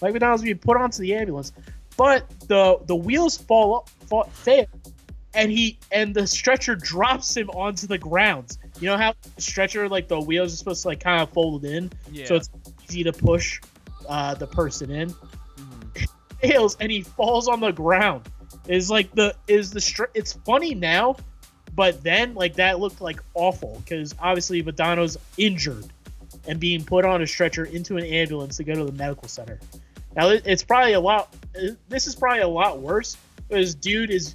Mike 0.00 0.12
Madonna's 0.12 0.42
being 0.42 0.58
put 0.58 0.76
onto 0.76 1.00
the 1.02 1.12
ambulance, 1.14 1.52
but 1.96 2.28
the 2.48 2.78
the 2.86 2.94
wheels 2.94 3.36
fall 3.36 3.76
up, 3.78 3.88
fall, 4.08 4.24
fail, 4.24 4.66
and 5.34 5.50
he 5.50 5.76
and 5.90 6.14
the 6.14 6.26
stretcher 6.26 6.76
drops 6.76 7.36
him 7.36 7.50
onto 7.50 7.86
the 7.88 7.98
ground. 7.98 8.58
You 8.78 8.88
know 8.90 8.96
how 8.96 9.14
the 9.34 9.42
stretcher 9.42 9.88
like 9.88 10.06
the 10.06 10.20
wheels 10.20 10.52
are 10.52 10.56
supposed 10.56 10.82
to 10.82 10.88
like 10.88 11.00
kind 11.00 11.20
of 11.22 11.30
fold 11.30 11.64
in, 11.64 11.90
Yeah. 12.12 12.26
so 12.26 12.36
it's 12.36 12.48
easy 12.88 13.02
to 13.04 13.12
push 13.12 13.60
uh, 14.08 14.34
the 14.34 14.46
person 14.46 14.90
in. 14.90 15.12
Fails 16.40 16.76
and 16.78 16.92
he 16.92 17.02
falls 17.02 17.48
on 17.48 17.58
the 17.60 17.72
ground. 17.72 18.28
Is 18.68 18.90
like 18.90 19.12
the 19.14 19.34
is 19.48 19.70
the 19.70 19.80
str- 19.80 20.12
it's 20.14 20.34
funny 20.44 20.74
now, 20.74 21.16
but 21.76 22.02
then 22.02 22.34
like 22.34 22.54
that 22.54 22.80
looked 22.80 23.00
like 23.00 23.20
awful 23.34 23.80
because 23.84 24.14
obviously 24.18 24.62
Madonna's 24.62 25.18
injured 25.36 25.86
and 26.48 26.58
being 26.58 26.84
put 26.84 27.04
on 27.04 27.22
a 27.22 27.26
stretcher 27.26 27.66
into 27.66 27.96
an 27.98 28.04
ambulance 28.04 28.56
to 28.56 28.64
go 28.64 28.74
to 28.74 28.84
the 28.84 28.92
medical 28.92 29.28
center. 29.28 29.60
Now 30.16 30.30
it's 30.30 30.64
probably 30.64 30.94
a 30.94 31.00
lot. 31.00 31.34
This 31.88 32.06
is 32.06 32.16
probably 32.16 32.40
a 32.40 32.48
lot 32.48 32.80
worse. 32.80 33.16
Because 33.48 33.74
dude 33.74 34.10
is 34.10 34.34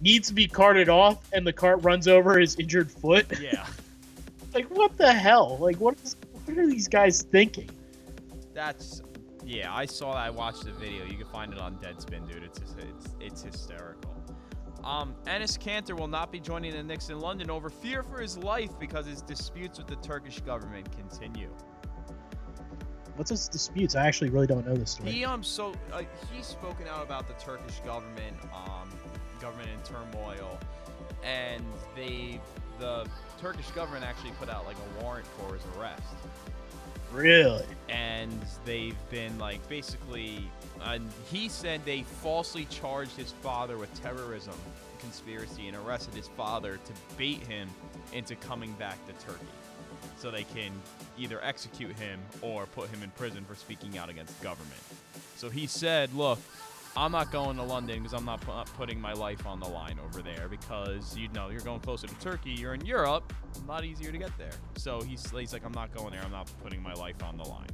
needs 0.00 0.28
to 0.28 0.34
be 0.34 0.48
carted 0.48 0.88
off, 0.88 1.18
and 1.32 1.46
the 1.46 1.52
cart 1.52 1.84
runs 1.84 2.08
over 2.08 2.38
his 2.38 2.58
injured 2.58 2.90
foot. 2.90 3.26
yeah. 3.40 3.66
like 4.54 4.66
what 4.66 4.96
the 4.96 5.12
hell? 5.12 5.58
Like 5.60 5.76
what 5.76 5.96
is 6.02 6.16
what 6.46 6.56
are 6.56 6.66
these 6.66 6.88
guys 6.88 7.22
thinking? 7.22 7.70
That's 8.54 9.02
yeah. 9.44 9.72
I 9.72 9.84
saw 9.84 10.14
that. 10.14 10.20
I 10.20 10.30
watched 10.30 10.64
the 10.64 10.72
video. 10.72 11.04
You 11.04 11.16
can 11.16 11.26
find 11.26 11.52
it 11.52 11.60
on 11.60 11.76
Deadspin, 11.76 12.26
dude. 12.28 12.42
It's 12.42 12.58
it's 12.58 13.08
it's 13.20 13.42
hysterical. 13.42 14.19
Um, 14.84 15.14
Enes 15.26 15.58
Kanter 15.58 15.98
will 15.98 16.08
not 16.08 16.32
be 16.32 16.40
joining 16.40 16.72
the 16.72 16.82
Knicks 16.82 17.10
in 17.10 17.20
London 17.20 17.50
over 17.50 17.68
fear 17.68 18.02
for 18.02 18.20
his 18.20 18.38
life 18.38 18.70
because 18.78 19.06
his 19.06 19.22
disputes 19.22 19.78
with 19.78 19.86
the 19.86 19.96
Turkish 19.96 20.40
government 20.40 20.90
continue. 20.92 21.50
What's 23.16 23.30
his 23.30 23.48
disputes? 23.48 23.94
I 23.96 24.06
actually 24.06 24.30
really 24.30 24.46
don't 24.46 24.66
know 24.66 24.74
this 24.74 24.92
story. 24.92 25.12
He 25.12 25.24
um 25.24 25.42
so 25.42 25.74
uh, 25.92 26.02
he's 26.32 26.46
spoken 26.46 26.86
out 26.88 27.02
about 27.02 27.28
the 27.28 27.34
Turkish 27.34 27.80
government 27.80 28.36
um 28.54 28.88
government 29.40 29.68
in 29.68 29.80
turmoil, 29.82 30.58
and 31.22 31.62
they 31.94 32.40
the 32.78 33.06
Turkish 33.38 33.70
government 33.72 34.04
actually 34.04 34.30
put 34.32 34.48
out 34.48 34.64
like 34.64 34.76
a 34.76 35.02
warrant 35.02 35.26
for 35.26 35.54
his 35.54 35.62
arrest. 35.76 36.02
Really? 37.12 37.64
and 37.90 38.40
they've 38.64 38.96
been 39.10 39.36
like 39.38 39.66
basically 39.68 40.48
uh, 40.82 40.98
he 41.30 41.48
said 41.48 41.84
they 41.84 42.02
falsely 42.02 42.66
charged 42.66 43.16
his 43.16 43.32
father 43.32 43.76
with 43.76 43.92
terrorism 44.00 44.54
conspiracy 45.00 45.66
and 45.68 45.76
arrested 45.76 46.14
his 46.14 46.28
father 46.28 46.78
to 46.84 46.92
bait 47.16 47.44
him 47.46 47.68
into 48.12 48.36
coming 48.36 48.72
back 48.74 48.96
to 49.06 49.12
Turkey 49.24 49.46
so 50.18 50.30
they 50.30 50.44
can 50.44 50.70
either 51.18 51.42
execute 51.42 51.96
him 51.96 52.20
or 52.42 52.66
put 52.66 52.88
him 52.90 53.02
in 53.02 53.10
prison 53.10 53.44
for 53.44 53.54
speaking 53.54 53.98
out 53.98 54.08
against 54.08 54.40
government. 54.42 54.80
So 55.36 55.48
he 55.48 55.66
said, 55.66 56.14
"Look, 56.14 56.38
I'm 56.96 57.12
not 57.12 57.30
going 57.30 57.56
to 57.56 57.62
London 57.62 57.98
because 58.02 58.12
I'm 58.12 58.24
not 58.24 58.40
pu- 58.40 58.72
putting 58.76 59.00
my 59.00 59.12
life 59.12 59.46
on 59.46 59.60
the 59.60 59.68
line 59.68 59.98
over 60.04 60.22
there 60.22 60.48
because 60.48 61.16
you 61.16 61.28
know 61.28 61.48
you're 61.48 61.60
going 61.60 61.80
closer 61.80 62.06
to 62.06 62.14
Turkey. 62.16 62.50
You're 62.50 62.74
in 62.74 62.84
Europe, 62.84 63.32
a 63.64 63.68
lot 63.68 63.84
easier 63.84 64.10
to 64.10 64.18
get 64.18 64.36
there. 64.36 64.50
So 64.76 65.00
he's, 65.00 65.30
he's 65.30 65.52
like, 65.52 65.64
I'm 65.64 65.72
not 65.72 65.94
going 65.94 66.12
there. 66.12 66.22
I'm 66.24 66.32
not 66.32 66.50
putting 66.62 66.82
my 66.82 66.92
life 66.94 67.22
on 67.22 67.36
the 67.36 67.44
line. 67.44 67.68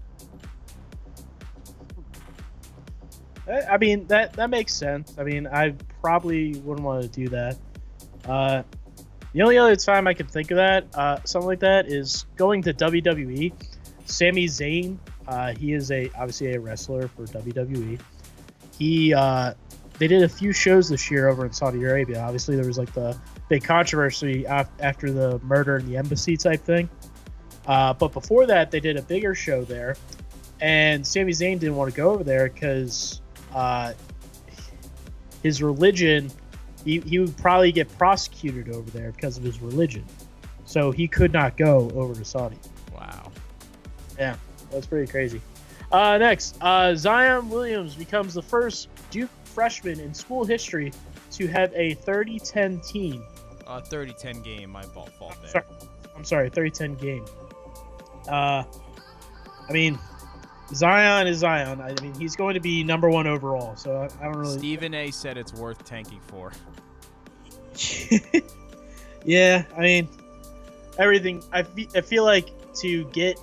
I 3.48 3.74
I 3.74 3.78
mean 3.78 4.06
that 4.08 4.34
that 4.34 4.50
makes 4.50 4.74
sense. 4.74 5.14
I 5.18 5.24
mean 5.24 5.46
I 5.46 5.74
probably 6.02 6.58
wouldn't 6.60 6.84
want 6.84 7.02
to 7.02 7.08
do 7.08 7.28
that. 7.28 7.56
Uh, 8.24 8.62
the 9.32 9.42
only 9.42 9.58
other 9.58 9.76
time 9.76 10.06
I 10.06 10.14
can 10.14 10.26
think 10.26 10.50
of 10.50 10.56
that 10.56 10.86
uh, 10.94 11.20
something 11.24 11.48
like 11.48 11.60
that 11.60 11.86
is 11.86 12.26
going 12.36 12.62
to 12.62 12.74
WWE. 12.74 13.52
Sami 14.06 14.46
Zayn, 14.46 14.98
uh, 15.26 15.52
he 15.54 15.72
is 15.72 15.90
a 15.90 16.10
obviously 16.16 16.52
a 16.54 16.60
wrestler 16.60 17.08
for 17.08 17.24
WWE. 17.24 17.98
He 18.78 19.14
uh, 19.14 19.54
they 19.98 20.06
did 20.06 20.22
a 20.22 20.28
few 20.28 20.52
shows 20.52 20.88
this 20.88 21.10
year 21.10 21.28
over 21.28 21.46
in 21.46 21.52
Saudi 21.52 21.82
Arabia. 21.82 22.20
Obviously, 22.20 22.56
there 22.56 22.66
was 22.66 22.78
like 22.78 22.92
the 22.92 23.16
big 23.48 23.64
controversy 23.64 24.44
af- 24.44 24.70
after 24.80 25.10
the 25.10 25.38
murder 25.40 25.76
in 25.78 25.86
the 25.88 25.96
embassy 25.96 26.36
type 26.36 26.62
thing. 26.62 26.88
Uh, 27.66 27.92
but 27.94 28.12
before 28.12 28.46
that, 28.46 28.70
they 28.70 28.80
did 28.80 28.96
a 28.96 29.02
bigger 29.02 29.34
show 29.34 29.64
there, 29.64 29.96
and 30.60 31.06
Sami 31.06 31.32
Zayn 31.32 31.58
didn't 31.58 31.76
want 31.76 31.90
to 31.90 31.96
go 31.96 32.10
over 32.12 32.22
there 32.22 32.48
because 32.48 33.20
uh, 33.54 33.92
his 35.42 35.62
religion, 35.62 36.30
he, 36.84 37.00
he 37.00 37.18
would 37.18 37.36
probably 37.36 37.72
get 37.72 37.88
prosecuted 37.98 38.74
over 38.74 38.88
there 38.90 39.12
because 39.12 39.36
of 39.36 39.42
his 39.42 39.60
religion. 39.60 40.04
So 40.64 40.90
he 40.90 41.08
could 41.08 41.32
not 41.32 41.56
go 41.56 41.90
over 41.94 42.14
to 42.14 42.24
Saudi. 42.24 42.58
Wow. 42.94 43.32
Yeah, 44.18 44.36
that's 44.70 44.86
pretty 44.86 45.10
crazy. 45.10 45.40
Uh, 45.92 46.18
next, 46.18 46.56
uh, 46.60 46.94
Zion 46.94 47.48
Williams 47.48 47.94
becomes 47.94 48.34
the 48.34 48.42
first 48.42 48.88
Duke 49.10 49.30
freshman 49.44 50.00
in 50.00 50.12
school 50.12 50.44
history 50.44 50.92
to 51.32 51.46
have 51.46 51.72
a 51.74 51.94
30-10 51.94 52.86
team. 52.86 53.24
Uh, 53.66 53.80
30-10 53.80 54.44
game, 54.44 54.70
my 54.70 54.82
fault, 54.82 55.10
fault 55.18 55.36
there. 55.42 55.50
Sorry, 55.50 55.64
I'm 56.16 56.24
sorry, 56.24 56.50
30-10 56.50 57.00
game. 57.00 57.24
Uh, 58.28 58.64
I 59.68 59.72
mean, 59.72 59.98
Zion 60.74 61.26
is 61.26 61.38
Zion. 61.38 61.80
I 61.80 61.94
mean, 62.02 62.14
he's 62.14 62.36
going 62.36 62.54
to 62.54 62.60
be 62.60 62.82
number 62.82 63.08
one 63.08 63.26
overall. 63.26 63.76
So 63.76 63.96
I, 63.96 64.04
I 64.20 64.24
don't 64.24 64.36
really. 64.38 64.58
Stephen 64.58 64.94
A. 64.94 65.10
said 65.10 65.36
it's 65.36 65.54
worth 65.54 65.84
tanking 65.84 66.20
for. 66.20 66.52
yeah, 69.24 69.64
I 69.76 69.80
mean, 69.80 70.08
everything. 70.98 71.42
I, 71.52 71.62
fe- 71.62 71.88
I 71.94 72.00
feel 72.00 72.24
like 72.24 72.48
to 72.76 73.04
get 73.10 73.38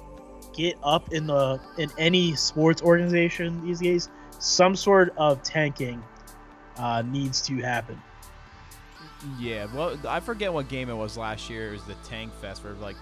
get 0.54 0.78
up 0.84 1.12
in 1.14 1.28
the 1.28 1.60
in 1.78 1.90
any 1.98 2.36
sports 2.36 2.82
organization 2.82 3.66
these 3.66 3.80
days, 3.80 4.10
some 4.40 4.76
sort 4.76 5.14
of 5.18 5.44
tanking 5.44 6.04
uh, 6.78 7.02
needs 7.02 7.42
to 7.44 7.58
happen. 7.58 8.02
Yeah, 9.40 9.68
well, 9.74 9.98
I 10.08 10.20
forget 10.20 10.52
what 10.52 10.68
game 10.68 10.90
it 10.90 10.96
was 10.96 11.18
last 11.18 11.50
year. 11.50 11.70
It 11.70 11.72
was 11.74 11.84
the 11.84 11.96
Tank 12.04 12.34
Fest 12.42 12.64
where 12.64 12.74
like 12.74 12.98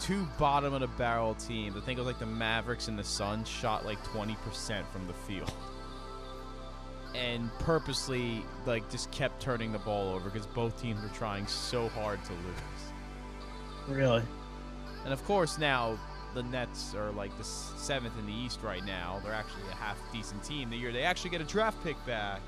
two 0.00 0.26
bottom 0.38 0.74
of 0.74 0.80
the 0.80 0.88
barrel 0.88 1.34
teams. 1.34 1.76
I 1.76 1.80
think 1.80 1.98
it 1.98 2.02
was 2.02 2.08
like 2.08 2.18
the 2.18 2.26
Mavericks 2.26 2.88
and 2.88 2.98
the 2.98 3.04
Suns 3.04 3.48
shot 3.48 3.84
like 3.86 4.02
20% 4.04 4.36
from 4.86 5.06
the 5.06 5.12
field. 5.12 5.52
And 7.14 7.50
purposely 7.60 8.44
like 8.66 8.90
just 8.90 9.10
kept 9.12 9.40
turning 9.40 9.70
the 9.70 9.78
ball 9.78 10.14
over 10.14 10.30
because 10.30 10.46
both 10.46 10.80
teams 10.80 11.00
were 11.02 11.10
trying 11.10 11.46
so 11.46 11.88
hard 11.90 12.24
to 12.24 12.32
lose. 12.32 13.96
Really? 13.96 14.22
And 15.04 15.12
of 15.12 15.24
course 15.24 15.58
now 15.58 15.98
the 16.34 16.42
Nets 16.44 16.94
are 16.94 17.10
like 17.12 17.36
the 17.38 17.44
seventh 17.44 18.18
in 18.18 18.26
the 18.26 18.32
East 18.32 18.60
right 18.62 18.84
now. 18.84 19.20
They're 19.22 19.34
actually 19.34 19.62
a 19.70 19.74
half 19.74 19.98
decent 20.12 20.42
team. 20.44 20.70
The 20.70 20.76
year 20.76 20.92
they 20.92 21.02
actually 21.02 21.30
get 21.30 21.40
a 21.40 21.44
draft 21.44 21.82
pick 21.84 21.96
back. 22.06 22.40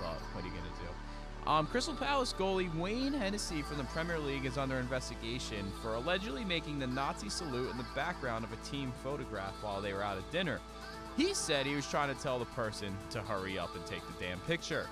But 0.00 0.18
what 0.32 0.44
are 0.44 0.46
you 0.46 0.52
gonna 0.52 0.66
do? 0.80 1.50
Um, 1.50 1.66
Crystal 1.66 1.94
Palace 1.94 2.34
goalie 2.36 2.74
Wayne 2.76 3.12
Hennessey 3.12 3.62
from 3.62 3.78
the 3.78 3.84
Premier 3.84 4.18
League 4.18 4.46
is 4.46 4.58
under 4.58 4.78
investigation 4.78 5.70
for 5.80 5.94
allegedly 5.94 6.44
making 6.44 6.80
the 6.80 6.88
Nazi 6.88 7.28
salute 7.28 7.70
in 7.70 7.76
the 7.76 7.86
background 7.94 8.44
of 8.44 8.52
a 8.52 8.56
team 8.56 8.92
photograph 9.04 9.54
while 9.62 9.80
they 9.80 9.92
were 9.92 10.02
out 10.02 10.18
at 10.18 10.28
dinner. 10.32 10.58
He 11.16 11.34
said 11.34 11.64
he 11.64 11.76
was 11.76 11.88
trying 11.88 12.14
to 12.14 12.20
tell 12.20 12.38
the 12.38 12.46
person 12.46 12.96
to 13.10 13.20
hurry 13.20 13.58
up 13.58 13.74
and 13.76 13.86
take 13.86 14.02
the 14.06 14.24
damn 14.24 14.40
picture. 14.40 14.88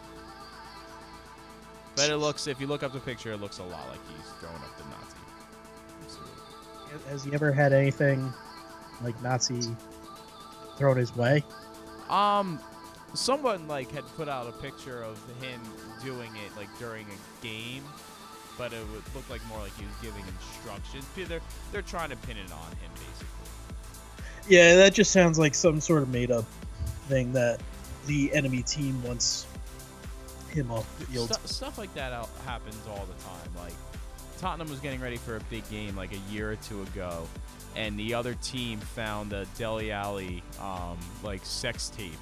But 1.96 2.08
it 2.08 2.16
looks, 2.16 2.46
if 2.46 2.60
you 2.60 2.66
look 2.66 2.82
up 2.82 2.92
the 2.92 3.00
picture, 3.00 3.32
it 3.32 3.40
looks 3.40 3.58
a 3.58 3.64
lot 3.64 3.88
like 3.88 4.00
he's 4.08 4.30
throwing 4.40 4.56
up 4.56 4.76
the 4.78 4.84
Nazi. 4.84 5.23
Has 7.08 7.24
he 7.24 7.34
ever 7.34 7.52
had 7.52 7.72
anything 7.72 8.32
like 9.02 9.20
Nazi 9.22 9.60
thrown 10.76 10.96
his 10.96 11.14
way? 11.16 11.44
Um, 12.08 12.60
someone 13.14 13.66
like 13.68 13.90
had 13.92 14.04
put 14.16 14.28
out 14.28 14.46
a 14.46 14.52
picture 14.52 15.02
of 15.02 15.18
him 15.40 15.60
doing 16.02 16.30
it 16.36 16.56
like 16.56 16.68
during 16.78 17.06
a 17.06 17.44
game, 17.44 17.84
but 18.58 18.72
it 18.72 18.84
would 18.92 19.14
look 19.14 19.28
like 19.30 19.44
more 19.48 19.58
like 19.58 19.76
he 19.76 19.84
was 19.84 19.94
giving 20.02 20.24
instructions. 20.26 21.06
They're 21.16 21.40
they're 21.72 21.82
trying 21.82 22.10
to 22.10 22.16
pin 22.16 22.36
it 22.36 22.52
on 22.52 22.70
him 22.72 22.90
basically. 22.92 23.28
Yeah, 24.48 24.76
that 24.76 24.92
just 24.92 25.10
sounds 25.10 25.38
like 25.38 25.54
some 25.54 25.80
sort 25.80 26.02
of 26.02 26.08
made 26.10 26.30
up 26.30 26.44
thing 27.08 27.32
that 27.32 27.60
the 28.06 28.32
enemy 28.34 28.62
team 28.62 29.02
wants 29.02 29.46
him 30.50 30.70
off 30.70 30.98
the 30.98 31.06
field. 31.06 31.32
Stu- 31.32 31.48
stuff 31.48 31.78
like 31.78 31.92
that 31.94 32.12
out- 32.12 32.28
happens 32.44 32.80
all 32.88 33.06
the 33.06 33.24
time. 33.24 33.64
Like 33.64 33.74
Tottenham 34.44 34.68
was 34.68 34.80
getting 34.80 35.00
ready 35.00 35.16
for 35.16 35.36
a 35.36 35.40
big 35.48 35.66
game 35.70 35.96
like 35.96 36.12
a 36.12 36.18
year 36.30 36.52
or 36.52 36.56
two 36.56 36.82
ago, 36.82 37.26
and 37.76 37.98
the 37.98 38.12
other 38.12 38.34
team 38.42 38.78
found 38.78 39.32
a 39.32 39.46
Dele 39.56 39.90
Alli 39.90 40.42
um, 40.60 40.98
like 41.22 41.42
sex 41.46 41.88
tape, 41.88 42.12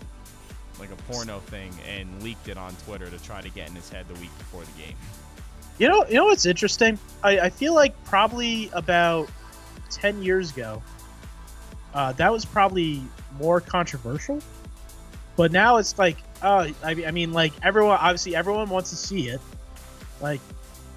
like 0.78 0.92
a 0.92 1.12
porno 1.12 1.40
thing, 1.40 1.72
and 1.84 2.22
leaked 2.22 2.46
it 2.46 2.56
on 2.56 2.76
Twitter 2.86 3.10
to 3.10 3.20
try 3.24 3.40
to 3.40 3.48
get 3.48 3.68
in 3.68 3.74
his 3.74 3.88
head 3.88 4.06
the 4.06 4.14
week 4.20 4.30
before 4.38 4.62
the 4.62 4.80
game. 4.80 4.94
You 5.78 5.88
know, 5.88 6.06
you 6.06 6.14
know 6.14 6.26
what's 6.26 6.46
interesting? 6.46 6.96
I, 7.24 7.40
I 7.40 7.50
feel 7.50 7.74
like 7.74 7.92
probably 8.04 8.70
about 8.72 9.28
ten 9.90 10.22
years 10.22 10.52
ago, 10.52 10.80
uh, 11.92 12.12
that 12.12 12.32
was 12.32 12.44
probably 12.44 13.02
more 13.40 13.60
controversial. 13.60 14.38
But 15.34 15.50
now 15.50 15.78
it's 15.78 15.98
like, 15.98 16.18
oh, 16.40 16.70
I, 16.84 17.04
I 17.04 17.10
mean, 17.10 17.32
like 17.32 17.52
everyone, 17.64 17.98
obviously, 18.00 18.36
everyone 18.36 18.68
wants 18.68 18.90
to 18.90 18.96
see 18.96 19.26
it. 19.26 19.40
Like, 20.20 20.40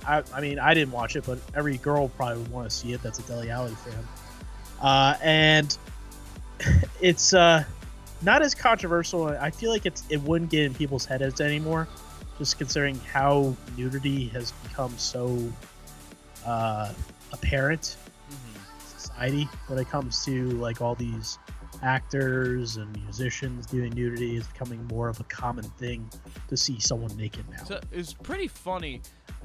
I, 0.07 0.23
I 0.33 0.41
mean, 0.41 0.59
I 0.59 0.73
didn't 0.73 0.91
watch 0.91 1.15
it, 1.15 1.25
but 1.25 1.39
every 1.53 1.77
girl 1.77 2.09
probably 2.09 2.37
would 2.43 2.51
want 2.51 2.69
to 2.69 2.75
see 2.75 2.93
it. 2.93 3.01
That's 3.01 3.19
a 3.19 3.23
Dele 3.23 3.49
Alli 3.49 3.75
fan, 3.75 4.07
uh, 4.81 5.15
and 5.21 5.77
it's 7.01 7.33
uh, 7.33 7.63
not 8.21 8.41
as 8.41 8.55
controversial. 8.55 9.27
I 9.27 9.51
feel 9.51 9.71
like 9.71 9.85
it's 9.85 10.03
it 10.09 10.21
wouldn't 10.21 10.51
get 10.51 10.65
in 10.65 10.73
people's 10.73 11.05
heads 11.05 11.41
anymore, 11.41 11.87
just 12.37 12.57
considering 12.57 12.99
how 13.11 13.55
nudity 13.77 14.27
has 14.29 14.51
become 14.51 14.97
so 14.97 15.39
uh, 16.45 16.93
apparent 17.31 17.97
in 18.29 18.89
society 18.99 19.49
when 19.67 19.79
it 19.79 19.89
comes 19.89 20.23
to 20.25 20.49
like 20.51 20.81
all 20.81 20.95
these 20.95 21.37
actors 21.85 22.77
and 22.77 22.91
musicians 23.03 23.67
doing 23.67 23.93
nudity 23.93 24.35
is 24.35 24.47
becoming 24.47 24.83
more 24.87 25.07
of 25.07 25.19
a 25.19 25.23
common 25.25 25.63
thing 25.63 26.09
to 26.47 26.57
see 26.57 26.79
someone 26.79 27.15
naked 27.15 27.47
now. 27.49 27.63
So 27.63 27.79
it's 27.91 28.11
pretty 28.11 28.47
funny 28.47 29.01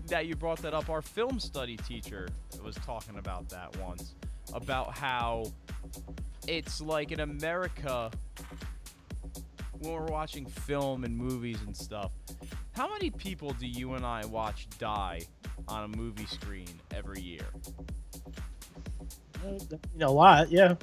that 0.06 0.26
you 0.26 0.34
brought 0.34 0.58
that 0.62 0.72
up. 0.72 0.88
Our 0.88 1.02
film 1.02 1.38
study 1.38 1.76
teacher 1.76 2.28
was 2.64 2.76
talking 2.76 3.18
about 3.18 3.50
that 3.50 3.76
once, 3.76 4.14
about 4.54 4.96
how 4.96 5.44
it's 6.48 6.80
like 6.80 7.12
in 7.12 7.20
America 7.20 8.10
when 9.80 9.92
we're 9.92 10.06
watching 10.06 10.46
film 10.46 11.04
and 11.04 11.14
movies 11.16 11.58
and 11.66 11.76
stuff. 11.76 12.12
How 12.72 12.90
many 12.90 13.10
people 13.10 13.50
do 13.52 13.66
you 13.66 13.92
and 13.94 14.06
I 14.06 14.24
watch 14.24 14.66
die 14.78 15.20
on 15.68 15.84
a 15.84 15.96
movie 15.96 16.26
screen 16.26 16.68
every 16.94 17.20
year? 17.20 17.44
Uh, 19.44 19.52
you 19.60 19.78
know, 19.96 20.08
a 20.08 20.10
lot, 20.10 20.50
yeah. 20.50 20.74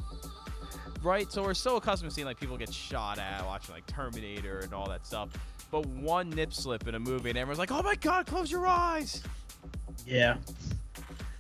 Right? 1.08 1.32
So 1.32 1.42
we're 1.44 1.54
so 1.54 1.78
accustomed 1.78 2.12
to 2.12 2.16
seeing 2.16 2.28
like 2.28 2.40
people 2.40 2.58
get 2.58 2.72
shot 2.74 3.18
at, 3.18 3.46
watching 3.46 3.74
like 3.74 3.86
Terminator 3.88 4.60
and 4.60 4.74
all 4.74 4.88
that 4.90 5.06
stuff. 5.06 5.30
But 5.72 5.86
one 5.86 6.30
nip 6.30 6.54
slip 6.54 6.88
in 6.88 6.96
a 6.96 7.00
movie, 7.00 7.30
and 7.30 7.38
everyone's 7.38 7.60
like, 7.60 7.72
"Oh 7.72 7.82
my 7.82 7.96
God, 7.96 8.26
close 8.26 8.52
your 8.52 8.68
eyes!" 8.68 9.24
Yeah. 10.06 10.38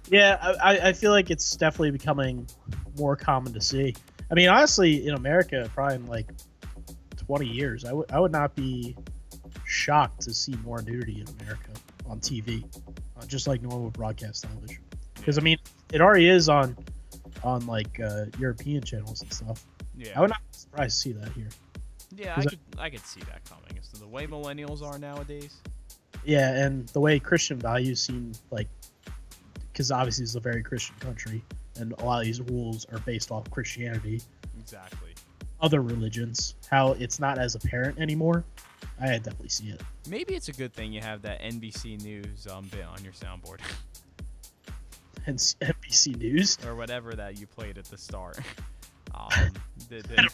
Yeah, 0.09 0.37
I, 0.63 0.79
I- 0.89 0.93
feel 0.93 1.11
like 1.11 1.29
it's 1.29 1.55
definitely 1.57 1.91
becoming 1.91 2.47
more 2.97 3.15
common 3.15 3.53
to 3.53 3.61
see. 3.61 3.93
I 4.31 4.35
mean, 4.35 4.49
honestly, 4.49 5.05
in 5.07 5.13
America, 5.13 5.69
probably 5.73 5.95
in 5.95 6.07
like 6.07 6.29
20 7.17 7.45
years, 7.45 7.85
I 7.85 7.93
would 7.93 8.11
I 8.11 8.19
would 8.19 8.31
not 8.31 8.55
be 8.55 8.95
shocked 9.65 10.21
to 10.21 10.33
see 10.33 10.55
more 10.63 10.81
nudity 10.81 11.21
in 11.21 11.27
America 11.41 11.71
on 12.05 12.19
TV, 12.21 12.63
uh, 13.19 13.25
just 13.25 13.47
like 13.47 13.61
normal 13.61 13.89
broadcast 13.91 14.43
television. 14.45 14.81
Because 15.15 15.37
I 15.37 15.41
mean, 15.41 15.57
it 15.91 15.99
already 16.01 16.29
is 16.29 16.47
on 16.49 16.77
on 17.43 17.65
like 17.67 17.99
uh, 17.99 18.25
European 18.39 18.83
channels 18.83 19.21
and 19.21 19.33
stuff. 19.33 19.65
Yeah. 19.95 20.11
I 20.15 20.21
would 20.21 20.29
not 20.29 20.39
be 20.39 20.57
surprised 20.57 20.97
to 20.97 21.01
see 21.01 21.11
that 21.13 21.31
here. 21.33 21.49
Yeah, 22.15 22.33
I 22.37 22.45
could, 22.45 22.59
I 22.77 22.89
could 22.89 23.05
see 23.05 23.19
that 23.21 23.43
coming. 23.49 23.71
It's 23.75 23.89
the 23.89 24.07
way 24.07 24.27
millennials 24.27 24.81
are 24.81 24.97
nowadays. 24.97 25.57
Yeah, 26.23 26.65
and 26.65 26.87
the 26.89 26.99
way 26.99 27.19
Christian 27.19 27.59
values 27.59 28.01
seem 28.01 28.31
like, 28.51 28.67
because 29.71 29.91
obviously 29.91 30.23
it's 30.23 30.35
a 30.35 30.39
very 30.39 30.63
Christian 30.63 30.95
country, 30.99 31.43
and 31.79 31.93
a 31.99 32.05
lot 32.05 32.19
of 32.19 32.25
these 32.25 32.41
rules 32.41 32.85
are 32.91 32.99
based 32.99 33.31
off 33.31 33.49
Christianity. 33.51 34.21
Exactly. 34.59 35.11
Other 35.59 35.81
religions, 35.81 36.55
how 36.69 36.93
it's 36.93 37.19
not 37.19 37.37
as 37.37 37.55
apparent 37.55 37.99
anymore. 37.99 38.43
I 38.99 39.07
definitely 39.17 39.49
see 39.49 39.69
it. 39.69 39.81
Maybe 40.09 40.35
it's 40.35 40.47
a 40.47 40.53
good 40.53 40.73
thing 40.73 40.91
you 40.91 41.01
have 41.01 41.21
that 41.23 41.41
NBC 41.41 42.01
News 42.03 42.47
um, 42.47 42.65
bit 42.65 42.85
on 42.85 43.03
your 43.03 43.13
soundboard, 43.13 43.59
And 45.27 45.37
NBC 45.37 46.17
News. 46.17 46.57
or 46.65 46.75
whatever 46.75 47.13
that 47.13 47.39
you 47.39 47.45
played 47.47 47.77
at 47.77 47.85
the 47.85 47.97
start. 47.97 48.39
Um, 49.15 49.51
the, 49.89 50.01
the, 50.09 50.29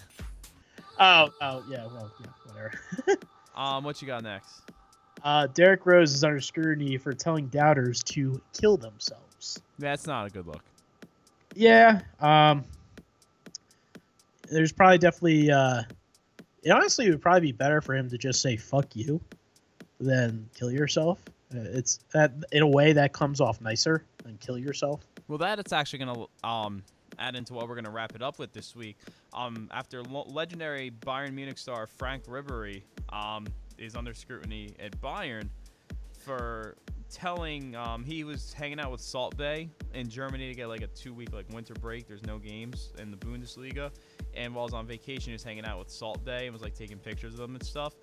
Oh, 0.99 1.29
oh 1.41 1.63
yeah, 1.69 1.85
well, 1.85 2.11
yeah, 2.19 2.27
whatever. 2.45 2.71
um, 3.55 3.83
what 3.83 4.01
you 4.01 4.07
got 4.07 4.23
next? 4.23 4.61
Uh, 5.23 5.47
Derrick 5.47 5.85
Rose 5.85 6.13
is 6.13 6.23
under 6.23 6.41
scrutiny 6.41 6.97
for 6.97 7.13
telling 7.13 7.47
doubters 7.47 8.03
to 8.03 8.41
kill 8.59 8.75
themselves. 8.77 9.61
That's 9.79 10.05
not 10.05 10.27
a 10.27 10.29
good 10.29 10.47
look. 10.47 10.63
Yeah. 11.55 12.01
Um. 12.19 12.65
There's 14.49 14.71
probably 14.71 14.97
definitely 14.97 15.51
uh, 15.51 15.83
it 16.63 16.71
honestly 16.71 17.09
would 17.09 17.21
probably 17.21 17.41
be 17.41 17.51
better 17.51 17.79
for 17.79 17.95
him 17.95 18.09
to 18.09 18.17
just 18.17 18.41
say 18.41 18.57
"fuck 18.57 18.95
you" 18.95 19.21
than 19.99 20.49
kill 20.55 20.71
yourself. 20.71 21.19
It's 21.53 21.99
that 22.13 22.33
in 22.51 22.61
a 22.61 22.67
way 22.67 22.93
that 22.93 23.13
comes 23.13 23.39
off 23.41 23.61
nicer 23.61 24.03
than 24.23 24.37
kill 24.37 24.57
yourself. 24.57 25.01
Well, 25.27 25.37
that 25.39 25.59
it's 25.59 25.73
actually 25.73 25.99
to 26.15 26.47
um, 26.47 26.83
add 27.19 27.35
into 27.35 27.53
what 27.53 27.67
we're 27.67 27.75
to 27.85 27.91
wrap 27.91 28.15
it 28.15 28.21
up 28.21 28.39
with 28.39 28.53
this 28.53 28.75
week. 28.75 28.97
Um, 29.33 29.69
after 29.71 30.03
lo- 30.03 30.27
legendary 30.29 30.91
Bayern 30.91 31.33
Munich 31.33 31.57
star 31.57 31.87
Franck 31.87 32.25
Ribéry 32.25 32.83
um, 33.09 33.47
is 33.77 33.95
under 33.95 34.13
scrutiny 34.13 34.71
at 34.79 34.99
Bayern 35.01 35.49
for 36.19 36.75
telling 37.11 37.75
um, 37.75 38.03
he 38.03 38.23
was 38.23 38.53
hanging 38.53 38.79
out 38.79 38.91
with 38.91 39.01
Salt 39.01 39.37
Bae 39.37 39.69
in 39.93 40.09
Germany 40.09 40.49
to 40.49 40.55
get 40.55 40.67
like 40.67 40.81
a 40.81 40.87
two-week 40.87 41.31
like 41.31 41.45
winter 41.51 41.75
break. 41.75 42.07
There's 42.07 42.23
no 42.23 42.39
games 42.39 42.91
in 42.97 43.11
the 43.11 43.17
Bundesliga, 43.17 43.91
and 44.33 44.53
while 44.55 44.65
was 44.65 44.73
on 44.73 44.87
vacation, 44.87 45.25
he 45.27 45.33
was 45.33 45.43
hanging 45.43 45.65
out 45.65 45.79
with 45.79 45.89
Salt 45.89 46.25
Bae 46.25 46.43
and 46.43 46.53
was 46.53 46.61
like 46.61 46.73
taking 46.73 46.97
pictures 46.97 47.33
of 47.33 47.39
them 47.39 47.55
and 47.55 47.63
stuff. 47.63 47.93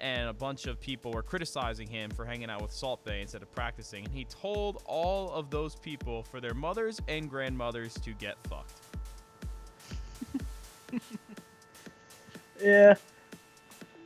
And 0.00 0.28
a 0.28 0.32
bunch 0.32 0.66
of 0.66 0.80
people 0.80 1.12
were 1.12 1.22
criticizing 1.22 1.86
him 1.86 2.10
for 2.10 2.24
hanging 2.24 2.48
out 2.48 2.62
with 2.62 2.72
Salt 2.72 3.04
Bae 3.04 3.16
instead 3.16 3.42
of 3.42 3.52
practicing. 3.52 4.04
And 4.04 4.14
he 4.14 4.24
told 4.24 4.82
all 4.86 5.30
of 5.32 5.50
those 5.50 5.76
people 5.76 6.22
for 6.22 6.40
their 6.40 6.54
mothers 6.54 7.00
and 7.08 7.28
grandmothers 7.28 7.94
to 7.94 8.12
get 8.14 8.36
fucked. 8.48 8.72
Yeah. 12.62 12.94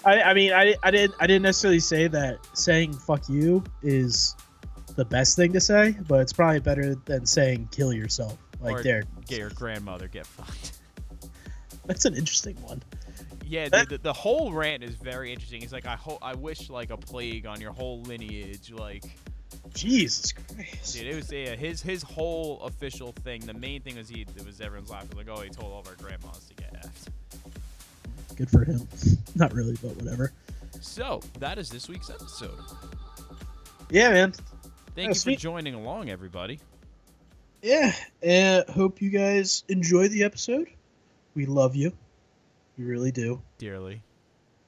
I, 0.04 0.22
I 0.22 0.34
mean 0.34 0.52
I, 0.52 0.74
I 0.82 0.90
didn't 0.90 1.14
I 1.18 1.26
didn't 1.26 1.42
necessarily 1.42 1.80
say 1.80 2.08
that 2.08 2.38
saying 2.52 2.92
fuck 2.92 3.28
you 3.28 3.64
is 3.82 4.34
the 4.96 5.04
best 5.04 5.36
thing 5.36 5.52
to 5.54 5.60
say, 5.60 5.96
but 6.06 6.20
it's 6.20 6.32
probably 6.32 6.60
better 6.60 6.94
than 6.94 7.26
saying 7.26 7.68
kill 7.72 7.92
yourself. 7.92 8.36
Like 8.60 8.80
or 8.80 8.82
there. 8.82 9.02
get 9.26 9.38
your 9.38 9.50
grandmother 9.50 10.08
get 10.08 10.26
fucked. 10.26 10.78
That's 11.86 12.04
an 12.04 12.14
interesting 12.14 12.56
one. 12.62 12.82
Yeah, 13.46 13.68
the, 13.68 13.86
the, 13.88 13.98
the 13.98 14.12
whole 14.12 14.52
rant 14.52 14.82
is 14.82 14.94
very 14.94 15.32
interesting. 15.32 15.60
He's 15.60 15.72
like, 15.72 15.86
I 15.86 15.96
hope, 15.96 16.18
I 16.22 16.34
wish 16.34 16.70
like 16.70 16.90
a 16.90 16.96
plague 16.96 17.46
on 17.46 17.60
your 17.60 17.72
whole 17.72 18.02
lineage. 18.02 18.70
Like, 18.70 19.04
Jesus 19.72 20.32
Christ. 20.32 20.94
dude, 20.94 21.06
it 21.06 21.16
was 21.16 21.32
yeah, 21.32 21.54
his 21.54 21.82
his 21.82 22.02
whole 22.02 22.62
official 22.62 23.12
thing. 23.12 23.40
The 23.40 23.54
main 23.54 23.82
thing 23.82 23.96
was 23.96 24.08
he, 24.08 24.22
it 24.22 24.46
was 24.46 24.60
everyone's 24.60 24.90
laughing 24.90 25.16
like, 25.16 25.28
oh, 25.28 25.40
he 25.40 25.50
told 25.50 25.72
all 25.72 25.80
of 25.80 25.88
our 25.88 25.94
grandmas 25.94 26.46
to 26.48 26.54
get 26.54 26.74
effed. 26.74 27.08
Good 28.36 28.50
for 28.50 28.64
him. 28.64 28.86
Not 29.34 29.52
really, 29.52 29.76
but 29.82 29.96
whatever. 29.96 30.32
So 30.80 31.20
that 31.38 31.58
is 31.58 31.70
this 31.70 31.88
week's 31.88 32.10
episode. 32.10 32.58
Yeah, 33.90 34.10
man. 34.10 34.32
Thank 34.94 35.08
you 35.08 35.14
sweet. 35.14 35.36
for 35.36 35.42
joining 35.42 35.74
along, 35.74 36.10
everybody. 36.10 36.60
Yeah. 37.62 37.94
Uh, 38.26 38.70
hope 38.72 39.00
you 39.00 39.10
guys 39.10 39.64
enjoy 39.68 40.08
the 40.08 40.24
episode. 40.24 40.68
We 41.34 41.46
love 41.46 41.74
you. 41.74 41.92
We 42.78 42.84
really 42.84 43.12
do. 43.12 43.40
Dearly. 43.58 44.02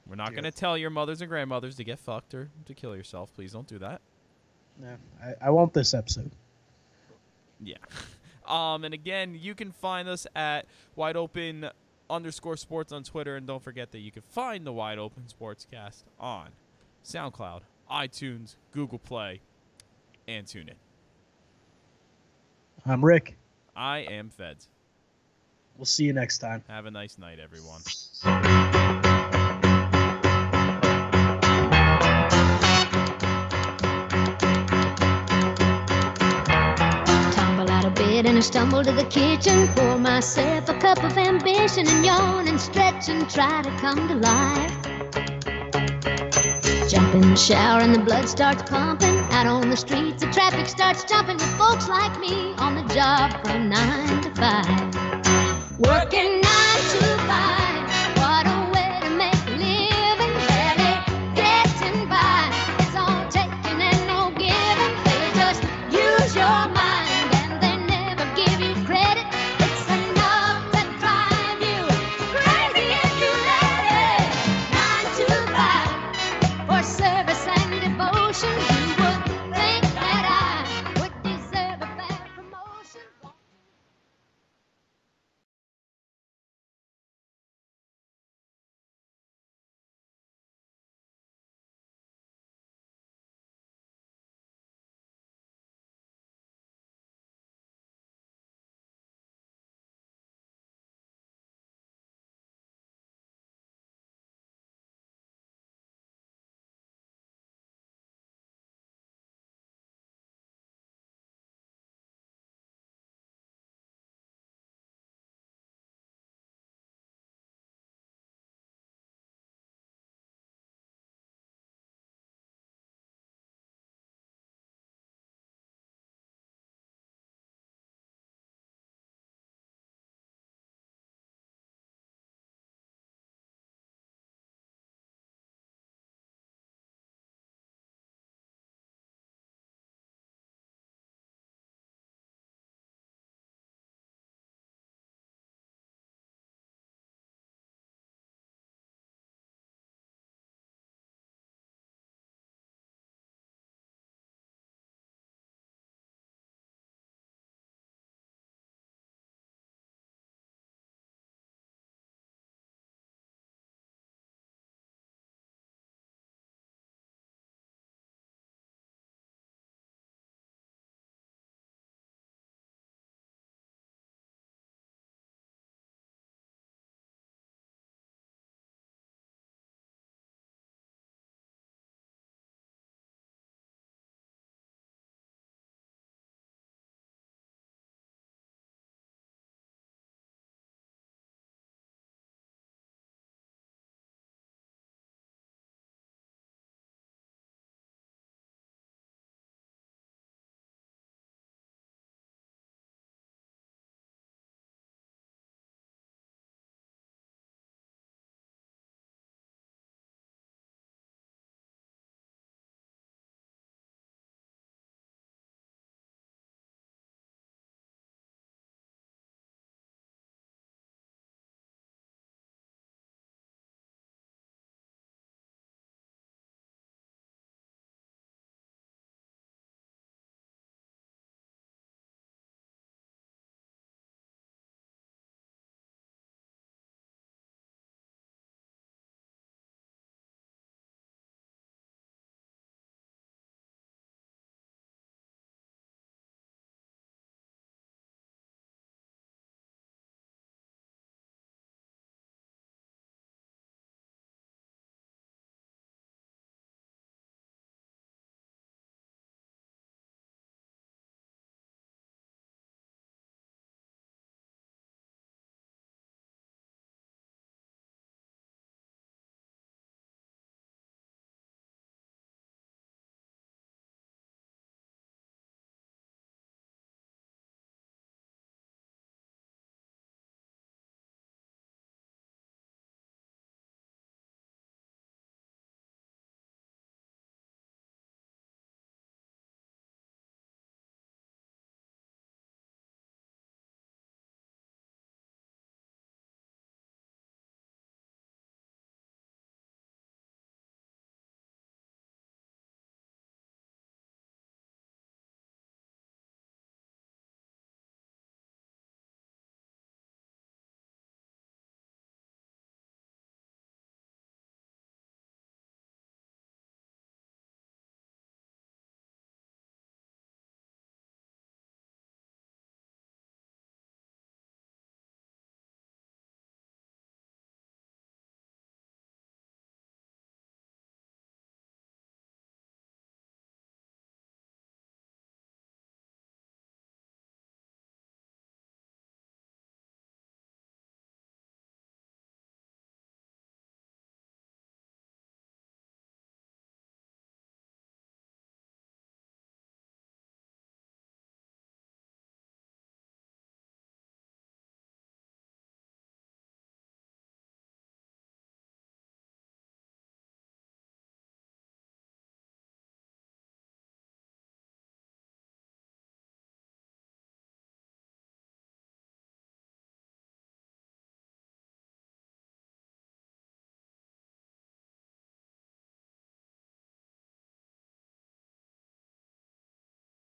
We're 0.07 0.15
not 0.15 0.31
going 0.31 0.45
to 0.45 0.51
tell 0.51 0.77
your 0.77 0.89
mothers 0.89 1.21
and 1.21 1.29
grandmothers 1.29 1.75
to 1.75 1.83
get 1.83 1.99
fucked 1.99 2.33
or 2.33 2.49
to 2.65 2.73
kill 2.73 2.95
yourself. 2.95 3.33
Please 3.35 3.51
don't 3.51 3.67
do 3.67 3.77
that. 3.79 4.01
No, 4.79 4.95
I, 5.21 5.47
I 5.47 5.49
want 5.49 5.73
this 5.73 5.93
episode. 5.93 6.31
Yeah. 7.61 7.77
Um, 8.47 8.85
and 8.85 8.93
again, 8.93 9.37
you 9.37 9.53
can 9.53 9.73
find 9.73 10.07
us 10.07 10.25
at 10.33 10.67
wide 10.95 11.17
open 11.17 11.69
underscore 12.09 12.55
sports 12.55 12.93
on 12.93 13.03
Twitter, 13.03 13.35
and 13.35 13.45
don't 13.45 13.61
forget 13.61 13.91
that 13.91 13.99
you 13.99 14.09
can 14.09 14.21
find 14.21 14.65
the 14.65 14.71
Wide 14.71 14.97
Open 14.97 15.23
Sportscast 15.23 16.03
on 16.17 16.49
SoundCloud, 17.03 17.61
iTunes, 17.91 18.55
Google 18.71 18.99
Play, 18.99 19.41
and 20.27 20.45
TuneIn. 20.45 20.75
I'm 22.85 23.03
Rick. 23.03 23.37
I 23.75 23.99
am 23.99 24.29
Fedds. 24.29 24.67
We'll 25.77 25.85
see 25.85 26.05
you 26.05 26.13
next 26.13 26.39
time. 26.39 26.63
Have 26.69 26.87
a 26.87 26.91
nice 26.91 27.19
night, 27.19 27.37
everyone. 27.39 27.81
Tumble 37.31 37.69
out 37.69 37.85
of 37.85 37.93
bed 37.93 38.25
and 38.25 38.37
I 38.37 38.39
stumble 38.39 38.83
to 38.83 38.91
the 38.91 39.05
kitchen. 39.05 39.67
Pour 39.75 39.99
myself 39.99 40.67
a 40.67 40.73
cup 40.79 41.03
of 41.03 41.15
ambition 41.15 41.87
and 41.87 42.03
yawn 42.03 42.47
and 42.47 42.59
stretch 42.59 43.09
and 43.09 43.29
try 43.29 43.61
to 43.61 43.69
come 43.77 44.07
to 44.07 44.15
life. 44.15 44.73
Jump 46.89 47.13
in 47.13 47.21
the 47.29 47.35
shower 47.35 47.81
and 47.81 47.93
the 47.93 47.99
blood 47.99 48.27
starts 48.27 48.63
pumping. 48.63 49.15
Out 49.29 49.45
on 49.45 49.69
the 49.69 49.77
streets, 49.77 50.23
the 50.23 50.31
traffic 50.31 50.65
starts 50.65 51.03
jumping 51.03 51.35
with 51.35 51.55
folks 51.55 51.87
like 51.87 52.19
me 52.19 52.55
on 52.55 52.73
the 52.73 52.93
job 52.95 53.45
from 53.45 53.69
nine 53.69 54.23
to 54.23 54.33
five. 54.33 55.06
Working 55.79 56.36